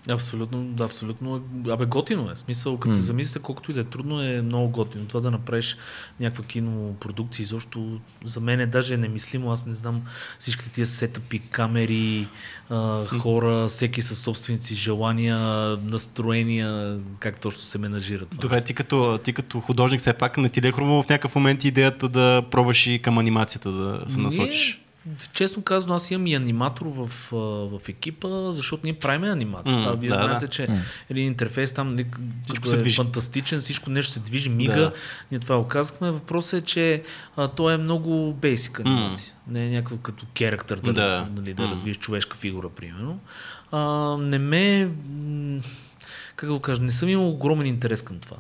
Абсолютно, 0.09 0.63
да, 0.63 0.84
абсолютно. 0.84 1.41
Абе, 1.70 1.86
готино 1.86 2.32
е. 2.32 2.36
Смисъл, 2.36 2.78
като 2.78 2.95
се 2.95 3.01
замислите, 3.01 3.39
колкото 3.39 3.72
и 3.72 3.74
да 3.74 3.82
е 3.82 3.84
трудно, 3.84 4.22
е 4.22 4.41
много 4.41 4.70
готино. 4.70 5.05
Това 5.05 5.20
да 5.20 5.32
направиш 5.32 5.78
някаква 6.20 6.43
кинопродукция, 6.43 7.43
изобщо 7.43 7.99
за 8.26 8.39
мен 8.39 8.59
е 8.59 8.66
даже 8.66 8.97
немислимо. 8.97 9.51
Аз 9.51 9.66
не 9.66 9.74
знам 9.74 10.01
всичките 10.39 10.72
тия 10.72 10.86
сетъпи, 10.86 11.39
камери, 11.39 12.28
а, 12.70 13.05
хора, 13.05 13.68
всеки 13.68 14.01
със 14.01 14.20
собственици 14.20 14.76
желания, 14.76 15.38
настроения, 15.84 16.99
как 17.20 17.39
точно 17.39 17.61
се 17.61 17.78
менажира 17.78 18.26
това. 18.26 18.41
Добре, 18.41 18.63
ти 18.63 18.74
като, 18.74 19.20
ти 19.24 19.34
като 19.34 19.59
художник 19.59 19.99
все 19.99 20.13
пак 20.13 20.38
не 20.38 20.49
ти 20.49 20.61
ли 20.61 20.68
е 20.68 20.72
хрумва 20.72 21.03
в 21.03 21.09
някакъв 21.09 21.36
момент 21.36 21.63
идеята 21.63 22.09
да 22.09 22.43
пробваш 22.51 22.88
и 22.88 22.99
към 22.99 23.18
анимацията 23.18 23.72
да 23.72 24.05
се 24.07 24.20
насочиш? 24.20 24.76
Ние, 24.76 24.85
честно 25.34 25.64
казано, 25.64 25.93
аз 25.95 26.12
имам 26.12 26.28
и 26.28 26.36
аниматор 26.36 26.86
в, 26.86 27.10
в 27.72 27.89
екипа, 27.89 28.51
защото 28.51 28.82
ние 28.84 28.93
правим 28.93 29.32
анимация. 29.32 29.76
М, 29.78 29.84
Това, 29.84 29.95
вие 29.95 30.10
да, 30.10 30.16
знаете, 30.16 30.47
че 30.47 30.68
един 31.10 31.26
интерфейс 31.26 31.74
там 31.74 31.88
нали, 31.88 32.08
се 32.66 32.76
е 32.76 32.80
движи. 32.80 32.95
фантастичен, 32.95 33.60
всичко 33.60 33.89
нещо 33.89 34.12
се 34.14 34.20
движи, 34.20 34.49
мига. 34.49 34.74
Да. 34.76 34.93
Ние 35.32 35.39
това 35.39 35.58
го 35.58 35.68
казахме. 35.68 36.12
Въпросът 36.12 36.62
е, 36.62 36.66
че 36.66 37.03
а, 37.38 37.47
то 37.47 37.70
е 37.70 37.78
много 37.78 38.34
бейсик 38.34 38.80
анимация. 38.80 39.34
Не 39.47 39.66
е 39.66 39.70
някакво 39.70 39.97
като 39.97 40.26
керактер 40.34 40.78
да, 40.80 40.93
Да. 40.93 41.28
Нали, 41.36 41.53
да 41.53 41.64
М. 41.64 41.70
развиеш 41.70 41.97
човешка 41.97 42.38
фигура, 42.38 42.70
примерно. 42.70 43.20
А, 43.72 43.80
не 44.18 44.39
ме... 44.39 44.89
Как 46.36 46.47
да 46.49 46.53
го 46.53 46.60
кажа, 46.60 46.82
не 46.82 46.91
съм 46.91 47.10
имал 47.10 47.30
огромен 47.30 47.68
интерес 47.68 48.01
към 48.03 48.20
това. 48.20 48.38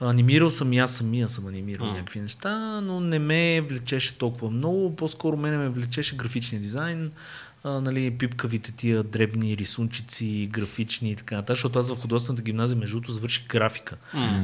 Анимирал 0.00 0.50
съм 0.50 0.72
и 0.72 0.78
аз 0.78 0.96
самия 0.96 1.28
съм 1.28 1.46
анимирал 1.46 1.86
М. 1.86 1.92
някакви 1.92 2.20
неща, 2.20 2.80
но 2.80 3.00
не 3.00 3.18
ме 3.18 3.60
влечеше 3.60 4.18
толкова 4.18 4.50
много. 4.50 4.96
По-скоро 4.96 5.36
мене 5.36 5.56
ме 5.56 5.68
влечеше 5.68 6.16
графичния 6.16 6.60
дизайн, 6.60 7.12
а, 7.64 7.80
нали, 7.80 8.10
пипкавите 8.10 8.72
тия 8.72 9.02
дребни 9.02 9.56
рисунчици, 9.56 10.48
графични 10.52 11.10
и 11.10 11.16
така 11.16 11.34
нататък, 11.36 11.56
защото 11.56 11.78
аз 11.78 11.90
в 11.90 12.00
художествената 12.00 12.42
гимназия 12.42 12.78
между 12.78 12.96
другото 12.96 13.12
завърших 13.12 13.46
графика. 13.48 13.96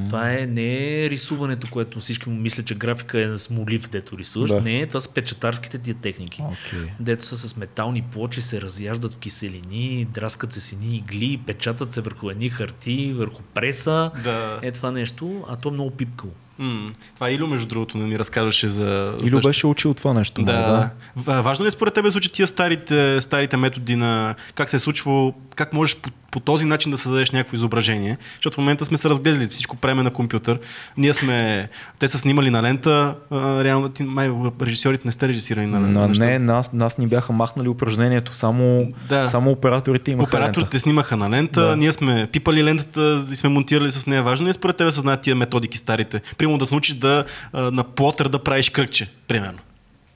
Това 0.07 0.33
е 0.33 0.47
не 0.47 1.05
е 1.05 1.11
рисуването, 1.11 1.69
което 1.71 2.01
всички 2.01 2.29
му 2.29 2.37
мислят, 2.37 2.67
че 2.67 2.75
графика 2.75 3.21
е 3.21 3.39
с 3.39 3.51
молив, 3.51 3.89
дето 3.89 4.19
рисуваш. 4.19 4.51
Да. 4.51 4.61
Не, 4.61 4.87
това 4.87 5.01
са 5.01 5.15
печатарските 5.15 5.79
тия 5.79 5.95
техники. 5.95 6.43
Окей. 6.43 6.91
Дето 7.01 7.25
са 7.25 7.49
с 7.49 7.57
метални 7.57 8.03
плочи, 8.03 8.41
се 8.41 8.61
разяждат 8.61 9.15
в 9.15 9.19
киселини, 9.19 10.07
драскат 10.15 10.53
се 10.53 10.61
с 10.61 10.73
едни 10.73 10.97
игли, 10.97 11.41
печатат 11.47 11.93
се 11.93 12.01
върху 12.01 12.31
едни 12.31 12.49
харти, 12.49 13.13
върху 13.13 13.43
преса. 13.43 14.11
Да. 14.25 14.61
Е 14.63 14.73
това 14.73 14.91
нещо, 14.91 15.45
а 15.49 15.57
то 15.57 15.69
е 15.69 15.73
много 15.73 15.91
пипкало. 15.91 16.33
М, 16.59 16.93
Това 17.15 17.31
Илю, 17.31 17.47
между 17.47 17.67
другото, 17.67 17.99
не 17.99 18.05
ни 18.05 18.19
разказваше 18.19 18.69
за... 18.69 19.15
За- 19.21 19.41
беше 19.41 19.67
учил 19.67 19.95
това 19.95 20.13
нещо. 20.13 20.43
Да. 20.43 20.53
май, 20.53 20.61
да. 20.63 20.91
Ва- 21.17 21.43
Важно 21.43 21.65
ли 21.65 21.69
е 21.69 21.73
според 21.73 21.95
тебе 21.95 22.11
случат 22.11 22.33
тия 22.33 22.47
старите, 22.47 23.23
старите 23.23 23.57
методи 23.57 23.97
на 23.97 24.35
как 24.55 24.71
се 24.71 24.77
е 24.77 24.81
случвало, 24.81 25.35
как 25.55 25.73
можеш 25.73 25.97
по, 25.97 26.11
по 26.31 26.41
този 26.41 26.65
начин 26.65 26.91
да 26.91 26.99
създадеш 26.99 27.31
някакво 27.31 27.57
изображение? 27.57 28.17
Защото 28.35 28.55
в 28.55 28.59
момента 28.59 28.85
сме 28.85 28.99
се 28.99 29.09
разглезли, 29.09 29.47
всичко 29.47 29.77
правиме 29.77 30.03
на 30.03 30.11
компютър. 30.11 30.59
Ние 30.97 31.15
сме, 31.15 31.69
те 31.99 32.09
са 32.09 32.19
снимали 32.19 32.51
на 32.51 32.63
лента, 32.63 33.15
а, 33.31 33.65
реално 33.65 33.89
ти, 33.89 34.03
май 34.03 34.31
режисьорите 34.63 35.03
не 35.05 35.13
сте 35.13 35.29
режисирани 35.29 35.67
на, 35.67 35.81
На, 35.81 36.09
неща. 36.09 36.25
не, 36.25 36.39
нас, 36.39 36.73
нас 36.73 36.99
ни 36.99 37.07
бяха 37.07 37.33
махнали 37.33 37.69
упражнението, 37.69 38.35
само, 38.35 38.93
Да. 39.09 39.29
само 39.29 39.51
операторите 39.51 40.11
имаха 40.11 40.29
Операторите 40.29 40.61
лента. 40.67 40.81
снимаха 40.81 41.17
на 41.17 41.31
лента, 41.31 41.61
Да. 41.61 41.67
да. 41.67 41.77
ние 41.77 41.93
сме 41.93 42.29
пипали 42.33 42.65
лентата 42.65 43.01
и 43.33 43.37
сме 43.37 43.49
монтирали 43.49 43.93
с 43.93 44.07
нея. 44.07 44.23
Важно 44.23 44.47
ли 44.47 44.51
е 44.51 44.53
според 44.53 44.77
тебе 44.77 44.87
да 44.87 44.93
се 44.93 45.01
знаят 45.01 45.21
тия 45.21 45.37
методики 45.37 45.79
старите? 45.79 46.21
Примерно 46.47 46.59
да 46.59 46.67
се 46.67 46.75
научиш 46.75 46.95
да, 46.95 47.25
на 47.53 47.85
плотър 47.85 48.29
да 48.29 48.39
правиш 48.39 48.71
кръгче, 48.71 49.11
примерно. 49.29 49.59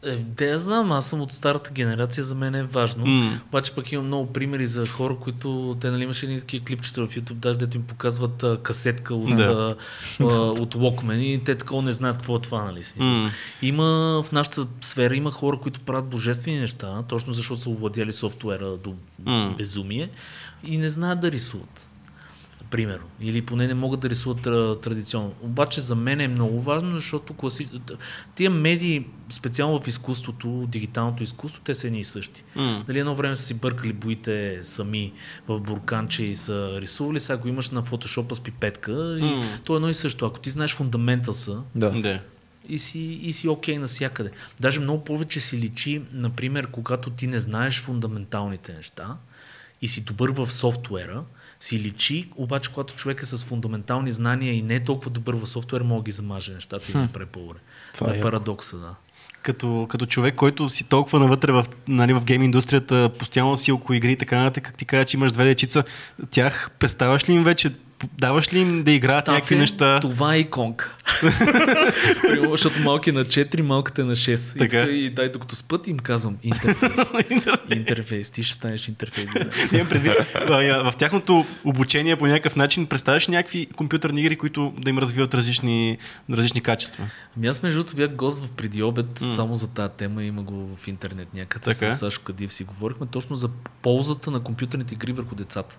Е, 0.04 0.16
да 0.16 0.44
я 0.44 0.58
знам, 0.58 0.92
аз 0.92 1.10
съм 1.10 1.20
от 1.20 1.32
старата 1.32 1.70
генерация, 1.72 2.24
за 2.24 2.34
мен 2.34 2.54
е 2.54 2.62
важно. 2.62 3.06
М. 3.06 3.40
Обаче 3.48 3.72
пък 3.74 3.92
имам 3.92 4.06
много 4.06 4.32
примери 4.32 4.66
за 4.66 4.86
хора, 4.86 5.16
които 5.16 5.76
те 5.80 5.90
нали 5.90 6.02
имаше 6.04 6.26
едни 6.26 6.40
такива 6.40 6.64
клипчета 6.64 7.06
в 7.06 7.14
YouTube, 7.16 7.32
даже 7.34 7.58
дето 7.58 7.76
им 7.76 7.82
показват 7.82 8.42
а, 8.42 8.58
касетка 8.62 9.14
от, 9.14 9.36
Да. 9.36 9.76
а, 10.20 10.24
от 10.34 10.74
Walkman 10.74 11.18
и 11.18 11.44
те 11.44 11.54
такова 11.54 11.82
не 11.82 11.92
знаят 11.92 12.16
какво 12.16 12.36
е 12.36 12.40
това, 12.40 12.64
нали? 12.64 12.84
Смисъл. 12.84 13.10
М. 13.10 13.30
Има 13.62 14.22
в 14.26 14.32
нашата 14.32 14.66
сфера 14.80 15.16
има 15.16 15.30
хора, 15.30 15.58
които 15.62 15.80
правят 15.80 16.08
божествени 16.08 16.60
неща, 16.60 17.02
точно 17.08 17.32
защото 17.32 17.60
са 17.60 17.70
овладяли 17.70 18.12
софтуера 18.12 18.76
до 18.76 18.94
М. 19.24 19.54
безумие 19.58 20.10
и 20.64 20.76
не 20.76 20.88
знаят 20.88 21.20
да 21.20 21.30
рисуват. 21.32 21.89
Примерно. 22.70 23.04
Или 23.20 23.42
поне 23.42 23.66
не 23.66 23.74
могат 23.74 24.00
да 24.00 24.10
рисуват 24.10 24.42
традиционно. 24.82 25.32
Обаче 25.40 25.80
за 25.80 25.94
мен 25.94 26.20
е 26.20 26.28
много 26.28 26.60
важно, 26.60 26.92
защото 26.94 27.34
класи... 27.34 27.68
тия 28.34 28.50
медии, 28.50 29.06
специално 29.30 29.80
в 29.80 29.86
изкуството, 29.88 30.66
дигиталното 30.68 31.22
изкуство, 31.22 31.60
те 31.64 31.74
са 31.74 31.86
едни 31.86 32.00
и 32.00 32.04
същи. 32.04 32.44
М. 32.56 32.84
Дали 32.86 32.98
едно 32.98 33.14
време 33.14 33.36
са 33.36 33.42
си 33.42 33.54
бъркали 33.54 33.92
боите 33.92 34.60
сами 34.62 35.12
в 35.48 35.60
бурканче 35.60 36.24
и 36.24 36.36
са 36.36 36.78
рисували, 36.80 37.20
сега 37.20 37.36
го 37.36 37.48
имаш 37.48 37.70
на 37.70 37.82
фотошопа 37.82 38.34
с 38.34 38.40
пипетка 38.40 39.16
и 39.18 39.22
М. 39.22 39.44
то 39.64 39.72
е 39.72 39.76
едно 39.76 39.88
и 39.88 39.94
също. 39.94 40.26
Ако 40.26 40.38
ти 40.38 40.50
знаеш 40.50 40.74
фундаменталса, 40.74 41.62
Да. 41.74 41.90
Да. 41.90 42.20
и 42.68 42.78
си, 42.78 42.98
и 42.98 43.32
си 43.32 43.48
окей 43.48 43.78
навсякъде. 43.78 44.30
Даже 44.60 44.80
много 44.80 45.04
повече 45.04 45.40
си 45.40 45.58
личи, 45.58 46.02
например, 46.12 46.66
когато 46.66 47.10
ти 47.10 47.26
не 47.26 47.38
знаеш 47.38 47.80
фундаменталните 47.80 48.72
неща 48.72 49.16
и 49.82 49.88
си 49.88 50.00
добър 50.00 50.30
в 50.30 50.50
софтуера, 50.50 51.24
си 51.60 51.78
личи, 51.78 52.30
обаче 52.36 52.70
когато 52.70 52.94
човек 52.94 53.22
е 53.22 53.26
с 53.26 53.44
фундаментални 53.44 54.10
знания 54.10 54.54
и 54.54 54.62
не 54.62 54.74
е 54.74 54.82
толкова 54.82 55.10
добър 55.10 55.34
в 55.34 55.46
софтуера, 55.46 55.84
може 55.84 55.98
да 55.98 56.04
ги 56.04 56.10
замаже 56.10 56.52
нещата 56.52 56.84
и 56.88 56.92
да 56.92 57.26
по-добре. 57.26 57.58
Това 57.94 58.14
е 58.14 58.18
е 58.18 58.20
парадокса, 58.20 58.78
да. 58.78 58.94
Като, 59.42 59.86
като 59.90 60.06
човек, 60.06 60.34
който 60.34 60.68
си 60.68 60.84
толкова 60.84 61.18
навътре 61.18 61.52
в, 61.52 61.64
нали, 61.88 62.12
в 62.12 62.24
гейм 62.24 62.42
индустрията, 62.42 63.10
постоянно 63.18 63.56
си 63.56 63.72
около 63.72 63.96
игри 63.96 64.12
и 64.12 64.16
така 64.16 64.38
нататък, 64.38 64.64
как 64.64 64.76
ти 64.76 64.84
кажа, 64.84 65.04
че 65.04 65.16
имаш 65.16 65.32
две 65.32 65.44
дечица, 65.44 65.84
тях 66.30 66.70
представяш 66.78 67.28
ли 67.28 67.32
им 67.32 67.44
вече, 67.44 67.74
даваш 68.18 68.52
ли 68.52 68.58
им 68.58 68.82
да 68.82 68.90
играят 68.92 69.26
някакви 69.26 69.56
неща? 69.56 70.00
Това 70.00 70.34
е 70.34 70.38
иконка. 70.38 70.96
Примерно, 72.22 72.50
защото 72.50 72.80
малки 72.80 73.12
на 73.12 73.24
4, 73.24 73.60
малката 73.60 74.02
е 74.02 74.04
на 74.04 74.16
6. 74.16 74.58
Така. 74.58 74.64
И, 74.64 74.68
така, 74.80 74.90
и 74.92 75.10
дай 75.10 75.28
докато 75.28 75.56
спът 75.56 75.86
им 75.86 75.98
казвам 75.98 76.36
интерфейс. 76.42 76.92
интерфейс. 77.70 78.30
Ти 78.30 78.44
ще 78.44 78.52
станеш 78.52 78.88
интерфейс. 78.88 79.30
Имам 79.72 79.88
предвид, 79.88 80.12
в 80.84 80.92
тяхното 80.98 81.46
обучение 81.64 82.16
по 82.16 82.26
някакъв 82.26 82.56
начин 82.56 82.86
представяш 82.86 83.28
някакви 83.28 83.66
компютърни 83.66 84.20
игри, 84.20 84.36
които 84.36 84.72
да 84.78 84.90
им 84.90 84.98
развиват 84.98 85.34
различни, 85.34 85.98
различни 86.30 86.60
качества. 86.60 87.10
Ами 87.36 87.46
аз 87.46 87.62
между 87.62 87.78
другото 87.78 87.96
бях 87.96 88.14
гост 88.14 88.44
в 88.44 88.50
преди 88.50 88.82
обед 88.82 89.06
mm. 89.06 89.34
само 89.34 89.56
за 89.56 89.68
тази 89.68 89.92
тема, 89.96 90.24
има 90.24 90.42
го 90.42 90.76
в 90.76 90.88
интернет 90.88 91.34
някъде. 91.34 91.64
Така. 91.64 91.90
С 91.90 91.98
Сашо 91.98 92.20
Кадиев 92.20 92.52
си 92.52 92.64
говорихме 92.64 93.06
точно 93.06 93.36
за 93.36 93.48
ползата 93.82 94.30
на 94.30 94.40
компютърните 94.40 94.94
игри 94.94 95.12
върху 95.12 95.34
децата. 95.34 95.76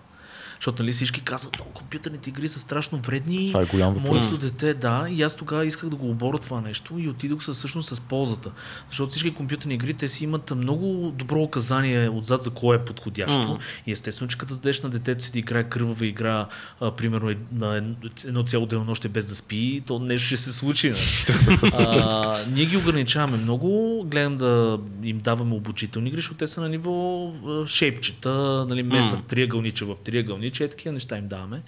Защото 0.62 0.82
нали 0.82 0.92
всички 0.92 1.20
казват, 1.20 1.60
о, 1.60 1.64
компютърните 1.64 2.30
игри 2.30 2.48
са 2.48 2.58
страшно 2.58 2.98
вредни. 2.98 3.46
Това 3.48 3.62
е 3.62 3.66
голям 3.66 3.94
въпрос. 3.94 4.10
Моето 4.10 4.38
дете, 4.38 4.74
да. 4.74 5.06
И 5.10 5.22
аз 5.22 5.36
тогава 5.36 5.66
исках 5.66 5.88
да 5.88 5.96
го 5.96 6.10
оборя 6.10 6.38
това 6.38 6.60
нещо 6.60 6.98
и 6.98 7.08
отидох 7.08 7.42
със 7.42 7.56
всъщност 7.56 7.88
с 7.88 8.00
ползата. 8.00 8.50
Защото 8.88 9.10
всички 9.10 9.34
компютърни 9.34 9.74
игри, 9.74 9.94
те 9.94 10.08
си 10.08 10.24
имат 10.24 10.52
много 10.56 11.12
добро 11.16 11.40
указание 11.42 12.08
отзад 12.08 12.42
за 12.42 12.50
кое 12.50 12.76
е 12.76 12.84
подходящо. 12.84 13.38
М. 13.38 13.58
И 13.86 13.92
естествено, 13.92 14.28
че 14.28 14.38
като 14.38 14.54
дадеш 14.54 14.82
на 14.82 14.88
детето 14.90 15.24
си 15.24 15.32
да 15.32 15.38
играе 15.38 15.64
кървава 15.64 16.06
игра, 16.06 16.46
а, 16.80 16.90
примерно 16.90 17.34
на 17.52 17.76
ед- 18.04 18.24
едно 18.24 18.42
цяло 18.42 18.66
денонощие 18.66 19.10
без 19.10 19.28
да 19.28 19.34
спи, 19.34 19.82
то 19.86 19.98
нещо 19.98 20.26
ще 20.26 20.36
се 20.36 20.52
случи. 20.52 20.90
нали? 20.90 21.60
а, 21.72 22.44
ние 22.50 22.64
ги 22.66 22.76
ограничаваме 22.76 23.36
много, 23.36 24.02
гледам 24.04 24.36
да 24.36 24.78
им 25.02 25.18
даваме 25.18 25.54
обучителни 25.54 26.08
игри, 26.08 26.18
защото 26.18 26.36
те 26.36 26.46
са 26.46 26.60
на 26.60 26.68
ниво 26.68 27.30
шейпчета, 27.66 28.30
нали, 28.68 28.82
местят 28.82 29.18
М. 29.18 29.24
триъгълниче 29.28 29.84
в 29.84 29.96
триъгълниче 30.04 30.51
е 30.58 30.68
такива 30.68 30.92
неща 30.92 31.18
им 31.18 31.28
даваме. 31.28 31.62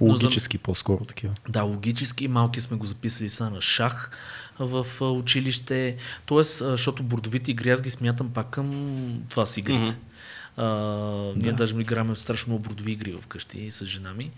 Но 0.00 0.06
за- 0.06 0.24
Логически 0.24 0.58
по-скоро 0.58 1.04
такива. 1.04 1.34
да, 1.48 1.62
логически. 1.62 2.28
Малки 2.28 2.60
сме 2.60 2.76
го 2.76 2.86
записали 2.86 3.28
са 3.28 3.50
на 3.50 3.60
шах 3.60 4.10
в 4.58 4.86
училище. 5.02 5.96
Тоест, 6.26 6.58
защото 6.58 7.02
бордовите 7.02 7.50
игри 7.50 7.70
аз 7.70 7.82
ги 7.82 7.90
смятам 7.90 8.30
пак 8.30 8.50
към 8.50 8.68
това 9.28 9.46
с 9.46 9.56
игрите. 9.56 9.80
Мгм. 9.80 9.90
А, 10.56 10.66
ние 11.36 11.52
даже 11.52 11.74
ми 11.74 11.82
играем 11.82 12.06
в 12.06 12.20
страшно 12.20 12.50
много 12.50 12.68
бордови 12.68 12.92
игри 12.92 13.18
вкъщи 13.20 13.70
с 13.70 13.84
жена 13.86 14.12
ми. 14.12 14.30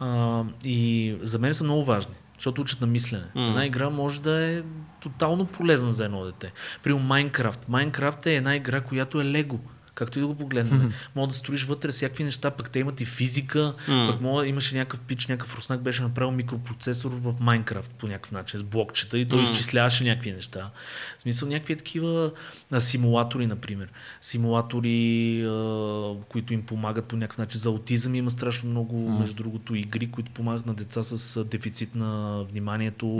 А, 0.00 0.42
и 0.64 1.16
за 1.22 1.38
мен 1.38 1.54
са 1.54 1.64
много 1.64 1.84
важни, 1.84 2.14
защото 2.34 2.60
учат 2.60 2.80
на 2.80 2.86
мислене. 2.86 3.24
Мгм. 3.34 3.44
Една 3.46 3.66
игра 3.66 3.90
може 3.90 4.20
да 4.20 4.40
е 4.42 4.62
тотално 5.00 5.46
полезна 5.46 5.92
за 5.92 6.04
едно 6.04 6.24
дете. 6.24 6.52
При 6.82 6.94
Майнкрафт. 6.94 7.68
Майнкрафт 7.68 8.26
е 8.26 8.34
една 8.34 8.56
игра, 8.56 8.80
която 8.80 9.20
е 9.20 9.24
лего. 9.24 9.60
Както 9.94 10.18
и 10.18 10.20
да 10.20 10.26
го 10.26 10.34
погледнем. 10.34 10.92
Мога 11.14 11.28
да 11.28 11.34
строиш 11.34 11.64
вътре 11.64 11.88
всякакви 11.88 12.24
неща, 12.24 12.50
пък 12.50 12.70
те 12.70 12.78
имат 12.78 13.00
и 13.00 13.04
физика, 13.04 13.74
М. 13.88 14.08
пък 14.10 14.20
мога, 14.20 14.46
имаше 14.46 14.76
някакъв 14.76 15.00
пич, 15.00 15.26
някакъв 15.26 15.56
руснак 15.56 15.80
беше 15.80 16.02
направил 16.02 16.30
микропроцесор 16.30 17.10
в 17.14 17.34
Майнкрафт 17.40 17.90
по 17.90 18.06
някакъв 18.06 18.32
начин, 18.32 18.60
с 18.60 18.62
блокчета 18.62 19.18
и 19.18 19.28
той 19.28 19.38
М. 19.38 19.44
изчисляваше 19.44 20.04
някакви 20.04 20.32
неща. 20.32 20.70
В 21.18 21.22
смисъл 21.22 21.48
някакви 21.48 21.76
такива 21.76 22.32
а, 22.70 22.80
симулатори, 22.80 23.46
например. 23.46 23.88
Симулатори, 24.20 25.42
а, 25.46 26.14
които 26.28 26.54
им 26.54 26.62
помагат 26.62 27.04
по 27.04 27.16
някакъв 27.16 27.38
начин. 27.38 27.60
За 27.60 27.68
аутизъм 27.68 28.14
има 28.14 28.30
страшно 28.30 28.70
много, 28.70 29.10
между 29.10 29.34
другото, 29.42 29.74
игри, 29.74 30.10
които 30.10 30.32
помагат 30.32 30.66
на 30.66 30.74
деца 30.74 31.02
с 31.02 31.44
дефицит 31.44 31.94
на 31.94 32.42
вниманието, 32.44 33.16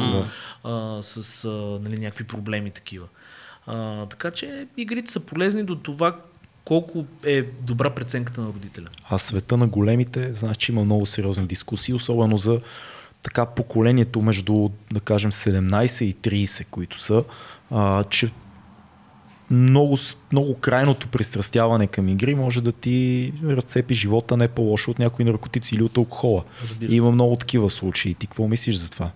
а, 0.64 1.02
с 1.02 1.44
а, 1.44 1.48
нали, 1.82 2.00
някакви 2.00 2.24
проблеми 2.24 2.70
такива. 2.70 3.06
А, 3.66 4.06
така 4.06 4.30
че 4.30 4.66
игрите 4.76 5.12
са 5.12 5.20
полезни 5.20 5.64
до 5.64 5.76
това 5.76 6.20
колко 6.64 7.04
е 7.24 7.42
добра 7.42 7.90
преценката 7.90 8.40
на 8.40 8.46
родителя. 8.46 8.86
А 9.08 9.18
света 9.18 9.56
на 9.56 9.66
големите, 9.66 10.34
знаеш, 10.34 10.56
че 10.56 10.72
има 10.72 10.84
много 10.84 11.06
сериозни 11.06 11.46
дискусии, 11.46 11.94
особено 11.94 12.36
за 12.36 12.60
така 13.22 13.46
поколението 13.46 14.22
между, 14.22 14.70
да 14.92 15.00
кажем, 15.00 15.32
17 15.32 16.04
и 16.04 16.14
30, 16.46 16.66
които 16.66 17.00
са, 17.00 17.24
а, 17.70 18.04
че 18.04 18.30
много, 19.50 19.98
много 20.32 20.54
крайното 20.54 21.08
пристрастяване 21.08 21.86
към 21.86 22.08
игри 22.08 22.34
може 22.34 22.62
да 22.62 22.72
ти 22.72 23.32
разцепи 23.44 23.94
живота 23.94 24.36
не 24.36 24.48
по-лошо 24.48 24.90
от 24.90 24.98
някои 24.98 25.24
наркотици 25.24 25.74
или 25.74 25.82
от 25.82 25.96
алкохола. 25.96 26.44
Има 26.88 27.10
много 27.10 27.36
такива 27.36 27.70
случаи. 27.70 28.14
Ти 28.14 28.26
какво 28.26 28.48
мислиш 28.48 28.76
за 28.76 28.90
това? 28.90 29.10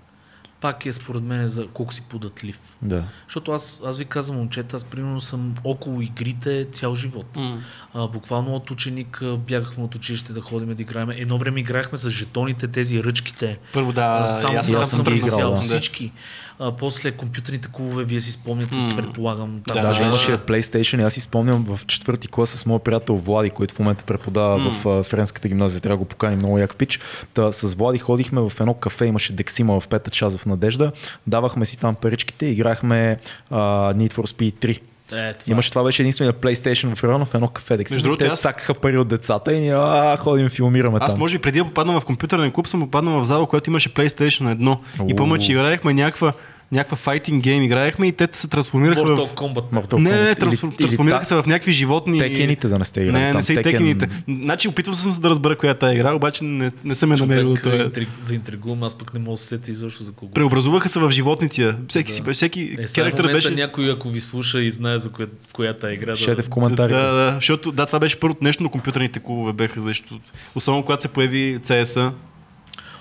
Пак 0.60 0.86
е 0.86 0.92
според 0.92 1.22
мен 1.22 1.48
за 1.48 1.66
колко 1.66 1.94
си 1.94 2.02
податлив. 2.02 2.60
Да. 2.82 3.04
Защото 3.26 3.52
аз, 3.52 3.82
аз 3.86 3.98
ви 3.98 4.04
казвам, 4.04 4.38
момчета, 4.38 4.76
аз 4.76 4.84
примерно 4.84 5.20
съм 5.20 5.54
около 5.64 6.00
игрите 6.00 6.66
цял 6.72 6.94
живот. 6.94 7.36
М. 7.36 7.58
А, 7.94 8.08
буквално 8.08 8.54
от 8.54 8.70
ученик 8.70 9.22
бягахме 9.38 9.84
от 9.84 9.94
училище 9.94 10.32
да 10.32 10.40
ходим 10.40 10.74
да 10.74 10.82
играем. 10.82 11.10
Едно 11.10 11.38
време 11.38 11.60
играехме 11.60 11.98
с 11.98 12.10
жетоните, 12.10 12.68
тези 12.68 13.04
ръчките. 13.04 13.58
Първо 13.72 13.92
да, 13.92 14.20
А, 14.24 14.26
само 14.28 14.58
аз 14.58 14.70
там 14.70 14.80
аз 14.80 14.90
съм 14.90 15.04
ги 15.04 15.14
играл, 15.16 15.36
играл 15.38 15.50
да. 15.50 15.56
всички. 15.56 16.12
А, 16.58 16.72
после 16.72 17.12
компютърните 17.12 17.68
клубове, 17.72 18.04
вие 18.04 18.20
си 18.20 18.30
спомняте, 18.30 18.74
М. 18.74 18.96
предполагам. 18.96 19.60
Да, 19.66 19.74
Даже 19.74 20.00
да, 20.00 20.06
имаше 20.06 20.30
да. 20.30 20.38
PlayStation 20.38 21.00
и 21.00 21.02
аз 21.02 21.12
си 21.12 21.20
спомням 21.20 21.66
в 21.68 21.86
четвърти 21.86 22.28
клас 22.28 22.50
с 22.50 22.66
моят 22.66 22.82
приятел 22.82 23.16
Влади, 23.16 23.50
който 23.50 23.74
в 23.74 23.78
момента 23.78 24.04
преподава 24.04 24.58
М. 24.58 24.70
в 24.84 25.02
Френската 25.04 25.48
гимназия, 25.48 25.80
трябва 25.80 25.96
да 25.96 25.98
го 25.98 26.04
поканим 26.04 26.38
много 26.38 26.58
як 26.58 26.76
пич. 26.76 27.00
Та, 27.34 27.52
с 27.52 27.74
Влади 27.74 27.98
ходихме 27.98 28.40
в 28.40 28.52
едно 28.60 28.74
кафе, 28.74 29.06
имаше 29.06 29.32
Дексима 29.32 29.80
в 29.80 29.88
пета 29.88 30.10
част 30.10 30.38
в 30.38 30.46
Надежда, 30.46 30.92
давахме 31.26 31.66
си 31.66 31.78
там 31.78 31.94
паричките 31.94 32.46
и 32.46 32.52
играхме 32.52 33.18
а, 33.50 33.58
Need 33.94 34.12
for 34.12 34.26
Speed 34.26 34.54
3. 34.54 34.80
Е, 35.08 35.34
това. 35.34 35.50
Имаше, 35.52 35.70
това 35.70 35.84
беше 35.84 36.02
единствения 36.02 36.32
PlayStation 36.32 36.94
в 36.94 37.04
района 37.04 37.24
в 37.24 37.34
едно 37.34 37.48
кафе 37.48 37.76
Дексима. 37.76 37.96
Между 37.96 38.06
другото, 38.06 38.24
Те 38.24 38.30
аз- 38.30 38.40
цакаха 38.40 38.74
пари 38.74 38.98
от 38.98 39.08
децата 39.08 39.52
и 39.52 39.60
ние 39.60 39.74
а, 39.74 40.16
ходим 40.16 40.48
филмираме 40.48 40.98
Аз 41.00 41.10
там. 41.10 41.18
може 41.18 41.34
би 41.34 41.42
преди 41.42 41.58
да 41.58 41.64
попадна 41.64 42.00
в 42.00 42.04
компютърен 42.04 42.52
клуб, 42.52 42.68
съм 42.68 42.80
попаднал 42.80 43.20
в 43.20 43.24
зала, 43.24 43.46
която 43.46 43.70
имаше 43.70 43.94
PlayStation 43.94 44.56
1. 44.56 44.78
И 45.08 45.16
помня, 45.16 45.38
че 45.38 45.52
играехме 45.52 45.94
някаква, 45.94 46.32
някаква 46.72 46.96
файтинг 46.96 47.42
гейм 47.42 47.62
играехме 47.62 48.06
и 48.06 48.12
те 48.12 48.28
се 48.32 48.48
трансформираха 48.48 49.00
Mortal 49.00 49.26
в... 49.26 49.34
Kombat. 49.34 49.64
Mortal 49.72 49.94
Не, 49.94 50.22
не, 50.22 50.34
трансфор... 50.34 50.66
Или- 50.66 50.74
или 50.74 50.76
трансформираха 50.78 51.20
та- 51.20 51.26
се 51.26 51.34
в 51.34 51.46
някакви 51.46 51.72
животни. 51.72 52.18
Текените 52.18 52.68
да 52.68 52.78
не 52.78 52.84
сте 52.84 53.00
играли 53.00 53.12
Не, 53.14 53.28
там. 53.28 53.36
не 53.36 53.42
са 53.42 53.52
и 53.52 53.56
Текен- 53.56 53.62
текените. 53.62 54.08
Значи 54.30 54.68
опитвал 54.68 54.96
съм 54.96 55.12
се 55.12 55.20
да 55.20 55.30
разбера 55.30 55.56
коя 55.56 55.72
е 55.72 55.74
тази 55.74 55.94
игра, 55.94 56.14
обаче 56.14 56.44
не, 56.44 56.70
не 56.84 56.94
съм 56.94 57.10
я 57.12 57.18
намерил. 57.18 57.42
Човек, 57.46 57.56
да 57.56 57.62
това 57.64 57.76
е. 57.76 57.86
интриг, 57.86 58.08
заинтригувам, 58.20 58.82
аз 58.82 58.94
пък 58.94 59.14
не 59.14 59.20
мога 59.20 59.30
да 59.30 59.36
се 59.36 59.46
сетя 59.46 59.70
изобщо 59.70 60.04
за 60.04 60.12
кого. 60.12 60.32
Преобразуваха 60.32 60.88
се 60.88 60.98
в 60.98 61.10
животните. 61.10 61.74
Всеки, 61.88 62.08
Да. 62.10 62.14
си, 62.14 62.32
всеки 62.32 62.76
Е, 62.78 62.86
в 62.86 62.94
характер 62.94 63.24
беше... 63.24 63.50
някой, 63.50 63.90
ако 63.90 64.08
ви 64.08 64.20
слуша 64.20 64.60
и 64.60 64.70
знае 64.70 64.98
за 64.98 65.12
коя, 65.12 65.28
в 65.48 65.52
коята 65.52 65.92
игра, 65.92 66.12
Пишете 66.12 66.34
в 66.34 66.44
да, 66.44 66.50
коментарите. 66.50 66.94
Да, 66.94 67.12
да, 67.12 67.32
защото 67.34 67.72
да, 67.72 67.86
това 67.86 67.98
беше 67.98 68.20
първото 68.20 68.44
нещо, 68.44 68.62
но 68.62 68.68
компютърните 68.68 69.20
клубове 69.20 69.52
беха, 69.52 69.80
защото 69.80 70.18
особено 70.54 70.82
когато 70.82 71.02
се 71.02 71.08
появи 71.08 71.58
CS. 71.58 72.12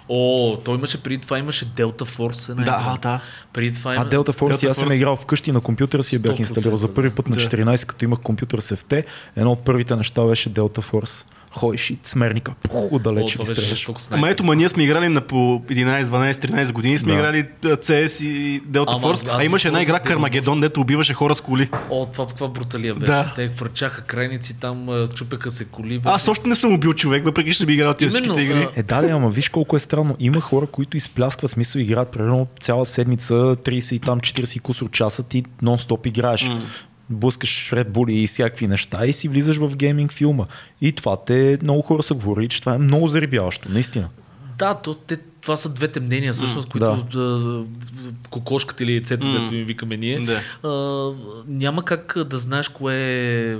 О, 0.09 0.57
той 0.65 0.75
имаше 0.75 1.03
преди 1.03 1.17
това, 1.17 1.39
имаше 1.39 1.65
Delta 1.65 2.03
Force. 2.03 2.49
Една 2.51 2.63
Да, 2.63 2.71
игра. 2.81 2.97
да. 3.01 3.21
Преди 3.53 3.73
това 3.73 3.91
А 3.91 3.95
има... 3.95 4.05
Delta 4.05 4.31
Force, 4.39 4.53
Delta 4.53 4.69
аз 4.69 4.77
съм 4.77 4.91
играл 4.91 5.15
вкъщи 5.15 5.51
на 5.51 5.61
компютъра 5.61 6.03
си, 6.03 6.15
я 6.15 6.19
бях 6.19 6.35
100% 6.35 6.39
инсталирал 6.39 6.75
за 6.77 6.93
първи 6.93 7.09
път 7.09 7.29
на 7.29 7.35
да. 7.35 7.41
14, 7.41 7.85
като 7.85 8.05
имах 8.05 8.19
компютър 8.19 8.59
с 8.59 8.75
FT. 8.75 9.03
Едно 9.35 9.51
от 9.51 9.59
първите 9.65 9.95
неща 9.95 10.25
беше 10.25 10.49
Delta 10.53 10.91
Force. 10.91 11.25
Ходиш 11.57 11.89
и 11.89 11.97
смерника, 12.03 12.53
пух, 12.63 12.89
ги 13.01 13.09
беше 13.13 13.45
стреляш. 13.45 13.87
Ама 14.11 14.29
ето, 14.29 14.43
ма 14.43 14.55
ние 14.55 14.69
сме 14.69 14.83
играли 14.83 15.09
на 15.09 15.21
по 15.21 15.35
11, 15.35 16.03
12, 16.03 16.33
13 16.33 16.71
години, 16.71 16.97
сме 16.97 17.11
Да. 17.13 17.17
играли 17.19 17.45
CS 17.63 18.23
и 18.23 18.61
Delta 18.63 18.85
Ама, 18.87 19.01
Force, 19.07 19.27
аз 19.29 19.41
а 19.41 19.45
имаше 19.45 19.67
една 19.67 19.81
игра 19.81 19.99
Кармагедон, 19.99 20.61
дето 20.61 20.81
убиваше 20.81 21.13
хора 21.13 21.35
с 21.35 21.41
коли. 21.41 21.69
О, 21.89 22.05
това 22.05 22.27
каква 22.27 22.47
бруталия 22.47 22.95
беше. 22.95 23.11
Да. 23.11 23.33
Те 23.35 23.47
хвърчаха 23.47 24.01
крайници 24.01 24.59
там, 24.59 25.05
чупеха 25.15 25.51
се 25.51 25.65
коли. 25.65 26.01
Аз 26.05 26.21
беше- 26.21 26.31
още 26.31 26.47
не 26.47 26.55
съм 26.55 26.73
убил 26.73 26.93
човек, 26.93 27.25
въпреки 27.25 27.51
че 27.51 27.57
съм 27.57 27.69
играл 27.69 27.93
тези 27.93 28.09
всичките 28.09 28.41
игри. 28.41 28.67
Е, 28.75 28.83
да, 28.83 29.01
да, 29.01 29.07
ама 29.09 29.29
виж 29.29 29.49
колко 29.49 29.75
е 29.75 29.79
странно. 29.79 30.15
Има 30.19 30.41
хора, 30.41 30.67
които 30.67 30.97
изпляскват 30.97 31.51
смисъл, 31.51 31.79
играят 31.79 32.11
примерно 32.11 32.47
цяла 32.59 32.85
седмица, 32.85 33.33
30 33.33 33.95
и 33.95 33.99
там 33.99 34.19
40 34.19 34.61
кусор 34.61 34.89
часа, 34.91 35.23
ти 35.23 35.43
нон-стоп 35.63 36.07
играеш. 36.07 36.51
Блъскаш 37.09 37.71
Red 37.71 37.89
Bull 37.89 38.11
и 38.11 38.27
всякакви 38.27 38.67
неща 38.67 39.05
и 39.05 39.13
си 39.13 39.27
влизаш 39.27 39.57
в 39.57 39.75
гейминг 39.75 40.13
филма. 40.13 40.45
И 40.81 40.91
това 40.91 41.17
те, 41.25 41.57
много 41.61 41.81
хора 41.81 42.03
са 42.03 42.13
говорили, 42.13 42.49
че 42.49 42.59
това 42.59 42.75
е 42.75 42.77
много 42.77 43.07
заребяващо, 43.07 43.71
наистина. 43.71 44.09
Да, 44.57 44.73
то, 44.73 44.93
те, 44.93 45.17
това 45.41 45.55
са 45.55 45.69
двете 45.69 45.99
мнения, 45.99 46.33
всъщност, 46.33 46.69
които 46.69 47.05
да. 47.13 47.63
кокошката 48.29 48.83
или 48.83 48.91
яйцето, 48.91 49.27
М. 49.27 49.39
дето 49.39 49.53
ми 49.53 49.63
викаме 49.63 49.97
ние. 49.97 50.19
Да. 50.19 50.41
А, 50.69 51.13
няма 51.47 51.85
как 51.85 52.17
да 52.29 52.37
знаеш 52.37 52.69
кое 52.69 52.95
е 52.95 53.57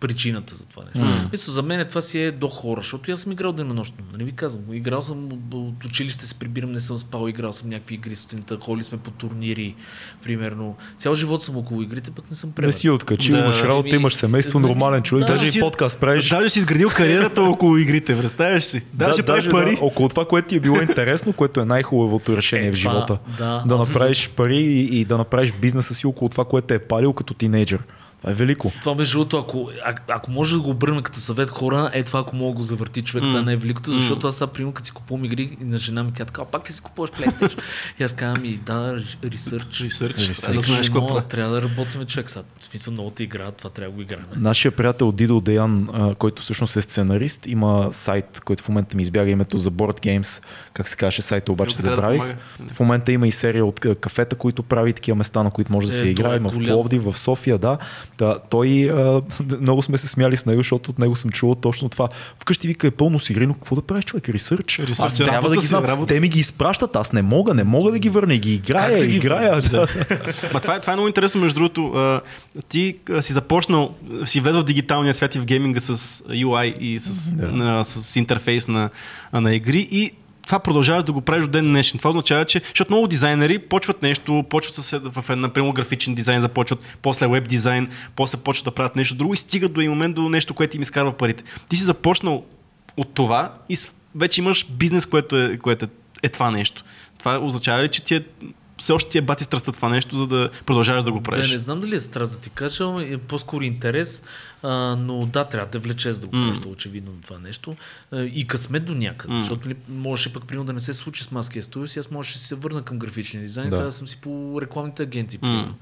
причината 0.00 0.54
за 0.54 0.64
това 0.64 0.82
нещо. 0.84 0.98
М. 1.00 1.28
Мисля, 1.32 1.52
за 1.52 1.62
мен 1.62 1.86
това 1.88 2.00
си 2.00 2.20
е 2.20 2.30
до 2.30 2.48
хора, 2.48 2.80
защото 2.80 3.10
и 3.10 3.12
аз 3.12 3.20
съм 3.20 3.32
играл 3.32 3.52
денонощно. 3.52 3.96
Нали 4.12 4.24
ви 4.24 4.32
казвам, 4.32 4.74
играл 4.74 5.02
съм 5.02 5.28
от- 5.52 5.84
училище 5.84 6.26
се 6.26 6.34
прибирам, 6.34 6.72
не 6.72 6.80
съм 6.80 6.98
спал, 6.98 7.28
играл 7.28 7.52
съм 7.52 7.70
някакви 7.70 7.94
игри 7.94 8.14
сутринта, 8.14 8.58
ходили 8.58 8.84
сме 8.84 8.98
по 8.98 9.10
турнири, 9.10 9.74
примерно. 10.22 10.76
Цял 10.96 11.14
живот 11.14 11.42
съм 11.42 11.56
около 11.56 11.82
игрите, 11.82 12.10
пък 12.10 12.24
не 12.30 12.36
съм 12.36 12.50
Не 12.50 12.54
превър. 12.54 12.72
си 12.72 12.90
откачил, 12.90 13.32
Да. 13.32 13.38
имаш 13.38 13.62
работа, 13.62 13.88
Еми, 13.88 13.96
имаш 13.96 14.14
семейство, 14.14 14.60
нормален 14.60 15.02
човек, 15.02 15.26
да. 15.26 15.32
даже 15.32 15.58
и 15.58 15.60
подкаст 15.60 16.00
правиш. 16.00 16.28
Даже 16.28 16.48
си 16.48 16.58
изградил 16.58 16.88
кариерата 16.88 17.42
около 17.42 17.76
игрите, 17.76 18.18
представяш 18.18 18.64
си. 18.64 18.82
Даже 18.92 19.22
прави 19.22 19.36
даже 19.36 19.50
пари. 19.50 19.70
Да, 19.72 19.84
около 19.84 20.08
това, 20.08 20.24
което 20.24 20.48
ти 20.48 20.56
е 20.56 20.60
било 20.60 20.76
интересно, 20.78 21.32
което 21.32 21.60
е 21.60 21.64
най-хубавото 21.64 22.36
решение 22.36 22.68
Е, 22.68 22.72
в 22.72 22.74
живота. 22.74 23.18
да, 23.28 23.44
да 23.44 23.54
абсолютно. 23.54 23.78
направиш 23.78 24.30
пари 24.30 24.56
и, 24.56 25.00
и 25.00 25.04
да 25.04 25.18
направиш 25.18 25.52
бизнеса 25.52 25.94
си 25.94 26.06
около 26.06 26.28
това, 26.28 26.44
което 26.44 26.74
е 26.74 26.78
палил 26.78 27.12
като 27.12 27.34
тинейджър. 27.34 27.82
Това 28.20 28.30
е 28.30 28.34
велико. 28.34 28.72
Това 28.80 28.94
между 28.94 29.18
другото, 29.18 29.38
ако, 29.38 29.70
а, 29.84 29.94
ако 30.08 30.30
може 30.30 30.54
да 30.54 30.60
го 30.60 30.70
обърнем 30.70 31.02
като 31.02 31.20
съвет 31.20 31.48
хора, 31.48 31.90
е 31.92 32.02
това, 32.02 32.20
ако 32.20 32.36
мога 32.36 32.52
да 32.52 32.56
го 32.56 32.62
завърти 32.62 33.02
човек, 33.02 33.24
това 33.24 33.38
е 33.38 33.42
най-великото, 33.42 33.92
защото 33.92 34.26
аз 34.26 34.36
сега, 34.36 34.46
примерно, 34.46 34.72
като 34.72 34.86
си 34.86 34.92
купувам 34.92 35.24
игри 35.24 35.56
и 35.60 35.64
на 35.64 35.78
жена 35.78 36.02
ми, 36.02 36.12
тя 36.12 36.24
така, 36.24 36.42
«А, 36.42 36.44
пак 36.44 36.68
ли 36.68 36.72
си 36.72 36.80
купуваш 36.82 37.10
PlayStation? 37.10 37.58
и 38.00 38.04
аз 38.04 38.12
казвам, 38.12 38.44
и 38.44 38.56
да, 38.56 38.96
ресърч. 39.24 39.80
Ресърч, 39.80 40.14
да 40.54 40.60
знаеш 40.62 40.88
какво 40.90 41.06
прави. 41.08 41.28
трябва 41.28 41.54
да 41.54 41.62
работим 41.62 42.04
човек 42.04 42.30
сега. 42.30 42.44
В 42.60 42.64
смисъл, 42.64 42.92
много 42.92 43.10
те 43.10 43.22
играят, 43.22 43.56
това 43.56 43.70
трябва 43.70 43.90
да 43.90 43.96
го 43.96 44.02
играем. 44.02 44.24
Нашия 44.36 44.72
приятел 44.72 45.12
Дидо 45.12 45.40
Деян, 45.40 45.88
който 46.18 46.42
всъщност 46.42 46.76
е 46.76 46.82
сценарист, 46.82 47.46
има 47.46 47.88
сайт, 47.92 48.40
който 48.40 48.62
в 48.64 48.68
момента 48.68 48.96
ми 48.96 49.02
избяга 49.02 49.30
името 49.30 49.58
за 49.58 49.70
Board 49.70 50.06
Games, 50.06 50.42
как 50.72 50.88
се 50.88 50.96
каже 50.96 51.22
сайта, 51.22 51.52
обаче 51.52 51.76
да 51.76 51.82
забравих. 51.82 52.20
помага. 52.22 52.36
В 52.74 52.80
момента 52.80 53.12
има 53.12 53.28
и 53.28 53.32
серия 53.32 53.64
от 53.64 53.80
кафета, 53.80 54.36
които 54.36 54.62
прави 54.62 54.92
такива 54.92 55.16
места, 55.16 55.42
на 55.42 55.50
които 55.50 55.72
може 55.72 55.86
да 55.86 55.94
Е, 55.94 55.96
се 55.96 56.06
играе. 56.08 56.34
е 56.34 56.36
Има 56.36 56.48
в 56.48 56.54
голям. 56.54 56.72
Пловдив, 56.72 57.04
в 57.04 57.18
София, 57.18 57.58
да. 57.58 57.78
Та, 58.18 58.38
той 58.40 58.90
а, 58.90 59.22
много 59.60 59.82
сме 59.82 59.98
се 59.98 60.08
смяли 60.08 60.36
с 60.36 60.46
него, 60.46 60.58
защото 60.58 60.90
от 60.90 60.98
него 60.98 61.16
съм 61.16 61.30
чувал 61.30 61.54
точно 61.54 61.88
това. 61.88 62.08
Вкъщи 62.40 62.68
вика 62.68 62.86
е 62.86 62.90
пълно 62.90 63.18
с 63.18 63.30
игри, 63.30 63.46
но 63.46 63.54
какво 63.54 63.74
да 63.74 63.82
правиш 63.82 64.04
човек? 64.04 64.28
Ресърч. 64.28 64.78
Ресърч, 64.78 65.06
Аз 65.06 65.16
трябва 65.16 65.50
да 65.50 65.56
ги 65.56 65.66
знам. 65.66 65.84
работа. 65.84 66.14
Те 66.14 66.20
ми 66.20 66.28
ги 66.28 66.40
изпращат, 66.40 66.96
аз 66.96 67.12
не 67.12 67.22
мога, 67.22 67.54
не 67.54 67.64
мога 67.64 67.92
да 67.92 67.98
ги 67.98 68.08
върна 68.08 68.34
и 68.34 68.38
ги 68.38 68.54
играя, 68.54 68.90
Как 68.90 69.00
да 69.00 69.06
ги 69.06 69.16
играя. 69.16 69.60
Да. 69.60 69.86
Ма 70.52 70.60
това 70.60 70.74
е, 70.74 70.80
това 70.80 70.92
е 70.92 70.96
много 70.96 71.08
интересно, 71.08 71.40
между 71.40 71.54
другото. 71.54 71.86
А, 71.88 72.20
ти 72.68 72.96
а, 73.10 73.22
си 73.22 73.32
започнал, 73.32 73.94
си 74.24 74.40
влезъл 74.40 74.60
в 74.60 74.64
дигиталния 74.64 75.14
свят 75.14 75.34
и 75.34 75.40
в 75.40 75.44
гейминга 75.44 75.80
с 75.80 75.96
UI 76.22 76.78
и 76.78 76.98
с, 76.98 77.32
Да. 77.32 77.46
на, 77.46 77.84
с 77.84 78.16
интерфейс 78.16 78.68
на, 78.68 78.90
на 79.32 79.54
игри 79.54 79.88
и 79.90 80.12
това 80.48 80.58
продължаваш 80.58 81.04
да 81.04 81.12
го 81.12 81.20
правиш 81.20 81.44
до 81.44 81.50
ден 81.50 81.64
днешен. 81.64 81.98
Това 81.98 82.10
означава, 82.10 82.44
че 82.44 82.60
защото 82.68 82.92
много 82.92 83.06
дизайнери 83.06 83.58
почват 83.58 84.02
нещо, 84.02 84.44
почват 84.50 84.74
с, 84.74 85.00
в 85.04 85.24
един, 85.30 85.40
например, 85.40 85.72
графичен 85.72 86.14
дизайн, 86.14 86.40
започват, 86.40 86.96
после 87.02 87.28
веб 87.28 87.48
дизайн, 87.48 87.88
после 88.16 88.38
почват 88.38 88.64
да 88.64 88.70
правят 88.70 88.96
нещо 88.96 89.14
друго 89.14 89.34
и 89.34 89.36
стигат 89.36 89.72
до 89.72 89.80
един 89.80 89.90
момент 89.90 90.14
до 90.14 90.28
нещо, 90.28 90.54
което 90.54 90.76
им 90.76 90.82
изкарва 90.82 91.12
парите. 91.12 91.44
Ти 91.68 91.76
си 91.76 91.82
започнал 91.82 92.44
от 92.96 93.14
това 93.14 93.54
и 93.68 93.76
вече 94.14 94.40
имаш 94.40 94.66
бизнес, 94.70 95.06
което 95.06 95.36
е, 95.36 95.58
което 95.58 95.84
е, 95.84 95.88
е 96.22 96.28
това 96.28 96.50
нещо. 96.50 96.84
Това 97.18 97.38
означава 97.38 97.82
ли, 97.82 97.88
че 97.88 98.04
ти 98.04 98.14
е, 98.14 98.22
все 98.78 98.92
още 98.92 99.10
ти 99.10 99.18
е 99.18 99.22
бати 99.22 99.44
страстта 99.44 99.72
това 99.72 99.88
нещо, 99.88 100.16
за 100.16 100.26
да 100.26 100.50
продължаваш 100.66 101.04
да 101.04 101.12
го 101.12 101.22
правиш? 101.22 101.50
не 101.50 101.58
знам 101.58 101.80
дали 101.80 101.94
е 101.94 101.98
страст 102.00 102.32
да 102.32 102.38
ти 102.38 102.50
кажа, 102.50 102.84
е 103.00 103.18
по-скоро 103.18 103.64
интерес, 103.64 104.22
а, 104.62 104.68
но 104.96 105.26
да, 105.26 105.44
трябва 105.44 105.66
да 105.66 105.70
те 105.70 105.78
влече 105.78 106.12
за 106.12 106.20
да 106.20 106.26
го 106.26 106.36
М. 106.36 106.42
правиш, 106.42 106.58
mm. 106.58 106.72
очевидно 106.72 107.12
това 107.24 107.38
нещо. 107.38 107.76
А, 108.12 108.22
и 108.22 108.46
късмет 108.46 108.84
до 108.84 108.94
някъде, 108.94 109.34
mm. 109.34 109.38
защото 109.38 109.68
ли, 109.68 109.76
можеше 109.88 110.32
пък 110.32 110.46
примерно 110.46 110.66
да 110.66 110.72
не 110.72 110.80
се 110.80 110.92
случи 110.92 111.24
с 111.24 111.30
маския 111.30 111.62
студио, 111.62 111.92
и 111.96 111.98
аз 111.98 112.10
можеше 112.10 112.34
да 112.34 112.38
си 112.38 112.46
се 112.46 112.54
върна 112.54 112.82
към 112.82 112.98
графичния 112.98 113.42
дизайн, 113.42 113.70
Да. 113.70 113.76
сега 113.76 113.90
съм 113.90 114.08
си 114.08 114.20
по 114.20 114.58
рекламните 114.62 115.02
агенции. 115.02 115.38
Примерно. 115.38 115.74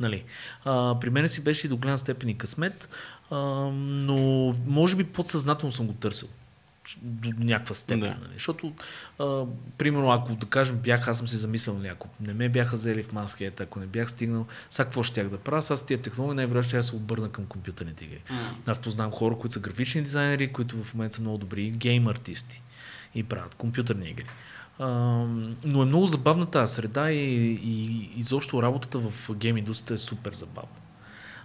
Нали. 0.00 0.22
А, 0.64 1.00
при 1.00 1.10
мен 1.10 1.28
си 1.28 1.44
беше 1.44 1.66
и 1.66 1.70
до 1.70 1.76
голяма 1.76 1.98
степен 1.98 2.28
и 2.28 2.38
късмет, 2.38 2.88
а, 3.30 3.36
но 3.76 4.54
може 4.66 4.96
би 4.96 5.04
подсъзнателно 5.04 5.72
съм 5.72 5.86
го 5.86 5.92
търсил 5.92 6.28
до 7.02 7.44
някаква 7.44 7.74
степен. 7.74 8.00
Да. 8.00 8.08
Нали? 8.08 8.32
Защото, 8.32 8.72
а, 9.18 9.44
примерно, 9.78 10.10
ако 10.10 10.34
да 10.34 10.46
кажем, 10.46 10.76
бях, 10.76 11.08
аз 11.08 11.18
съм 11.18 11.28
си 11.28 11.36
замислял, 11.36 11.76
нали, 11.76 11.88
ако 11.88 12.08
не 12.20 12.34
ме 12.34 12.48
бяха 12.48 12.76
взели 12.76 13.02
в 13.02 13.12
маскет, 13.12 13.60
ако 13.60 13.80
не 13.80 13.86
бях 13.86 14.10
стигнал, 14.10 14.46
сега 14.70 14.84
какво 14.84 15.02
щях 15.02 15.28
да 15.28 15.38
правя? 15.38 15.62
Сега 15.62 15.76
с 15.76 15.86
тия 15.86 16.02
технологии 16.02 16.36
най-вероятно 16.36 16.68
ще 16.68 16.82
се 16.82 16.96
обърна 16.96 17.28
към 17.28 17.46
компютърните 17.46 18.04
игри. 18.04 18.22
Аз 18.66 18.82
познавам 18.82 19.12
хора, 19.12 19.38
които 19.38 19.54
са 19.54 19.60
графични 19.60 20.02
дизайнери, 20.02 20.52
които 20.52 20.82
в 20.82 20.94
момента 20.94 21.16
са 21.16 21.22
много 21.22 21.38
добри 21.38 21.70
гейм 21.70 22.08
артисти 22.08 22.62
и 23.14 23.22
правят 23.22 23.54
компютърни 23.54 24.08
игри. 24.08 24.24
А, 24.78 24.88
но 25.64 25.82
е 25.82 25.86
много 25.86 26.06
забавна 26.06 26.46
тази 26.46 26.74
среда 26.74 27.10
и, 27.10 27.52
и 27.64 28.10
изобщо 28.16 28.62
работата 28.62 28.98
в 28.98 29.34
гейм 29.34 29.56
индустрията 29.56 29.94
е 29.94 29.98
супер 29.98 30.32
забавна. 30.32 30.68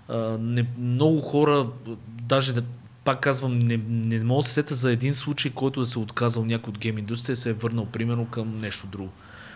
А, 0.09 0.37
не, 0.37 0.67
много 0.77 1.21
хора, 1.21 1.69
даже 2.07 2.53
да, 2.53 2.63
пак 3.07 3.19
казвам, 3.19 3.59
не, 3.59 3.79
не 3.87 4.23
мога 4.23 4.41
да 4.41 4.47
се 4.47 4.53
сета 4.53 4.75
за 4.75 4.91
един 4.91 5.13
случай, 5.13 5.51
който 5.55 5.79
да 5.79 5.85
се 5.85 5.99
е 5.99 6.01
отказал 6.01 6.45
някой 6.45 6.71
от 6.71 6.79
гейм 6.79 6.97
индустрия 6.97 7.33
и 7.33 7.35
се 7.35 7.49
е 7.49 7.53
върнал 7.53 7.85
примерно 7.85 8.25
към 8.25 8.59
нещо 8.61 8.87
друго. 8.87 9.09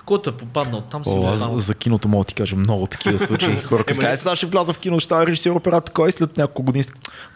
Който 0.06 0.30
е 0.30 0.38
попаднал 0.38 0.82
там, 0.82 1.06
си 1.06 1.12
О, 1.16 1.20
останал. 1.20 1.60
за 1.60 1.76
киното 1.76 2.08
мога 2.08 2.24
да 2.24 2.28
ти 2.28 2.34
кажа 2.34 2.56
много 2.56 2.88
такива 2.88 3.20
случаи. 3.28 3.56
Хора, 3.56 3.84
като 3.84 4.00
кажа, 4.00 4.18
сега 4.18 4.36
ще 4.36 4.46
вляза 4.46 4.74
в 4.74 4.80
кино, 4.80 5.00
ще 5.00 5.06
стана 5.06 5.28
режисьор, 5.28 5.56
оператор, 5.56 5.94
кой 5.94 6.12
след 6.12 6.38
няколко 6.38 6.64
години. 6.64 6.86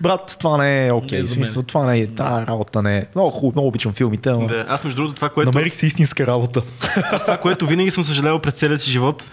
Брат, 0.02 0.38
това 0.40 0.58
не 0.58 0.88
е 0.88 0.92
окей. 0.92 1.20
Okay. 1.20 1.22
за 1.22 1.34
смисъл, 1.34 1.64
това 1.64 1.86
не 1.86 2.00
е. 2.00 2.08
Та 2.08 2.48
работа 2.48 2.82
не 2.82 2.98
е. 2.98 3.08
Много 3.16 3.32
хубаво, 3.32 3.52
много 3.56 3.68
обичам 3.68 3.94
филмите, 3.94 4.32
но 4.32 4.48
Да, 4.48 4.66
аз 4.70 4.84
между 4.84 4.96
другото 4.96 5.16
това, 5.16 5.30
което, 5.30 5.52
намерих 5.52 5.76
си 5.76 5.86
истинска 5.86 6.28
работа. 6.28 6.62
аз 6.96 7.24
това, 7.24 7.38
което 7.38 7.68
винаги 7.68 7.92
съм 7.92 8.04
съжалявал 8.04 8.40
през 8.42 8.54
целия 8.54 8.78
си 8.78 8.92
живот 8.92 9.32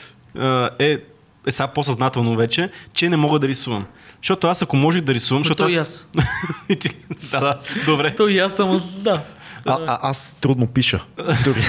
е, 0.78 0.99
е 1.47 1.51
сега 1.51 1.68
по-съзнателно 1.68 2.37
вече, 2.37 2.70
че 2.93 3.09
не 3.09 3.16
мога 3.16 3.39
да 3.39 3.49
рисувам. 3.49 3.87
Защото 4.23 4.47
аз 4.47 4.62
ако 4.62 4.77
можех 4.77 5.03
да 5.03 5.14
рисувам, 5.14 5.45
защото 5.45 5.62
той 5.62 5.73
и 5.73 5.77
аз... 5.77 6.07
аз. 6.18 6.25
И 6.68 6.77
ти- 6.77 6.97
да, 7.31 7.41
да, 7.41 7.59
добре. 7.87 8.14
Той 8.16 8.33
и 8.33 8.39
аз 8.39 8.57
съм, 8.57 8.83
да. 8.97 9.23
А, 9.66 9.78
а, 9.86 9.98
аз 10.02 10.36
трудно 10.40 10.66
пиша. 10.66 11.04
Дори 11.44 11.60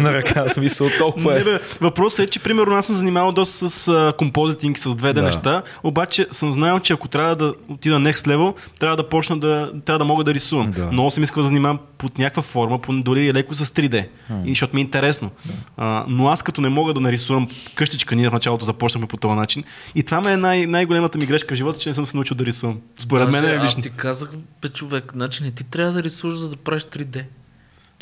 на 0.02 0.14
ръка, 0.14 0.48
смисъл, 0.48 0.88
толкова 0.98 1.32
Не, 1.34 1.40
е. 1.40 1.44
бе, 1.44 1.60
въпросът 1.80 2.18
е, 2.18 2.30
че 2.30 2.38
примерно 2.38 2.74
аз 2.74 2.86
съм 2.86 2.94
занимавал 2.94 3.32
доста 3.32 3.70
с 3.70 3.88
а, 3.88 4.12
композитинг, 4.18 4.78
с 4.78 4.84
2D 4.84 5.12
Да. 5.12 5.22
неща, 5.22 5.62
обаче 5.82 6.26
съм 6.30 6.52
знаел, 6.52 6.80
че 6.80 6.92
ако 6.92 7.08
трябва 7.08 7.36
да 7.36 7.54
отида 7.68 7.96
next 7.96 8.12
level, 8.28 8.54
трябва 8.80 8.96
да 8.96 9.08
почна 9.08 9.38
да, 9.38 9.72
трябва 9.84 9.98
да 9.98 10.04
мога 10.04 10.24
да 10.24 10.34
рисувам. 10.34 10.70
Да. 10.70 10.92
Много 10.92 11.10
съм 11.10 11.22
искал 11.22 11.42
да 11.42 11.46
занимавам 11.46 11.78
под 11.98 12.18
някаква 12.18 12.42
форма, 12.42 12.78
по, 12.78 12.92
дори 12.92 13.26
и 13.26 13.32
леко 13.34 13.54
с 13.54 13.66
3D, 13.66 14.06
и, 14.44 14.48
защото 14.48 14.74
ми 14.74 14.80
е 14.80 14.84
интересно. 14.84 15.30
А, 15.76 16.04
но 16.08 16.28
аз 16.28 16.42
като 16.42 16.60
не 16.60 16.68
мога 16.68 16.94
да 16.94 17.00
нарисувам 17.00 17.48
къщичка, 17.74 18.16
ние 18.16 18.28
в 18.28 18.32
началото 18.32 18.64
започнахме 18.64 19.06
по 19.06 19.16
този 19.16 19.34
начин, 19.34 19.64
и 19.94 20.02
това 20.02 20.20
ме 20.20 20.32
е 20.32 20.36
най- 20.36 20.66
най-големата 20.66 21.18
ми 21.18 21.26
грешка 21.26 21.54
в 21.54 21.58
живота, 21.58 21.78
че 21.78 21.88
не 21.88 21.94
съм 21.94 22.06
се 22.06 22.16
научил 22.16 22.36
да 22.36 22.46
рисувам. 22.46 22.80
Според 22.98 23.32
мен 23.32 23.42
Даже 23.42 23.54
е 23.54 23.58
Аз 23.58 23.64
лично. 23.66 23.82
ти 23.82 23.90
казах, 23.90 24.30
бе, 24.62 24.68
човек, 24.68 25.12
значи 25.14 25.42
не 25.42 25.50
ти 25.50 25.64
трябва 25.64 25.92
да 25.92 26.02
рисуваш, 26.02 26.36
за 26.36 26.48
да 26.48 26.56
правиш 26.56 26.82
3D. 26.82 27.23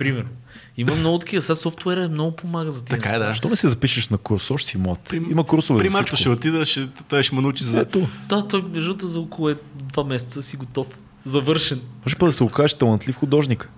Примерно. 0.02 0.28
Има 0.76 0.94
много 0.94 1.18
такива. 1.18 1.42
Сега 1.42 1.54
софтуера 1.54 2.08
много 2.08 2.36
помага 2.36 2.70
за 2.70 2.84
тия 2.84 2.98
Така 2.98 3.16
е, 3.16 3.18
да. 3.18 3.26
Защо 3.26 3.48
не 3.48 3.56
се 3.56 3.68
запишеш 3.68 4.08
на 4.08 4.18
курс? 4.18 4.50
Още 4.50 4.70
си 4.70 4.78
млад. 4.78 5.12
Има 5.30 5.44
курсове 5.44 5.80
При 5.80 5.88
за 5.88 5.98
всичко. 5.98 6.16
ще 6.16 6.28
отида, 6.28 6.64
ще, 6.64 6.88
той 7.08 7.22
ще 7.22 7.34
ме 7.34 7.40
научи 7.40 7.64
за... 7.64 7.80
Ето. 7.80 8.08
Да, 8.28 8.48
той 8.48 8.62
между 8.62 9.06
за 9.06 9.20
около 9.20 9.48
е 9.48 9.56
два 9.74 10.04
месеца 10.04 10.42
си 10.42 10.56
готов. 10.56 10.86
Завършен. 11.24 11.80
Може 12.06 12.16
па 12.16 12.26
да 12.26 12.32
се 12.32 12.44
окажеш 12.44 12.74
талантлив 12.74 13.16
художник. 13.16 13.68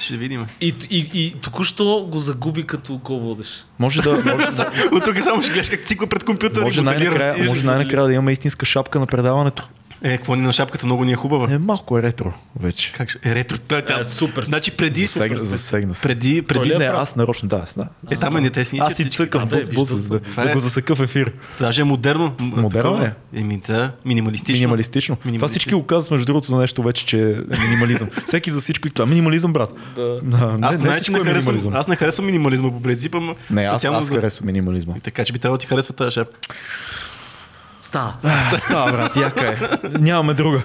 Ще 0.00 0.16
видим. 0.16 0.46
И, 0.60 0.74
и, 0.90 1.10
и 1.14 1.34
току-що 1.34 2.08
го 2.10 2.18
загуби 2.18 2.66
като 2.66 2.96
го 2.96 3.20
водеш. 3.20 3.64
Може 3.78 4.02
да, 4.02 4.10
може, 4.10 4.46
да, 4.50 4.72
От 4.92 5.04
тук 5.04 5.22
само 5.22 5.42
ще 5.42 5.52
гледаш 5.52 5.68
как 5.68 5.84
циква 5.84 6.06
пред 6.06 6.24
компютъра. 6.24 6.64
може 6.64 6.82
най-накрая, 6.82 7.44
може 7.44 7.64
най-накрая 7.64 8.06
да 8.06 8.12
имаме 8.12 8.32
истинска 8.32 8.66
шапка 8.66 9.00
на 9.00 9.06
предаването. 9.06 9.68
Е, 10.02 10.16
какво 10.16 10.34
ни 10.34 10.42
на 10.42 10.52
шапката 10.52 10.86
много 10.86 11.04
ни 11.04 11.12
е 11.12 11.16
хубава. 11.16 11.52
Е, 11.54 11.58
малко 11.58 11.98
е 11.98 12.02
ретро 12.02 12.32
вече. 12.60 12.92
Как 12.92 13.10
ще? 13.10 13.30
Е, 13.30 13.34
ретро. 13.34 13.58
Той, 13.58 13.78
Е, 14.00 14.04
супер. 14.04 14.44
Значи 14.44 14.70
преди... 14.70 15.00
Засегна, 15.00 15.38
засегна 15.38 15.94
се. 15.94 16.08
Преди, 16.08 16.42
преди... 16.42 16.68
Не, 16.68 16.84
е 16.84 16.88
прав? 16.88 17.00
аз 17.02 17.16
нарочно, 17.16 17.48
да. 17.48 17.64
да. 17.76 17.88
Е, 18.10 18.16
там 18.16 18.36
е 18.36 18.40
не 18.40 18.50
те 18.50 18.64
си. 18.64 18.78
Аз 18.80 18.94
си 18.94 19.10
цъкам 19.10 19.42
Абе, 19.42 19.56
бус, 19.56 19.74
бус, 19.74 19.90
виждал 19.92 19.98
за 19.98 20.20
да, 20.20 20.44
да 20.44 20.50
е- 20.50 20.54
го 20.54 20.60
засека 20.60 20.94
в 20.94 21.00
ефир. 21.00 21.32
Даже 21.60 21.80
е 21.80 21.84
модерно. 21.84 22.34
Модерно 22.40 23.02
е. 23.02 23.14
Еми, 23.34 23.62
да, 23.66 23.92
минималистично. 24.04 24.54
Минималистично. 24.54 25.16
Това 25.16 25.28
Минималистично. 25.28 25.48
всички 25.60 25.74
го 25.74 25.86
казват, 25.86 26.10
между 26.10 26.26
другото, 26.26 26.46
за 26.46 26.56
нещо 26.56 26.82
вече, 26.82 27.06
че 27.06 27.30
е 27.30 27.34
минимализъм. 27.58 28.08
Всеки 28.26 28.50
за 28.50 28.60
всичко 28.60 28.88
и 28.88 28.90
това. 28.90 29.06
Минимализъм, 29.06 29.52
брат. 29.52 29.72
Не, 30.22 30.36
Аз, 30.62 30.82
не 30.82 30.90
не 30.90 30.96
е 31.18 31.24
харесвам, 31.24 31.74
аз 31.74 31.88
не 31.88 31.96
харесвам 31.96 32.26
минимализма 32.26 32.70
по 32.70 32.82
принцип, 32.82 33.16
Не, 33.50 33.62
аз, 33.62 34.08
харесвам 34.08 34.46
минимализма. 34.46 34.94
И 34.96 35.00
Така 35.00 35.24
че 35.24 35.32
би 35.32 35.38
трябвало 35.38 35.56
да 35.56 35.60
ти 35.60 35.66
харесва 35.66 35.94
тази 35.94 36.10
шапка. 36.10 36.38
Става. 37.88 38.14
Става, 38.58 38.92
брат, 38.92 39.16
яка 39.16 39.46
е. 39.46 39.56
Нямаме 39.98 40.34
друга. 40.34 40.62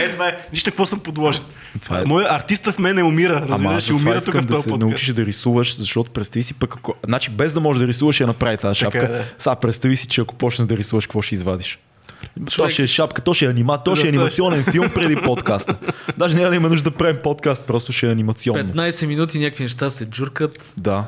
Е, 0.00 0.10
това 0.10 0.28
е. 0.28 0.38
Вижте 0.50 0.70
какво 0.70 0.86
съм 0.86 0.98
подложил. 1.00 1.42
Това 1.82 2.00
е- 2.00 2.04
Моя 2.04 2.26
артиста 2.30 2.72
в 2.72 2.78
мен 2.78 2.96
не 2.96 3.02
умира. 3.02 3.36
Ама 3.36 3.48
Разбираш, 3.48 3.76
аз 3.76 3.82
ще 3.82 3.92
затова 3.92 4.04
умира 4.04 4.14
тук 4.16 4.28
искам 4.28 4.40
в 4.40 4.44
да 4.44 4.48
този 4.48 4.62
се 4.62 4.68
подкаст. 4.70 4.82
научиш 4.82 5.08
да 5.08 5.26
рисуваш, 5.26 5.76
защото 5.76 6.10
представи 6.10 6.42
си 6.42 6.54
пък 6.54 6.76
ако... 6.76 6.94
Значи 7.04 7.30
без 7.30 7.54
да 7.54 7.60
можеш 7.60 7.80
да 7.80 7.86
рисуваш, 7.86 8.20
я 8.20 8.26
направи 8.26 8.56
тази 8.56 8.80
Така 8.80 8.90
шапка. 8.92 9.06
е, 9.06 9.18
да. 9.18 9.24
Сега 9.38 9.54
представи 9.56 9.96
си, 9.96 10.08
че 10.08 10.20
ако 10.20 10.34
почнеш 10.34 10.66
да 10.66 10.76
рисуваш, 10.76 11.06
какво 11.06 11.22
ще 11.22 11.34
извадиш? 11.34 11.78
То 12.36 12.44
Човек- 12.46 12.70
ще 12.70 12.82
е 12.82 12.86
шапка, 12.86 13.22
то 13.22 13.34
ще 13.34 13.44
е, 13.44 13.48
анима, 13.48 13.78
то 13.78 13.96
ще 13.96 14.02
е 14.02 14.10
Да, 14.10 14.16
анимационен 14.16 14.64
филм 14.64 14.90
преди 14.90 15.16
подкаста. 15.16 15.74
Даже 16.18 16.36
няма 16.36 16.50
да 16.50 16.56
има 16.56 16.68
нужда 16.68 16.90
да 16.90 16.96
правим 16.96 17.16
подкаст, 17.22 17.62
просто 17.62 17.92
ще 17.92 18.08
е 18.08 18.12
анимационно. 18.12 18.64
15 18.64 19.06
минути 19.06 19.38
някакви 19.38 19.62
неща 19.62 19.90
се 19.90 20.06
джуркат. 20.06 20.72
Да. 20.76 21.04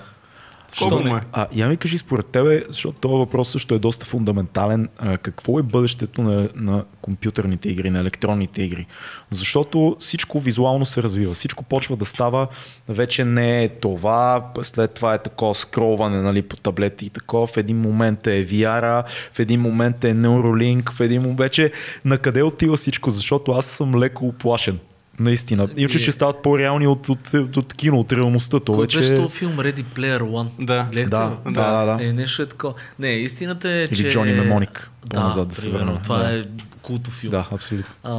Колко 0.78 0.98
не? 0.98 1.10
му 1.10 1.16
е? 1.16 1.20
А, 1.32 1.46
я 1.54 1.68
ми 1.68 1.76
кажи 1.76 1.98
според 1.98 2.26
тебе, 2.26 2.64
защото 2.68 3.00
този 3.00 3.14
въпрос 3.14 3.48
също 3.48 3.74
е 3.74 3.78
доста 3.78 4.06
фундаментален. 4.06 4.88
А, 4.98 5.18
какво 5.18 5.58
е 5.58 5.62
бъдещето 5.62 6.22
на, 6.22 6.48
на 6.54 6.84
компютърните 7.00 7.68
игри, 7.68 7.90
на 7.90 8.00
електронните 8.00 8.62
игри? 8.62 8.86
Защото 9.30 9.96
всичко 9.98 10.40
визуално 10.40 10.86
се 10.86 11.02
развива, 11.02 11.34
всичко 11.34 11.64
почва 11.64 11.96
да 11.96 12.04
става, 12.04 12.46
вече 12.88 13.24
не 13.24 13.64
е 13.64 13.68
това, 13.68 14.50
след 14.62 14.94
това 14.94 15.14
е 15.14 15.22
такова 15.22 15.54
скролване 15.54 16.22
нали, 16.22 16.42
по 16.42 16.56
таблети 16.56 17.06
и 17.06 17.10
такова, 17.10 17.46
в 17.46 17.56
един 17.56 17.80
момент 17.80 18.26
е 18.26 18.46
VR, 18.46 19.04
в 19.32 19.40
един 19.40 19.60
момент 19.60 20.04
е 20.04 20.14
Neuralink, 20.14 20.92
в 20.92 21.00
един 21.00 21.22
момент 21.22 21.38
вече 21.38 21.72
на 22.04 22.18
къде 22.18 22.42
отива 22.42 22.76
всичко, 22.76 23.10
защото 23.10 23.52
аз 23.52 23.66
съм 23.66 23.96
леко 23.96 24.26
оплашен. 24.26 24.78
Наистина. 25.20 25.68
Иначе 25.76 25.98
ще 25.98 26.12
стават 26.12 26.42
по-реални 26.42 26.86
от, 26.86 27.08
от, 27.08 27.34
от, 27.34 27.56
от 27.56 27.74
кино, 27.74 28.00
от 28.00 28.12
реалността. 28.12 28.60
То 28.60 28.72
Кой 28.72 28.84
вече... 28.84 28.98
беше 28.98 29.16
този 29.16 29.36
филм 29.36 29.56
Ready 29.56 29.84
Player 29.84 30.20
One? 30.22 30.48
Да. 30.60 30.88
Гледахте 30.92 31.10
Да, 31.10 31.50
да, 31.50 31.84
да, 31.84 31.96
да. 31.96 32.04
Е, 32.04 32.12
нещо 32.12 32.42
е 32.42 32.46
такова. 32.46 32.74
Не, 32.98 33.08
истината 33.08 33.70
е, 33.70 33.82
Или 33.84 33.96
че... 33.96 34.08
Джони 34.08 34.32
Немоник, 34.32 34.90
Да, 35.06 35.16
по-назад 35.16 35.48
да 35.48 35.54
се 35.54 35.62
примерно, 35.62 35.86
върнем. 35.86 36.02
Това 36.02 36.18
Да. 36.18 36.38
е 36.38 36.44
култов 36.82 37.14
филм. 37.14 37.30
Да, 37.30 37.48
абсолютно. 37.52 37.94
А, 38.04 38.12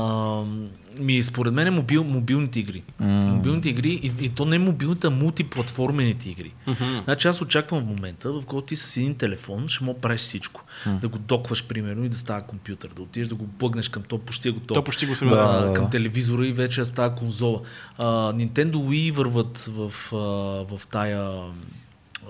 ми, 1.00 1.24
според 1.24 1.54
мен 1.54 1.68
е 1.68 1.72
мобил, 1.72 2.04
мобилните 2.04 2.60
игри. 2.60 2.84
Mm. 3.02 3.06
Мобилните 3.06 3.70
игри, 3.70 3.90
и, 3.90 4.26
и 4.26 4.30
то 4.30 4.46
не 4.46 4.56
е 4.56 4.60
мобилните, 4.60 5.08
а 5.08 5.10
мултиплатформените 5.10 6.30
игри. 6.30 6.54
Mm-hmm. 6.68 7.04
Значи 7.04 7.28
аз 7.28 7.42
очаквам 7.42 7.82
в 7.82 7.86
момента, 7.86 8.32
в 8.32 8.44
който 8.46 8.66
ти 8.66 8.76
с 8.76 8.98
един 8.98 9.16
телефон 9.16 9.68
ще 9.68 9.84
мога 9.84 10.00
правиш 10.00 10.22
всичко. 10.22 10.64
Mm. 10.88 11.00
Да 11.00 11.08
го 11.08 11.18
докваш, 11.18 11.64
примерно, 11.68 12.06
и 12.06 12.10
да 12.10 12.18
става 12.18 12.42
компютър. 12.42 12.90
Да 12.96 13.02
отидеш 13.02 13.28
да 13.28 13.36
го 13.36 13.48
плъгнеш 13.48 13.90
към 13.90 14.04
то, 14.04 14.18
почти 14.18 14.48
е 14.48 14.52
готово. 14.52 14.76
То 14.80 14.84
почти 14.84 15.06
го 15.06 15.14
а, 15.14 15.16
сме. 15.16 15.30
Да, 15.30 15.62
да, 15.62 15.74
към 15.74 15.86
да. 15.86 15.90
телевизора 15.90 16.48
и 16.48 16.52
вече 16.52 16.82
да 16.82 16.86
става 16.86 17.16
конзола. 17.16 17.62
А, 17.98 18.06
Nintendo 18.34 18.76
Wii 18.76 19.12
върват 19.12 19.58
в, 19.58 19.94
а, 20.14 20.18
в 20.78 20.82
тая 20.92 21.32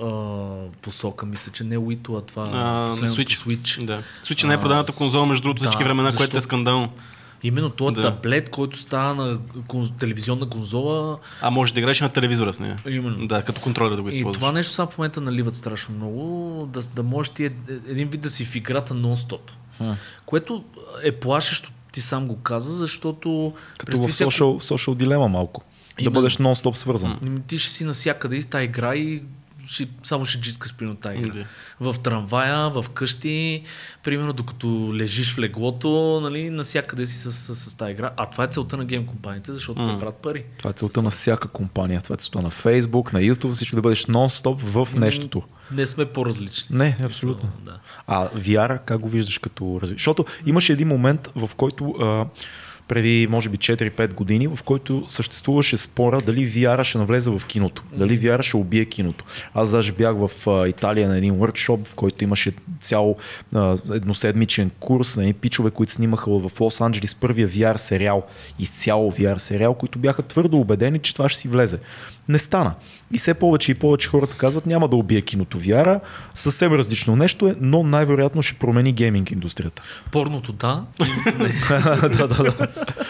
а, 0.02 0.66
посока. 0.82 1.26
Мисля, 1.26 1.52
че 1.52 1.64
не 1.64 1.78
Wii, 1.78 2.18
а 2.18 2.22
това 2.22 2.44
А, 2.54 2.92
Switch. 2.92 3.46
Switch. 3.46 3.86
Да. 3.86 4.02
Switch 4.24 4.44
е 4.44 4.48
най-проданата 4.48 4.92
А, 4.96 4.98
конзола, 4.98 5.26
между 5.26 5.44
другото, 5.44 5.64
да, 5.64 5.70
всички 5.70 5.84
времена, 5.84 6.10
което 6.10 6.24
е 6.24 6.26
защото- 6.26 6.42
скандално. 6.42 6.90
Именно 7.44 7.70
този 7.70 7.96
Да. 7.96 8.02
да. 8.02 8.12
таблет, 8.16 8.50
който 8.50 8.78
става 8.78 9.16
на 9.16 9.40
конз... 9.68 9.92
телевизионна 9.92 10.50
конзола. 10.50 11.18
А 11.42 11.50
може 11.52 11.74
да 11.74 11.80
играеш 11.80 12.02
на 12.02 12.10
телевизора 12.10 12.54
с 12.54 12.60
нея. 12.60 12.80
Именно. 12.90 13.28
Да, 13.28 13.42
като 13.44 13.62
контролер 13.62 13.96
да 13.96 14.02
го 14.02 14.10
И 14.10 14.18
използваш. 14.18 14.38
това 14.40 14.52
нещо 14.52 14.74
сега 14.74 14.86
в 14.86 14.98
момента 14.98 15.22
наливат 15.22 15.56
страшно 15.56 15.96
много, 15.96 16.22
да, 16.74 16.80
да 16.96 17.04
можеш 17.04 17.30
ти 17.30 17.46
е- 17.46 17.52
един 17.88 18.08
вид 18.08 18.22
да 18.22 18.30
си 18.30 18.46
в 18.46 18.56
играта 18.56 18.94
нон-стоп. 18.94 19.40
Което 20.26 20.64
е 21.04 21.12
плашещо, 21.12 21.72
ти 21.92 22.02
сам 22.02 22.28
го 22.28 22.36
каза, 22.38 22.72
защото... 22.72 23.54
Като 23.78 23.98
в 23.98 24.02
social, 24.02 24.74
social 24.74 24.96
дилема 24.96 25.28
малко. 25.28 25.62
Да 25.62 26.04
Именно. 26.04 26.14
бъдеш 26.14 26.38
нон-стоп 26.38 26.74
свързан. 26.74 27.20
Ами 27.24 27.40
Ти 27.40 27.58
ще 27.58 27.70
си 27.72 27.86
насякъде 27.86 28.36
и 28.36 28.42
с 28.42 28.46
тази 28.46 28.64
игра 28.66 28.96
и 28.96 29.22
ще, 29.66 29.88
само 30.04 30.26
ще 30.26 30.42
джиткаш 30.42 30.76
примерно 30.76 30.98
тази 30.98 31.18
игра. 31.18 31.34
Да. 31.34 31.94
В 31.94 32.00
трамвая, 32.00 32.70
в 32.70 32.86
къщи, 32.94 33.64
примерно 34.04 34.34
докато 34.34 34.92
лежиш 34.94 35.34
в 35.34 35.40
леглото, 35.40 36.20
нали, 36.24 36.50
насякъде 36.50 37.06
си 37.06 37.18
с, 37.18 37.32
с, 37.32 37.56
с 37.56 37.76
тази 37.78 37.92
игра. 37.92 38.12
А 38.18 38.26
това 38.26 38.44
е 38.44 38.48
целта 38.48 38.78
на 38.78 38.86
гейм 38.86 39.06
компаниите, 39.06 39.54
защото 39.54 39.82
mm. 39.82 39.94
те 39.94 40.00
правят 40.00 40.16
пари. 40.16 40.44
Това 40.58 40.70
е 40.70 40.74
целта 40.74 41.02
на 41.02 41.10
всяка 41.10 41.48
компания. 41.48 42.02
Това 42.02 42.14
е 42.14 42.18
целта 42.18 42.42
на 42.42 42.52
Facebook, 42.52 43.14
на 43.14 43.20
YouTube, 43.20 43.52
всичко 43.52 43.76
да 43.76 43.82
бъдеш 43.82 44.06
нон-стоп 44.06 44.58
в 44.58 44.96
нещото. 44.96 45.44
Не 45.72 45.86
сме 45.86 46.06
по-различни. 46.06 46.78
Не, 46.78 46.98
абсолютно. 47.04 47.52
Да. 47.66 47.80
А 48.08 48.30
VR 48.30 48.80
как 48.86 49.00
го 49.00 49.10
виждаш 49.10 49.38
като 49.38 49.80
развитие? 49.82 50.00
Защото 50.00 50.26
имаше 50.46 50.74
един 50.74 50.88
момент, 50.88 51.30
в 51.36 51.56
който 51.56 51.96
а, 52.02 52.26
преди 52.88 53.28
може 53.30 53.50
би 53.50 53.58
4-5 53.58 54.14
години, 54.14 54.48
в 54.48 54.60
който 54.66 55.04
съществуваше 55.08 55.78
спора 55.78 56.22
дали 56.22 56.52
VR 56.52 56.84
ще 56.84 56.98
навлезе 56.98 57.32
в 57.32 57.42
киното, 57.48 57.84
дали 57.98 58.20
VR 58.20 58.42
ще 58.42 58.58
убие 58.58 58.86
киното. 58.86 59.26
Аз 59.54 59.72
даже 59.72 59.92
бях 59.92 60.16
в 60.16 60.32
Италия 60.68 61.08
на 61.08 61.18
един 61.18 61.34
workshop, 61.34 61.86
в 61.88 61.96
който 61.96 62.24
имаше 62.24 62.54
цял 62.82 63.16
а, 63.56 63.78
едноседмичен 63.94 64.72
курс 64.80 65.18
на 65.18 65.24
едни 65.24 65.34
пичове, 65.34 65.72
които 65.72 65.92
снимаха 65.92 66.32
в 66.32 66.62
Лос 66.62 66.82
Анджелис 66.82 67.16
първия 67.16 67.50
VR 67.50 67.76
сериал, 67.76 68.24
изцяло 68.60 69.12
VR 69.12 69.38
сериал, 69.38 69.74
които 69.74 70.00
бяха 70.00 70.22
твърдо 70.22 70.58
убедени, 70.58 71.00
че 71.00 71.14
това 71.14 71.30
ще 71.30 71.40
си 71.40 71.48
влезе. 71.48 71.80
Не 72.30 72.38
стана. 72.38 72.74
И 73.14 73.18
все 73.18 73.34
повече 73.34 73.72
и 73.72 73.76
повече 73.76 74.10
хората 74.10 74.38
казват, 74.38 74.66
няма 74.66 74.88
да 74.88 74.96
убие 74.96 75.22
киното 75.22 75.60
VR, 75.60 76.00
съвсем 76.36 76.74
различно 76.74 77.16
нещо 77.16 77.48
е, 77.48 77.56
но 77.62 77.84
най-вероятно 77.84 78.42
ще 78.42 78.54
промени 78.54 78.92
гейминг 78.92 79.32
индустрията. 79.32 79.82
Порното 80.12 80.52
да. 80.54 80.84
да, 82.02 82.10
да, 82.10 82.28
да. 82.28 82.54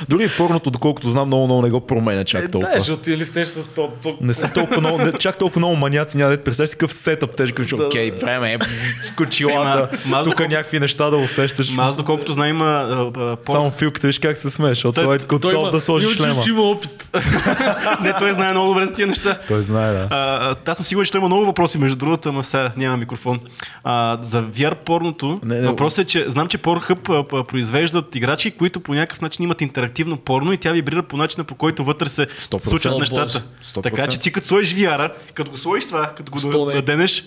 Дори 0.09 0.23
и 0.23 0.29
порното, 0.29 0.71
доколкото 0.71 1.09
знам, 1.09 1.27
много, 1.27 1.45
много 1.45 1.61
не 1.61 1.69
го 1.69 1.81
променя 1.81 2.23
чак 2.23 2.43
Е, 2.43 2.47
толкова. 2.47 2.73
да, 2.73 2.79
защото 2.79 3.01
ти 3.01 3.17
ли 3.17 3.25
сеш 3.25 3.47
с 3.47 3.67
то, 3.67 3.91
то... 4.03 4.17
Не 4.21 4.33
са 4.33 4.47
толкова 4.47 4.81
много, 4.81 4.97
не, 4.97 5.11
чак 5.13 5.37
толкова 5.37 5.59
много 5.59 5.75
маняци, 5.75 6.17
няма 6.17 6.31
да 6.31 6.43
представяш 6.43 6.69
си 6.69 6.75
какъв 6.75 6.93
сетъп, 6.93 7.35
те 7.35 7.47
ще 7.47 7.55
кажеш, 7.55 7.71
Да, 7.71 7.85
окей, 7.85 8.11
да. 8.11 8.17
време 8.17 8.53
е, 8.53 8.57
ма 10.05 10.17
аз 10.17 10.23
тук 10.23 10.33
доколко- 10.33 10.49
някакви 10.49 10.79
неща 10.79 11.09
да 11.09 11.17
усещаш. 11.17 11.69
Ма 11.69 11.83
аз 11.83 11.95
доколкото 11.95 12.33
знам 12.33 12.47
има 12.47 12.65
а, 12.65 13.21
а, 13.21 13.35
по... 13.35 13.51
Само 13.51 13.71
филката, 13.71 14.07
виж 14.07 14.19
как 14.19 14.37
се 14.37 14.49
смееш, 14.49 14.77
защото 14.77 14.93
Той- 14.93 15.05
той, 15.05 15.15
е 15.15 15.19
готов 15.27 15.71
да 15.71 15.81
сложи 15.81 16.07
шлема. 16.09 16.43
има 16.49 16.61
опит. 16.61 17.09
Не, 18.01 18.13
той 18.13 18.33
знае 18.33 18.51
много 18.51 18.67
добре 18.67 18.85
за 18.85 18.93
тия 18.93 19.04
неща. 19.07 19.39
Той 19.47 19.63
знае, 19.63 19.91
да. 19.93 20.07
А, 20.11 20.49
а, 20.51 20.55
аз 20.65 20.77
съм 20.77 20.83
сигурен, 20.85 21.05
че 21.05 21.11
той 21.11 21.19
има 21.19 21.27
много 21.27 21.45
въпроси, 21.45 21.77
между 21.77 21.95
другото, 21.97 22.29
ама 22.29 22.43
сега 22.43 22.71
няма 22.77 22.97
микрофон. 22.97 23.39
А, 23.83 24.17
за 24.21 24.43
VR 24.43 24.75
порното, 24.75 25.39
Не, 25.43 25.61
не. 25.61 25.67
въпросът 25.67 25.99
е, 25.99 26.07
че 26.07 26.29
знам, 26.29 26.47
че 26.47 26.57
Pornhub 26.57 27.43
произвеждат 27.47 28.15
играчи, 28.15 28.51
които 28.51 28.79
по 28.79 28.93
някакъв 28.93 29.21
начин 29.21 29.43
имат 29.43 29.61
интерактивно 29.61 30.17
порно 30.17 30.53
и 30.53 30.57
тя 30.57 30.71
вибрира 30.71 31.03
по 31.03 31.17
начина, 31.17 31.43
по 31.43 31.55
който 31.55 31.83
вътре 31.83 32.09
се 32.09 32.27
100%. 32.27 32.59
случват 32.67 32.99
нещата. 32.99 33.21
Боже, 33.23 33.71
100%. 33.73 33.81
Така 33.83 34.07
че 34.07 34.19
ти 34.19 34.31
като 34.31 34.47
сложиш 34.47 34.73
VR, 34.75 35.11
като 35.33 35.51
го 35.51 35.57
сложиш 35.57 35.85
това, 35.85 36.11
като 36.17 36.31
го 36.31 36.65
наденеш, 36.65 37.23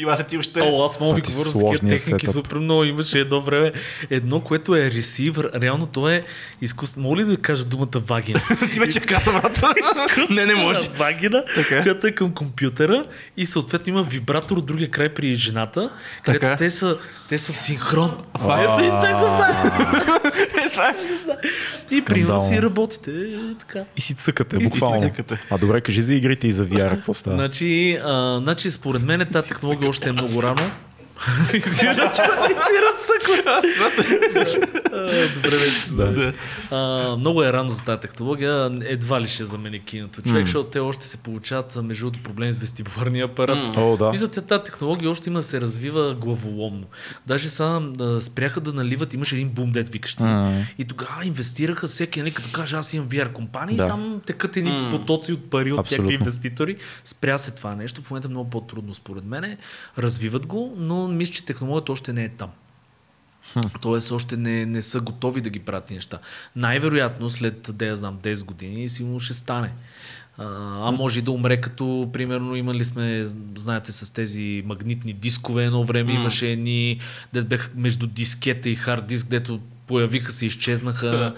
и 0.00 0.04
лата 0.04 0.24
ти 0.24 0.38
още... 0.38 0.60
О, 0.62 0.84
аз 0.84 1.00
мога 1.00 1.14
ви 1.14 1.20
е 1.20 1.22
говоря 1.22 1.48
за 1.48 1.60
такива 1.60 1.78
техники 1.88 2.26
сетъп. 2.26 2.34
супер 2.34 2.56
много. 2.56 2.84
Имаше 2.84 3.18
едно 3.18 3.40
време. 3.40 3.72
Едно, 4.10 4.40
което 4.40 4.76
е 4.76 4.90
ресивър. 4.90 5.50
Реално 5.54 5.86
то 5.86 6.08
е 6.08 6.24
изкуство. 6.60 7.00
Мога 7.00 7.16
ли 7.16 7.24
да 7.24 7.36
кажа 7.36 7.64
думата 7.64 7.88
вагина? 7.96 8.40
ти 8.72 8.80
вече 8.80 9.00
каза, 9.00 9.32
брат. 9.32 9.62
не, 10.30 10.46
не 10.46 10.54
може. 10.54 10.88
Вагина, 10.88 11.44
Така. 11.54 11.82
която 11.82 12.06
е 12.06 12.12
към 12.12 12.34
компютъра 12.34 13.04
и 13.36 13.46
съответно 13.46 13.90
има 13.90 14.02
вибратор 14.02 14.56
от 14.56 14.66
другия 14.66 14.90
край 14.90 15.08
при 15.08 15.34
жената, 15.34 15.90
където 16.24 16.44
Така. 16.44 16.56
те 16.56 16.70
са, 16.70 16.96
те 17.28 17.38
са 17.38 17.52
в 17.52 17.58
синхрон. 17.58 18.10
Е- 18.38 18.62
Ето 18.62 18.82
и 18.82 19.00
те 19.00 19.12
го 19.12 19.26
знаят. 19.26 19.72
Това 20.70 20.88
е. 20.88 20.94
И 21.92 22.02
примерно 22.02 22.40
си 22.40 22.62
работите. 22.62 23.10
е, 23.10 23.54
Така. 23.58 23.84
И 23.96 24.00
си 24.00 24.14
цъкате, 24.14 24.56
И 24.56 24.60
си 24.60 24.64
буквално. 24.64 25.00
цъкате. 25.02 25.38
А 25.50 25.58
добре, 25.58 25.80
кажи 25.80 26.00
за 26.00 26.14
игрите 26.14 26.46
и 26.46 26.52
за 26.52 26.66
VR, 26.66 26.90
какво 26.90 27.14
става? 27.14 27.36
Значи, 27.36 27.98
а, 28.04 28.38
значи, 28.38 28.70
според 28.70 29.02
мен 29.02 29.28
тази 29.32 29.48
технология 29.48 29.88
още 29.88 30.08
е 30.08 30.12
много 30.12 30.42
рано. 30.42 30.70
Изират 31.54 32.98
съкота. 33.00 33.60
Добре, 35.34 35.56
вече. 35.56 35.90
Да. 35.90 36.32
А, 36.70 37.16
много 37.16 37.42
е 37.42 37.52
рано 37.52 37.68
за 37.68 37.82
тази 37.84 38.00
технология. 38.00 38.80
Едва 38.84 39.20
ли 39.20 39.28
ще 39.28 39.44
замени 39.44 39.84
киното. 39.84 40.22
Човек, 40.22 40.44
защото 40.46 40.70
те 40.70 40.78
още 40.78 41.06
се 41.06 41.16
получават 41.16 41.78
между 41.82 42.04
другото 42.10 42.22
проблеми 42.22 42.52
с 42.52 42.58
вестибуларния 42.58 43.24
апарат. 43.24 43.76
О, 43.76 43.96
да. 43.96 44.10
Мисля, 44.10 44.28
че 44.28 44.40
тази 44.40 44.62
технология 44.64 45.10
още 45.10 45.30
има 45.30 45.38
да 45.38 45.42
се 45.42 45.60
развива 45.60 46.14
главоломно. 46.14 46.84
Даже 47.26 47.48
сега 47.48 47.80
спряха 48.20 48.60
да 48.60 48.72
наливат, 48.72 49.14
имаше 49.14 49.34
един 49.34 49.48
бум, 49.48 49.72
дет 49.72 49.88
викащи. 49.88 50.22
М. 50.22 50.64
И 50.78 50.84
тогава 50.84 51.24
инвестираха 51.26 51.86
всеки, 51.86 52.20
нали, 52.20 52.30
като 52.30 52.48
каже, 52.52 52.76
аз 52.76 52.92
имам 52.92 53.08
VR 53.08 53.32
компания, 53.32 53.76
Да. 53.76 53.84
и 53.84 53.86
там 53.86 54.20
текат 54.26 54.56
едни 54.56 54.88
потоци 54.90 55.32
от 55.32 55.50
пари 55.50 55.72
от 55.72 55.90
някакви 55.90 56.14
инвеститори. 56.14 56.76
Спря 57.04 57.38
се 57.38 57.50
това 57.50 57.74
нещо. 57.74 58.02
В 58.02 58.10
момента 58.10 58.28
е 58.28 58.30
много 58.30 58.50
по-трудно, 58.50 58.94
според 58.94 59.24
мен. 59.24 59.56
Развиват 59.98 60.46
го, 60.46 60.74
но 60.78 61.09
мисля, 61.16 61.34
че 61.34 61.44
технологията 61.44 61.92
още 61.92 62.12
не 62.12 62.24
е 62.24 62.28
там. 62.28 62.50
Тоест 63.80 64.12
още 64.12 64.36
не, 64.36 64.66
не 64.66 64.82
са 64.82 65.00
готови 65.00 65.40
да 65.40 65.50
ги 65.50 65.58
правят 65.58 65.84
тези 65.84 65.96
неща. 65.96 66.18
Най-вероятно 66.56 67.30
след, 67.30 67.70
да 67.72 67.86
я 67.86 67.96
знам, 67.96 68.18
10 68.22 68.44
години 68.44 68.88
сигурно 68.88 69.20
ще 69.20 69.34
стане. 69.34 69.72
А, 70.38 70.44
а 70.88 70.90
може 70.90 71.18
и 71.18 71.22
да 71.22 71.30
умре 71.30 71.60
като, 71.60 72.10
примерно, 72.12 72.56
имали 72.56 72.84
сме, 72.84 73.24
знаете, 73.56 73.92
с 73.92 74.10
тези 74.10 74.62
магнитни 74.66 75.12
дискове 75.12 75.64
едно 75.64 75.84
време, 75.84 76.12
имаше 76.12 76.48
едни, 76.48 77.00
дет 77.32 77.48
беха 77.48 77.70
между 77.76 78.06
дискета 78.06 78.68
и 78.68 78.74
хард 78.74 79.06
диск, 79.06 79.28
дето 79.28 79.60
появиха 79.86 80.32
се, 80.32 80.46
изчезнаха. 80.46 81.34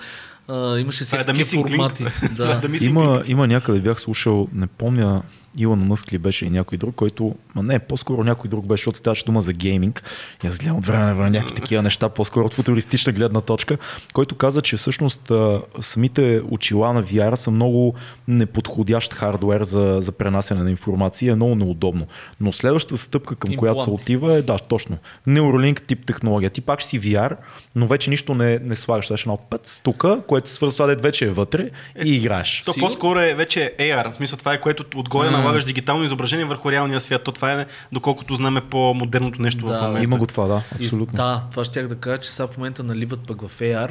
А, 0.49 0.78
имаше 0.78 1.05
е 1.05 1.07
всякакви 1.07 1.44
Link. 1.44 1.69
формати. 1.69 2.05
Да. 2.36 2.61
Missing 2.61 2.89
Има, 2.89 3.23
има 3.27 3.47
някъде, 3.47 3.81
бях 3.81 4.01
слушал, 4.01 4.49
не 4.53 4.66
помня, 4.66 5.23
Илон 5.59 5.79
Мъск 5.79 6.12
ли 6.12 6.19
беше 6.19 6.47
и 6.47 6.51
някой 6.51 6.79
друг, 6.79 6.95
който, 6.95 7.35
ма 7.55 7.62
не, 7.62 7.79
по-скоро 7.79 8.24
някой 8.24 8.51
друг 8.51 8.66
беше, 8.66 8.81
защото 8.81 8.99
ставаше 8.99 9.24
дума 9.24 9.41
за 9.41 9.53
гейминг. 9.53 10.03
И 10.45 10.47
аз 10.47 10.59
гледам 10.59 10.77
от 10.77 10.87
време 10.87 11.05
на 11.05 11.15
време 11.15 11.31
някакви 11.31 11.55
такива 11.55 11.83
неща, 11.83 12.09
по-скоро 12.09 12.45
от 12.45 12.55
футуристична 12.55 13.12
гледна 13.12 13.41
точка, 13.41 13.79
който 14.12 14.35
каза, 14.35 14.61
че 14.61 14.77
всъщност 14.77 15.31
а, 15.31 15.62
самите 15.81 16.43
очила 16.51 16.93
на 16.93 17.03
VR 17.03 17.35
са 17.35 17.51
много 17.51 17.95
неподходящ 18.29 19.15
хардвер 19.15 19.62
за, 19.62 19.99
за 20.01 20.12
пренасене 20.12 20.62
на 20.62 20.70
информация, 20.70 21.33
е 21.33 21.35
много 21.35 21.55
неудобно. 21.55 22.07
Но 22.41 22.53
следващата 22.53 22.99
стъпка, 22.99 23.37
към 23.37 23.57
която 23.57 23.83
се 23.83 23.91
Импланти. 23.91 24.03
отива 24.03 24.35
е, 24.35 24.43
да, 24.43 24.59
точно, 24.59 24.97
Neuralink 25.29 25.87
тип 25.87 26.07
технология. 26.07 26.51
Ти 26.51 26.61
пак 26.61 26.83
си 26.83 27.01
VR, 27.01 27.37
но 27.74 27.87
вече 27.87 28.11
нищо 28.11 28.35
не, 28.35 28.59
не 28.59 28.77
слагаш. 28.77 29.07
Това 29.07 29.15
е 29.15 29.20
едно 29.20 29.37
път 29.51 29.81
тук, 29.85 30.05
което 30.27 30.51
свързва 30.51 30.77
това, 30.77 31.03
вече 31.03 31.24
е 31.24 31.31
вътре 31.31 31.70
и 32.05 32.15
играеш. 32.15 32.62
То 32.65 32.74
по-скоро 32.81 33.19
е 33.19 33.35
вече 33.35 33.74
AR. 33.79 34.12
В 34.12 34.16
смисъл 34.16 34.39
това 34.39 34.53
е 34.53 34.61
което 34.61 34.85
отгоре 34.99 35.31
налагаш 35.43 35.64
дигитално 35.64 36.05
изображение 36.05 36.44
върху 36.44 36.73
реалния 36.73 37.01
свят. 37.01 37.24
То 37.24 37.32
това 37.32 37.52
е, 37.52 37.66
доколкото 37.93 38.35
знаме 38.35 38.60
по-модерното 38.60 39.43
нещо 39.43 39.66
Да, 39.66 39.78
в 39.78 39.82
момента. 39.82 40.05
Има 40.05 40.16
го 40.16 40.27
това, 40.27 40.47
да, 40.47 40.62
И, 40.81 40.85
абсолютно. 40.85 41.16
да, 41.16 41.44
това 41.51 41.64
щях 41.64 41.86
да 41.89 41.97
кажа, 41.97 42.19
че 42.19 42.31
сега 42.31 42.47
в 42.47 42.56
момента 42.56 42.82
наливат 42.82 43.20
пък 43.27 43.48
в 43.48 43.60
AR, 43.60 43.90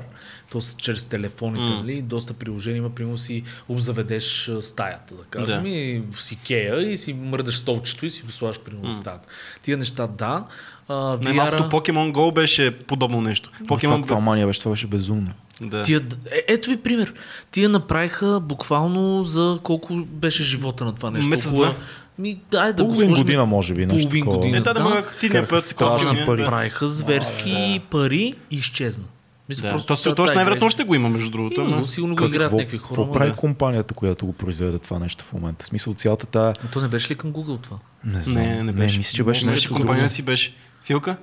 т.е. 0.52 0.62
чрез 0.78 1.06
телефоните, 1.06 1.64
mm. 1.74 1.78
нали, 1.78 2.02
доста 2.02 2.34
приложения 2.34 2.78
има, 2.78 2.90
примерно 2.90 3.18
си 3.18 3.44
обзаведеш 3.70 4.52
стаята, 4.60 5.16
да 5.16 5.24
кажем, 5.24 5.64
Да. 5.64 5.70
и 5.70 6.04
си 6.18 6.40
кея 6.46 6.92
и 6.92 6.98
си 6.98 7.14
мърдаш 7.14 7.58
столчето 7.58 8.06
и 8.06 8.10
си 8.10 8.22
го 8.22 8.32
слагаш 8.32 8.60
примерно 8.60 8.92
в 8.92 8.96
стаята. 8.96 9.28
Тия 9.62 9.78
неща, 9.78 10.08
да. 10.08 10.46
А, 10.88 11.18
Най-малкото 11.22 11.64
VR, 11.64 11.70
Pokemon 11.72 12.12
Go 12.12 12.34
беше 12.34 12.72
подобно 12.78 13.22
нещо. 13.22 13.50
Това 13.64 13.78
Pokemon 13.78 13.98
каква 13.98 14.20
мания 14.20 14.48
беше, 14.48 14.60
това 14.60 14.72
беше 14.72 14.88
безумно. 14.88 15.32
Да. 15.62 15.84
Тия, 15.84 16.02
е, 16.32 16.54
ето 16.54 16.70
ви 16.70 16.78
пример. 16.78 17.14
Тия 17.52 17.70
направиха 17.70 18.40
буквално 18.40 19.24
за 19.24 19.60
колко 19.64 19.96
беше 19.96 20.44
живота 20.44 20.86
на 20.86 20.96
това 20.96 21.12
нещо. 21.12 21.30
Месец, 21.30 21.52
два? 21.54 21.74
Ми, 22.20 22.40
дай 22.52 22.74
да 22.74 22.84
го 22.84 22.90
Половин 22.90 23.08
сложим. 23.10 23.24
година, 23.26 23.46
може 23.46 23.74
би, 23.74 23.86
нещо 23.86 24.02
Половин 24.10 24.22
такова. 24.24 24.38
година. 24.38 24.58
Е, 24.58 24.62
да, 24.62 24.74
да, 24.74 24.84
да. 25.32 25.48
път. 25.48 25.64
страшни 25.64 26.24
пари. 26.26 26.38
да. 26.38 26.44
Направиха 26.44 26.88
зверски 26.88 27.82
пари 27.90 28.34
и 28.52 28.56
изчезна. 28.56 29.04
Мисля, 29.50 29.62
Да. 29.68 29.72
просто 29.72 29.88
То, 29.88 29.96
то, 29.96 30.04
тази 30.04 30.16
то, 30.16 30.24
още 30.24 30.36
най-вероятно 30.36 30.70
ще 30.70 30.84
го 30.84 30.96
има, 30.96 31.10
между 31.10 31.30
другото. 31.30 31.62
Ама- 31.62 31.76
но 31.76 31.86
сигурно 31.86 32.16
го 32.16 32.26
играят 32.26 32.54
някакви 32.54 32.78
хора. 32.78 32.88
какво 32.88 33.12
прави 33.12 33.30
да. 33.30 33.36
компанията, 33.36 33.94
която 33.94 34.26
го 34.26 34.34
произведе 34.34 34.80
това 34.80 35.00
нещо 35.00 35.24
в 35.26 35.34
момента? 35.34 35.64
В 35.64 35.68
смисъл 35.68 35.94
цялата 35.94 36.26
тая... 36.26 36.54
Но 36.64 36.70
то 36.70 36.82
не 36.82 36.88
беше 36.88 37.10
ли 37.10 37.16
към 37.16 37.34
Google 37.34 37.64
това? 37.64 37.78
Не 38.06 38.24
знам. 38.24 38.44
Не, 38.44 38.64
не 38.64 38.72
беше. 38.72 38.98
мисля, 38.98 39.16
че 39.16 39.24
беше 39.24 39.46
Не, 39.46 39.52
нещо 39.52 39.74
компания 39.74 40.10
си 40.10 40.22
беше. 40.22 40.54
Филка? 40.92 41.16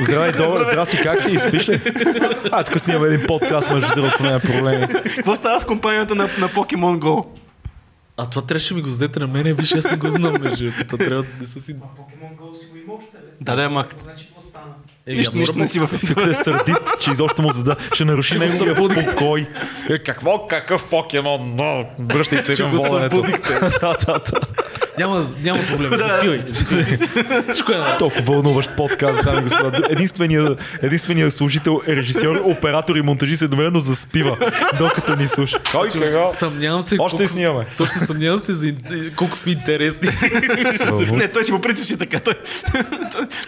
Здравей, 0.00 0.32
добър, 0.32 0.64
здрасти, 0.64 0.96
как 1.02 1.22
си? 1.22 1.38
Спиш 1.38 1.68
ли? 1.68 1.80
А, 2.52 2.64
тук 2.64 2.80
снимаме 2.80 3.06
един 3.08 3.26
подкаст, 3.26 3.70
между 3.70 3.94
другото, 3.94 4.22
няма 4.22 4.40
проблеми. 4.40 4.88
Какво 4.88 5.36
става 5.36 5.60
с 5.60 5.64
компанията 5.64 6.14
на, 6.14 6.24
на 6.24 6.48
Pokemon 6.48 6.98
Go? 6.98 7.26
А 8.16 8.26
това 8.26 8.46
трябваше 8.46 8.74
ми 8.74 8.82
го 8.82 8.88
задете 8.88 9.20
на 9.20 9.26
мене, 9.26 9.52
виж, 9.52 9.72
аз 9.72 9.90
не 9.90 9.96
го 9.96 10.10
знам, 10.10 10.36
между 10.40 10.64
другото. 10.64 10.86
Това 10.86 11.04
трябва 11.04 11.22
да 11.22 11.28
не 11.40 11.46
са 11.46 11.60
си... 11.60 11.74
Покемон 11.96 12.30
Go 12.36 12.54
си 12.60 12.66
го 12.70 12.76
има 12.76 12.94
още, 12.94 13.16
бе. 13.16 13.26
Да, 13.40 13.56
да, 13.56 13.84
Какво 13.88 14.04
значи 14.04 14.26
какво 14.26 14.40
стана? 14.40 14.74
Е, 15.06 15.14
нищо, 15.14 15.58
не 15.58 15.68
си 15.68 15.78
в 15.80 16.14
да 16.14 16.30
е 16.30 16.34
сърдит, 16.34 16.98
че 16.98 17.10
изобщо 17.10 17.42
му 17.42 17.50
зада, 17.50 17.76
ще 17.92 18.04
наруши 18.04 18.38
го 18.38 18.44
неговия 18.44 19.06
покой. 19.06 19.48
Е, 19.90 19.98
какво, 19.98 20.46
какъв 20.46 20.84
покемон? 20.90 21.54
Но, 21.56 21.86
връщай 21.98 22.38
се 22.38 22.56
към 22.56 22.78
събудихте. 22.78 23.60
да, 23.80 23.96
да, 24.06 24.18
да. 24.18 24.40
Няма, 24.98 25.26
няма 25.42 25.60
проблем, 25.62 25.90
заспивай. 25.98 26.42
Всичко 27.44 27.72
е 27.72 27.76
наред. 27.76 27.98
Толкова 27.98 28.22
вълнуващ 28.24 28.70
подкаст, 28.76 29.24
дами 29.24 29.42
господа. 29.42 29.78
Единственият, 29.90 30.58
единственият 30.82 31.32
служител, 31.32 31.80
режисьор, 31.88 32.40
оператор 32.44 32.96
и 32.96 33.02
монтажист 33.02 33.42
едновременно 33.42 33.80
заспива, 33.80 34.36
докато 34.78 35.16
ни 35.16 35.28
слуша. 35.28 35.58
Кой 35.72 35.90
сега? 35.90 36.26
Съмнявам 36.26 36.82
се. 36.82 36.96
Още 36.98 37.16
колко- 37.16 37.28
снимаме. 37.28 37.66
Точно 37.78 38.00
съмнявам 38.00 38.38
се 38.38 38.52
за 38.52 38.72
колко 39.16 39.36
сме 39.36 39.52
интересни. 39.52 40.08
Не, 41.12 41.28
той 41.28 41.44
си 41.44 41.52
по 41.52 41.60
принцип 41.60 41.86
си 41.86 41.98
така. 41.98 42.20
Той, 42.20 42.34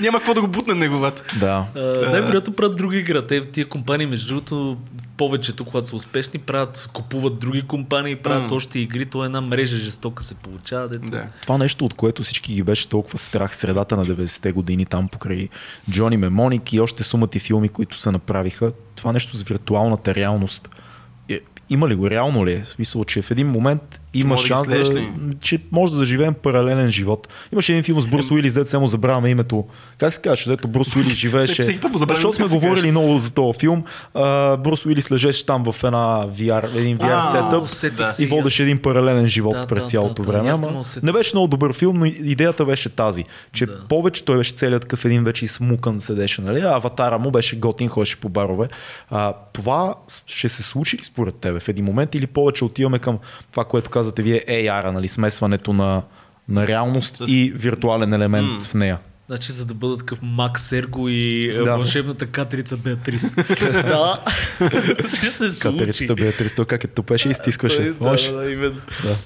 няма 0.01 0.19
какво 0.19 0.35
да 0.35 0.40
го 0.40 0.48
бутне 0.48 0.74
неговата. 0.74 1.23
Да. 1.36 1.64
Най-вероятно 2.02 2.52
правят 2.52 2.77
друга 2.77 2.97
игра. 2.97 3.23
Те, 3.23 3.40
тия 3.43 3.69
компании, 3.69 4.06
между 4.06 4.27
другото, 4.28 4.77
повечето, 5.23 5.65
когато 5.65 5.89
са 5.89 5.97
успешни, 5.97 6.39
правят, 6.39 6.90
купуват 6.93 7.39
други 7.39 7.62
компании, 7.62 8.16
правят 8.16 8.51
М. 8.51 8.57
още 8.57 8.78
игри. 8.78 9.07
То 9.07 9.23
е 9.23 9.27
една 9.27 9.40
мрежа 9.40 9.77
жестока 9.77 10.23
се 10.23 10.35
получава. 10.35 10.89
Дето... 10.89 11.07
Да. 11.07 11.27
Това 11.43 11.59
нещо, 11.59 11.85
от 11.85 11.94
което 11.94 12.23
всички 12.23 12.55
ги 12.55 12.62
беше 12.62 12.89
толкова 12.89 13.19
страх 13.19 13.51
в 13.51 13.57
средата 13.57 13.97
на 13.97 14.07
90-те 14.07 14.53
години, 14.53 14.86
там 14.86 15.09
покрай 15.09 15.49
Джони 15.90 16.16
Мемоник 16.16 16.73
и 16.73 16.81
още 16.81 17.03
сумати 17.03 17.39
филми, 17.39 17.69
които 17.69 17.99
се 17.99 18.11
направиха, 18.11 18.73
това 18.97 19.12
нещо 19.12 19.36
с 19.36 19.43
виртуалната 19.43 20.15
реалност. 20.15 20.69
Е, 21.28 21.40
Има 21.70 21.89
ли 21.89 21.94
го? 21.94 22.11
Реално 22.11 22.47
ли 22.47 22.53
е? 22.53 22.62
В 22.62 22.69
смисъл, 22.69 23.05
че 23.05 23.23
в 23.23 23.31
един 23.31 23.49
момент 23.49 24.01
има 24.14 24.28
може 24.28 24.47
шанс 24.47 24.68
да, 24.68 25.06
че 25.40 25.59
може 25.72 25.93
да 25.93 25.98
заживеем 25.98 26.34
паралелен 26.34 26.90
живот. 26.90 27.28
Имаше 27.52 27.72
един 27.72 27.84
филм 27.84 28.01
с 28.01 28.06
Брус 28.06 28.30
Уилис, 28.30 28.55
дето 28.55 28.70
само 28.70 28.86
забравяме 28.86 29.30
името. 29.30 29.64
Как 29.98 30.14
се 30.14 30.20
казваше, 30.22 30.51
дето 30.51 30.68
Брус 30.68 30.97
Уилис 30.97 31.14
живееше. 31.14 31.62
Защото 31.62 32.32
сме 32.32 32.47
говорили 32.48 32.90
много 32.90 33.18
за 33.18 33.34
този 33.34 33.59
филм. 33.59 33.84
А, 34.14 34.56
Брус 34.56 34.86
Уилис 34.86 35.10
лежеше 35.10 35.47
там 35.47 35.64
в 35.64 35.84
една 35.84 36.26
VR, 36.28 36.76
един 36.76 36.98
VR 36.98 37.18
А, 37.55 37.66
сетъп 37.66 37.97
да. 37.97 38.14
и 38.20 38.26
водеше 38.26 38.62
един 38.62 38.78
паралелен 38.78 39.26
живот 39.26 39.52
Да, 39.55 39.66
през 39.66 39.82
да, 39.82 39.89
цялото 39.89 40.22
да, 40.22 40.26
да. 40.26 40.32
време. 40.32 40.52
Ама 40.56 40.72
да 40.72 40.82
се- 40.84 41.01
не 41.02 41.12
беше 41.12 41.30
много 41.34 41.48
добър 41.48 41.72
филм, 41.72 41.98
но 41.98 42.05
идеята 42.05 42.64
беше 42.64 42.89
тази, 42.89 43.24
че 43.52 43.66
Да. 43.66 43.80
повече 43.89 44.24
той 44.24 44.36
беше 44.36 44.55
целият 44.55 44.82
такъв 44.82 45.05
един 45.05 45.24
вече 45.24 45.48
смукан 45.48 46.01
седеше, 46.01 46.43
нали? 46.43 46.60
а 46.60 46.76
аватара 46.76 47.18
му 47.18 47.30
беше 47.30 47.56
готин, 47.56 47.89
ходеше 47.89 48.16
по 48.16 48.28
барове. 48.28 48.68
А, 49.10 49.32
това 49.52 49.94
ще 50.26 50.48
се 50.48 50.62
случи 50.62 50.97
ли 50.98 51.05
според 51.05 51.34
тебе 51.34 51.60
в 51.60 51.68
един 51.68 51.84
момент 51.84 52.14
или 52.14 52.26
повече 52.26 52.64
отиваме 52.64 52.98
към 52.98 53.18
това, 53.51 53.64
което 53.64 53.90
казвате 54.02 54.22
вие 54.22 54.44
AR, 54.48 54.90
нали? 54.90 55.08
смесването 55.08 55.72
на, 55.72 56.02
на 56.48 56.66
реалност 56.66 57.16
С- 57.16 57.24
и 57.28 57.52
виртуален 57.54 58.12
елемент 58.12 58.48
М. 58.48 58.60
в 58.62 58.74
нея. 58.74 58.98
Значи, 59.26 59.52
за 59.52 59.64
да 59.66 59.74
бъдат 59.74 59.98
такъв 59.98 60.18
Макс 60.22 60.62
Серго 60.62 61.08
и 61.08 61.50
Да. 61.52 61.64
да. 61.64 61.76
вълшебната 61.76 62.26
катрица 62.26 62.76
Беатрис. 62.76 63.34
да. 63.60 64.20
Ще 65.08 65.30
се 65.30 65.50
случи. 65.50 65.78
Катерицата 65.78 66.14
Беатрис, 66.14 66.54
той 66.54 66.64
как 66.64 66.84
е 66.84 66.88
тупеше 66.88 67.28
и 67.28 67.34
стискваше. 67.34 67.76
Той- 67.76 67.94
Може? 68.00 68.30
Да, 68.30 68.36
да, 68.36 68.50
именно. 68.50 68.80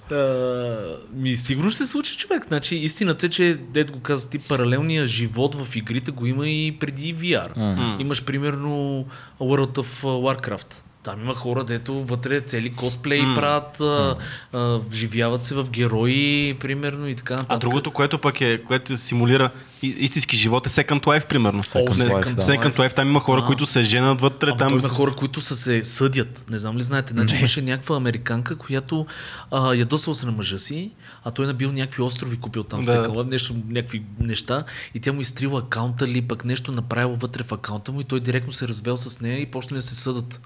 Да. 0.08 0.78
ми 1.14 1.36
сигурно 1.36 1.70
ще 1.70 1.78
се 1.78 1.86
случи 1.86 2.16
човек. 2.16 2.44
Значи, 2.48 2.76
истината 2.76 3.26
е, 3.26 3.28
че, 3.28 3.58
дед 3.64 3.92
го 3.92 4.00
каза 4.00 4.30
ти, 4.30 4.38
паралелния 4.38 5.06
живот 5.06 5.54
в 5.56 5.76
игрите 5.76 6.10
го 6.10 6.26
има 6.26 6.48
и 6.48 6.76
преди 6.80 7.14
VR. 7.14 7.56
М. 7.56 7.96
Имаш 8.00 8.24
примерно 8.24 9.04
World 9.40 9.76
of 9.76 10.02
Warcraft. 10.02 10.74
Там 11.06 11.20
има 11.20 11.34
хора, 11.34 11.64
дето 11.64 11.94
вътре 11.94 12.40
цели 12.40 12.72
косплеи 12.72 13.22
М. 13.22 13.34
правят, 13.34 13.80
а, 13.80 14.16
а, 14.52 14.58
вживяват 14.80 15.44
се 15.44 15.54
в 15.54 15.70
герои, 15.70 16.16
примерно 16.56 17.08
и 17.08 17.14
така 17.14 17.34
нататък. 17.34 17.52
А 17.52 17.58
другото, 17.58 17.90
което 17.90 18.18
пък 18.18 18.40
е, 18.40 18.62
което 18.62 18.96
симулира 18.96 19.50
истински 19.82 20.36
живот 20.36 20.66
е 20.66 20.70
Second 20.70 21.00
Life, 21.00 21.26
примерно. 21.26 21.62
Second 21.62 21.98
Не, 21.98 22.04
Life, 22.06 22.34
да. 22.34 22.42
Second 22.42 22.76
Life, 22.76 22.94
там 22.94 23.08
има 23.08 23.20
хора, 23.20 23.40
Да. 23.40 23.46
които 23.46 23.66
се 23.66 23.82
женат 23.82 24.20
вътре. 24.20 24.48
Ама 24.48 24.56
там 24.58 24.70
има 24.70 24.80
с- 24.80 24.86
хора, 24.86 25.10
които 25.12 25.40
са 25.40 25.56
се 25.56 25.84
съдят. 25.84 26.44
Не 26.50 26.58
знам 26.58 26.76
ли 26.76 26.82
знаете. 26.82 27.12
Значи 27.12 27.36
имаше 27.36 27.62
някаква 27.62 27.96
американка, 27.96 28.56
която 28.56 29.06
а, 29.50 29.74
ядосала 29.74 30.14
се 30.14 30.26
на 30.26 30.32
мъжа 30.32 30.58
си, 30.58 30.90
а 31.24 31.30
той 31.30 31.46
набил 31.46 31.72
някакви 31.72 32.02
острови, 32.02 32.36
купил 32.36 32.62
там 32.62 32.80
Да. 32.82 33.08
да. 33.08 33.24
нещо, 33.24 33.54
някакви 33.68 34.02
неща 34.20 34.64
и 34.94 35.00
тя 35.00 35.12
му 35.12 35.20
изтрила 35.20 35.60
акаунта 35.60 36.04
или 36.04 36.22
пък 36.22 36.44
нещо 36.44 36.72
направила 36.72 37.16
вътре 37.16 37.42
в 37.42 37.52
акаунта 37.52 37.92
му 37.92 38.00
и 38.00 38.04
той 38.04 38.20
директно 38.20 38.52
се 38.52 38.68
развел 38.68 38.96
с 38.96 39.20
нея 39.20 39.38
и 39.38 39.46
почнали 39.46 39.78
да 39.78 39.82
се 39.82 39.94
съдат. 39.94 40.40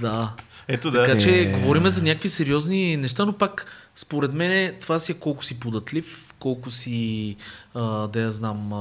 Да. 0.00 0.32
Ето 0.68 0.90
да. 0.90 1.04
Така 1.04 1.18
че 1.18 1.30
Е. 1.32 1.44
говориме 1.46 1.88
за 1.88 2.02
някакви 2.02 2.28
сериозни 2.28 2.96
неща, 2.96 3.24
но 3.24 3.32
пак 3.32 3.66
според 3.96 4.32
мен 4.32 4.74
това 4.80 4.98
си 4.98 5.12
е 5.12 5.16
колко 5.16 5.44
си 5.44 5.60
податлив, 5.60 6.34
колко 6.38 6.70
си, 6.70 7.36
а, 7.74 7.82
да 8.08 8.20
я 8.20 8.30
знам, 8.30 8.72
а, 8.72 8.76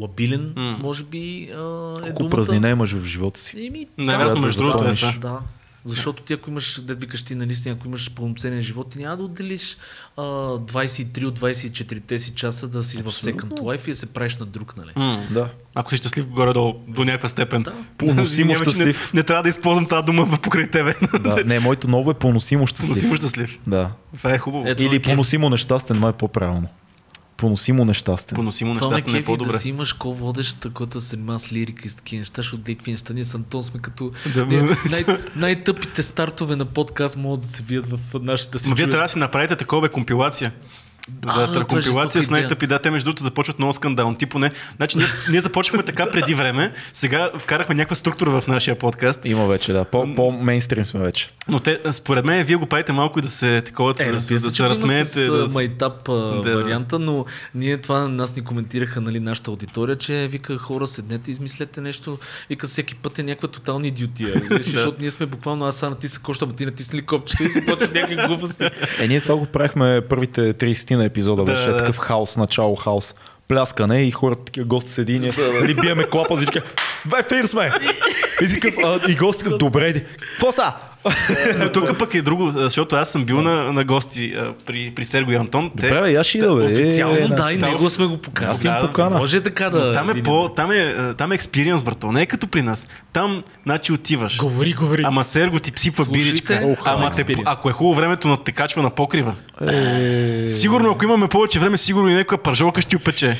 лабилен, 0.00 0.52
М. 0.56 0.78
може 0.80 1.04
би 1.04 1.18
а, 1.44 1.54
е 1.92 2.02
Колко 2.02 2.18
думата. 2.18 2.30
празнина 2.30 2.68
имаш 2.70 2.92
в 2.92 3.04
живота 3.04 3.40
си. 3.40 3.66
Еми, 3.66 3.86
Най-вероятно, 3.98 4.40
да 4.40 4.46
между 4.46 4.62
другото, 4.62 4.78
е 4.78 4.92
запомниш. 4.92 5.00
това. 5.14 5.30
да. 5.30 5.40
Защото 5.88 6.22
ти 6.22 6.32
ако 6.32 6.50
имаш, 6.50 6.80
да 6.80 6.94
викаш 6.94 7.22
ти 7.22 7.34
наистина, 7.34 7.74
ако 7.74 7.88
имаш 7.88 8.10
пълноценен 8.14 8.60
живот, 8.60 8.90
ти 8.90 8.98
няма 8.98 9.16
да 9.16 9.22
отделиш 9.22 9.76
а, 10.16 10.22
23 10.22 11.24
от 11.24 11.38
24-те 11.38 12.18
си 12.18 12.34
часа 12.34 12.68
да 12.68 12.82
си 12.82 13.02
в 13.02 13.06
Second 13.06 13.60
Life 13.60 13.86
и 13.88 13.90
да 13.90 13.94
се 13.94 14.12
правиш 14.12 14.36
на 14.36 14.46
друг, 14.46 14.76
нали? 14.76 14.90
М. 14.96 15.26
Да. 15.30 15.48
Ако 15.74 15.90
си 15.90 15.96
щастлив 15.96 16.26
горе-долу 16.26 16.74
до 16.88 17.04
някаква 17.04 17.28
степен. 17.28 17.62
Да. 17.62 17.72
Че 18.26 18.54
щастлив. 18.54 19.10
Не, 19.14 19.18
не, 19.18 19.22
трябва 19.22 19.42
да 19.42 19.48
използвам 19.48 19.86
тази 19.86 20.06
дума 20.06 20.38
покрай 20.42 20.70
тебе. 20.70 20.94
Да, 21.20 21.44
не, 21.44 21.60
моето 21.60 21.88
ново 21.88 22.10
е 22.10 22.14
поносимо 22.14 22.66
щастлив. 22.66 22.88
Поносимо 22.88 23.16
щастлив. 23.16 23.58
Да. 23.66 23.90
Това 24.16 24.34
е 24.34 24.38
хубаво. 24.38 24.64
Ето, 24.66 24.82
Или 24.82 25.02
кеф. 25.02 25.12
поносимо 25.12 25.50
нещастен, 25.50 25.98
май 25.98 26.10
е 26.10 26.12
по-правилно. 26.12 26.68
Поносимо 27.38 27.84
нещастен. 27.84 28.36
Поносимо 28.36 28.74
Това 28.74 28.88
ме 28.88 28.94
нещастен 28.94 29.14
е 29.14 29.18
кефи 29.18 29.26
по-добре. 29.26 29.52
да 29.52 29.58
си 29.58 29.68
имаш 29.68 29.92
ко 29.92 30.14
водещ, 30.14 30.66
който 30.74 31.00
се 31.00 31.06
занимава 31.06 31.38
с 31.38 31.52
лирика 31.52 31.82
и 31.86 31.88
с 31.88 31.94
такива 31.94 32.18
неща, 32.18 32.42
защото 32.42 32.62
някакви 32.68 32.90
неща. 32.90 33.14
Ние 33.14 33.24
с 33.24 33.34
Антон 33.34 33.62
сме 33.62 33.80
като 33.80 34.12
Да, 34.34 34.46
ние, 34.46 34.62
най- 34.62 35.18
най-тъпите 35.36 36.02
стартове 36.02 36.56
на 36.56 36.64
подкаст 36.64 37.16
могат 37.16 37.40
да 37.40 37.46
се 37.46 37.62
вият 37.62 37.88
в 37.88 37.98
нашата 38.22 38.58
си 38.58 38.68
Но 38.68 38.74
вие 38.74 38.90
трябва 38.90 39.04
да 39.04 39.08
си 39.08 39.18
направите 39.18 39.56
такова 39.56 39.82
бе 39.82 39.88
компилация. 39.88 40.52
А, 41.26 41.46
Да, 41.46 41.60
е 41.60 41.64
компилация 41.64 42.22
с 42.22 42.30
най-тъпи. 42.30 42.66
Да, 42.66 42.78
те 42.78 42.90
между 42.90 43.04
другото 43.04 43.22
започват 43.22 43.58
много 43.58 43.72
скандал. 43.72 44.14
Ти 44.18 44.26
поне. 44.26 44.50
Значи 44.76 44.98
ние, 44.98 45.06
ние 45.30 45.40
започнахме 45.40 45.82
така 45.82 46.10
преди 46.10 46.34
време, 46.34 46.72
сега 46.92 47.30
вкарахме 47.38 47.74
някаква 47.74 47.96
структура 47.96 48.40
в 48.40 48.46
нашия 48.46 48.78
подкаст. 48.78 49.20
Има 49.24 49.46
вече, 49.46 49.72
да. 49.72 49.84
По, 49.84 50.14
по-мейнстрим 50.14 50.84
сме 50.84 51.00
вече. 51.00 51.30
Но 51.48 51.60
те, 51.60 51.80
според 51.92 52.24
мен, 52.24 52.46
вие 52.46 52.56
го 52.56 52.66
правите 52.66 52.92
малко 52.92 53.18
и 53.18 53.22
да 53.22 53.28
се 53.28 53.60
такова, 53.60 53.94
Е, 53.98 54.04
да, 54.04 54.12
да, 54.12 54.20
се, 54.20 54.38
се 54.40 54.62
има 54.62 54.70
разсмеете. 54.70 55.04
с 55.08 55.26
да, 55.26 55.46
майтап 55.52 56.04
Да. 56.04 56.40
варианта, 56.54 56.98
но 56.98 57.24
ние 57.54 57.78
това 57.78 57.98
на 57.98 58.08
нас 58.08 58.36
ни 58.36 58.42
коментираха 58.42 59.00
нали, 59.00 59.20
нашата 59.20 59.50
аудитория, 59.50 59.96
че 59.96 60.28
вика 60.30 60.58
хора 60.58 60.86
седнете, 60.86 61.30
измислете 61.30 61.80
нещо, 61.80 62.18
вика 62.48 62.66
всеки 62.66 62.94
път 62.94 63.18
е 63.18 63.22
някаква 63.22 63.48
тотална 63.48 63.86
идиотия. 63.86 64.28
Знаеш, 64.46 64.64
Да. 64.64 64.70
защото 64.70 64.96
ние 65.00 65.10
сме 65.10 65.26
буквално 65.26 65.64
аз 65.64 65.76
са 65.76 65.90
натиса 65.90 66.20
коща, 66.20 66.44
ама 66.44 66.54
ти 66.54 66.66
натисни 66.66 66.98
ли 66.98 67.02
копчето 67.02 67.42
и 67.42 67.48
започва 67.50 67.88
някакви 67.94 68.16
глупости. 68.16 68.64
Е, 69.00 69.08
ние 69.08 69.20
това 69.20 69.36
го 69.36 69.46
правихме 69.46 70.00
първите 70.08 70.54
30 70.54 70.97
на 70.98 71.04
епизода. 71.04 71.44
Да, 71.44 71.52
Беше 71.52 71.68
да. 71.68 71.78
такъв 71.78 71.96
хаос, 71.96 72.36
начало 72.36 72.74
хаос. 72.74 73.14
Пляскане 73.48 74.02
и 74.02 74.10
хората 74.10 74.44
такива 74.44 74.66
гости 74.66 74.90
седи 74.90 75.14
и 75.14 75.18
ние 75.18 75.32
нали, 75.60 75.74
биеме 75.74 76.04
клапа, 76.04 76.34
и 76.42 76.46
така, 76.46 76.60
бе, 77.06 77.22
фир 77.28 77.44
сме! 77.44 77.70
И, 78.42 78.48
такъв, 78.60 78.74
а, 78.84 79.00
и 79.10 79.14
гост 79.14 79.38
такъв, 79.38 79.58
добре. 79.58 80.04
Какво 80.32 80.52
става? 80.52 80.76
Но 81.58 81.68
тук 81.68 81.98
пък 81.98 82.14
е 82.14 82.22
друго, 82.22 82.50
защото 82.50 82.96
аз 82.96 83.10
съм 83.10 83.24
бил 83.24 83.42
на, 83.42 83.72
на 83.72 83.84
гости 83.84 84.34
а, 84.34 84.52
при, 84.66 84.92
при 84.96 85.04
Серго 85.04 85.32
и 85.32 85.36
Антон. 85.36 85.70
Те- 85.70 85.88
Добре, 85.88 86.00
бе, 86.00 86.10
я 86.10 86.24
ще 86.24 86.38
ида, 86.38 86.54
бе. 86.56 86.64
Официално 86.64 87.16
Е, 87.16 87.28
да, 87.28 87.52
и 87.52 87.58
да, 87.58 87.66
него 87.66 87.90
сме 87.90 88.06
го 88.06 88.18
поканали. 88.18 88.50
Аз 88.50 88.64
им 88.64 88.72
покана. 88.80 89.18
Може 89.18 89.40
така 89.40 89.70
да... 89.70 89.78
Но 89.78 89.92
там 89.92 90.10
е 90.10 90.22
по, 90.22 90.48
там 90.48 90.70
е, 90.70 90.94
там 91.14 91.32
е 91.32 91.34
експириенс, 91.34 91.82
брато. 91.82 92.12
Не 92.12 92.22
е 92.22 92.26
като 92.26 92.46
при 92.46 92.62
нас. 92.62 92.86
Там, 93.12 93.42
значи 93.64 93.92
отиваш. 93.92 94.36
Говори, 94.36 94.72
говори. 94.72 95.02
Ама 95.04 95.24
Серго 95.24 95.60
ти 95.60 95.72
псипва 95.72 96.04
Слушайте, 96.04 96.24
биричка. 96.24 96.60
ох, 96.64 96.86
Ама 96.86 97.10
те, 97.10 97.24
ако 97.44 97.68
е 97.68 97.72
хубаво 97.72 97.94
времето, 97.94 98.28
на 98.28 98.36
те 98.36 98.52
качва 98.52 98.82
на 98.82 98.90
покрива. 98.90 99.34
Е, 99.68 100.48
Сигурно, 100.48 100.90
ако 100.90 101.04
имаме 101.04 101.28
повече 101.28 101.58
време, 101.58 101.78
сигурно 101.78 102.08
и 102.08 102.14
някаква 102.14 102.38
пържолка 102.38 102.80
ще 102.80 102.96
опече. 102.96 103.36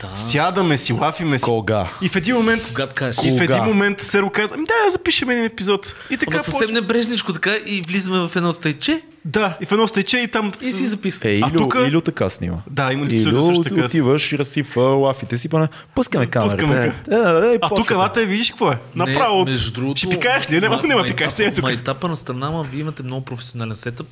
Да. 0.00 0.16
Сядаме 0.16 0.78
си, 0.78 0.92
лафиме 0.92 1.38
си. 1.38 1.44
Кога? 1.44 1.86
И 2.02 2.08
в 2.08 2.16
един 2.16 2.34
момент, 2.34 2.62
Когато 2.68 2.94
кажеш. 2.94 3.24
и 3.24 3.30
в 3.30 3.34
един 3.34 3.46
Кога? 3.46 3.62
момент 3.62 4.00
Серго 4.00 4.30
каза, 4.30 4.54
ами 4.54 4.64
да, 4.64 4.84
да 4.84 4.90
запишем 4.90 5.30
един 5.30 5.44
епизод. 5.44 5.94
И 6.10 6.16
така 6.16 6.34
Ама 6.34 6.44
съвсем 6.44 6.60
почва- 6.60 6.72
небрежничко 6.72 7.32
така 7.32 7.50
и 7.56 7.82
влизаме 7.82 8.28
в 8.28 8.36
едно 8.36 8.52
стайче 8.52 9.00
Да, 9.24 9.56
и 9.60 9.66
в 9.66 9.72
едно 9.72 9.88
стече 9.88 10.18
и 10.18 10.28
там... 10.28 10.52
и 10.62 10.72
си 10.72 10.86
записваме. 10.86 11.30
Е, 11.30 11.40
А 11.40 11.48
Илю, 11.48 11.58
тука- 11.58 11.86
Илю 11.86 12.00
така 12.00 12.30
снима. 12.30 12.56
Да, 12.70 12.92
има 12.92 13.06
Илю 13.06 13.44
също 13.46 13.62
така. 13.64 13.84
отиваш 13.84 14.32
и 14.32 14.38
разсипва 14.38 14.82
лафите 14.82 15.38
си, 15.38 15.48
пане, 15.48 15.68
пускаме 15.94 16.26
камерата. 16.26 16.56
Пускаме 16.56 16.84
Е, 16.84 17.14
е, 17.14 17.18
е, 17.48 17.54
А 17.54 17.60
тук 17.60 17.68
почвате. 17.70 17.94
елата 17.94 18.20
видиш 18.22 18.48
какво 18.50 18.72
е? 18.72 18.78
Направо. 18.94 19.38
Не, 19.38 19.50
между 19.50 19.72
другото, 19.72 19.98
Ще 19.98 20.08
пикаеш 20.08 20.50
ли? 20.50 20.60
Няма, 20.60 20.76
ма- 20.76 20.84
няма 20.84 21.04
пикаеш. 21.04 21.32
Сега 21.32 21.48
е 21.48 21.52
тук. 21.52 21.62
Майтапа 21.62 22.08
на 22.08 22.16
страна, 22.16 22.46
ама 22.46 22.64
вие 22.64 22.80
имате 22.80 23.02
много 23.02 23.24
професионален 23.24 23.74
сетъп. 23.74 24.06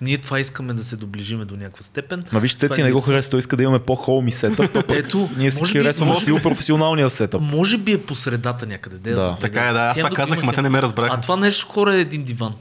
Ние 0.00 0.18
това 0.18 0.40
искаме 0.40 0.72
да 0.72 0.84
се 0.84 0.96
доближиме 0.96 1.44
до 1.44 1.56
някаква 1.56 1.82
степен. 1.82 2.24
Ма 2.32 2.40
виж, 2.40 2.54
Това 2.54 2.68
Цеци 2.68 2.80
е 2.80 2.84
не 2.84 2.92
го 2.92 3.00
харесва, 3.00 3.30
той 3.30 3.38
иска 3.38 3.56
да 3.56 3.62
имаме 3.62 3.78
по-холми 3.78 4.32
сетъп. 4.32 4.70
а 4.70 4.82
пък 4.82 4.96
Ето, 4.98 5.28
ние 5.36 5.50
си 5.50 5.58
може 5.58 5.72
би- 5.72 5.78
харесваме 5.78 6.12
може 6.12 6.24
силно 6.24 6.42
професионалния 6.42 7.10
сетъп. 7.10 7.40
Може 7.42 7.78
би 7.78 7.92
е 7.92 7.98
по 7.98 8.14
средата 8.14 8.66
някъде. 8.66 9.10
Да, 9.10 9.36
Така 9.40 9.60
е, 9.60 9.72
да. 9.72 9.78
Аз 9.80 9.96
това 9.96 10.10
казах, 10.10 10.42
ма 10.42 10.52
те 10.52 10.62
не 10.62 10.68
ме 10.68 10.82
разбраха. 10.82 11.14
А 11.14 11.20
това 11.20 11.36
нещо 11.36 11.66
хора 11.66 11.94
е 11.94 12.00
един 12.00 12.22
диван. 12.22 12.54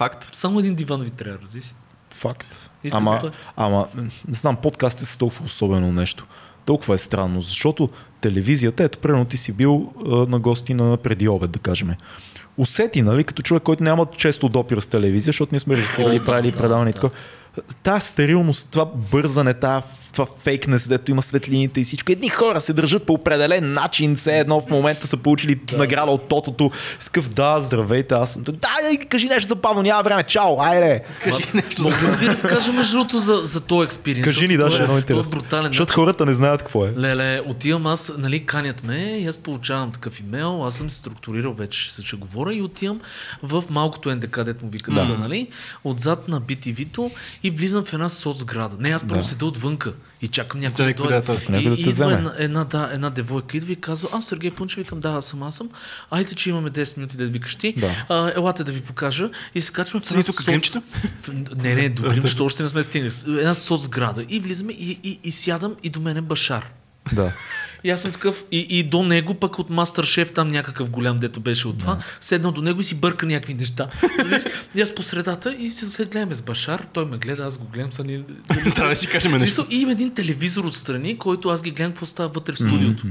Факт. 0.00 0.30
Само 0.32 0.58
един 0.58 0.74
диван 0.74 1.00
ви 1.00 1.10
трябва, 1.10 1.38
разбираш. 1.42 1.74
Факт. 2.10 2.70
Истината 2.84 3.26
Ама, 3.26 3.28
е. 3.28 3.30
ама, 3.56 3.86
не 4.28 4.34
знам, 4.34 4.56
подкастите 4.56 5.04
са 5.04 5.18
толкова 5.18 5.44
особено 5.44 5.92
нещо. 5.92 6.26
Толкова 6.64 6.94
е 6.94 6.98
странно, 6.98 7.40
защото 7.40 7.88
телевизията, 8.20 8.84
ето, 8.84 8.98
примерно 8.98 9.24
ти 9.24 9.36
си 9.36 9.52
бил 9.52 9.92
а, 10.06 10.08
на 10.08 10.38
гости 10.38 10.74
на 10.74 10.96
преди 10.96 11.28
обед, 11.28 11.50
да 11.50 11.58
кажем. 11.58 11.94
Усети, 12.56 13.02
нали, 13.02 13.24
като 13.24 13.42
човек, 13.42 13.62
който 13.62 13.82
няма 13.82 14.06
често 14.16 14.48
допир 14.48 14.78
с 14.78 14.86
телевизия, 14.86 15.28
защото 15.28 15.54
ние 15.54 15.60
сме 15.60 15.76
режисирали, 15.76 16.18
да, 16.18 16.24
правили 16.24 16.50
да, 16.50 16.58
предаване 16.58 16.90
и 16.90 16.92
да. 16.92 17.00
така. 17.00 17.14
Та 17.82 18.00
стерилност, 18.00 18.68
това 18.70 18.84
бързане, 19.10 19.54
та, 19.54 19.82
това 20.12 20.26
фейкнес, 20.42 20.88
дето 20.88 21.10
има 21.10 21.22
светлините 21.22 21.80
и 21.80 21.84
всичко. 21.84 22.12
Едни 22.12 22.28
хора 22.28 22.60
се 22.60 22.72
държат 22.72 23.06
по 23.06 23.12
определен 23.12 23.72
начин, 23.72 24.16
все 24.16 24.38
едно 24.38 24.60
в 24.60 24.70
момента 24.70 25.06
са 25.06 25.16
получили 25.16 25.54
да. 25.54 25.76
награда 25.76 26.12
от 26.12 26.28
тотото. 26.28 26.70
Скъв, 26.98 27.28
да, 27.28 27.60
здравейте, 27.60 28.14
аз 28.14 28.32
съм. 28.32 28.42
Да, 28.42 28.58
кажи 29.08 29.26
нещо 29.26 29.48
забавно, 29.48 29.82
няма 29.82 30.02
време, 30.02 30.22
чао, 30.22 30.60
айде. 30.60 31.02
Кажи 31.24 31.44
нещо 31.54 31.82
за 31.82 31.88
Мога 31.90 32.06
да 32.06 32.16
ви 32.16 32.28
разкажа 32.28 32.72
между 32.72 32.92
другото 32.92 33.18
за, 33.18 33.40
за 33.42 33.60
този 33.60 33.84
експириенс. 33.84 34.24
Кажи 34.24 34.48
ни, 34.48 34.54
защото 34.54 34.70
да, 34.70 34.74
ще 34.74 34.82
е 34.82 34.86
много 34.86 34.98
интересно. 34.98 35.32
Е 35.32 35.40
брутален. 35.40 35.68
Защото 35.68 35.92
хората 35.92 36.26
не 36.26 36.34
знаят 36.34 36.62
какво 36.62 36.86
е. 36.86 36.94
Леле, 36.96 37.40
отивам 37.46 37.86
аз, 37.86 38.12
нали, 38.18 38.46
канят 38.46 38.84
ме 38.84 39.18
и 39.18 39.26
аз 39.26 39.38
получавам 39.38 39.92
такъв 39.92 40.20
имейл, 40.20 40.66
аз 40.66 40.74
съм 40.74 40.90
се 40.90 40.96
структурирал 40.96 41.52
вече, 41.52 41.80
ще 41.80 41.94
се 41.94 42.02
че 42.02 42.16
говоря 42.16 42.54
и 42.54 42.62
отивам 42.62 43.00
в 43.42 43.64
малкото 43.70 44.14
НДК, 44.14 44.44
дето 44.44 44.64
му 44.64 44.70
викат, 44.70 44.94
да. 44.94 45.04
нали, 45.04 45.48
отзад 45.84 46.28
на 46.28 46.40
BTV-то 46.40 47.10
и 47.42 47.50
влизам 47.50 47.84
в 47.84 47.92
една 47.92 48.08
соцсграда. 48.08 48.76
Не, 48.80 48.88
аз 48.90 49.02
първо 49.02 49.20
Да. 49.20 49.26
седа 49.26 49.46
отвънка 49.46 49.92
и 50.22 50.28
чакам 50.28 50.60
някой 50.60 50.76
Чакай, 50.76 50.94
да 50.94 51.22
дойде. 51.22 51.58
е 51.58 51.62
да 51.62 51.70
И 51.70 51.74
те 51.74 51.80
идва 51.80 51.90
вземе. 51.90 52.12
една, 52.12 52.34
една, 52.38 52.64
да, 52.64 52.90
една 52.92 53.10
девойка 53.10 53.56
идва 53.56 53.72
и 53.72 53.76
казва, 53.76 54.08
а, 54.12 54.22
Сергей 54.22 54.50
Пунчев, 54.50 54.78
викам, 54.78 55.00
да, 55.00 55.08
аз 55.08 55.26
съм, 55.26 55.42
аз 55.42 55.56
съм. 55.56 55.70
Айде, 56.10 56.34
че 56.34 56.50
имаме 56.50 56.70
10 56.70 56.96
минути 56.96 57.16
да 57.16 57.26
викаш 57.26 57.54
ти. 57.54 57.74
Да. 57.76 58.06
А, 58.08 58.32
елате 58.36 58.64
да 58.64 58.72
ви 58.72 58.80
покажа. 58.80 59.30
И 59.54 59.60
се 59.60 59.72
качваме 59.72 60.04
в 60.04 60.10
една 60.10 60.22
тук 60.22 60.42
соц... 60.42 60.76
Не, 61.56 61.74
не, 61.74 61.88
до 61.88 62.02
гримчето 62.02 62.44
още 62.44 62.62
не 62.62 62.68
сме 62.68 62.82
стигнали. 62.82 63.12
Една 63.26 63.54
соцсграда. 63.54 64.24
И 64.28 64.40
влизаме 64.40 64.72
и, 64.72 65.00
и, 65.04 65.20
и 65.24 65.32
сядам 65.32 65.76
и 65.82 65.90
до 65.90 66.00
мен 66.00 66.16
е 66.16 66.20
Башар. 66.20 66.70
Да. 67.12 67.32
И 67.84 67.90
аз 67.90 68.02
съм 68.02 68.12
такъв, 68.12 68.44
и, 68.52 68.58
и 68.58 68.82
до 68.82 69.02
него 69.02 69.34
пък 69.34 69.58
от 69.58 69.70
Мастер 69.70 70.04
Шеф, 70.04 70.32
там 70.32 70.48
някакъв 70.48 70.90
голям, 70.90 71.16
дето 71.16 71.40
беше 71.40 71.68
от 71.68 71.78
това, 71.78 71.98
седнал 72.20 72.52
до 72.52 72.62
него 72.62 72.80
и 72.80 72.84
си 72.84 72.94
бърка 72.94 73.26
някакви 73.26 73.54
неща. 73.54 73.88
И 74.74 74.80
аз 74.80 74.94
по 74.94 75.02
средата 75.02 75.54
и 75.58 75.70
се, 75.70 75.86
се 75.86 76.04
гледаме 76.04 76.34
с 76.34 76.42
Башар, 76.42 76.86
той 76.92 77.06
ме 77.06 77.16
гледа, 77.16 77.44
аз 77.44 77.58
го 77.58 77.64
гледам, 77.64 77.92
са 77.92 78.04
ни... 78.04 78.24
Да 78.76 78.96
си 78.96 79.06
кажем 79.06 79.32
нещо. 79.32 79.66
И 79.70 79.80
има 79.80 79.92
един 79.92 80.14
телевизор 80.14 80.64
отстрани, 80.64 81.18
който 81.18 81.48
аз 81.48 81.62
ги 81.62 81.70
гледам 81.70 81.92
какво 81.92 82.06
става 82.06 82.28
вътре 82.28 82.52
в 82.52 82.58
студиото. 82.58 83.04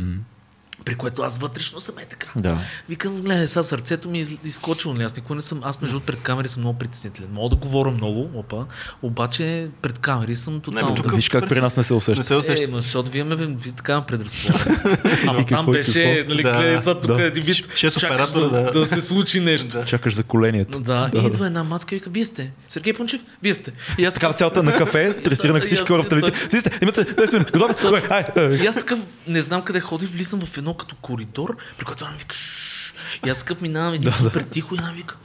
При 0.90 0.95
което 0.95 1.22
аз 1.22 1.38
вътрешно 1.38 1.80
съм 1.80 1.95
е 1.98 2.06
така. 2.06 2.28
Да. 2.36 2.57
Викам, 2.90 3.14
гледай, 3.16 3.48
сега 3.48 3.64
сърцето 3.64 4.10
ми 4.10 4.18
е 4.18 4.22
из- 4.22 4.32
изкочило, 4.45 4.94
нали? 4.94 5.03
Аз 5.03 5.16
никога 5.16 5.36
не 5.36 5.41
съм, 5.41 5.61
аз 5.64 5.82
между 5.82 5.99
пред 5.99 6.22
камери 6.22 6.48
съм 6.48 6.61
много 6.61 6.80
притеснителен. 6.80 7.30
Мога 7.32 7.49
да 7.49 7.56
говоря 7.57 7.91
много, 7.91 8.30
опа, 8.36 8.66
обаче 9.02 9.68
пред 9.82 9.99
камери 9.99 10.36
съм 10.36 10.60
тотално. 10.60 10.95
тук- 10.95 11.16
Виж 11.16 11.30
как 11.30 11.49
при 11.49 11.61
нас 11.61 11.76
не 11.78 11.84
се 11.84 11.94
Не 11.94 11.98
усеща. 11.98 12.24
се 12.24 12.34
Е, 12.34 12.38
усеща. 12.38 12.72
ма, 12.72 12.82
защото 12.82 13.11
вие 13.11 13.24
ме 13.24 13.36
ви 13.36 13.72
така 13.72 14.02
предразполагате. 14.02 14.99
Ама 15.28 15.45
там 15.45 15.66
и 15.68 15.72
беше, 15.72 16.03
какво? 16.16 16.30
нали, 16.30 16.44
Да, 16.44 16.52
гледай 16.52 16.78
сега 16.78 16.95
тук 16.95 17.11
да. 17.11 17.24
един 17.24 17.44
вид, 17.44 17.76
чакаш 17.76 18.02
да, 18.32 18.49
да. 18.49 18.72
да 18.72 18.88
се 18.88 19.02
случи 19.02 19.40
нещо. 19.40 19.68
Да. 19.70 19.86
Чакаш 19.86 20.14
за 20.14 20.24
колението. 20.24 20.80
Да, 20.80 21.10
и 21.16 21.20
идва 21.20 21.45
една 21.45 21.64
мацка 21.64 21.95
и 21.95 21.98
вика, 21.98 22.10
вие 22.10 22.26
сте. 22.26 22.52
Сергей 22.68 22.94
Пунчев, 22.94 23.22
вие 23.44 23.53
сте. 23.53 23.72
И 23.98 24.06
аз 24.06 24.14
Така 24.14 24.34
цялата 24.34 24.64
на 24.64 24.74
кафе, 24.74 25.11
стресирах 25.22 25.53
Да, 25.53 25.61
всички 25.61 25.84
и 25.84 25.88
хора 25.88 26.03
в 26.03 26.10
телевизията. 26.10 26.48
Вие 26.52 26.60
сте, 26.61 26.80
имате 26.82 27.06
10 27.06 27.34
минути. 27.34 27.52
Готови? 27.52 27.74
Кой? 27.82 28.02
Ай, 28.10 28.26
ай. 28.38 28.53
И 28.53 28.66
аз 28.66 28.76
такъв, 28.76 28.99
не 29.28 29.41
знам 29.41 29.61
къде 29.61 29.80
ходи, 29.80 30.06
влизам 30.06 30.40
в 30.41 30.57
едно 30.57 30.74
като 30.80 30.95
коридор, 30.95 31.57
при 31.77 31.85
което 31.85 32.06
она 32.06 32.14
вика, 32.19 32.35
«Шш». 32.35 32.93
и 33.26 33.30
аз 33.30 33.39
такъв 33.39 33.61
минавам 33.61 33.93
един 33.93 34.11
супер 34.11 34.41
тихо 34.41 34.76
и 34.76 34.77
една 34.77 34.91
вика, 34.91 35.18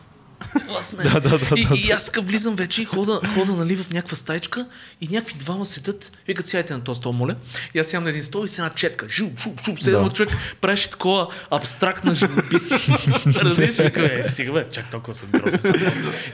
аз 0.78 0.92
ме. 0.92 1.02
Да, 1.04 1.20
да, 1.20 1.38
да, 1.38 1.48
и, 1.56 1.64
да, 1.66 1.74
и 1.74 1.90
аз 1.90 2.06
такъв 2.06 2.26
влизам 2.26 2.56
вече 2.56 2.82
и 2.82 2.84
хода, 2.84 3.20
хода 3.34 3.52
нали, 3.52 3.76
в 3.76 3.90
някаква 3.90 4.16
стайчка 4.16 4.66
и 5.00 5.08
някакви 5.08 5.34
двама 5.38 5.64
седат, 5.64 6.12
викат 6.26 6.46
сядайте 6.46 6.74
на 6.74 6.84
този 6.84 6.98
стол, 6.98 7.12
моля. 7.12 7.36
И 7.74 7.78
аз 7.78 7.86
сядам 7.86 8.04
на 8.04 8.10
един 8.10 8.22
стол 8.22 8.44
и 8.44 8.48
с 8.48 8.58
една 8.58 8.70
четка. 8.70 9.06
Жу, 9.08 9.26
шу, 9.38 9.50
шу, 9.64 9.76
все 9.76 9.90
едно 9.90 10.04
Да. 10.04 10.12
човек 10.12 10.32
правеше 10.60 10.90
такова 10.90 11.28
абстрактна 11.50 12.14
живопис. 12.14 12.70
Разбираш, 13.26 13.76
вика, 13.76 14.18
е, 14.18 14.28
стига 14.28 14.52
бе, 14.52 14.66
чак 14.70 14.90
толкова 14.90 15.14
съм 15.14 15.30
грозен. 15.30 15.74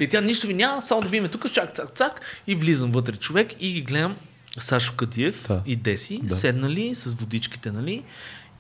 И 0.01 0.09
тя 0.09 0.21
нищо 0.21 0.47
ви 0.47 0.55
няма, 0.55 0.83
само 0.83 1.03
да 1.03 1.09
видим 1.09 1.29
тук, 1.29 1.53
чак, 1.53 1.75
цак, 1.75 1.91
цак. 1.95 2.21
И 2.47 2.55
влизам 2.55 2.91
вътре 2.91 3.17
човек 3.17 3.53
и 3.61 3.73
ги 3.73 3.83
гледам 3.83 4.17
Сашо 4.59 4.93
Кадиев 4.97 5.45
Да. 5.49 5.63
и 5.67 5.77
Деси, 5.77 6.21
Да. 6.23 6.35
седнали 6.35 6.95
с 6.95 7.15
водичките, 7.15 7.71
нали? 7.71 8.03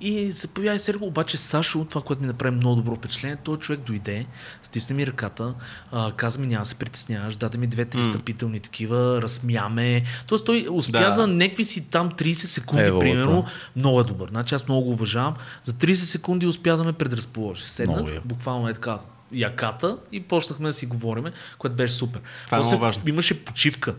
И 0.01 0.33
се 0.33 0.49
появи 0.49 0.79
Серго, 0.79 1.07
обаче 1.07 1.37
Сашо, 1.37 1.85
това, 1.85 2.03
което 2.03 2.23
ми 2.23 2.27
направи 2.29 2.57
много 2.57 2.77
добро 2.77 2.95
впечатление, 2.95 3.37
той 3.37 3.57
човек 3.57 3.81
дойде, 3.81 4.27
стисна 4.63 4.97
ми 4.97 5.07
ръката, 5.07 5.55
а, 5.93 6.13
каза 6.13 6.41
ми 6.41 6.47
няма 6.47 6.65
се 6.65 6.75
притесняваш, 6.75 7.37
даде 7.37 7.59
ми 7.59 7.67
две-три 7.67 8.05
стъпителни 8.05 8.61
такива, 8.61 9.23
разсмяме. 9.23 10.03
Тоест 10.27 10.47
той 10.47 10.67
успя 10.71 11.01
Да. 11.01 11.13
за 11.13 11.27
някакви 11.27 11.65
си 11.65 11.91
там 11.91 12.11
30 12.11 12.33
секунди, 12.33 12.85
Ево, 12.85 12.99
примерно, 12.99 13.43
да. 13.43 13.51
много 13.77 14.01
е 14.01 14.05
добър. 14.05 14.29
Значи 14.29 14.55
аз 14.55 14.69
много 14.69 14.83
го 14.85 14.91
уважавам. 14.91 15.35
За 15.65 15.73
30 15.73 15.95
секунди 15.95 16.47
успя 16.47 16.77
да 16.77 16.85
ме 16.85 16.93
предразположи. 16.93 17.63
Седнах, 17.63 18.15
е. 18.17 18.21
буквално 18.25 18.69
е 18.69 18.75
така 18.75 18.99
яката 19.33 19.99
и 20.13 20.21
почнахме 20.21 20.69
да 20.69 20.73
си 20.73 20.87
говориме, 20.87 21.33
което 21.59 21.77
беше 21.77 21.95
супер. 21.95 22.21
Това 22.47 22.57
е 22.57 22.61
После 22.61 22.71
много 22.77 22.85
важно. 22.85 23.03
Имаше 23.07 23.45
почивка. 23.45 23.95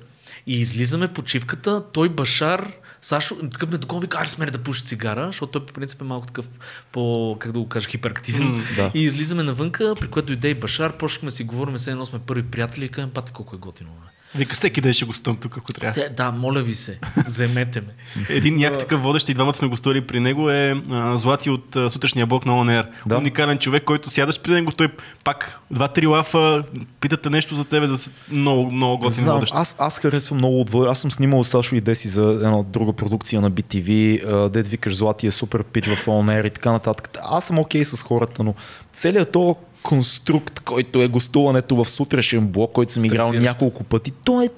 И 0.47 0.59
излизаме 0.59 1.07
почивката, 1.07 1.83
той 1.93 2.09
Башар, 2.09 2.71
Сашо, 3.01 3.35
такъв 3.49 3.71
ме 3.71 3.77
доколо 3.77 4.01
вика, 4.01 4.27
аре 4.39 4.51
да 4.51 4.57
пуши 4.57 4.83
цигара, 4.83 5.25
защото 5.25 5.51
той 5.51 5.65
по 5.65 5.73
принцип 5.73 6.01
е 6.01 6.03
малко 6.03 6.27
такъв 6.27 6.49
по, 6.91 7.35
как 7.39 7.51
да 7.51 7.59
го 7.59 7.67
кажа, 7.67 7.89
хиперактивен. 7.89 8.65
да. 8.75 8.91
И 8.93 9.03
излизаме 9.03 9.43
навънка, 9.43 9.95
при 9.99 10.07
което 10.07 10.27
дойде 10.27 10.49
и 10.49 10.53
Башар, 10.53 10.97
почнахме 10.97 11.27
да 11.27 11.35
си 11.35 11.43
говорим, 11.43 11.75
все 11.75 11.91
едно 11.91 12.05
сме 12.05 12.19
първи 12.19 12.43
приятели 12.43 12.85
и 12.85 12.89
казвам, 12.89 13.11
пати 13.11 13.31
колко 13.31 13.55
е 13.55 13.59
готино. 13.59 13.89
бе». 13.89 14.10
Вика, 14.35 14.55
всеки 14.55 14.81
ден 14.81 14.93
ще 14.93 15.05
гостувам 15.05 15.37
тук, 15.37 15.57
ако 15.57 15.73
трябва. 15.73 15.93
Се, 15.93 16.09
да, 16.09 16.31
моля 16.31 16.61
ви 16.61 16.75
се, 16.75 16.99
вземете 17.27 17.81
ме. 17.81 17.87
Един 18.29 18.55
някак 18.55 18.79
такъв 18.79 19.01
водещ 19.01 19.29
и 19.29 19.33
двамата 19.33 19.53
сме 19.53 19.67
гостували 19.67 20.01
при 20.01 20.19
него 20.19 20.49
е 20.49 20.83
а, 20.91 21.17
Злати 21.17 21.49
от 21.49 21.75
а, 21.75 21.89
сутрешния 21.89 22.25
блок 22.25 22.45
на 22.45 22.59
ОНР. 22.59 22.87
Да. 23.05 23.17
Уникален 23.17 23.57
човек, 23.57 23.83
който 23.83 24.09
сядаш 24.09 24.39
при 24.39 24.51
него, 24.51 24.71
той 24.71 24.87
пак 25.23 25.59
два-три 25.71 26.07
лафа, 26.07 26.63
питате 26.99 27.29
нещо 27.29 27.55
за 27.55 27.65
тебе, 27.65 27.87
да 27.87 27.97
си 27.97 28.09
много, 28.31 28.71
много 28.71 28.97
готин 28.97 29.23
Знам, 29.23 29.35
водещ. 29.35 29.53
аз, 29.55 29.75
аз 29.79 29.99
харесвам 29.99 30.37
много 30.37 30.61
отвър. 30.61 30.87
Аз 30.87 30.99
съм 30.99 31.11
снимал 31.11 31.43
Сашо 31.43 31.75
и 31.75 31.81
Деси 31.81 32.07
за 32.07 32.23
една 32.23 32.63
друга 32.63 32.93
продукция 32.93 33.41
на 33.41 33.51
BTV, 33.51 34.49
дед 34.49 34.67
викаш 34.67 34.95
Злати 34.95 35.27
е 35.27 35.31
супер 35.31 35.63
пич 35.63 35.87
в 35.87 36.07
ОНР 36.07 36.45
и 36.45 36.49
така 36.49 36.71
нататък. 36.71 37.17
Аз 37.31 37.45
съм 37.45 37.59
окей 37.59 37.85
с 37.85 38.01
хората, 38.01 38.43
но 38.43 38.55
целият 38.93 39.31
то 39.31 39.55
конструкт, 39.83 40.59
който 40.59 41.01
е 41.01 41.07
гостуването 41.07 41.83
в 41.83 41.89
сутрешен 41.89 42.47
блок, 42.47 42.71
който 42.71 42.93
съм 42.93 43.05
играл 43.05 43.33
няколко 43.33 43.83
пъти, 43.83 44.11
то 44.11 44.41
е 44.41 44.49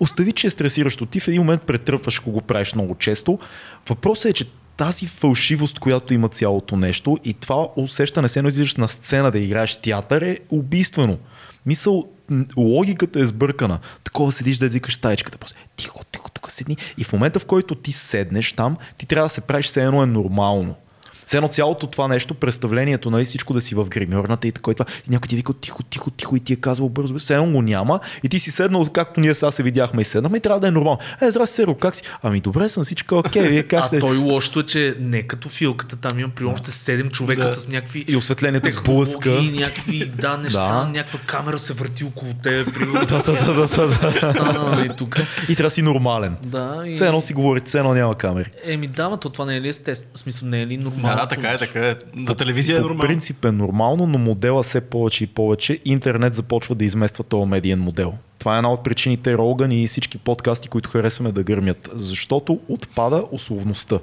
Остави, 0.00 0.32
че 0.32 0.46
е 0.46 0.50
стресиращо. 0.50 1.06
Ти 1.06 1.20
в 1.20 1.28
един 1.28 1.40
момент 1.40 1.62
претръпваш, 1.62 2.18
ако 2.18 2.30
го 2.30 2.40
правиш 2.40 2.74
много 2.74 2.94
често. 2.94 3.38
Въпросът 3.88 4.30
е, 4.30 4.32
че 4.32 4.44
тази 4.76 5.06
фалшивост, 5.06 5.78
която 5.78 6.14
има 6.14 6.28
цялото 6.28 6.76
нещо 6.76 7.18
и 7.24 7.34
това 7.34 7.68
усещане, 7.76 8.28
се 8.28 8.38
излизаш 8.38 8.76
на 8.76 8.88
сцена 8.88 9.30
да 9.30 9.38
играеш 9.38 9.76
театър 9.76 10.22
е 10.22 10.38
убийствено. 10.50 11.18
Мисъл, 11.66 12.04
логиката 12.56 13.20
е 13.20 13.26
сбъркана. 13.26 13.78
Такова 14.04 14.32
седиш 14.32 14.58
да 14.58 14.68
викаш 14.68 14.94
стаечката. 14.94 15.38
После, 15.38 15.56
тихо, 15.76 16.04
тихо, 16.04 16.30
тук 16.30 16.50
седни. 16.50 16.76
И 16.98 17.04
в 17.04 17.12
момента, 17.12 17.40
в 17.40 17.44
който 17.44 17.74
ти 17.74 17.92
седнеш 17.92 18.52
там, 18.52 18.76
ти 18.98 19.06
трябва 19.06 19.26
да 19.26 19.34
се 19.34 19.40
правиш 19.40 19.66
все 19.66 19.84
едно 19.84 20.02
е 20.02 20.06
нормално. 20.06 20.74
Все 21.26 21.36
едно 21.36 21.48
цялото 21.48 21.86
това 21.86 22.08
нещо, 22.08 22.34
представлението, 22.34 23.10
нали, 23.10 23.24
всичко 23.24 23.52
да 23.52 23.60
си 23.60 23.74
в 23.74 23.84
гримьорната 23.84 24.48
и 24.48 24.52
така 24.52 24.70
и 24.70 24.74
това. 24.74 24.86
И 25.00 25.10
някой 25.10 25.28
ти 25.28 25.36
вика 25.36 25.52
тихо, 25.52 25.82
тихо, 25.82 26.10
тихо 26.10 26.36
и 26.36 26.40
ти 26.40 26.52
е 26.52 26.56
казал 26.56 26.88
бързо, 26.88 27.14
все 27.14 27.34
едно 27.34 27.46
го 27.46 27.62
няма. 27.62 28.00
И 28.22 28.28
ти 28.28 28.38
си 28.38 28.50
седнал, 28.50 28.84
както 28.84 29.20
ние 29.20 29.34
сега 29.34 29.50
се 29.50 29.62
видяхме 29.62 30.02
и 30.02 30.04
седнахме 30.04 30.38
и 30.38 30.40
трябва 30.40 30.60
да 30.60 30.68
е 30.68 30.70
нормално. 30.70 30.98
Е, 31.22 31.30
здрасти, 31.30 31.54
Серо, 31.54 31.74
как 31.74 31.96
си? 31.96 32.02
Ами 32.22 32.40
добре 32.40 32.68
съм, 32.68 32.84
всичко 32.84 33.14
е 33.14 33.18
окей, 33.18 33.48
вие 33.48 33.62
как 33.62 33.84
А 33.84 33.86
се... 33.86 33.98
той 33.98 34.16
лошото 34.16 34.60
е, 34.60 34.62
че 34.62 34.96
не 35.00 35.22
като 35.22 35.48
филката, 35.48 35.96
там 35.96 36.18
имам 36.18 36.30
при 36.30 36.44
още 36.44 36.70
7 36.70 37.10
човека 37.10 37.40
Да. 37.42 37.48
с 37.48 37.68
някакви 37.68 38.04
И 38.08 38.16
осветлението 38.16 38.82
блъска. 38.84 39.30
някакви 39.30 40.04
да, 40.04 40.36
неща, 40.42 40.68
Да. 40.68 40.86
някаква 40.86 41.18
камера 41.26 41.58
се 41.58 41.72
върти 41.72 42.04
около 42.04 42.32
примерно. 42.42 42.94
Да, 43.08 43.22
да, 43.22 43.54
да, 43.54 43.54
да, 43.54 43.86
да. 43.86 44.12
Стана, 44.16 44.70
нали, 44.70 44.90
тук. 44.98 45.16
И 45.48 45.56
трябва 45.56 45.66
да 45.66 45.70
си 45.70 45.82
нормален. 45.82 46.36
Да, 46.42 46.82
и... 46.86 46.92
Все 46.92 47.06
едно 47.06 47.20
си 47.20 47.34
говори, 47.34 47.60
все 47.64 47.78
едно 47.78 47.94
няма 47.94 48.18
камери. 48.18 48.50
Еми 48.64 48.86
да, 48.86 49.16
то 49.16 49.30
това 49.30 49.44
не 49.44 49.56
е 49.56 49.60
ли 49.60 49.68
естествено? 49.68 50.16
Смисъл 50.16 50.48
не 50.48 50.62
е 50.62 50.66
ли 50.66 50.76
нормално? 50.76 51.13
Да, 51.14 51.20
да, 51.20 51.28
така 51.28 51.50
е, 51.50 51.58
така 51.58 51.88
е. 51.88 51.96
За 52.26 52.34
телевизия 52.34 52.76
е 52.76 52.80
По 52.80 52.82
нормално. 52.82 53.08
принцип 53.08 53.44
е 53.44 53.52
нормално, 53.52 54.06
но 54.06 54.18
модела 54.18 54.62
все 54.62 54.80
повече 54.80 55.24
и 55.24 55.26
повече. 55.26 55.78
Интернет 55.84 56.34
започва 56.34 56.74
да 56.74 56.84
измества 56.84 57.24
този 57.24 57.50
медиен 57.50 57.80
модел. 57.80 58.14
Това 58.38 58.54
е 58.54 58.56
една 58.56 58.72
от 58.72 58.84
причините 58.84 59.38
Роган 59.38 59.72
и 59.72 59.86
всички 59.86 60.18
подкасти, 60.18 60.68
които 60.68 60.90
харесваме 60.90 61.32
да 61.32 61.42
гърмят. 61.42 61.90
Защото 61.94 62.60
отпада 62.68 63.24
условността. 63.32 63.98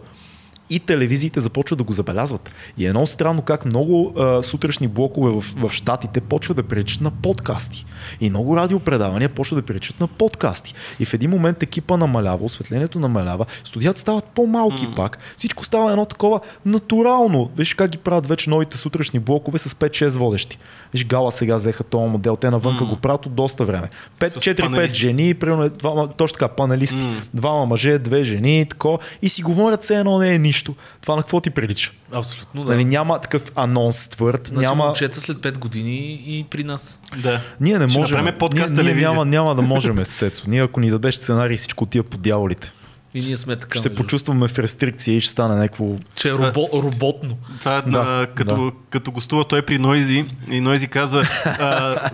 И 0.72 0.80
телевизиите 0.80 1.40
започват 1.40 1.78
да 1.78 1.84
го 1.84 1.94
забелязват. 1.94 2.50
И 2.78 2.86
е 2.86 2.90
много 2.90 3.08
странно 3.08 3.42
как 3.42 3.66
много 3.66 4.14
а, 4.18 4.44
сутрешни 4.44 4.88
блокове 4.88 5.32
в, 5.32 5.42
в 5.42 5.72
Штатите 5.74 6.22
почват 6.22 6.58
да 6.58 6.64
приличат 6.64 7.02
на 7.02 7.12
подкасти. 7.12 7.86
И 8.22 8.30
много 8.30 8.58
радиопредавания 8.58 9.30
почват 9.30 9.60
да 9.60 9.66
приличат 9.66 10.00
на 10.00 10.08
подкасти. 10.08 10.74
И 11.00 11.06
в 11.06 11.14
един 11.14 11.30
момент 11.30 11.64
екипа 11.64 11.98
намалява, 11.98 12.46
осветлението 12.46 13.00
намалява, 13.00 13.46
студията 13.64 14.00
стават 14.00 14.26
по-малки 14.26 14.88
mm. 14.88 14.96
пак. 14.96 15.18
Всичко 15.36 15.66
става 15.66 15.92
едно 15.92 16.06
такова 16.06 16.40
натурално. 16.66 17.50
Виж 17.58 17.74
как 17.74 17.92
ги 17.92 17.98
правят 17.98 18.28
вече 18.28 18.50
новите 18.50 18.78
сутрешни 18.78 19.20
блокове 19.20 19.58
с 19.58 19.70
5-6 19.70 20.10
водещи. 20.10 20.60
Виж 20.94 21.06
Гала 21.06 21.32
сега 21.32 21.56
взеха 21.56 21.84
този 21.84 22.10
модел, 22.10 22.36
те 22.36 22.50
навънка 22.50 22.84
mm. 22.84 22.90
го 22.90 22.96
правят 22.96 23.26
от 23.26 23.36
доста 23.36 23.66
време. 23.66 23.90
5-4-5 24.20 24.62
панелисти. 24.62 25.00
жени, 25.00 25.34
примерно, 25.34 25.70
двама, 25.70 26.08
точно 26.08 26.34
така, 26.34 26.48
панелисти. 26.48 26.96
М. 26.96 27.22
Двама 27.34 27.66
мъже, 27.66 28.00
две 28.00 28.24
жени, 28.24 28.66
тако, 28.70 29.00
и 29.22 29.30
си 29.30 29.42
говорят 29.42 29.84
все 29.84 29.96
едно 29.96 30.20
не 30.20 30.36
е 30.36 30.38
нищо. 30.38 30.76
Това 31.02 31.16
на 31.16 31.22
какво 31.22 31.42
ти 31.42 31.50
прилича? 31.50 31.92
Абсолютно, 32.14 32.64
да. 32.64 32.72
Нали, 32.72 32.86
няма 32.86 33.20
такъв 33.20 33.52
анонс 33.56 34.08
твърд, 34.08 34.48
Значи 34.48 34.66
няма... 34.66 34.86
момчета 34.86 35.20
след 35.20 35.38
5 35.38 35.58
години 35.58 36.24
и 36.26 36.46
при 36.50 36.64
нас. 36.64 37.00
Да. 37.18 37.42
Ние 37.60 37.80
не 37.80 37.90
Ще 37.90 38.00
можем. 38.00 38.28
подкаст 38.40 38.74
ние, 38.74 38.84
ние 38.84 38.94
няма, 38.94 39.26
няма 39.26 39.56
да 39.56 39.62
можем 39.62 40.06
с 40.06 40.10
Цецо. 40.10 40.44
Ние 40.48 40.64
ако 40.64 40.80
ни 40.80 40.90
дадеш 40.90 41.16
сценарий, 41.16 41.58
всичко 41.58 41.84
отива 41.84 42.04
по 42.04 42.18
дяволите. 42.18 42.72
И 43.14 43.20
ние 43.20 43.38
сме 43.38 43.56
така. 43.56 43.80
Ще 43.80 43.90
се 43.90 43.96
почувстваме 43.96 44.48
в 44.48 44.60
рестрикция 44.60 45.16
и 45.16 45.22
ще 45.22 45.32
стане 45.32 45.56
някакво... 45.56 45.86
Че 46.16 46.30
е 46.30 46.32
робо, 46.32 46.70
роботно. 46.74 47.38
Това 47.60 47.78
е 47.78 47.82
Да, 47.82 48.04
на, 48.04 48.28
като, 48.36 48.56
да. 48.56 48.72
като 48.90 49.12
гостува 49.12 49.48
той 49.48 49.62
при 49.62 49.78
Нойзи 49.78 50.26
и 50.52 50.62
Нойзи 50.62 50.88
каза 50.88 51.24
а, 51.46 52.10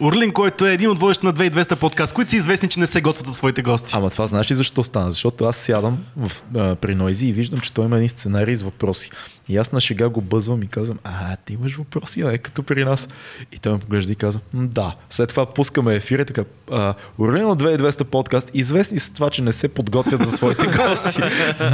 Урлин, 0.00 0.32
който 0.32 0.66
е 0.66 0.72
един 0.72 0.90
от 0.90 0.98
водещите 0.98 1.26
на 1.26 1.34
2200 1.34 1.74
подкаст, 1.76 2.12
които 2.12 2.30
са 2.30 2.36
известни, 2.36 2.68
че 2.68 2.80
не 2.80 2.86
се 2.86 3.00
готвят 3.00 3.26
за 3.26 3.34
своите 3.34 3.62
гости. 3.62 3.92
Ама 3.96 4.10
това 4.10 4.26
знаеш 4.26 4.50
ли 4.50 4.54
защо 4.54 4.82
стана? 4.82 5.10
Защото 5.10 5.44
аз 5.44 5.56
сядам 5.56 5.98
в, 6.16 6.42
а, 6.56 6.74
при 6.74 6.94
Нойзи 6.94 7.26
и 7.26 7.32
виждам, 7.32 7.60
че 7.60 7.72
той 7.72 7.84
има 7.84 7.96
един 7.96 8.08
сценарий 8.08 8.56
с 8.56 8.62
въпроси. 8.62 9.10
И 9.48 9.56
аз 9.56 9.72
на 9.72 9.80
шега 9.80 10.08
го 10.08 10.20
бъзвам 10.20 10.62
и 10.62 10.66
казвам, 10.66 10.98
а, 11.04 11.36
ти 11.36 11.52
имаш 11.52 11.76
въпроси, 11.76 12.20
а 12.20 12.26
не 12.26 12.38
като 12.38 12.62
при 12.62 12.84
нас. 12.84 13.08
И 13.52 13.58
той 13.58 13.72
ме 13.72 13.78
поглежда 13.78 14.12
и 14.12 14.16
казва, 14.16 14.40
«М, 14.54 14.66
да. 14.66 14.94
След 15.10 15.28
това 15.28 15.46
пускаме 15.46 15.94
ефир 15.94 16.18
и 16.18 16.24
така, 16.24 16.44
а, 16.70 16.94
Орлин 17.18 17.46
от 17.46 17.62
2200 17.62 18.04
подкаст, 18.04 18.50
известни 18.54 18.98
с 18.98 19.10
това, 19.10 19.30
че 19.30 19.42
не 19.42 19.52
се 19.52 19.68
подготвят 19.68 20.22
за 20.24 20.32
своите 20.36 20.66
гости. 20.76 21.22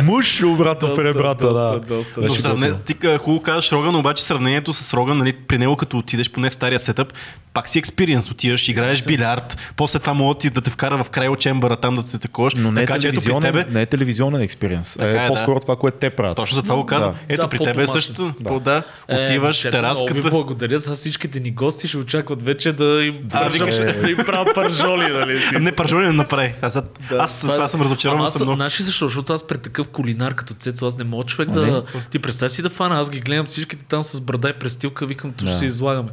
Муж 0.02 0.42
обратно 0.42 0.88
в 0.88 0.90
Доста, 0.90 1.05
ребрата, 1.05 1.52
да. 1.52 1.80
доста, 1.80 2.20
доста. 2.20 2.40
Сравне, 2.40 2.72
ти 2.86 2.94
хубаво 3.18 3.42
казваш 3.42 3.72
Роган, 3.72 3.97
обаче 3.97 4.24
сравнението 4.24 4.72
с 4.72 4.94
Роган, 4.94 5.18
нали, 5.18 5.32
при 5.32 5.59
него 5.59 5.76
като 5.76 5.98
отидеш 5.98 6.30
поне 6.30 6.51
в 6.51 6.55
стария 6.55 6.80
сетъп, 6.80 7.12
пак 7.55 7.68
си 7.68 7.78
експириенс, 7.78 8.30
отиваш, 8.30 8.68
играеш 8.68 9.05
билярд, 9.05 9.59
после 9.76 9.98
това 9.98 10.14
мога 10.14 10.34
ти 10.34 10.51
да 10.51 10.60
те 10.60 10.70
вкара 10.70 11.05
в 11.05 11.10
крайо 11.10 11.36
чембъра 11.36 11.76
там 11.76 11.97
да 11.97 12.02
те 12.02 12.18
таковаш. 12.18 12.55
Но 12.55 12.72
не 12.72 12.82
е, 12.82 12.86
така 12.86 12.98
че 12.98 13.09
ето 13.09 13.20
при 13.20 13.24
телевизионен, 13.24 13.52
тебе, 13.52 13.74
не 13.74 13.82
е 13.82 13.86
телевизионен 13.86 14.40
експириенс. 14.40 14.97
Е, 14.97 15.10
е, 15.10 15.12
да. 15.12 15.26
по-скоро 15.26 15.60
това, 15.60 15.76
което 15.76 15.97
те 15.97 16.10
правят. 16.10 16.36
точно 16.36 16.55
за 16.55 16.62
това 16.62 16.76
го 16.76 16.86
казвам. 16.86 17.12
Да. 17.12 17.34
Ето 17.34 17.42
Да, 17.42 17.48
при 17.48 17.59
тебе 17.65 17.87
също, 17.87 18.35
да. 18.41 18.61
да, 18.61 18.82
Е, 19.09 19.15
отиваш, 19.16 19.65
момчета, 19.65 19.78
Много 19.78 19.99
ви 19.99 20.05
тераската. 20.07 20.31
благодаря 20.31 20.78
за 20.78 20.95
всичките 20.95 21.41
ни 21.41 21.51
гости. 21.51 21.89
Ще 21.89 21.99
очакват 21.99 22.43
вече 22.43 22.73
да 22.73 23.05
им, 23.05 23.15
А, 23.24 23.41
пържа, 23.41 23.65
викаш- 23.65 24.01
да 24.01 24.11
им 24.11 24.16
правя 24.16 24.53
пържоли. 24.55 25.09
Нали? 25.11 25.41
Не, 25.55 25.73
пържоли 25.73 26.07
не 26.07 26.12
направи. 26.12 26.55
Аз, 26.62 26.77
аз, 26.77 26.85
аз 27.19 27.41
това 27.43 27.69
съм 27.69 27.82
разочарован 27.82 28.24
аз 28.24 28.32
съм 28.32 28.43
много. 28.43 28.57
Знаеш 28.57 28.81
ли 28.81 28.85
защо? 28.85 29.05
Защото 29.05 29.32
аз 29.32 29.47
пред 29.47 29.62
такъв 29.62 29.89
кулинар 29.89 30.35
като 30.35 30.55
Цецо, 30.55 30.87
аз 30.87 30.99
не 30.99 31.05
мога 31.05 31.24
човек 31.24 31.49
А, 31.49 31.53
да... 31.53 31.62
не? 31.62 31.82
Ти 32.11 32.19
представи 32.19 32.51
си 32.51 32.62
да 32.62 32.70
фана, 32.70 33.01
аз 33.01 33.11
ги 33.11 33.20
гледам 33.20 33.47
всичките 33.47 33.85
там 33.85 34.03
с 34.03 34.20
брада 34.20 34.49
и 34.49 34.55
престилка, 34.55 35.07
викам, 35.07 35.32
ще 35.35 35.45
Да. 35.45 35.53
се 35.53 35.65
излагаме. 35.65 36.09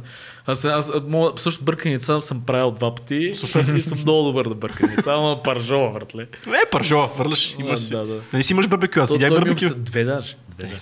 Аз, 0.46 0.64
аз, 0.64 0.90
аз 0.90 1.02
мога, 1.08 1.32
също 1.36 1.64
бърканица 1.64 2.20
съм 2.20 2.42
правил 2.42 2.70
два 2.70 2.94
пъти 2.94 3.32
Супер. 3.36 3.64
и 3.68 3.82
съм 3.82 3.98
много 3.98 4.22
добър 4.22 4.48
да 4.48 4.54
бърканица, 4.54 5.12
ама 5.12 5.40
паржова, 5.44 5.90
братле. 5.90 6.22
Е, 6.46 6.70
пържола, 6.70 7.08
фърляш. 7.08 7.56
Имаш 7.58 7.80
си. 7.80 7.92
да, 7.92 8.06
да. 8.06 8.20
Нали 8.32 8.42
си 8.42 8.52
имаш 8.52 8.68
барбекю? 8.68 9.00
Аз 9.00 9.08
То- 9.08 9.14
видях 9.14 9.30
ми 9.30 9.36
барбекю. 9.36 9.74
Две 9.76 10.04
даже. 10.04 10.36
Две, 10.58 10.68
да. 10.68 10.74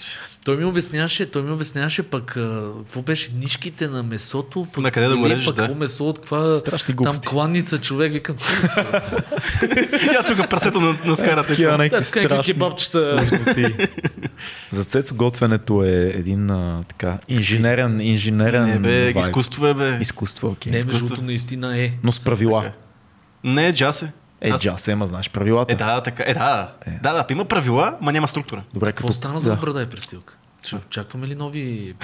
Той 0.44 0.56
ми 0.56 0.64
обясняваше, 0.64 1.30
той 1.30 1.42
ми 1.42 1.50
обясняваше 1.50 2.02
пък 2.02 2.24
какво 2.26 3.02
беше 3.02 3.32
нишките 3.34 3.88
на 3.88 4.02
месото. 4.02 4.66
Пък, 4.72 4.82
На 4.82 4.90
къде 4.90 5.06
да 5.08 5.16
го 5.16 5.30
режеш, 5.30 5.46
пък 5.46 5.56
да. 5.56 5.62
какво 5.62 5.74
месо 5.74 6.08
от 6.08 6.18
каква 6.18 6.56
Страшни 6.56 6.94
там 6.96 7.14
кланница 7.26 7.78
човек, 7.78 8.12
викам. 8.12 8.36
Я 10.14 10.22
тук 10.28 10.50
прасето 10.50 10.80
на, 10.80 10.98
на 11.04 11.16
скарата. 11.16 11.48
Такива 11.48 11.78
някакви 11.78 12.04
страшни 12.04 12.54
кебабчета. 12.54 13.26
За 14.70 14.84
Цецо 14.84 15.14
готвенето 15.14 15.84
е 15.84 16.12
един 16.14 16.50
а, 16.50 16.84
така 16.88 17.18
инженерен, 17.28 18.00
инженерен 18.00 18.66
Не 18.66 18.78
бе, 18.78 19.12
вайб. 19.12 19.16
изкуство 19.26 19.66
е 19.66 19.74
бе. 19.74 19.98
Изкуство, 20.00 20.48
окей. 20.48 20.72
Не, 20.72 20.78
Okay. 20.78 20.86
между 20.86 21.06
другото 21.06 21.22
наистина 21.22 21.78
е. 21.80 21.92
Но 22.02 22.12
с 22.12 22.24
правила. 22.24 22.72
Не, 23.44 23.72
джаз 23.74 24.04
е. 24.40 24.48
Е, 24.48 24.50
Аз- 24.50 24.62
джаз, 24.62 24.88
ема, 24.88 25.06
знаеш 25.06 25.30
правилата. 25.30 25.72
Е, 25.72 25.76
да, 25.76 26.00
така. 26.00 26.24
Е, 26.26 26.34
да. 26.34 26.72
Да, 27.02 27.12
да, 27.12 27.24
има 27.30 27.44
правила, 27.44 27.96
ма 28.00 28.12
няма 28.12 28.28
структура. 28.28 28.62
Добре, 28.74 28.86
Какво 28.86 29.08
като... 29.08 29.16
стана 29.16 29.40
с 29.40 29.56
брада 29.56 29.82
и 29.82 29.86
престилка? 29.86 30.36
Ще 30.64 30.76
очакваме 30.76 31.26
ли 31.26 31.34
нови 31.34 31.60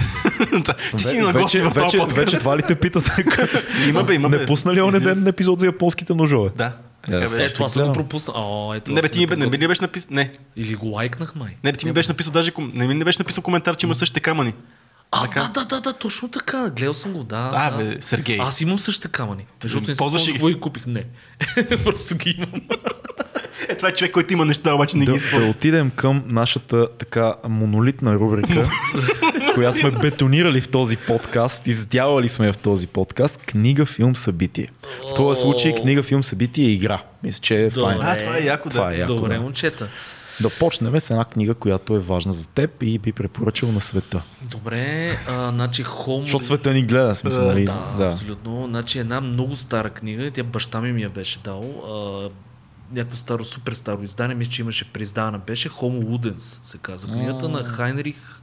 епизоди? 0.47 0.63
Ти 0.97 1.03
си 1.03 1.19
на 1.19 1.33
гости 1.33 1.57
вече, 1.57 1.69
в 1.69 1.73
този 1.73 1.83
вече, 1.83 1.97
подкаст. 1.97 2.17
вече 2.17 2.37
това 2.37 2.57
ли 2.57 2.61
те 2.61 2.75
питат? 2.75 3.11
Има 3.87 4.03
бе, 4.03 4.13
има 4.13 4.29
бе. 4.29 4.37
Не 4.37 4.45
пусна 4.45 4.73
ли 4.73 4.81
оня 4.81 4.99
ден 4.99 5.27
епизод 5.27 5.59
за 5.59 5.65
японските 5.65 6.13
ножове? 6.13 6.49
Да. 6.55 6.71
Е. 7.11 7.43
Е, 7.43 7.53
това 7.53 7.69
съм 7.69 7.87
го 7.87 7.93
пропуснал. 7.93 8.35
О, 8.37 8.73
ето, 8.73 8.91
Не 8.91 9.01
бе, 9.01 9.09
ти 9.09 9.19
ми, 9.19 9.35
не 9.35 9.57
ли 9.57 9.67
беше 9.67 9.81
написал? 9.81 10.07
Не. 10.11 10.31
Или 10.55 10.75
го 10.75 10.85
лайкнах 10.87 11.35
май. 11.35 11.55
Не, 11.63 11.71
бе, 11.71 11.77
ти 11.77 11.85
ми 11.85 11.91
беше 11.91 12.09
написал 12.09 12.33
даже, 12.33 12.51
не 12.73 12.87
ми 12.87 12.93
не 12.93 13.05
беше 13.05 13.19
написал 13.19 13.43
коментар, 13.43 13.75
че 13.75 13.85
има 13.85 13.95
същите 13.95 14.19
камъни. 14.19 14.53
А, 15.15 15.27
да, 15.27 15.49
да, 15.49 15.65
да, 15.65 15.81
да, 15.81 15.93
точно 15.93 16.29
така. 16.29 16.69
Гледал 16.69 16.93
съм 16.93 17.13
го, 17.13 17.23
да. 17.23 17.49
А, 17.53 17.71
да. 17.71 17.77
бе, 17.77 18.01
Сергей. 18.01 18.37
Аз 18.41 18.61
имам 18.61 18.79
същите 18.79 19.07
камъни. 19.07 19.45
Защото 19.63 19.87
не 19.87 19.93
се 19.93 19.97
Ползваш 19.97 20.33
ги? 20.33 20.51
и 20.51 20.59
купих. 20.59 20.85
Не. 20.85 21.05
Просто 21.83 22.15
ги 22.15 22.29
имам. 22.29 22.61
Е, 23.69 23.77
това 23.77 23.89
е 23.89 23.93
човек, 23.93 24.11
който 24.11 24.33
има 24.33 24.45
неща, 24.45 24.73
обаче 24.73 24.97
не 24.97 25.05
Да, 25.05 25.11
ги 25.11 25.19
да 25.19 25.25
използва. 25.25 25.49
отидем 25.49 25.89
към 25.89 26.23
нашата 26.27 26.87
така 26.97 27.33
монолитна 27.49 28.15
рубрика, 28.15 28.69
която 29.55 29.77
сме 29.77 29.91
бетонирали 29.91 30.61
в 30.61 30.67
този 30.67 30.97
подкаст, 30.97 31.67
издявали 31.67 32.29
сме 32.29 32.53
в 32.53 32.57
този 32.57 32.87
подкаст, 32.87 33.37
книга, 33.37 33.85
филм, 33.85 34.15
събитие. 34.15 34.67
В 35.11 35.15
този 35.15 35.41
случай 35.41 35.75
книга, 35.75 36.03
филм, 36.03 36.23
събитие 36.23 36.65
и 36.65 36.73
игра. 36.73 37.01
Мисля, 37.23 37.39
че 37.41 37.63
е 37.63 37.69
файн. 37.69 37.97
А, 38.01 38.17
това 38.17 38.37
е 38.37 38.41
яко, 38.41 38.69
да. 38.69 38.75
Това 38.75 38.93
е 38.93 38.97
яко, 38.97 39.13
Добре, 39.15 39.33
да. 39.33 39.41
момчета. 39.41 39.87
Да 40.41 40.49
почнем 40.59 40.99
с 40.99 41.09
една 41.09 41.25
книга, 41.25 41.55
която 41.55 41.95
е 41.95 41.99
важна 41.99 42.33
за 42.33 42.47
теб 42.47 42.83
и 42.83 42.99
би 42.99 43.11
препоръчал 43.11 43.71
на 43.71 43.81
света. 43.81 44.21
Добре, 44.41 45.17
а, 45.29 45.51
значи 45.51 45.83
Хомо... 45.83 46.21
Защото 46.25 46.45
света 46.45 46.73
ни 46.73 46.83
гледа, 46.83 47.15
смисъл, 47.15 47.45
нали? 47.45 47.65
Да, 47.65 47.95
да, 47.97 48.05
абсолютно. 48.05 48.65
Значи 48.67 48.99
една 48.99 49.21
много 49.21 49.55
стара 49.55 49.89
книга, 49.89 50.31
тя 50.31 50.43
баща 50.43 50.81
ми 50.81 50.91
ми 50.91 51.01
я 51.01 51.09
беше 51.09 51.39
дал. 51.39 51.61
А, 51.61 52.29
някакво 52.95 53.17
старо, 53.17 53.43
супер 53.43 53.73
старо 53.73 54.03
издание, 54.03 54.35
мисля, 54.35 54.51
че 54.51 54.61
имаше 54.61 54.91
преиздавана, 54.91 55.37
беше 55.37 55.69
Homo 55.69 56.03
Ludens, 56.03 56.59
се 56.63 56.77
казва. 56.77 57.11
Книгата 57.11 57.49
на 57.49 57.63
Хайнрих 57.63 58.41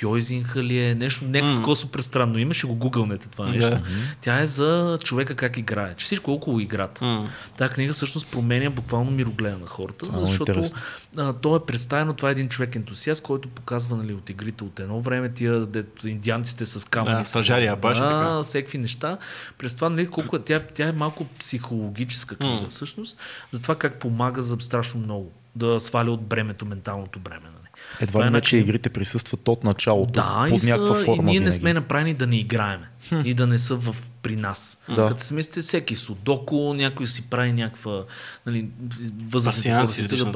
Хьойзинха 0.00 0.62
ли 0.62 0.78
е, 0.80 0.94
нещо, 0.94 1.24
някакво 1.24 1.54
такова 1.56 1.76
супер 1.76 2.00
странно. 2.00 2.38
Имаше 2.38 2.66
го 2.66 2.74
гугълнете 2.74 3.28
това 3.28 3.48
нещо. 3.48 3.70
Да. 3.70 3.82
Тя 4.20 4.40
е 4.40 4.46
за 4.46 4.98
човека 5.04 5.34
как 5.34 5.56
играе, 5.56 5.94
че 5.94 6.04
всичко 6.04 6.30
е 6.30 6.34
около 6.34 6.60
играта. 6.60 7.04
М. 7.04 7.28
Тази 7.58 7.72
книга 7.72 7.92
всъщност 7.92 8.30
променя 8.30 8.70
буквално 8.70 9.10
мирогледа 9.10 9.58
на 9.58 9.66
хората, 9.66 10.08
много 10.08 10.26
защото 10.26 10.50
интересно. 10.52 10.78
а, 11.18 11.32
то 11.32 11.56
е 11.56 11.64
представено, 11.66 12.14
това 12.14 12.28
е 12.28 12.32
един 12.32 12.48
човек 12.48 12.76
ентусиаст, 12.76 13.22
който 13.22 13.48
показва 13.48 13.96
нали, 13.96 14.12
от 14.14 14.30
игрите 14.30 14.64
от 14.64 14.80
едно 14.80 15.00
време, 15.00 15.32
тия 15.32 15.66
де, 15.66 15.84
индианците 16.06 16.66
с 16.66 16.88
камъни. 16.88 17.16
Да, 17.18 17.24
с- 17.24 17.28
стражари, 17.28 17.66
абаши, 17.66 18.00
да, 18.00 18.40
всеки 18.42 18.78
неща. 18.78 19.18
През 19.58 19.74
това, 19.74 19.88
нали, 19.88 20.06
колко 20.06 20.36
е, 20.36 20.42
тя, 20.42 20.60
тя 20.74 20.88
е 20.88 20.92
малко 20.92 21.24
психологическа 21.38 22.36
книга 22.36 22.54
М. 22.54 22.68
всъщност, 22.68 23.16
за 23.50 23.62
това 23.62 23.74
как 23.74 23.94
помага 23.94 24.42
за 24.42 24.56
страшно 24.60 25.00
много 25.00 25.32
да 25.56 25.80
сваля 25.80 26.10
от 26.10 26.26
бремето, 26.26 26.66
менталното 26.66 27.18
бреме. 27.18 27.44
Нали. 27.44 27.66
Едва 28.00 28.12
Това 28.12 28.24
ли 28.24 28.28
е 28.28 28.30
не, 28.30 28.40
че 28.40 28.56
игрите 28.56 28.90
присъстват 28.90 29.48
от 29.48 29.64
началото. 29.64 30.12
Да, 30.12 30.46
под 30.48 30.62
и, 30.62 30.66
някаква 30.66 30.94
са, 30.94 31.04
форма. 31.04 31.22
и 31.22 31.24
ние 31.24 31.32
не 31.32 31.38
винаги. 31.38 31.56
сме 31.56 31.72
направени 31.72 32.14
да 32.14 32.26
не 32.26 32.38
играеме 32.38 32.88
и 33.24 33.34
да 33.34 33.46
не 33.46 33.58
са 33.58 33.76
в, 33.76 33.96
при 34.22 34.36
нас. 34.36 34.82
Да. 34.88 35.08
Като 35.08 35.20
се 35.20 35.26
смислите 35.26 35.60
всеки 35.60 35.96
судоко, 35.96 36.74
някой 36.74 37.06
си 37.06 37.30
прави 37.30 37.52
някаква 37.52 38.04
нали, 38.46 38.68
възрастните 39.28 39.76
хора 39.76 39.86
си 39.86 40.08
цъгат 40.08 40.32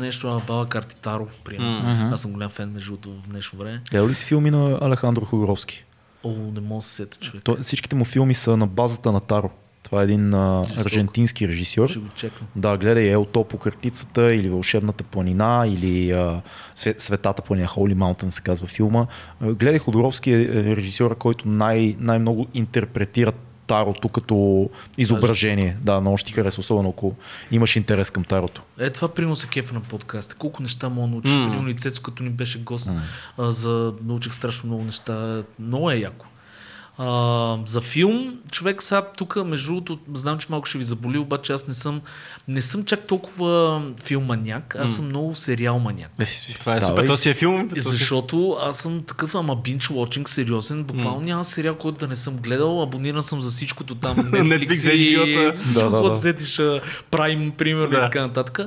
нещо, 0.00 0.28
а 0.28 0.40
баба 0.40 0.66
карти 0.66 0.96
Таро, 0.96 1.26
примерно. 1.44 2.10
Аз 2.12 2.22
съм 2.22 2.32
голям 2.32 2.50
фен 2.50 2.72
между 2.72 2.90
другото 2.90 3.22
в 3.22 3.28
днешно 3.28 3.58
време. 3.58 3.82
Гледал 3.90 4.08
ли 4.08 4.14
си 4.14 4.24
филми 4.24 4.50
на 4.50 4.78
Алехандро 4.82 5.24
Ходоровски? 5.24 5.84
О, 6.24 6.30
не 6.30 6.60
мога 6.60 6.78
да 6.78 6.82
се 6.82 6.94
сета 6.94 7.18
човек. 7.18 7.42
Той, 7.44 7.56
всичките 7.62 7.96
му 7.96 8.04
филми 8.04 8.34
са 8.34 8.56
на 8.56 8.66
базата 8.66 9.12
на 9.12 9.20
Таро. 9.20 9.50
Това 9.92 10.02
е 10.02 10.04
един 10.04 10.34
а, 10.34 10.62
аржентински 10.78 11.48
режисьор. 11.48 11.88
Ще 11.88 11.98
го 11.98 12.08
чекам. 12.08 12.46
Да, 12.56 12.76
гледай 12.76 13.10
Елто 13.10 13.44
по 13.44 13.58
картицата 13.58 14.34
или 14.34 14.48
Вълшебната 14.48 15.04
планина 15.04 15.64
или 15.68 16.10
а, 16.10 16.42
Све- 16.76 16.98
Светата 16.98 17.42
планина, 17.42 17.68
Holy 17.68 17.94
Mountain 17.94 18.28
се 18.28 18.42
казва 18.42 18.66
филма. 18.66 19.06
Гледай 19.42 19.78
Ходоровски 19.78 20.32
е 20.32 20.42
е 20.42 20.76
режисьора, 20.76 21.14
който 21.14 21.48
най- 21.48 21.96
най-много 21.98 22.46
интерпретира 22.54 23.32
Тарото 23.66 24.08
като 24.08 24.70
изображение. 24.98 25.76
Да, 25.80 26.00
много 26.00 26.16
ще 26.18 26.26
ти 26.26 26.32
хареса, 26.32 26.60
особено 26.60 26.88
ако 26.88 27.14
имаш 27.50 27.76
интерес 27.76 28.10
към 28.10 28.24
Тарото. 28.24 28.62
Е, 28.78 28.90
това 28.90 29.08
примерно 29.08 29.36
се 29.36 29.48
кефа 29.48 29.74
на 29.74 29.80
подкаста. 29.80 30.34
Колко 30.34 30.62
неща 30.62 30.88
мога 30.88 31.06
да 31.08 31.12
научиш. 31.12 31.32
Mm. 31.32 31.48
Примерно 31.48 31.68
и 31.68 31.74
Цецо, 31.74 32.02
като 32.02 32.22
ни 32.22 32.30
беше 32.30 32.58
гост, 32.58 32.90
а, 33.38 33.50
за, 33.50 33.92
научих 34.04 34.34
страшно 34.34 34.66
много 34.66 34.84
неща. 34.84 35.42
Много 35.58 35.90
е 35.90 35.96
яко. 35.96 36.26
А, 36.98 37.06
за 37.66 37.80
филм, 37.80 38.38
човек 38.50 38.82
сега 38.82 39.02
тук, 39.08 39.36
между 39.36 39.66
другото, 39.66 39.98
знам, 40.14 40.38
че 40.38 40.46
малко 40.50 40.66
ще 40.66 40.78
ви 40.78 40.84
заболи, 40.84 41.18
обаче 41.18 41.52
аз 41.52 41.68
не 41.68 41.74
съм, 41.74 42.00
не 42.48 42.60
съм 42.60 42.84
чак 42.84 43.00
толкова 43.00 43.82
филманяк, 43.98 44.76
аз 44.76 44.94
съм 44.94 45.06
много 45.06 45.34
сериал 45.34 45.78
маняк. 45.78 46.10
Е, 46.20 46.26
това 46.54 46.76
е 46.76 46.80
Давай. 46.80 46.90
супер, 46.92 47.06
то 47.06 47.16
си 47.16 47.28
е 47.30 47.34
филм. 47.34 47.68
си- 47.70 47.80
Защото 47.80 48.56
аз 48.60 48.78
съм 48.78 49.02
такъв, 49.02 49.34
ама 49.34 49.56
binge 49.56 49.78
watching 49.82 50.28
сериозен. 50.28 50.84
Буквално 50.84 51.20
няма 51.20 51.44
сериал, 51.44 51.74
който 51.74 51.98
да 51.98 52.08
не 52.08 52.16
съм 52.16 52.36
гледал. 52.36 52.82
Абониран 52.82 53.22
съм 53.22 53.40
за 53.40 53.50
всичкото 53.50 53.94
там. 53.94 54.16
Netflix, 54.32 54.68
Netflix, 54.68 54.92
и 55.54 55.60
всичко, 55.60 55.80
Да, 55.80 55.84
да, 55.86 55.90
което 55.92 56.08
да. 56.08 56.20
сетиш, 56.20 56.58
а, 56.58 56.80
Prime, 57.10 57.52
примерно 57.52 57.90
Да. 57.90 57.96
и 57.96 58.00
така 58.00 58.20
нататък. 58.20 58.60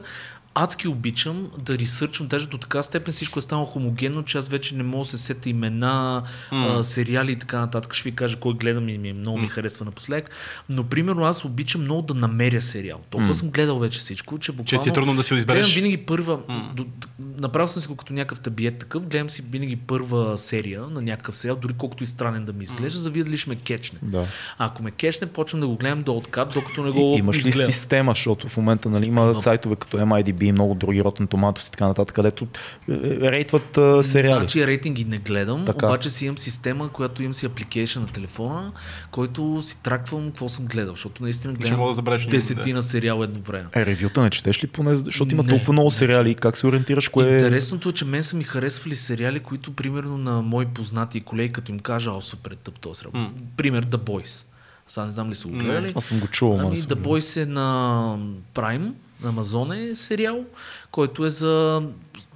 Адски 0.55 0.87
обичам 0.87 1.47
да 1.57 1.77
ресърчвам, 1.77 2.27
даже 2.27 2.47
до 2.47 2.57
така 2.57 2.83
степен 2.83 3.11
всичко 3.11 3.39
е 3.39 3.41
станало 3.41 3.65
хомогенно, 3.65 4.23
че 4.23 4.37
аз 4.37 4.49
вече 4.49 4.75
не 4.75 4.83
мога 4.83 5.03
да 5.03 5.09
се 5.09 5.17
сета 5.17 5.49
имена, 5.49 6.23
а, 6.51 6.83
сериали 6.83 7.31
и 7.31 7.35
така 7.35 7.59
нататък. 7.59 7.93
Ще 7.93 8.09
ви 8.09 8.15
кажа 8.15 8.39
кой 8.39 8.53
гледам 8.53 8.89
и 8.89 8.97
ми, 8.97 9.13
много 9.13 9.37
ми 9.37 9.47
харесва 9.47 9.85
напоследък. 9.85 10.29
Но, 10.69 10.83
примерно, 10.83 11.23
аз 11.23 11.45
обичам 11.45 11.81
много 11.81 12.01
да 12.01 12.13
намеря 12.13 12.61
сериал. 12.61 12.99
Толкова 13.09 13.35
съм 13.35 13.49
гледал 13.49 13.79
вече 13.79 13.99
всичко, 13.99 14.37
че 14.37 14.51
буквално... 14.51 14.83
ти 14.83 14.89
е 14.89 14.93
трудно 14.93 15.15
да 15.15 15.23
си 15.23 15.33
го 15.33 15.37
избереш. 15.37 15.65
Гледам 15.65 15.75
винаги 15.75 15.97
първа... 15.97 16.39
До, 16.73 16.85
направил 17.37 17.67
съм 17.67 17.81
си 17.81 17.87
го 17.87 17.95
като 17.95 18.13
някакъв 18.13 18.39
табиет 18.39 18.77
такъв, 18.77 19.07
гледам 19.07 19.29
си 19.29 19.43
винаги 19.51 19.75
първа 19.75 20.37
серия 20.37 20.81
на 20.81 21.01
някакъв 21.01 21.37
сериал, 21.37 21.55
дори 21.55 21.73
колкото 21.73 22.03
и 22.03 22.05
странен 22.05 22.45
да 22.45 22.53
ми 22.53 22.63
изглежда, 22.63 22.97
за 22.97 23.03
да 23.03 23.09
видя 23.09 23.25
дали 23.25 23.37
ще 23.37 23.49
ме 23.49 23.55
кечне. 23.55 23.99
Да. 24.01 24.25
Ако 24.57 24.83
ме 24.83 24.91
кечне, 24.91 25.27
почвам 25.27 25.61
да 25.61 25.67
го 25.67 25.75
гледам 25.75 26.03
до 26.03 26.13
откат, 26.13 26.49
докато 26.53 26.83
не 26.83 26.91
го 26.91 27.13
И, 27.15 27.19
имаш 27.19 27.45
ли 27.45 27.49
изгледам. 27.49 27.71
система, 27.71 28.11
защото 28.11 28.49
в 28.49 28.57
момента 28.57 28.89
нали, 28.89 29.07
има 29.07 29.33
сайтове 29.33 29.75
като 29.75 29.97
MIDB 29.97 30.44
и 30.45 30.51
много 30.51 30.75
други 30.75 31.03
Rotten 31.03 31.27
Tomatoes 31.27 31.67
и 31.67 31.71
така 31.71 31.87
нататък, 31.87 32.15
където 32.15 32.47
е, 32.89 32.93
е, 32.93 33.31
рейтват 33.31 33.77
а, 33.77 34.03
сериали. 34.03 34.39
Значи 34.39 34.67
рейтинги 34.67 35.05
не 35.05 35.17
гледам, 35.17 35.65
Така. 35.65 35.85
обаче 35.85 36.09
си 36.09 36.25
имам 36.25 36.37
система, 36.37 36.89
която 36.89 37.23
имам 37.23 37.33
си 37.33 37.45
апликейшн 37.45 37.99
на 37.99 38.07
телефона, 38.07 38.71
който 39.11 39.61
си 39.61 39.83
траквам 39.83 40.25
какво 40.27 40.49
съм 40.49 40.65
гледал, 40.65 40.93
защото 40.95 41.23
наистина 41.23 41.53
гледам 41.53 41.91
да 42.05 42.17
десетина 42.17 42.81
сериала 42.81 43.23
едно 43.23 43.39
време. 43.39 43.65
Е, 43.75 43.85
ревюта 43.85 44.21
не 44.21 44.29
четеш 44.29 44.63
ли 44.63 44.67
поне, 44.67 44.95
защото 44.95 45.33
има 45.33 45.43
Не, 45.43 45.49
толкова 45.49 45.73
много 45.73 45.87
не 45.87 45.95
сериали, 45.95 46.35
как 46.35 46.57
се 46.57 46.67
ориентираш, 46.67 47.07
кое 47.07 47.29
е... 47.29 47.33
Интересното 47.33 47.89
е, 47.89 47.91
че 47.91 48.05
мен 48.05 48.23
са 48.23 48.37
ми 48.37 48.43
харесвали 48.43 48.95
сериали, 48.95 49.39
които 49.39 49.73
примерно 49.73 50.17
на 50.17 50.41
мои 50.41 50.65
познати 50.65 51.21
колеги, 51.21 51.53
като 51.53 51.71
им 51.71 51.79
кажа, 51.79 52.11
о, 52.11 52.21
супер 52.21 52.51
е 52.51 52.55
тъп 52.55 52.79
този 52.79 52.99
сериал. 52.99 53.29
Пример 53.57 53.85
The 53.85 53.97
Boys. 53.97 54.45
Сега 54.87 55.05
не 55.05 55.11
знам 55.11 55.29
ли 55.29 55.35
са 55.35 55.47
го 55.47 55.53
гледали. 55.53 55.93
Аз 55.95 56.05
съм 56.05 56.19
го 56.19 56.27
чувал, 56.27 56.57
Ами, 56.59 56.69
не 56.69 56.75
The. 56.75 56.95
Boys 56.95 57.41
е 57.41 57.45
на 57.45 58.17
Prime, 58.53 58.91
Амазон 59.23 59.71
е 59.71 59.95
сериал, 59.95 60.43
който 60.91 61.25
е 61.25 61.29
за 61.29 61.83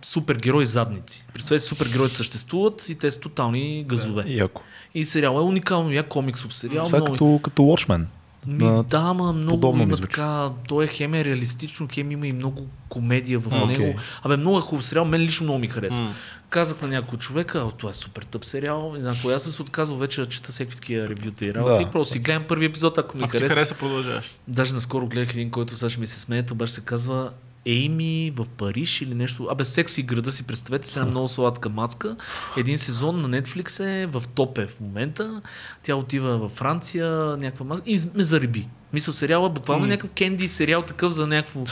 супергерои 0.01 0.65
задници. 0.65 1.25
Представете, 1.33 1.63
супергероите 1.65 2.15
съществуват 2.15 2.89
и 2.89 2.95
те 2.95 3.11
са 3.11 3.19
тотални 3.19 3.83
газове. 3.83 4.23
Яко. 4.27 4.61
И 4.93 5.05
сериал 5.05 5.33
е 5.33 5.41
уникално, 5.41 5.91
я 5.91 6.03
комиксов 6.03 6.53
сериал. 6.53 6.85
Това 6.85 6.97
е 6.97 7.01
много- 7.01 7.13
като, 7.13 7.39
като 7.43 7.61
Watchmen. 7.61 8.05
Ми, 8.47 8.63
На- 8.65 8.83
да, 8.83 8.97
ама 8.99 9.33
много 9.33 9.67
има 9.69 9.85
звучи. 9.85 10.01
така, 10.01 10.49
той 10.67 10.85
е 10.85 10.87
хем 10.87 11.13
е 11.13 11.25
реалистично, 11.25 11.87
хем 11.91 12.11
има 12.11 12.27
и 12.27 12.31
много 12.31 12.67
комедия 12.89 13.39
в 13.39 13.47
А, 13.53 13.65
него. 13.65 13.93
Абе, 14.23 14.37
много 14.37 14.57
е 14.57 14.61
хубав 14.61 14.85
сериал, 14.85 15.05
мен 15.05 15.21
лично 15.21 15.43
много 15.43 15.59
ми 15.59 15.67
харесва. 15.67 16.13
Казах 16.49 16.81
на 16.81 16.87
някой 16.87 17.17
човека, 17.19 17.59
«О, 17.59 17.71
това 17.71 17.89
е 17.89 17.93
супер 17.93 18.21
тъп 18.21 18.45
сериал. 18.45 18.93
Някой, 18.93 19.35
аз 19.35 19.43
съм 19.43 19.51
се 19.51 19.61
отказал 19.61 19.97
вече 19.97 20.21
да 20.21 20.27
чета 20.27 20.51
всеки 20.51 20.75
такива 20.75 21.09
ревюта 21.09 21.45
и 21.45 21.53
работи. 21.53 21.85
Да. 21.85 21.91
Просто 21.91 22.11
си 22.11 22.19
гледам 22.19 22.43
първи 22.43 22.65
епизод, 22.65 22.97
ако 22.97 23.17
ми 23.17 23.23
Ако 23.23 23.31
ти 23.31 23.37
хареса. 23.37 23.53
хареса, 23.53 23.75
продължаваш. 23.75 24.31
Даже 24.47 24.73
наскоро 24.73 25.07
гледах 25.07 25.29
един, 25.29 25.51
който 25.51 25.75
сега 25.75 25.89
ще 25.89 25.99
ми 25.99 26.07
се 26.07 26.19
смеете, 26.19 26.53
обаче 26.53 26.73
се 26.73 26.81
казва 26.81 27.31
Ейми 27.69 28.31
в 28.35 28.45
Париж 28.57 29.01
или 29.01 29.15
нещо. 29.15 29.47
Абе, 29.51 29.65
секси 29.65 30.03
града 30.03 30.31
си 30.31 30.47
представете, 30.47 30.89
сега 30.89 31.05
много 31.05 31.27
сладка 31.27 31.69
мацка. 31.69 32.15
Един 32.57 32.77
сезон 32.77 33.21
на 33.21 33.41
Netflix 33.41 33.85
е 33.85 34.05
в 34.05 34.23
топе 34.35 34.67
в 34.67 34.79
момента. 34.79 35.41
Тя 35.83 35.95
отива 35.95 36.37
във 36.37 36.51
Франция, 36.51 37.37
някаква 37.37 37.65
маска 37.65 37.89
и 37.89 37.99
ме 38.15 38.23
зариби. 38.23 38.67
Мисля, 38.93 39.13
сериала 39.13 39.49
буквално 39.49 39.85
mm. 39.85 39.89
някакъв 39.89 40.09
кенди 40.17 40.47
сериал 40.47 40.81
такъв 40.81 41.13
за 41.13 41.27
някакво... 41.27 41.63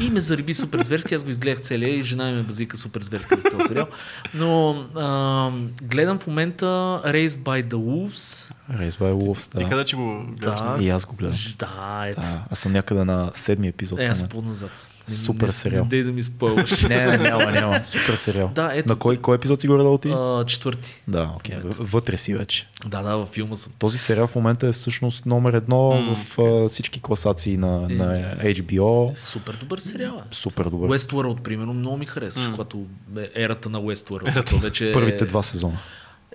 и 0.00 0.10
ме 0.10 0.20
зариби 0.20 0.54
супер 0.54 0.80
зверски, 0.80 1.14
аз 1.14 1.24
го 1.24 1.30
изгледах 1.30 1.60
целия 1.60 1.94
и 1.96 2.02
жена 2.02 2.30
ми 2.30 2.32
ме 2.32 2.42
базика 2.42 2.76
супер 2.76 3.00
зверски 3.02 3.36
за 3.36 3.42
този 3.42 3.68
сериал. 3.68 3.86
Но 4.34 4.70
а, 4.96 5.50
гледам 5.82 6.18
в 6.18 6.26
момента 6.26 6.66
Raised 7.04 7.28
by 7.28 7.66
the 7.66 7.74
Wolves. 7.74 8.52
Race 8.72 8.90
by 8.90 9.12
Wolves, 9.12 9.58
да. 9.58 9.68
къде 9.70 9.84
че 9.84 9.96
го 9.96 10.24
гледаш? 10.40 10.60
Да. 10.60 10.76
И 10.80 10.90
аз 10.90 11.06
го 11.06 11.14
гледам. 11.14 11.36
Да, 11.58 12.04
ето. 12.06 12.20
Да, 12.20 12.44
аз 12.50 12.58
съм 12.58 12.72
някъде 12.72 13.04
на 13.04 13.30
седми 13.34 13.68
епизод. 13.68 13.98
Е, 13.98 14.04
аз 14.04 14.28
по-назад. 14.28 14.88
Супер 15.06 15.46
не, 15.46 15.52
сериал. 15.52 15.82
Не, 15.82 15.88
дей 15.88 16.02
да 16.02 16.12
ми 16.12 16.22
спойваш. 16.22 16.82
Не, 16.88 17.06
не, 17.06 17.18
няма, 17.18 17.52
няма. 17.52 17.84
Супер 17.84 18.14
сериал. 18.14 18.50
Да, 18.54 18.70
ето. 18.74 18.88
На 18.88 18.96
кой, 18.96 19.16
кой 19.16 19.36
епизод 19.36 19.60
си 19.60 19.68
горе 19.68 19.82
да 19.82 19.98
ти? 19.98 20.08
А, 20.08 20.44
четвърти. 20.46 21.02
Да, 21.08 21.32
окей. 21.36 21.56
в- 21.64 21.76
Вътре 21.78 22.16
си 22.16 22.34
вече. 22.34 22.68
Да, 22.86 23.02
да, 23.02 23.16
във 23.16 23.28
филма 23.28 23.54
съм. 23.56 23.72
Този 23.78 23.98
сериал 23.98 24.26
в 24.26 24.34
момента 24.34 24.66
е 24.66 24.72
всъщност 24.72 25.26
номер 25.26 25.52
едно 25.52 26.14
в 26.16 26.31
а, 26.38 26.68
всички 26.68 27.00
класации 27.00 27.56
на, 27.56 27.86
Е. 27.90 27.94
на 27.94 28.36
HBO. 28.44 29.14
Супер 29.14 29.56
добър 29.60 29.78
сериал 29.78 30.22
е. 30.30 30.34
Супер 30.34 30.64
добър. 30.64 30.88
Westworld, 30.88 31.40
примерно, 31.40 31.74
много 31.74 31.96
ми 31.96 32.06
харесваш, 32.06 32.48
когато 32.48 32.86
е 33.18 33.30
ерата 33.34 33.70
на 33.70 33.82
Westworld. 33.82 34.50
То 34.50 34.58
вече 34.58 34.90
е- 34.90 34.92
Първите 34.92 35.24
два 35.26 35.42
сезона. 35.42 35.78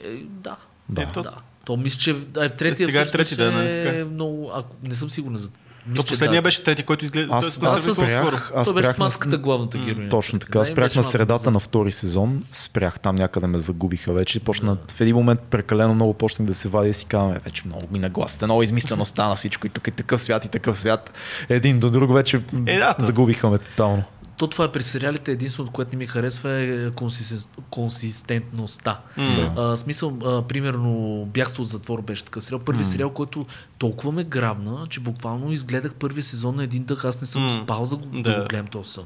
Е, 0.04 0.10
да. 0.24 0.58
Да. 0.90 1.06
да. 1.06 1.22
да. 1.22 1.34
То 1.66 1.78
мисля, 1.78 2.00
че 2.00 2.12
е, 2.12 2.16
третия 2.50 2.76
Сега 2.76 3.02
е 3.02 3.06
всъщност 3.06 3.12
трети, 3.12 3.36
да, 3.36 3.52
нали 3.52 3.68
е 3.70 3.84
така? 3.84 4.06
много... 4.06 4.52
Ако, 4.54 4.76
не 4.84 4.96
съм 4.96 5.10
сигурен 5.10 5.38
за... 5.38 5.50
То 5.88 5.92
Мисля, 5.92 6.04
че 6.04 6.10
последния 6.12 6.42
да. 6.42 6.46
беше 6.46 6.64
трети, 6.64 6.84
който 6.84 7.06
изглежда. 7.06 7.36
Аз, 7.36 7.60
той 7.60 7.70
аз 7.70 7.82
скоро. 7.84 7.96
спрях, 7.96 8.52
аз 8.56 8.74
беше 8.74 8.88
спрях 8.88 8.98
на, 8.98 9.06
маската 9.06 9.38
главната 9.38 9.78
героиня. 9.78 10.10
Точно 10.10 10.40
така. 10.40 10.60
Аз 10.60 10.68
спрях 10.68 10.86
беше 10.86 11.00
на 11.00 11.04
средата 11.04 11.52
на 11.52 11.60
втори 11.60 11.92
сезон. 11.92 12.44
Спрях 12.52 13.00
там 13.00 13.16
някъде 13.16 13.48
ме 13.48 13.60
загубиха 13.60 14.14
вече. 14.14 14.40
Почна 14.40 14.78
в 14.94 15.02
един 15.02 15.16
момент 15.16 15.40
прекалено 15.40 15.96
много 15.96 16.14
почнах 16.14 16.48
да 16.48 16.54
се 16.54 16.68
вадя 16.68 16.88
и 16.90 16.94
си 16.94 17.06
казвам, 17.06 17.32
«Е, 17.34 17.40
вече 17.46 17.64
много 17.66 17.84
ми 17.92 18.00
нагласите, 18.00 18.46
много 18.46 18.64
измислено 18.64 19.06
стана 19.06 19.36
всичко 19.36 19.68
и 19.68 19.70
тук 19.70 19.88
е 19.88 19.92
такъв 19.92 20.22
свят 20.22 20.46
и 20.46 20.50
такъв 20.50 20.80
свят. 20.80 21.14
Един 21.50 21.80
до 21.80 21.90
друг 21.90 22.14
вече 22.14 22.42
Е, 22.66 22.78
да, 22.78 22.94
то. 22.94 23.06
загубиха 23.06 23.50
ме 23.50 23.58
тотално. 23.58 24.04
То 24.38 24.48
това 24.48 24.66
е 24.66 24.72
при 24.72 24.84
сериалите, 24.84 25.32
единственото, 25.32 25.72
което 25.72 25.92
не 25.92 25.98
ми 25.98 26.08
харесва 26.08 26.52
е 26.52 26.92
консистен... 26.92 27.52
консистентността. 27.70 29.00
Да. 29.18 29.54
А, 29.58 29.78
смисъл, 29.78 30.18
а, 30.26 30.42
примерно, 30.42 31.26
бягство 31.26 31.64
от 31.64 31.70
затвор 31.70 32.02
беше 32.02 32.24
такъв 32.24 32.44
сериал. 32.44 32.60
Първи 32.60 32.84
сериал, 32.84 33.10
който 33.10 33.46
толкова 33.78 34.12
ме 34.12 34.24
грабна, 34.24 34.88
че 34.90 35.00
буквално 35.00 35.52
изгледах 35.52 35.94
първия 35.94 36.24
сезон 36.24 36.56
на 36.56 36.64
един 36.64 36.84
дъх. 36.84 37.06
Аз 37.06 37.22
не 37.22 37.28
съм 37.28 37.50
спал 37.50 37.86
да 37.86 37.96
го, 37.96 38.06
да. 38.06 38.22
Да. 38.22 38.42
го 38.42 38.48
гледам 38.48 38.68
този 38.68 38.92
сън. 38.92 39.04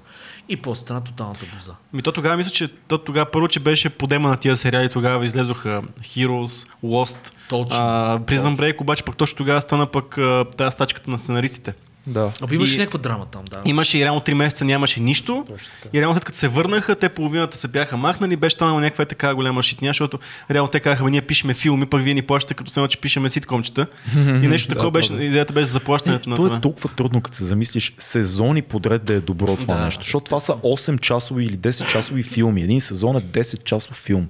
И 0.49 0.57
после 0.57 0.81
стана 0.81 1.03
тоталната 1.03 1.45
боза. 1.53 1.73
Ми 1.93 2.01
то 2.01 2.11
тогава 2.11 2.37
мисля, 2.37 2.51
че 2.51 2.67
то 2.67 2.97
тогава 2.97 3.31
първо, 3.31 3.47
че 3.47 3.59
беше 3.59 3.89
подема 3.89 4.29
на 4.29 4.37
тия 4.37 4.57
сериали, 4.57 4.89
тогава 4.89 5.25
излезоха 5.25 5.81
Heroes, 6.01 6.67
Lost, 6.83 7.31
Точно. 7.49 7.77
Prison 7.77 8.55
Break, 8.55 8.81
обаче 8.81 9.03
пък 9.03 9.17
точно 9.17 9.37
тогава 9.37 9.61
стана 9.61 9.87
пък 9.87 10.17
тази 10.57 10.73
стачката 10.73 11.11
на 11.11 11.19
сценаристите. 11.19 11.73
Да. 12.07 12.31
Абе 12.41 12.55
имаше 12.55 12.75
И- 12.75 12.77
някаква 12.77 12.99
драма 12.99 13.25
там, 13.25 13.41
да. 13.45 13.61
Имаше 13.65 13.97
и 13.97 14.03
реално 14.03 14.21
3 14.21 14.33
месеца 14.33 14.65
нямаше 14.65 14.99
нищо. 14.99 15.45
И 15.93 16.01
реално 16.01 16.15
след 16.15 16.25
като 16.25 16.37
се 16.37 16.47
върнаха, 16.47 16.95
те 16.95 17.09
половината 17.09 17.57
се 17.57 17.67
бяха 17.67 17.97
махнали, 17.97 18.35
беше 18.35 18.53
станала 18.53 18.81
някаква 18.81 19.01
е 19.01 19.07
така 19.07 19.35
голяма 19.35 19.63
шитня, 19.63 19.87
защото 19.87 20.19
реално 20.51 20.67
те 20.69 20.79
казаха, 20.79 21.03
«Бе, 21.03 21.11
ние 21.11 21.21
пишеме 21.21 21.53
филми, 21.53 21.85
пък 21.85 22.03
вие 22.03 22.13
ни 22.13 22.21
плащате 22.21 22.53
като 22.53 22.71
се 22.71 22.79
едно, 22.79 22.87
че 22.87 22.97
пишеме 22.97 23.29
ситкомчета. 23.29 23.87
И 24.17 24.47
нещо 24.47 24.67
такова 24.69 24.91
беше, 24.91 25.13
идеята 25.13 25.53
беше 25.53 25.65
за 25.65 25.71
заплащането 25.71 26.29
на 26.29 26.35
То 26.35 26.43
това. 26.43 26.57
е 26.57 26.61
толкова 26.61 26.89
трудно, 26.89 27.21
като 27.21 27.37
се 27.37 27.43
замислиш 27.43 27.93
сезони 27.97 28.61
подред 28.61 29.03
да 29.03 29.13
е 29.13 29.19
добро 29.19 29.55
това 29.55 29.75
Да, 29.75 29.85
нещо. 29.85 30.03
Защото 30.03 30.25
това 30.25 30.39
са 30.39 30.53
8 30.53 30.99
часови 30.99 31.45
или 31.45 31.57
10 31.57 31.87
часови 31.87 32.23
филми. 32.23 32.61
Един 32.61 32.81
сезон 32.81 33.15
е 33.15 33.21
10 33.21 33.63
часов 33.63 33.95
филм. 33.95 34.27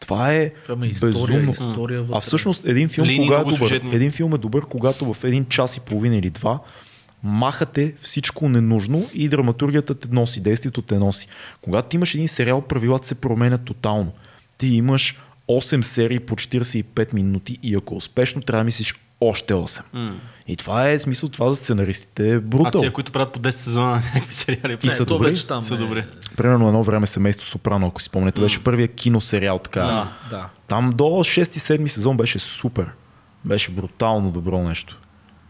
Това 0.00 0.32
е 0.32 0.50
Това 0.52 0.74
има 0.74 0.86
история, 0.86 1.12
безумно. 1.12 1.50
история 1.52 2.00
вътре. 2.00 2.14
а 2.16 2.20
всъщност 2.20 2.64
един 2.64 2.88
филм, 2.88 3.06
Линии 3.06 3.28
кога 3.28 3.40
е 3.40 3.44
добър? 3.46 3.80
Един 3.92 4.10
филм 4.10 4.34
е 4.34 4.38
добър, 4.38 4.62
когато 4.62 5.14
в 5.14 5.24
един 5.24 5.44
час 5.44 5.76
и 5.76 5.80
половина 5.80 6.16
или 6.16 6.30
два 6.30 6.58
махате 7.22 7.94
всичко 8.00 8.48
ненужно 8.48 9.06
и 9.14 9.28
драматургията 9.28 9.94
те 9.94 10.08
носи, 10.10 10.40
действието 10.40 10.82
те 10.82 10.94
носи. 10.94 11.26
Когато 11.60 11.88
ти 11.88 11.96
имаш 11.96 12.14
един 12.14 12.28
сериал, 12.28 12.60
правилата 12.62 13.08
се 13.08 13.14
променят 13.14 13.64
тотално. 13.64 14.12
Ти 14.58 14.66
имаш 14.66 15.18
8 15.48 15.80
серии 15.80 16.20
по 16.20 16.34
45 16.34 17.14
минути 17.14 17.58
и 17.62 17.74
ако 17.74 17.96
успешно 17.96 18.42
трябва 18.42 18.60
да 18.60 18.64
мислиш 18.64 18.94
още 19.20 19.54
8. 19.54 20.12
И 20.48 20.56
това 20.56 20.88
е 20.88 20.98
смисъл, 20.98 21.28
това 21.28 21.50
за 21.50 21.56
сценаристите 21.56 22.30
е 22.30 22.36
А 22.36 22.40
брутал. 22.40 22.80
тия, 22.80 22.92
които 22.92 23.12
правят 23.12 23.32
по 23.32 23.38
10 23.38 23.50
сезона 23.50 23.86
на 23.90 23.96
някакви 23.96 24.34
сериали. 24.34 24.78
И 24.82 24.90
са 24.90 25.04
добри? 25.04 25.28
вече 25.28 25.46
там 25.46 25.62
Са 25.62 25.74
е- 25.74 25.78
добри. 25.78 26.04
Примерно 26.36 26.66
едно 26.68 26.82
време 26.82 27.06
семейство 27.06 27.46
Сопрано, 27.46 27.86
ако 27.86 28.00
си 28.00 28.06
спомняте, 28.06 28.40
беше 28.40 28.64
първия 28.64 28.88
киносериал 28.88 29.58
така. 29.58 29.82
Да, 29.82 30.08
да. 30.30 30.48
Там 30.68 30.90
до 30.90 31.04
6-7 31.04 31.86
сезон 31.86 32.16
беше 32.16 32.38
супер. 32.38 32.90
Беше 33.44 33.70
брутално 33.70 34.30
добро 34.30 34.62
нещо. 34.62 34.99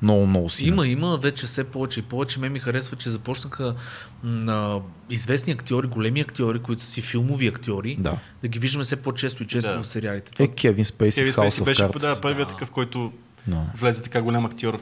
Много, 0.02 0.26
много 0.26 0.48
силно. 0.48 0.72
Има, 0.74 0.88
има 0.88 1.16
вече 1.16 1.46
все 1.46 1.64
повече 1.64 2.00
и 2.00 2.02
повече. 2.02 2.40
Ме 2.40 2.48
ми 2.48 2.58
харесва, 2.58 2.96
че 2.96 3.10
започнаха 3.10 3.74
м, 4.22 4.80
известни 5.10 5.52
актьори, 5.52 5.86
големи 5.86 6.20
актьори, 6.20 6.58
които 6.58 6.82
са 6.82 6.88
си 6.88 7.02
филмови 7.02 7.46
актьори, 7.46 7.96
Да. 8.00 8.16
да 8.42 8.48
ги 8.48 8.58
виждаме 8.58 8.84
все 8.84 9.02
по-често 9.02 9.42
и 9.42 9.46
често 9.46 9.70
Да. 9.70 9.82
в 9.82 9.86
сериалите. 9.86 10.42
Е, 10.42 10.48
Кевин 10.48 10.84
Спейси 10.84 11.18
Кевин 11.18 11.32
в 11.32 11.36
House 11.36 11.48
Спейси 11.50 11.82
of 11.82 11.92
беше 11.92 12.06
да, 12.06 12.20
първият 12.20 12.48
такъв, 12.48 12.70
който 12.70 13.12
Да. 13.46 13.56
влезе 13.76 14.02
така 14.02 14.22
голям 14.22 14.46
актьор 14.46 14.80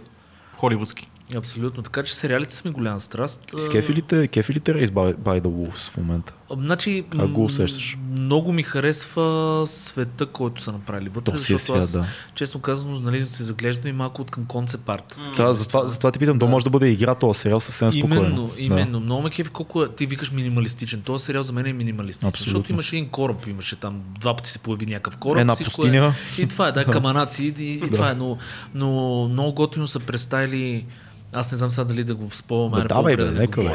холивудски. 0.57 1.11
Абсолютно. 1.37 1.83
Така 1.83 2.03
че 2.03 2.15
сериалите 2.15 2.55
са 2.55 2.69
ми 2.69 2.75
голяма 2.75 3.01
страст. 3.01 3.55
С 3.59 3.69
кефилите, 3.69 4.29
кефилите 4.29 4.75
Race 4.75 4.87
by, 4.87 5.15
by 5.15 5.41
the 5.41 5.47
Wolves 5.47 5.91
в 5.91 5.97
момента. 5.97 6.35
Значи, 6.57 7.05
Как 7.19 7.31
го 7.31 7.45
усещаш? 7.45 7.99
Много 8.11 8.53
ми 8.53 8.63
харесва 8.63 9.63
света, 9.67 10.27
който 10.27 10.63
са 10.63 10.73
направили 10.73 11.09
вътре, 11.09 11.33
То 11.33 11.39
си 11.39 11.55
е 11.55 11.59
защото 11.59 11.83
свят, 11.83 11.83
аз, 11.83 11.93
да. 11.93 12.05
честно 12.35 12.61
казано, 12.61 13.01
нали, 13.01 13.25
се 13.25 13.45
заглеждам 13.45 13.87
и 13.87 13.93
малко 13.93 14.23
от 14.23 14.31
към 14.31 14.45
концепт 14.45 14.89
арт. 14.89 15.21
Да, 15.37 15.55
затова, 15.55 15.87
затова 15.87 16.13
ти 16.13 16.19
питам, 16.19 16.39
то 16.39 16.49
може 16.49 16.65
да 16.65 16.71
бъде 16.71 16.89
игра 16.89 17.15
този 17.15 17.41
сериал 17.41 17.61
съвсем 17.61 17.93
спокойно. 17.93 18.25
Именно, 18.25 18.51
именно. 18.59 19.01
Много 19.01 19.23
ме 19.23 19.31
кефи 19.31 19.51
колко 19.51 19.83
е, 19.83 19.89
ти 19.89 20.07
викаш 20.07 20.31
минималистичен. 20.31 21.01
Този 21.01 21.25
сериал 21.25 21.43
за 21.43 21.53
мен 21.53 21.67
е 21.67 21.73
минималистичен. 21.73 22.29
Абсолютно. 22.29 22.51
Защото 22.51 22.73
имаше 22.73 22.97
един 22.97 23.09
кораб, 23.09 23.47
имаше 23.47 23.77
там, 23.77 24.03
два 24.21 24.37
пъти 24.37 24.51
се 24.51 24.59
появи 24.59 24.87
някакъв 24.87 25.17
кораб. 25.17 25.41
Една 25.41 25.55
всичко 25.55 25.77
пустиня. 25.77 26.15
Е, 26.39 26.43
и 26.43 26.47
това 26.47 26.69
е, 26.69 26.73
да, 26.73 26.85
каманаци 26.93 27.55
и, 27.59 27.73
и 27.85 27.91
това 27.91 28.11
е. 28.11 28.15
Но, 28.15 28.39
но 28.75 29.29
много 29.29 29.53
готино 29.53 29.87
са 29.87 30.01
представили 30.01 30.85
аз 31.33 31.53
не 31.53 31.59
знам 31.59 31.71
сега 31.71 31.85
дали 31.85 32.05
да 32.05 32.15
го 32.15 32.29
спомням. 32.33 32.83
Бе, 32.83 32.89
давай, 32.89 33.17
бе, 33.17 33.25
нека, 33.25 33.63
бе. 33.63 33.71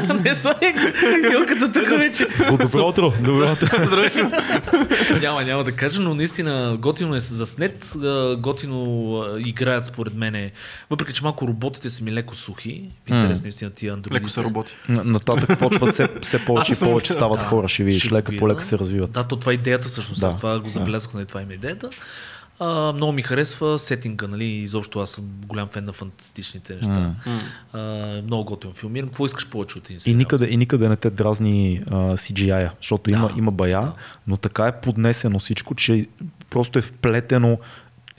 Смешно 0.00 0.50
е. 0.62 0.74
Юлката 1.32 1.72
тук 1.72 1.88
вече. 1.88 2.26
Добро 2.50 2.88
утро, 2.88 3.12
добро 3.22 3.52
утро. 3.52 4.30
няма, 5.20 5.44
няма 5.44 5.64
да 5.64 5.72
кажа, 5.72 6.00
но 6.00 6.14
наистина 6.14 6.76
готино 6.80 7.14
е 7.14 7.20
заснет, 7.20 7.92
готино 8.38 8.86
играят 9.38 9.86
според 9.86 10.14
мен. 10.14 10.50
Въпреки, 10.90 11.12
че 11.12 11.22
малко 11.22 11.48
роботите 11.48 11.90
са 11.90 12.04
ми 12.04 12.12
леко 12.12 12.34
сухи, 12.34 12.82
в 13.06 13.10
интерес 13.10 13.42
наистина 13.42 13.70
тия 13.70 13.92
андроидите. 13.92 14.22
Леко 14.22 14.28
се 14.30 14.44
работи. 14.44 14.72
Н- 14.88 15.04
Нататък 15.04 15.58
почват 15.58 15.92
все, 15.92 16.08
все 16.22 16.44
повече 16.44 16.72
и 16.72 16.76
повече 16.80 17.12
стават 17.12 17.42
хора, 17.42 17.68
ще 17.68 17.84
видиш, 17.84 18.12
лека 18.12 18.36
по 18.38 18.48
лека 18.48 18.62
се 18.64 18.78
развиват. 18.78 19.12
Да, 19.12 19.24
то 19.24 19.36
това 19.36 19.52
е 19.52 19.54
идеята 19.54 19.88
всъщност. 19.88 20.22
Аз 20.22 20.36
това 20.36 20.58
го 20.58 20.68
забелязах, 20.68 21.14
нали, 21.14 21.26
това 21.26 21.42
им 21.42 21.50
е 21.50 21.54
идеята. 21.54 21.90
А, 22.58 22.92
много 22.92 23.12
ми 23.12 23.22
харесва 23.22 23.78
сетинга, 23.78 24.26
нали, 24.26 24.44
изобщо 24.44 25.00
аз 25.00 25.10
съм 25.10 25.24
голям 25.46 25.68
фен 25.68 25.84
на 25.84 25.92
фантастичните 25.92 26.74
неща. 26.74 27.14
А, 27.72 27.78
много 28.22 28.44
готино 28.44 28.72
филмирам. 28.72 29.08
Какво 29.08 29.26
искаш 29.26 29.48
повече 29.48 29.78
от 29.78 29.90
един 29.90 29.98
И 30.06 30.14
никъде, 30.14 30.46
и 30.50 30.56
никъде 30.56 30.88
не 30.88 30.96
те 30.96 31.10
дразни 31.10 31.82
а, 31.90 31.94
CGI-а, 31.96 32.70
защото 32.80 33.10
има, 33.10 33.28
Да. 33.28 33.34
има 33.38 33.50
бая, 33.50 33.92
но 34.26 34.36
така 34.36 34.66
е 34.66 34.80
поднесено 34.80 35.38
всичко, 35.38 35.74
че 35.74 36.06
просто 36.50 36.78
е 36.78 36.82
вплетено 36.82 37.58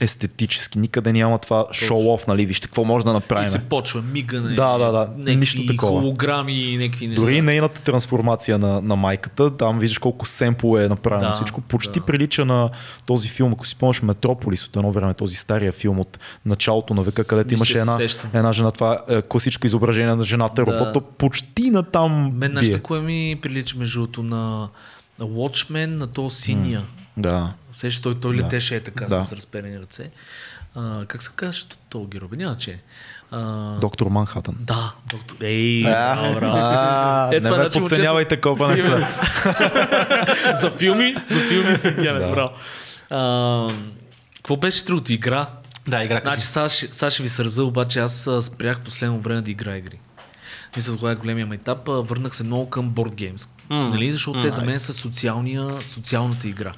естетически. 0.00 0.78
Никъде 0.78 1.12
няма 1.12 1.38
това 1.38 1.66
шоу-оф, 1.72 2.26
нали? 2.26 2.46
Вижте 2.46 2.68
какво 2.68 2.84
може 2.84 3.04
да 3.04 3.10
И 3.10 3.14
направим. 3.14 3.48
се 3.48 3.58
почва 3.58 4.02
мигане, 4.02 4.54
Да, 4.54 4.78
да, 4.78 4.92
да. 4.92 4.98
някакви 5.08 5.36
Нищо 5.36 5.66
такова. 5.66 6.00
холограми 6.00 6.52
и 6.52 6.76
някакви 6.78 7.06
неща. 7.06 7.20
Дори 7.22 7.40
нейната 7.42 7.82
трансформация 7.82 8.58
на, 8.58 8.80
на 8.80 8.96
майката, 8.96 9.56
там 9.56 9.78
виждаш 9.78 9.98
колко 9.98 10.26
семпо 10.26 10.78
е 10.78 10.88
направено 10.88 11.28
Да, 11.28 11.32
всичко. 11.32 11.60
Почти 11.60 12.00
да. 12.00 12.06
прилича 12.06 12.44
на 12.44 12.70
този 13.06 13.28
филм, 13.28 13.52
ако 13.52 13.66
си 13.66 13.70
спомняш 13.72 14.02
Метрополис 14.02 14.66
от 14.66 14.76
едно 14.76 14.92
време, 14.92 15.14
този 15.14 15.36
стария 15.36 15.72
филм 15.72 16.00
от 16.00 16.18
началото 16.46 16.94
на 16.94 17.02
века, 17.02 17.26
където 17.26 17.54
имаше 17.54 17.78
една, 17.78 17.96
сещам. 17.96 18.30
една 18.34 18.52
жена, 18.52 18.70
това 18.70 18.98
е 19.08 19.22
класическо 19.22 19.66
изображение 19.66 20.14
на 20.14 20.24
жената 20.24 20.64
Да. 20.64 20.72
робот, 20.72 20.92
то 20.92 21.00
почти 21.00 21.70
на 21.70 21.82
там 21.82 22.32
Мен 22.34 22.52
на 22.52 22.80
кое 22.80 23.00
ми 23.00 23.38
прилича 23.42 23.78
между 23.78 24.08
на, 24.18 24.68
на 25.18 25.26
Watchmen, 25.26 25.86
на 25.86 26.06
то 26.06 26.30
синия. 26.30 26.82
Да. 27.16 27.52
Сещаш, 27.72 28.02
той, 28.02 28.14
той 28.14 28.36
Да. 28.36 28.42
летеше 28.42 28.76
е 28.76 28.80
така 28.80 29.04
Да. 29.04 29.24
с 29.24 29.32
разперени 29.32 29.78
ръце. 29.78 30.10
А, 30.74 31.04
как 31.06 31.22
се 31.22 31.30
казваш 31.36 31.66
то 31.88 32.04
герой? 32.04 32.28
Няма 32.32 32.54
че. 32.54 32.78
А, 33.30 33.40
Доктор 33.72 34.06
Манхатън. 34.06 34.54
Да, 34.60 34.92
доктор. 35.10 35.36
Ей, 35.40 35.84
А, 35.84 35.90
браво, 36.16 36.34
браво. 36.34 36.56
а, 36.56 37.28
Е, 37.28 37.40
не 37.40 37.50
ме 37.50 37.54
значи 37.54 37.78
подценявайте 37.80 38.40
копанеца. 38.40 39.08
за 40.54 40.70
филми, 40.70 41.14
за 41.30 41.40
филми 41.40 41.74
си 41.76 41.88
идеален, 41.98 42.34
Да. 42.34 43.68
Какво 44.36 44.56
беше 44.56 44.84
другото? 44.84 45.12
Игра? 45.12 45.46
Да, 45.88 46.04
игра. 46.04 46.20
Значи, 46.20 46.40
сега 46.42 46.68
ще, 46.68 46.92
сега 46.92 47.10
ще 47.10 47.22
ви 47.22 47.28
сърза, 47.28 47.64
обаче 47.64 48.00
аз 48.00 48.28
спрях 48.40 48.80
последно 48.80 49.20
време 49.20 49.40
да 49.40 49.50
игра 49.50 49.76
игри. 49.76 49.98
Мисля, 50.76 50.96
това 50.96 51.10
е 51.10 51.14
големия 51.14 51.48
етап. 51.52 51.78
Върнах 51.86 52.36
се 52.36 52.44
много 52.44 52.70
към 52.70 52.90
board 52.90 53.14
games. 53.14 53.50
М, 53.70 53.88
Нали? 53.88 54.12
Защото 54.12 54.42
те 54.42 54.50
за 54.50 54.62
мен 54.62 54.78
са 54.78 54.92
социалния, 54.92 55.80
социалната 55.80 56.48
игра. 56.48 56.72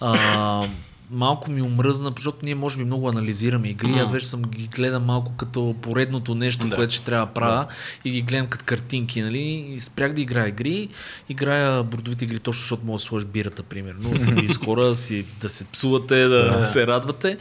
А, 0.00 0.66
малко 1.10 1.50
ми 1.50 1.62
омръзна, 1.62 2.10
защото 2.16 2.38
ние 2.42 2.54
може 2.54 2.78
би 2.78 2.84
много 2.84 3.08
анализираме 3.08 3.68
игри. 3.68 3.98
Аз 3.98 4.12
вече 4.12 4.26
съм 4.26 4.42
ги 4.42 4.66
гледам 4.66 5.04
малко 5.04 5.32
като 5.36 5.74
поредното 5.82 6.34
нещо, 6.34 6.68
Да. 6.68 6.76
което 6.76 6.94
ще 6.94 7.04
трябва 7.04 7.26
да 7.26 7.32
правя 7.32 7.66
и 8.04 8.10
ги 8.10 8.22
гледам 8.22 8.46
като 8.46 8.64
картинки. 8.64 9.22
Нали? 9.22 9.42
И 9.42 9.80
спрях 9.80 10.12
да 10.12 10.20
играя 10.20 10.48
игри. 10.48 10.88
Играя 11.28 11.82
бордовите 11.82 12.24
игри 12.24 12.38
точно, 12.38 12.60
защото 12.60 12.86
мога 12.86 12.94
да 12.96 13.02
сложиш 13.02 13.26
бирата, 13.28 13.62
примерно. 13.62 14.18
Си 14.18 14.48
с 14.48 14.56
хора, 14.56 14.94
си, 14.94 15.24
да 15.40 15.48
се 15.48 15.64
псувате, 15.64 16.24
да, 16.24 16.64
се 16.64 16.86
радвате. 16.86 17.38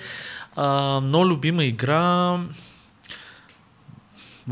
А, 0.56 0.68
но 1.04 1.26
любима 1.26 1.64
игра 1.64 2.38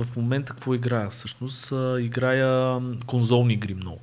в 0.04 0.16
момента 0.16 0.54
какво 0.54 0.76
играя 0.76 1.10
всъщност? 1.10 1.72
А, 1.72 2.02
играя 2.02 2.80
конзолни 3.06 3.54
игри 3.54 3.74
много. 3.74 4.00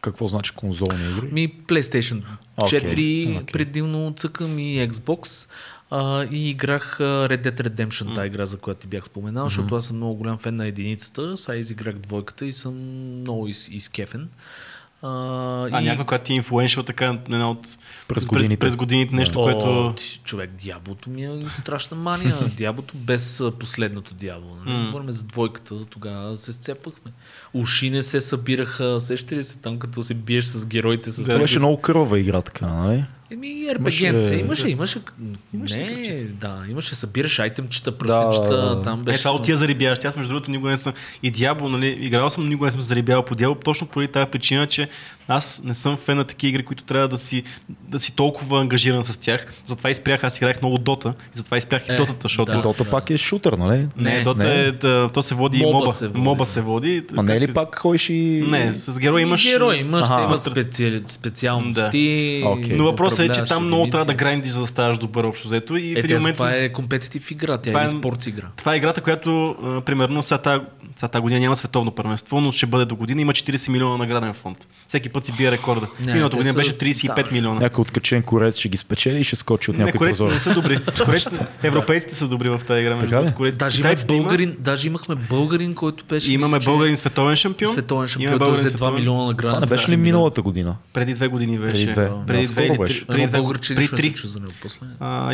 Какво 0.00 0.26
значи 0.26 0.52
конзолни 0.56 1.10
игри? 1.10 1.28
Ми 1.32 1.52
PlayStation 1.66 2.22
4, 2.58 2.86
Окей, 2.86 3.36
окей. 3.36 3.46
предимно 3.52 4.14
цъкам 4.16 4.58
и 4.58 4.88
Xbox. 4.88 5.48
А, 5.90 6.24
и 6.24 6.50
играх 6.50 6.96
Red 7.00 7.42
Dead 7.48 7.68
Redemption, 7.68 8.14
тази 8.14 8.26
игра, 8.26 8.46
за 8.46 8.58
която 8.58 8.80
ти 8.80 8.86
бях 8.86 9.04
споменал, 9.04 9.44
защото 9.44 9.76
аз 9.76 9.86
съм 9.86 9.96
много 9.96 10.14
голям 10.14 10.38
фен 10.38 10.56
на 10.56 10.66
единицата. 10.66 11.36
Сега 11.36 11.56
изиграх 11.56 11.94
двойката 11.98 12.46
и 12.46 12.52
съм 12.52 12.74
много 13.20 13.48
из, 13.48 13.68
изкефен. 13.68 14.28
А, 15.04 15.68
А, 15.72 15.80
и... 15.80 15.84
някой, 15.84 16.04
която 16.04 16.24
ти 16.24 16.32
е 16.32 16.36
инфлуеншъл, 16.36 16.82
така 16.82 17.06
една 17.24 17.50
от... 17.50 17.78
През 18.08 18.24
годините. 18.24 18.56
През, 18.56 18.68
през 18.68 18.76
годините 18.76 19.14
нещо, 19.14 19.40
О, 19.40 19.42
което... 19.42 19.94
ти, 19.96 20.20
човек, 20.24 20.50
дяволото 20.64 21.10
ми 21.10 21.24
е 21.24 21.44
страшна 21.50 21.96
мания. 21.96 22.36
дяволото 22.56 22.94
без 22.96 23.44
последното 23.60 24.14
дяволо. 24.14 24.56
Нали? 24.56 24.76
М. 24.76 24.86
Говорим 24.86 25.10
за 25.10 25.22
двойката, 25.24 25.84
тогава 25.84 26.36
се 26.36 26.52
сцепвахме. 26.52 27.12
Уши 27.54 27.90
не 27.90 28.02
се 28.02 28.20
събираха, 28.20 29.00
сещате 29.00 29.36
ли 29.36 29.42
се 29.42 29.58
там, 29.58 29.78
като 29.78 30.02
се 30.02 30.14
биеш 30.14 30.44
с 30.44 30.66
героите 30.66 31.10
с 31.10 31.16
Да, 31.16 31.24
Това 31.24 31.38
беше 31.38 31.58
с- 31.58 31.62
много 31.62 31.80
кървава 31.80 32.20
игра, 32.20 32.42
така, 32.42 32.66
нали? 32.66 33.04
Еми, 33.30 33.46
RPG-нце, 33.46 34.34
имаше, 34.34 34.68
имаше, 34.68 35.00
Имаше 35.54 35.76
не, 35.76 35.86
такъвчица. 35.88 36.24
да, 36.24 36.64
имаше, 36.70 36.94
събираш 36.94 37.38
айтемчета, 37.38 37.98
пръстенчета, 37.98 38.56
да, 38.56 38.76
да. 38.76 38.82
там 38.82 39.00
Е, 39.00 39.02
беше... 39.02 39.18
това 39.18 39.30
от 39.34 39.42
тия 39.44 39.56
зарибяващи. 39.56 40.06
Аз 40.06 40.16
между 40.16 40.32
другото 40.32 40.50
никога 40.50 40.70
не 40.70 40.78
съм 40.78 40.92
и 41.22 41.30
дявол, 41.30 41.68
нали, 41.68 41.88
играл 42.00 42.30
съм, 42.30 42.48
никога 42.48 42.66
не 42.66 42.72
съм 42.72 42.80
зарибявал 42.80 43.24
по 43.24 43.34
дявол, 43.34 43.54
точно 43.54 43.86
поради 43.86 44.12
тази 44.12 44.30
причина, 44.30 44.66
че 44.66 44.88
аз 45.28 45.62
не 45.64 45.74
съм 45.74 45.96
фен 45.96 46.16
на 46.16 46.24
такива 46.24 46.48
игри, 46.48 46.64
които 46.64 46.84
трябва 46.84 47.08
да 47.08 47.18
си, 47.18 47.42
да 47.88 48.00
си 48.00 48.12
толкова 48.12 48.60
ангажиран 48.60 49.04
с 49.04 49.18
тях. 49.18 49.46
Затова 49.64 49.90
изпрях, 49.90 50.24
аз 50.24 50.36
играех 50.36 50.62
много 50.62 50.78
Дота, 50.78 51.08
и 51.24 51.36
затова 51.36 51.58
изпрях 51.58 51.88
и 51.88 51.92
Е, 51.92 51.96
Дотата, 51.96 52.18
защото... 52.22 52.52
да. 52.52 52.60
Дота 52.62 52.84
пак 52.84 53.10
е 53.10 53.18
шутър, 53.18 53.52
нали? 53.52 53.88
Не, 53.96 54.10
Не, 54.10 54.22
Дота 54.22 54.38
не. 54.38 54.60
е, 54.60 54.72
да, 54.72 55.08
то 55.08 55.22
се 55.22 55.34
води 55.34 55.58
и 55.58 55.62
Моба 55.62 55.78
моба. 55.78 55.92
се 55.92 56.06
води, 56.08 56.20
моба 56.20 56.44
да. 56.44 56.50
се 56.50 56.60
води. 56.60 57.04
Ма 57.12 57.22
не 57.22 57.36
е 57.36 57.40
ли 57.40 57.54
пак 57.54 57.78
ходиш 57.78 58.08
и... 58.08 58.44
Не, 58.48 58.72
с 58.72 58.98
герой 58.98 59.22
имаш... 59.22 59.42
Герой 59.44 59.76
имаш, 59.76 60.04
Аха. 60.04 60.16
те 60.16 60.22
имат 60.22 60.42
специали, 60.42 61.02
специалности. 61.08 62.42
Окей. 62.46 62.76
Но 62.76 62.84
въпросът 62.84 63.18
е, 63.20 63.28
че 63.28 63.44
там 63.44 63.66
много 63.66 63.90
трябва 63.90 64.04
да 64.04 64.14
грандиш, 64.14 64.50
за 64.50 64.60
да 64.60 64.66
ставаш 64.66 64.98
добър 64.98 65.24
общо 65.24 65.48
взето. 65.48 65.76
И 65.76 65.92
Е, 65.92 66.02
в 66.02 66.04
един 66.04 66.16
момент... 66.16 66.34
това 66.34 66.50
е 66.52 66.72
компетитив 66.72 67.30
игра, 67.30 67.58
тя 67.58 67.80
е 67.80 67.84
е- 67.84 67.86
спортс 67.88 68.26
игра. 68.26 68.46
Това 68.56 68.74
е 68.74 68.76
играта, 68.76 69.00
която, 69.00 69.56
а, 69.62 69.80
примерно, 69.80 70.22
сега 70.22 70.38
тази 70.38 71.22
година 71.22 71.40
няма 71.40 71.56
световно 71.56 71.90
първенство, 71.90 72.40
но 72.40 72.52
ще 72.52 72.66
бъде 72.66 72.84
до 72.84 72.96
година. 72.96 73.20
Има 73.20 73.32
40 73.32 73.68
милиона 73.68 73.96
награден 73.96 74.34
фонд. 74.34 74.66
Всеки 74.88 75.08
път 75.14 75.24
си 75.24 75.32
бие 75.32 75.50
рекорда. 75.50 75.86
Те 76.04 76.22
година 76.22 76.54
беше 76.54 76.72
35 76.72 77.24
да. 77.24 77.32
милиона. 77.32 77.60
Някой 77.60 77.82
откачен 77.82 78.22
корец 78.22 78.58
ще 78.58 78.68
ги 78.68 78.76
спечели 78.76 79.18
и 79.18 79.24
ще 79.24 79.36
скочи 79.36 79.70
от 79.70 79.78
някой 79.78 79.92
корейците 79.92 80.24
не 80.24 80.40
са 80.40 80.54
добри. 80.54 80.78
Корейците, 81.04 81.46
европейците 81.62 82.14
са 82.14 82.28
добри 82.28 82.48
в 82.48 82.60
тази 82.66 82.80
игра. 82.80 82.96
между 82.96 83.10
Така. 83.10 83.34
Корейците- 83.34 83.58
Даже, 83.58 83.78
има 83.78 83.82
китайците 83.82 84.14
има- 84.14 84.22
българин, 84.22 84.56
даже 84.58 84.86
имахме 84.86 85.14
българин, 85.14 85.74
който 85.74 86.04
беше. 86.04 86.32
Имаме 86.32 86.56
мисля, 86.56 86.70
българин 86.70 86.96
световен 86.96 87.36
шампион. 87.36 87.72
Световен 87.72 88.08
шампион, 88.08 88.22
Имаме 88.22 88.38
той 88.38 88.46
българин 88.46 88.64
взе 88.66 88.70
2 88.70 88.76
световен- 88.76 88.94
милиона 88.94 89.24
награда. 89.26 89.54
Това 89.54 89.60
не 89.60 89.66
беше 89.66 89.90
ли 89.90 89.96
миналата 89.96 90.42
година? 90.42 90.76
Преди 90.92 91.14
две 91.14 91.28
години 91.28 91.58
беше. 91.58 91.76
Преди 91.76 91.92
две. 91.92 92.10
Преди 92.26 92.46
две. 93.26 93.42
Преди 93.74 93.88
три. 93.90 94.14
за 94.24 94.40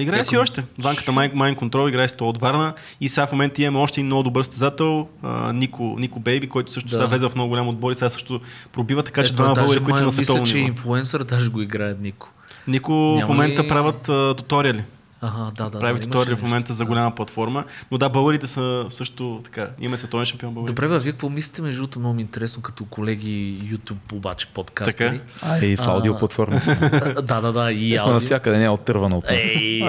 играе 0.00 0.24
си 0.24 0.36
още. 0.36 0.64
Ванката 0.78 1.12
Mind, 1.12 1.34
Mind 1.34 1.56
Control 1.56 1.88
играе 1.88 2.08
то 2.08 2.28
от 2.28 2.38
Варна. 2.38 2.72
И 3.00 3.08
сега 3.08 3.26
в 3.26 3.32
момента 3.32 3.62
имаме 3.62 3.78
още 3.78 4.00
един 4.00 4.06
много 4.06 4.22
добър 4.22 4.42
състезател, 4.44 5.06
Нико, 5.54 5.96
Нико 5.98 6.20
Бейби, 6.20 6.48
който 6.48 6.72
също 6.72 6.88
Да. 6.88 6.96
сега 6.96 7.06
влезе 7.06 7.28
в 7.28 7.34
много 7.34 7.48
голям 7.48 7.68
отбор 7.68 7.92
и 7.92 7.94
сега 7.94 8.10
също 8.10 8.40
пробива, 8.72 9.02
така 9.02 9.24
че 9.24 9.32
двама 9.32 9.54
даже 9.70 9.80
българи, 9.80 9.84
които 9.84 9.96
са 9.98 10.02
май 10.02 10.06
на 10.06 10.12
световно 10.12 10.42
Мисля, 10.42 10.52
че 10.52 10.58
е 10.58 10.62
инфлуенсър, 10.62 11.24
даже 11.24 11.50
го 11.50 11.62
играе 11.62 11.94
Нико. 12.00 12.28
Нико 12.66 12.92
Няма 12.92 13.26
в 13.26 13.28
момента 13.28 13.62
ли- 13.62 13.68
правят 13.68 14.08
а, 14.08 14.34
туториали. 14.36 14.84
Ага, 15.22 15.50
да, 15.56 15.70
да. 15.70 15.78
Прави 15.78 16.00
да, 16.00 16.04
туториали 16.06 16.36
в 16.36 16.42
момента 16.42 16.56
нещо, 16.56 16.72
за 16.72 16.84
да. 16.84 16.88
голяма 16.88 17.14
платформа. 17.14 17.64
Но 17.90 17.98
да, 17.98 18.08
българите 18.08 18.46
са 18.46 18.86
също 18.90 19.40
така. 19.44 19.68
Имаме 19.80 19.96
световен 19.96 20.26
шампион 20.26 20.54
българите. 20.54 20.74
Добре, 20.74 20.88
бе, 20.88 20.98
вие 20.98 21.12
какво 21.12 21.28
мислите? 21.28 21.62
Между 21.62 21.80
другото, 21.82 21.98
много 21.98 22.14
ми 22.14 22.20
е 22.20 22.22
интересно 22.22 22.62
като 22.62 22.84
колеги 22.84 23.60
YouTube, 23.64 24.12
обаче 24.12 24.46
подкастери. 24.46 25.20
Така. 25.40 25.54
А, 25.54 25.64
и 25.66 25.76
в 25.76 25.80
А, 25.80 25.90
аудиоплатформите 25.90 26.64
сме. 26.64 26.90
А, 26.92 27.22
да, 27.22 27.40
да, 27.40 27.52
да. 27.52 27.72
И 27.72 27.88
Ние 27.88 27.98
сме 27.98 28.12
навсякъде, 28.12 28.58
не 28.58 28.64
е 28.64 28.68
оттървана 28.70 29.16
от 29.16 29.24
нас. 29.24 29.44
Ей, 29.44 29.82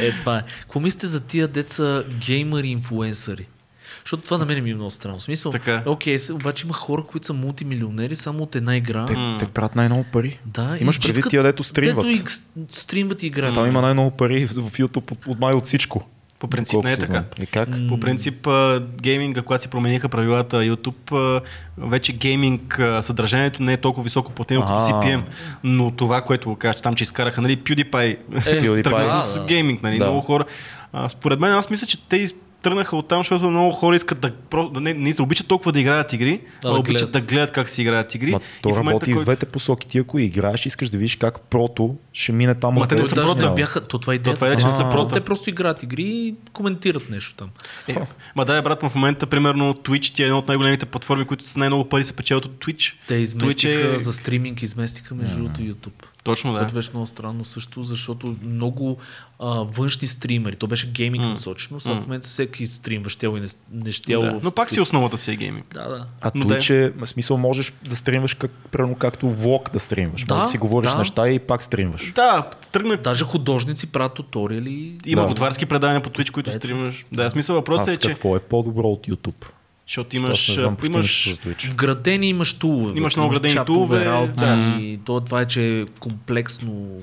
е 0.00 0.12
това 0.16 0.34
е, 0.34 0.38
е 0.38 0.38
е. 0.38 0.42
Какво 0.60 0.80
мислите 0.80 1.06
за 1.06 1.20
тия 1.20 1.48
деца 1.48 2.02
геймъри 2.18 2.68
инфлуенсъри? 2.68 3.46
Защото 4.04 4.22
това 4.22 4.38
на 4.38 4.44
мен 4.46 4.64
ми 4.64 4.70
е 4.70 4.74
много 4.74 4.90
странно. 4.90 5.20
Смисъл, 5.20 5.52
Така 5.52 5.74
е. 5.76 5.88
окей, 5.88 6.18
се- 6.18 6.32
обаче 6.32 6.66
има 6.66 6.74
хора, 6.74 7.02
които 7.02 7.26
са 7.26 7.32
мултимилионери 7.32 8.16
само 8.16 8.42
от 8.42 8.56
една 8.56 8.76
игра. 8.76 9.04
Те, 9.04 9.14
те 9.38 9.46
правят 9.46 9.76
най-много 9.76 10.04
пари. 10.04 10.38
Да, 10.46 10.76
Имаш 10.80 10.96
и 10.96 11.00
предвид 11.00 11.24
тия, 11.30 11.42
дето 11.42 11.62
стримват. 11.62 11.96
Дето 11.96 12.08
и 12.08 12.18
с- 12.20 12.42
стримват 12.70 13.22
и 13.22 13.26
играят. 13.26 13.54
Там 13.54 13.66
има 13.66 13.82
най-много 13.82 14.10
пари 14.10 14.46
в 14.46 14.52
в 14.52 14.72
YouTube 14.72 15.12
от, 15.12 15.26
от 15.26 15.40
май 15.40 15.52
от 15.52 15.66
всичко. 15.66 16.08
По 16.38 16.48
принцип 16.48 16.84
не 16.84 16.92
е 16.92 16.96
така. 16.96 17.06
знам. 17.06 17.24
И 17.42 17.46
как? 17.46 17.68
По 17.88 18.00
принцип, 18.00 18.48
гейминга, 18.96 19.42
когато 19.42 19.62
си 19.62 19.68
промениха 19.68 20.08
правилата 20.08 20.56
YouTube, 20.56 21.40
вече 21.78 22.12
гейминг 22.12 22.80
съдържанието 23.02 23.62
не 23.62 23.72
е 23.72 23.76
толкова 23.76 24.04
високо 24.04 24.32
платено 24.32 24.60
като. 24.60 24.72
CPM. 24.72 25.22
Но 25.64 25.90
това, 25.90 26.20
което 26.20 26.48
го 26.48 26.56
кажа, 26.56 26.80
там, 26.80 26.94
че 26.94 27.04
изкараха, 27.04 27.40
нали, 27.40 27.56
PewDiePie, 27.56 28.04
Е, 28.06 28.16
тръгна 28.42 28.60
PewDiePie. 28.62 29.20
с 29.20 29.34
Да, 29.34 29.40
да. 29.40 29.46
гейминг, 29.46 29.82
нали, 29.82 29.98
Да. 29.98 30.04
много 30.04 30.20
хора. 30.20 30.44
А, 30.92 31.08
според 31.08 31.40
мен, 31.40 31.52
аз 31.52 31.70
мисля, 31.70 31.86
че 31.86 31.98
те 32.00 32.16
тръгнаха 32.62 32.96
оттам, 32.96 33.20
защото 33.20 33.50
много 33.50 33.72
хора 33.72 33.96
искат 33.96 34.20
да, 34.20 34.32
да 34.70 34.80
не, 34.80 34.94
не 34.94 35.12
се 35.12 35.22
обичат 35.22 35.46
толкова 35.46 35.72
да 35.72 35.80
играят 35.80 36.12
игри, 36.12 36.40
А, 36.64 36.68
а, 36.68 36.72
да 36.72 36.78
обичат 36.78 37.10
гледат. 37.10 37.12
да 37.12 37.20
гледат 37.20 37.52
как 37.52 37.70
си 37.70 37.82
играят 37.82 38.14
игри. 38.14 38.30
Ма, 38.30 38.40
то 38.62 38.68
и 38.68 38.72
в 38.72 38.76
момента, 38.76 38.90
работи 38.90 39.10
и 39.10 39.14
в 39.14 39.16
който... 39.16 39.24
двете 39.24 39.46
посоки. 39.46 39.88
Ти 39.88 39.98
ако 39.98 40.18
играеш, 40.18 40.66
искаш 40.66 40.88
да 40.88 40.98
видиш 40.98 41.16
как 41.16 41.40
прото 41.40 41.96
ще 42.12 42.32
мине 42.32 42.54
там. 42.54 42.74
Ма 42.74 42.88
те 42.88 42.94
не 42.94 43.04
са 43.04 43.14
прото, 43.14 43.48
не 43.48 43.54
бяха, 43.54 43.80
то 43.80 43.98
това 43.98 44.12
е 44.12 44.16
идеята. 44.16 44.34
това 44.34 44.48
е, 44.52 44.56
че 44.58 44.66
не 44.66 44.72
са 44.72 44.90
прото. 44.90 45.14
Те 45.14 45.20
просто 45.20 45.50
играят 45.50 45.82
игри 45.82 46.02
и 46.02 46.34
коментират 46.52 47.10
нещо 47.10 47.34
там. 47.34 47.48
Е, 47.88 47.96
ма 48.36 48.44
да, 48.44 48.62
брат, 48.62 48.82
ма 48.82 48.90
в 48.90 48.94
момента, 48.94 49.26
примерно, 49.26 49.74
Twitch 49.74 50.14
ти 50.14 50.22
е 50.22 50.24
една 50.24 50.38
от 50.38 50.48
най-големите 50.48 50.86
платформи, 50.86 51.24
които 51.24 51.44
с 51.44 51.56
най-много 51.56 51.88
пари 51.88 52.04
се 52.04 52.12
печелят 52.12 52.44
от 52.44 52.64
Twitch. 52.64 52.94
Те 53.08 53.14
изместиха 53.14 53.72
Twitch 53.72 53.94
е- 53.94 53.98
за 53.98 54.12
стриминг, 54.12 54.62
изместиха 54.62 55.14
между 55.14 55.36
другото 55.36 55.60
YouTube. 55.60 56.06
Точно, 56.24 56.52
да. 56.52 56.58
Което 56.58 56.74
беше 56.74 56.90
много 56.90 57.06
странно 57.06 57.44
също, 57.44 57.82
защото 57.82 58.36
много 58.42 58.96
а, 59.38 59.46
външни 59.48 60.08
стримери, 60.08 60.56
то 60.56 60.66
беше 60.66 60.86
гейминг 60.86 61.24
насочено, 61.24 61.80
сега 61.80 61.94
в 61.94 62.00
момента 62.00 62.26
всеки 62.26 62.66
стрим 62.66 63.04
щел 63.04 63.36
и 63.36 63.40
не, 63.40 63.46
не 63.84 63.92
щел. 63.92 64.20
да. 64.20 64.40
в 64.40 64.42
Но 64.42 64.50
пак 64.50 64.70
си 64.70 64.80
основата 64.80 65.18
си 65.18 65.32
е 65.32 65.36
гейминг. 65.36 65.74
Да, 65.74 65.88
да. 65.88 66.06
А 66.20 66.30
Но 66.34 66.46
той, 66.46 66.56
да. 66.56 66.62
че 66.62 66.92
смисъл 67.04 67.36
можеш 67.36 67.72
да 67.84 67.96
стримваш 67.96 68.34
как, 68.34 68.50
примерно 68.50 68.94
както 68.94 69.30
влог 69.30 69.70
да 69.72 69.80
стримваш. 69.80 70.24
Да, 70.24 70.34
Може 70.34 70.44
да 70.44 70.50
си 70.50 70.58
говориш 70.58 70.90
да. 70.90 70.98
неща 70.98 71.28
и 71.28 71.38
пак 71.38 71.62
стримваш. 71.62 72.12
Да, 72.12 72.50
тръгна. 72.72 72.96
Даже 72.96 73.24
художници 73.24 73.86
правят 73.86 74.14
туториали. 74.14 74.96
Има 75.06 75.22
Да. 75.22 75.28
готварски 75.28 75.66
предавания 75.66 76.02
по 76.02 76.10
Twitch, 76.10 76.30
които 76.30 76.50
Ето. 76.50 76.58
стримаш. 76.58 77.04
Да, 77.12 77.30
смисъл 77.30 77.54
въпросът 77.56 77.88
е, 77.88 77.96
че 77.96 78.08
какво 78.08 78.36
е 78.36 78.40
по-добро 78.40 78.88
от 78.88 79.06
YouTube? 79.06 79.44
Защото 79.86 80.16
Имаш, 80.16 80.54
знам 80.54 80.76
имаш. 80.86 81.34
Вградени 81.70 82.28
имаш 82.28 82.54
тулове. 82.54 82.98
Имаш 82.98 83.16
много 83.16 83.30
вградени 83.30 83.54
чатове, 83.54 83.74
тулове, 83.74 84.04
работи, 84.04 84.40
да. 84.40 84.76
и 84.80 85.00
то, 85.04 85.20
това 85.20 85.40
е, 85.40 85.46
че 85.46 85.80
е 85.80 85.84
комплексно. 86.00 87.00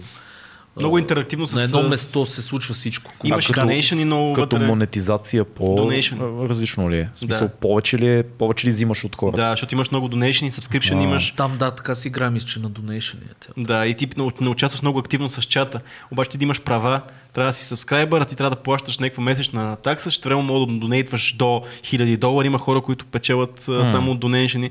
Много 0.79 0.97
интерактивно 0.97 1.47
с... 1.47 1.53
На 1.53 1.63
едно 1.63 1.83
место 1.83 2.25
се 2.25 2.41
случва 2.41 2.73
всичко. 2.73 3.11
Имаш 3.23 3.47
като- 3.47 3.59
donation 3.59 4.01
и 4.01 4.05
много 4.05 4.33
Като 4.33 4.55
вътре. 4.55 4.67
монетизация 4.67 5.45
по 5.45 5.63
Donation. 5.63 6.49
различно 6.49 6.91
ли 6.91 6.97
е? 6.97 7.09
В 7.15 7.19
смисъл 7.19 7.47
Да. 7.47 7.53
повече 7.53 7.97
ли 7.97 8.07
е, 8.09 8.23
повече 8.23 8.67
ли 8.67 8.71
взимаш 8.71 9.03
от 9.03 9.15
хората? 9.15 9.37
Да, 9.37 9.49
защото 9.49 9.75
имаш 9.75 9.91
много 9.91 10.09
donation 10.09 10.45
и 10.45 10.51
subscription 10.51 10.99
А. 10.99 11.03
имаш. 11.03 11.33
Там, 11.37 11.57
да, 11.57 11.71
така 11.71 11.95
си 11.95 12.07
играем, 12.07 12.33
мисля, 12.33 12.47
че 12.47 12.59
на 12.59 12.71
Donation 12.71 13.15
е. 13.15 13.61
Да, 13.61 13.85
и 13.85 13.95
ти 13.95 14.07
не, 14.41 14.49
участваш 14.49 14.81
много 14.81 14.99
активно 14.99 15.29
с 15.29 15.41
чата. 15.41 15.79
Обаче 16.11 16.29
ти 16.29 16.37
да 16.37 16.43
имаш 16.43 16.61
права, 16.61 17.01
трябва 17.33 17.49
да 17.49 17.57
си 17.57 17.65
сабскрайбър, 17.65 18.21
а 18.21 18.25
ти 18.25 18.35
трябва 18.35 18.55
да 18.55 18.61
плащаш 18.61 18.97
някаква 18.97 19.23
месечна 19.23 19.75
такса, 19.75 20.11
ще 20.11 20.29
време 20.29 20.41
мога 20.41 20.73
да 20.73 20.79
донейтваш 20.79 21.33
до 21.33 21.45
1000 21.83 22.17
долари. 22.17 22.47
Има 22.47 22.57
хора, 22.59 22.81
които 22.81 23.05
печелят 23.05 23.65
а, 23.69 23.85
само 23.87 24.11
от 24.11 24.19
донейшени. 24.19 24.69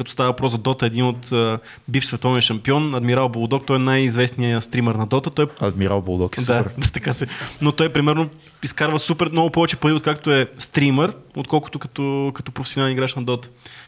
Като 0.00 0.12
става 0.12 0.30
въпрос 0.30 0.52
за 0.52 0.58
Дота, 0.58 0.86
един 0.86 1.04
от 1.04 1.32
а, 1.32 1.58
бив 1.88 2.06
световен 2.06 2.40
шампион, 2.40 2.94
Адмирал 2.94 3.28
Болдок, 3.28 3.66
той 3.66 3.76
е 3.76 3.78
най-известният 3.78 4.64
стример 4.64 4.94
на 4.94 5.06
Дота. 5.06 5.30
Той 5.30 5.46
Адмирал 5.60 6.00
Булдок 6.00 6.36
е 6.36 6.40
да, 6.40 6.44
супер. 6.44 6.70
да, 6.78 6.88
така 6.88 7.12
се. 7.12 7.26
Но 7.60 7.72
той, 7.72 7.88
примерно, 7.88 8.28
изкарва 8.62 8.98
супер 8.98 9.28
много 9.32 9.50
повече 9.50 9.76
пари, 9.76 9.92
откакто 9.92 10.32
е 10.32 10.48
стример, 10.58 11.12
отколкото 11.36 11.78
като, 11.78 12.32
като 12.34 12.52
професионален 12.52 12.92
играч 12.92 13.14
на. 13.14 13.38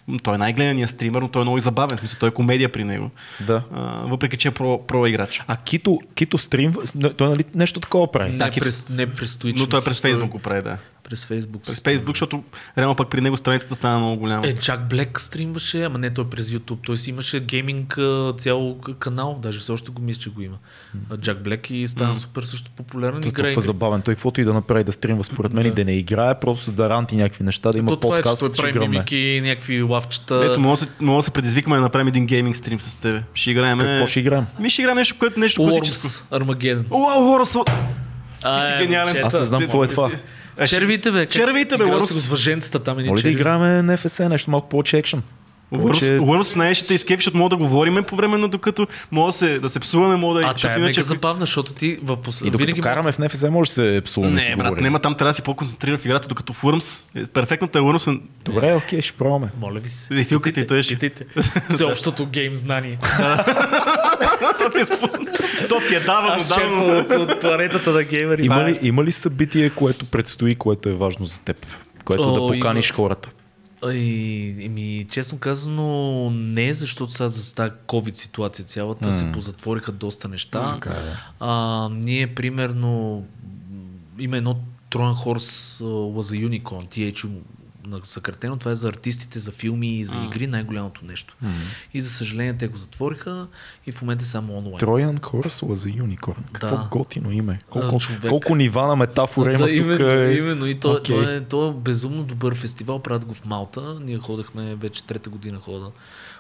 М, 0.09 0.19
Той 0.23 0.35
е 0.35 0.39
най-гледаният 0.39 0.91
стример, 0.91 1.23
но 1.23 1.29
той 1.29 1.43
е 1.43 1.45
много 1.45 1.59
и 1.59 1.61
забавен. 1.61 1.99
Смисъл, 1.99 2.19
той 2.21 2.29
е 2.29 2.33
комедия 2.33 2.73
при 2.73 2.85
него. 2.85 3.11
Да. 3.41 3.63
А, 3.75 3.81
въпреки, 4.07 4.37
че 4.37 4.49
е 4.49 4.51
про, 4.51 4.87
про 4.87 5.07
играч. 5.07 5.43
А 5.47 5.57
Кито, 5.57 5.99
Кито 6.15 6.39
стрим, 6.39 6.75
той 7.17 7.29
нали 7.29 7.45
нещо 7.55 7.81
такова 7.81 8.13
прави? 8.13 8.37
Не, 8.37 8.51
през, 8.51 8.97
не 8.97 9.15
през 9.15 9.35
Twitch. 9.35 9.59
Но 9.59 9.67
той 9.67 9.81
е 9.81 9.85
през 9.85 10.01
Фейсбук 10.01 10.31
го 10.31 10.39
прави, 10.39 10.63
да. 10.63 10.79
През 11.05 11.27
Фейсбук. 11.27 11.63
През 11.65 11.83
Фейсбук, 11.83 12.17
защото 12.17 12.45
реално 12.79 12.95
пък 12.95 13.11
при 13.11 13.21
него 13.21 13.37
страницата 13.37 13.75
стана 13.75 13.99
много 13.99 14.17
голяма. 14.17 14.47
Е, 14.47 14.53
Джак 14.53 14.89
Блек 14.89 15.21
стримваше, 15.21 15.83
ама 15.83 15.99
не 15.99 16.15
той 16.15 16.31
през 16.31 16.51
YouTube. 16.51 16.79
Той 16.87 16.97
си 16.97 17.11
имаше 17.11 17.41
гейминг 17.41 17.99
цял 18.39 18.79
канал, 18.99 19.39
даже 19.43 19.59
все 19.59 19.73
още 19.73 19.91
го 19.91 20.03
мисля, 20.03 20.21
че 20.21 20.31
го 20.31 20.43
има. 20.43 20.57
Джак 21.17 21.43
Блек 21.43 21.71
и 21.71 21.89
стана 21.89 22.17
супер 22.17 22.43
също 22.43 22.71
популярен. 22.71 23.23
Той 23.23 23.31
е 23.31 23.33
толкова 23.33 23.61
забавен. 23.61 24.03
Той 24.03 24.15
каквото 24.15 24.41
и 24.41 24.45
да 24.45 24.53
направи 24.53 24.85
да 24.85 24.93
стримва 24.93 25.25
според 25.25 25.53
мен 25.53 25.67
и 25.67 25.71
да 25.71 25.85
не 25.85 25.93
играе, 25.93 26.41
просто 26.41 26.73
да 26.73 26.89
ранти 26.89 27.17
някакви 27.17 27.45
неща, 27.45 27.73
да 27.73 27.79
има 27.79 27.91
То 27.91 27.97
това 27.97 28.19
е, 28.19 28.21
че 28.21 28.23
подкаст, 28.23 28.57
той 28.57 28.73
прави 28.73 28.89
мимики, 28.89 29.41
някакви 29.45 29.83
лавчета. 29.83 30.49
Ето, 30.51 30.61
мога 30.61 30.77
да, 30.77 30.85
се, 30.85 30.91
мога 31.01 31.19
да 31.19 31.23
се 31.23 31.31
предизвикаме 31.31 31.77
да 31.77 31.83
направим 31.83 32.09
един 32.09 32.27
гейминг 32.27 32.57
стрим 32.57 32.81
с 32.81 32.95
теб. 32.95 33.25
Ще 33.35 33.51
играем. 33.51 33.79
Какво 33.79 34.07
ще 34.07 34.21
играем? 34.21 34.47
Ми 34.61 34.71
ще 34.71 34.83
играем 34.83 34.97
нещо, 34.97 35.17
което 35.19 35.41
нещо 35.41 35.63
класическо. 35.63 36.09
Worms, 36.09 36.43
Armageddon. 36.43 36.85
Уау, 36.91 37.33
Хорос! 37.33 37.53
Ти 37.53 38.67
си 38.67 38.73
е, 38.75 38.79
гениален. 38.79 39.25
Аз 39.25 39.35
не 39.35 39.45
знам 39.45 39.61
какво 39.61 39.85
е 39.85 39.89
това. 39.89 40.11
Ще- 40.57 40.67
Червите, 40.67 41.11
бе. 41.11 41.27
Червите, 41.27 41.77
бе, 41.79 41.85
играл 41.85 42.01
Worms. 42.01 42.07
си 42.07 42.13
го 42.13 42.19
с 42.19 42.29
въженцата 42.29 42.79
там 42.83 42.99
едни 42.99 43.09
Моля 43.11 43.21
да 43.23 43.31
играем 43.31 43.87
на 43.87 43.99
FS, 43.99 44.29
нещо 44.29 44.51
малко 44.51 44.69
повече 44.69 44.99
екшен. 44.99 45.23
Повече... 45.73 46.19
Worms 46.19 46.43
знаеш, 46.43 46.77
ще 46.77 46.87
те 46.87 46.95
изкефи, 46.95 47.17
защото 47.17 47.37
мога 47.37 47.51
да 47.51 47.57
говорим 47.57 48.05
по 48.05 48.17
време 48.17 48.39
на 48.39 48.49
докато 48.49 48.87
мога 49.11 49.27
да 49.27 49.33
се, 49.33 49.59
да 49.59 49.71
се 49.71 49.81
псуваме, 49.81 50.17
мога 50.17 50.35
да... 50.35 50.41
А 50.41 50.53
защото 50.53 50.63
тая 50.63 50.75
е 50.75 50.79
иначе- 50.79 51.01
мега 51.01 51.03
забавна, 51.03 51.41
защото 51.41 51.73
ти 51.73 51.99
в 52.03 52.17
пос... 52.17 52.41
И 52.41 52.45
докато 52.45 52.59
винаги 52.59 52.81
караме 52.81 53.13
в 53.13 53.19
NFS, 53.19 53.49
може 53.49 53.69
да 53.69 53.75
се 53.75 54.03
псуваме. 54.05 54.33
Не, 54.33 54.57
брат, 54.57 54.67
говорим. 54.67 54.83
няма 54.83 54.99
там 54.99 55.15
трябва 55.15 55.31
да 55.31 55.35
си 55.35 55.43
по-концентриран 55.43 55.99
в 55.99 56.05
играта, 56.07 56.29
докато 56.29 56.53
в 56.53 56.63
Worms, 56.63 57.05
е, 57.15 57.27
перфектната 57.27 57.79
е 57.79 57.83
Worms, 57.83 58.21
Добре, 58.45 58.75
окей, 58.75 59.01
ще 59.01 59.13
пробваме. 59.13 59.49
Моля 59.61 59.81
ви 59.81 59.89
се. 59.89 60.15
И 60.15 60.25
филката 60.25 60.61
и 60.61 60.67
той 60.67 60.83
ще- 60.83 60.95
Питайте. 60.95 61.25
Всеобщото 61.71 62.27
гейм 62.27 62.57
знание. 62.57 62.99
то 64.59 64.71
ти 64.75 64.81
е 64.81 64.85
спусна. 64.85 65.27
То 65.69 65.81
ти 65.89 65.95
е 65.95 66.01
давано, 66.01 66.45
давано. 66.45 66.99
от, 66.99 67.11
от 67.13 67.41
планетата 67.41 67.91
на 67.91 68.03
геймери. 68.03 68.45
Има 68.45 68.65
ли, 68.65 68.79
има 68.83 69.05
ли 69.05 69.13
събитие, 69.13 69.71
което 69.71 70.05
предстои, 70.07 70.55
което 70.55 70.89
е 70.89 70.93
важно 70.93 71.25
за 71.25 71.41
теб? 71.41 71.67
Което 72.05 72.23
О, 72.23 72.33
да 72.33 72.47
поканиш 72.49 72.89
има. 72.89 72.97
хората? 72.97 73.29
Ай, 73.85 74.69
ми, 74.71 75.07
честно 75.11 75.39
казано, 75.39 76.31
не, 76.31 76.75
защото 76.75 77.13
сега 77.13 77.29
за 77.29 77.55
тази 77.55 77.71
COVID 77.87 78.17
ситуация 78.17 78.65
цялата 78.65 79.13
се 79.13 79.33
позатвориха 79.33 79.93
доста 79.93 80.29
неща. 80.29 80.69
Така 80.69 80.91
е, 80.91 81.03
да. 81.03 81.33
а, 81.41 81.89
ние, 81.93 82.35
примерно, 82.35 83.25
има 84.19 84.37
едно 84.37 84.57
Trojan 84.91 85.15
Horse 85.15 85.81
а, 85.81 85.85
was 85.85 86.37
a 86.37 86.49
Unicorn, 86.49 86.89
THU 86.89 87.31
съкратено. 88.03 88.57
Това 88.57 88.71
е 88.71 88.75
за 88.75 88.89
артистите, 88.89 89.39
за 89.39 89.53
филми 89.53 89.99
и 89.99 90.05
за 90.05 90.19
игри 90.25 90.47
най-голямото 90.47 91.05
нещо. 91.05 91.37
И 91.95 92.01
за 92.01 92.11
съжаление 92.11 92.57
те 92.57 92.69
го 92.69 92.77
затвориха 92.77 93.47
и 93.87 93.93
в 93.93 94.03
момента 94.03 94.23
е 94.23 94.27
само 94.27 94.59
онлайн. 94.59 94.79
Троян 94.79 95.19
Корс 95.19 95.63
за 95.69 95.91
Юникорн. 95.91 96.45
Какво 96.53 96.77
Да. 96.77 96.89
готино 96.91 97.33
име. 97.33 97.61
Колко, 97.71 97.99
човек. 97.99 98.29
колко 98.29 98.55
нива 98.55 98.87
на 98.87 98.97
метафора 98.97 99.53
има 99.53 99.67
да, 99.67 99.71
именно, 99.71 99.99
тук. 99.99 100.07
е- 100.13 100.35
именно. 100.39 100.67
И 100.67 100.81
то, 100.81 100.89
okay. 100.89 101.07
то, 101.07 101.23
е, 101.23 101.41
то 101.41 101.69
е 101.69 101.73
безумно 101.73 102.23
добър 102.23 102.55
фестивал. 102.55 102.99
Правят 102.99 103.25
го 103.25 103.35
в 103.35 103.45
Малта. 103.45 104.01
Ние 104.01 104.19
ходехме 104.19 104.75
вече 104.75 105.05
трета 105.05 105.31
година 105.31 105.59
хода. 105.59 105.91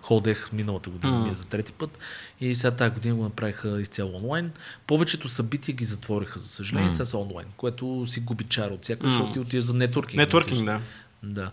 Ходех 0.02 0.52
миналата 0.52 0.90
година 0.90 1.18
ми 1.20 1.30
е 1.30 1.34
за 1.34 1.44
трети 1.44 1.72
път. 1.72 1.98
И 2.40 2.54
сега 2.54 2.70
тази 2.70 2.90
година 2.90 3.14
го 3.14 3.22
направиха 3.22 3.80
изцяло 3.80 4.16
онлайн. 4.16 4.50
Повечето 4.86 5.28
събития 5.28 5.74
ги 5.74 5.84
затвориха, 5.84 6.38
за 6.38 6.48
съжаление, 6.48 6.92
сега 6.92 7.04
са 7.04 7.18
онлайн, 7.18 7.46
което 7.56 8.06
си 8.06 8.20
губи 8.20 8.44
чара 8.44 8.74
от 8.74 8.82
всяка, 8.82 9.08
защото 9.08 9.32
ти 9.32 9.38
отиваш 9.38 9.64
за 9.64 9.74
нетворкинг. 9.74 10.18
Нетворкинг, 10.18 10.64
да. 10.64 10.80
Да. 11.22 11.50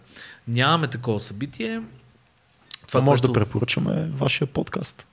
Нямаме 0.47 0.87
такова 0.87 1.19
събитие. 1.19 1.81
Това 2.87 3.01
може 3.01 3.21
което- 3.21 3.33
да 3.33 3.39
препоръчаме 3.39 4.09
вашия 4.13 4.47
подкаст. 4.47 5.05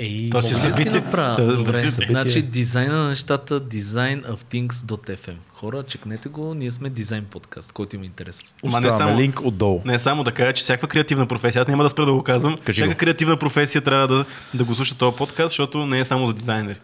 Ей, 0.00 0.30
То 0.30 0.42
си 0.42 0.52
да 0.52 0.58
събитие. 0.58 1.00
Та, 1.02 1.34
Добре. 1.36 1.82
събитие. 1.82 2.06
Значи 2.06 2.42
дизайна 2.42 2.96
на 2.96 3.08
нещата, 3.08 3.60
designofthings.fm. 3.60 5.34
Хора, 5.54 5.82
чекнете 5.82 6.28
го, 6.28 6.54
ние 6.54 6.70
сме 6.70 6.90
дизайн 6.90 7.24
подкаст, 7.24 7.72
който 7.72 7.96
има 7.96 8.04
интерес. 8.04 8.54
Ма 8.64 8.80
не 8.80 8.90
само- 8.90 9.20
линк 9.20 9.40
отдолу. 9.40 9.82
Не 9.84 9.98
само 9.98 10.24
да 10.24 10.32
кажа, 10.32 10.52
че 10.52 10.62
всяка 10.62 10.86
креативна 10.86 11.26
професия, 11.26 11.62
аз 11.62 11.68
няма 11.68 11.82
да 11.82 11.90
спра 11.90 12.06
да 12.06 12.12
го 12.12 12.22
казвам, 12.22 12.58
Кажи 12.58 12.76
всяка 12.76 12.90
го. 12.90 12.98
креативна 12.98 13.36
професия 13.36 13.82
трябва 13.82 14.08
да, 14.08 14.24
да 14.54 14.64
го 14.64 14.74
слуша 14.74 14.94
този 14.94 15.16
подкаст, 15.16 15.48
защото 15.48 15.86
не 15.86 16.00
е 16.00 16.04
само 16.04 16.26
за 16.26 16.32
дизайнери. 16.34 16.78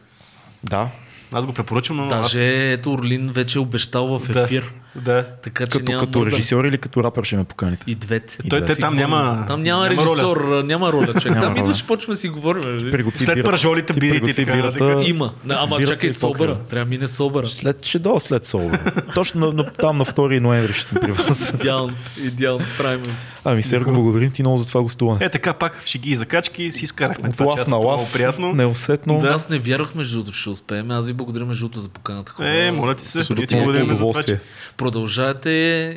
Да. 0.64 0.90
Аз 1.32 1.46
го 1.46 1.52
препоръчвам, 1.52 1.96
но 1.96 2.08
Даже 2.08 2.72
ето 2.72 2.92
Орлин 2.92 3.28
вече 3.28 3.58
е 3.58 3.60
обещал 3.60 4.18
в 4.18 4.30
аз... 4.30 4.36
ефир. 4.36 4.62
Да, 4.62 4.83
да. 4.96 5.26
Така 5.42 5.66
че 5.66 5.70
Като, 5.70 5.92
няма 5.92 6.00
като 6.00 6.26
режисьор 6.26 6.64
или 6.64 6.78
като 6.78 7.04
рапър 7.04 7.24
ще 7.24 7.36
ме 7.36 7.44
поканите? 7.44 7.84
И 7.86 7.94
двете. 7.94 8.38
Той, 8.50 8.60
да 8.60 8.66
те 8.66 8.76
там 8.76 8.96
няма... 8.96 9.44
Там 9.48 9.62
няма, 9.62 9.90
роля. 9.90 9.96
режисьор, 9.96 10.36
роля. 10.36 10.64
няма 10.64 10.92
роля. 10.92 11.06
Човек. 11.06 11.24
Няма 11.24 11.40
там 11.40 11.56
идваш, 11.56 11.84
почваме 11.84 12.12
да 12.12 12.18
си 12.18 12.28
говорим. 12.28 12.90
Приготви 12.90 13.24
След 13.24 13.44
пържолите, 13.44 13.92
Ти 13.92 14.00
бирите 14.00 14.42
и 14.42 14.46
така. 14.46 15.02
Има. 15.04 15.32
Ама 15.48 15.76
Бирата 15.76 15.92
чакай 15.92 16.10
и 16.10 16.12
собъра. 16.12 16.58
Трябва 16.70 16.84
да 16.84 16.90
мине 16.90 17.06
собъра. 17.06 17.46
След, 17.46 17.86
ще 17.86 17.98
до 17.98 18.20
след 18.20 18.46
Солва. 18.46 18.78
Точно 19.14 19.52
на, 19.52 19.64
там 19.64 19.98
на 19.98 20.04
2 20.04 20.40
ноември 20.40 20.72
ще 20.72 20.84
съм 20.84 20.98
при 21.00 21.12
вас. 21.12 21.50
Идеално. 21.54 21.94
Идеално. 22.24 22.64
Правим. 22.78 23.02
Ами, 23.44 23.62
Серго, 23.62 23.92
благодарим 23.92 24.30
ти 24.30 24.42
много 24.42 24.56
за 24.56 24.68
това 24.68 24.82
гостуване. 24.82 25.24
Е, 25.24 25.28
така 25.28 25.52
пак 25.52 25.80
в 25.80 25.86
шеги 25.86 26.10
и 26.10 26.16
закачки 26.16 26.72
си 26.72 26.84
изкарахме 26.84 27.28
От 27.28 27.36
това 27.36 27.46
лав 27.46 27.58
част. 27.58 27.70
на 27.70 27.76
лав, 27.76 28.12
приятно. 28.12 28.52
неусетно. 28.52 29.18
Да. 29.18 29.28
Аз 29.28 29.48
не 29.48 29.58
вярвах 29.58 29.94
между 29.94 30.16
другото, 30.16 30.32
че 30.32 30.40
ще 30.40 30.50
успеем. 30.50 30.90
Аз 30.90 31.06
ви 31.06 31.12
благодаря 31.12 31.44
между 31.44 31.64
другото 31.64 31.78
за 31.78 31.88
поканата 31.88 32.32
хора. 32.32 32.48
Е, 32.48 32.72
моля 32.72 32.94
ти 32.94 33.04
се, 33.04 33.34
ти 33.34 33.56
благодарим 33.56 33.90
за 33.90 33.96
това, 33.96 34.22
че... 34.22 34.40
Продължавате 34.84 35.50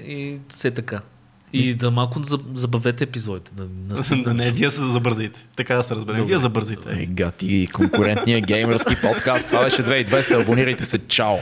и 0.07 0.39
все 0.49 0.72
така. 0.72 1.01
И 1.53 1.73
да 1.73 1.91
малко 1.91 2.22
забавете 2.53 3.03
епизодите. 3.03 3.51
Да. 3.55 3.65
Да, 4.15 4.34
не, 4.34 4.51
вие 4.51 4.69
се 4.69 4.81
забързайте. 4.81 5.45
Така 5.55 5.76
да 5.76 5.84
се 5.84 5.95
разберем. 5.95 6.26
Вие 6.26 6.38
забързайте. 6.38 6.89
Е, 7.01 7.05
гати, 7.05 7.68
конкурентния 7.73 8.41
геймърски 8.41 8.95
подкаст. 9.01 9.47
Това 9.47 9.64
беше 9.64 9.84
2200. 9.84 10.41
Абонирайте 10.41 10.85
се. 10.85 10.97
Чао! 10.97 11.38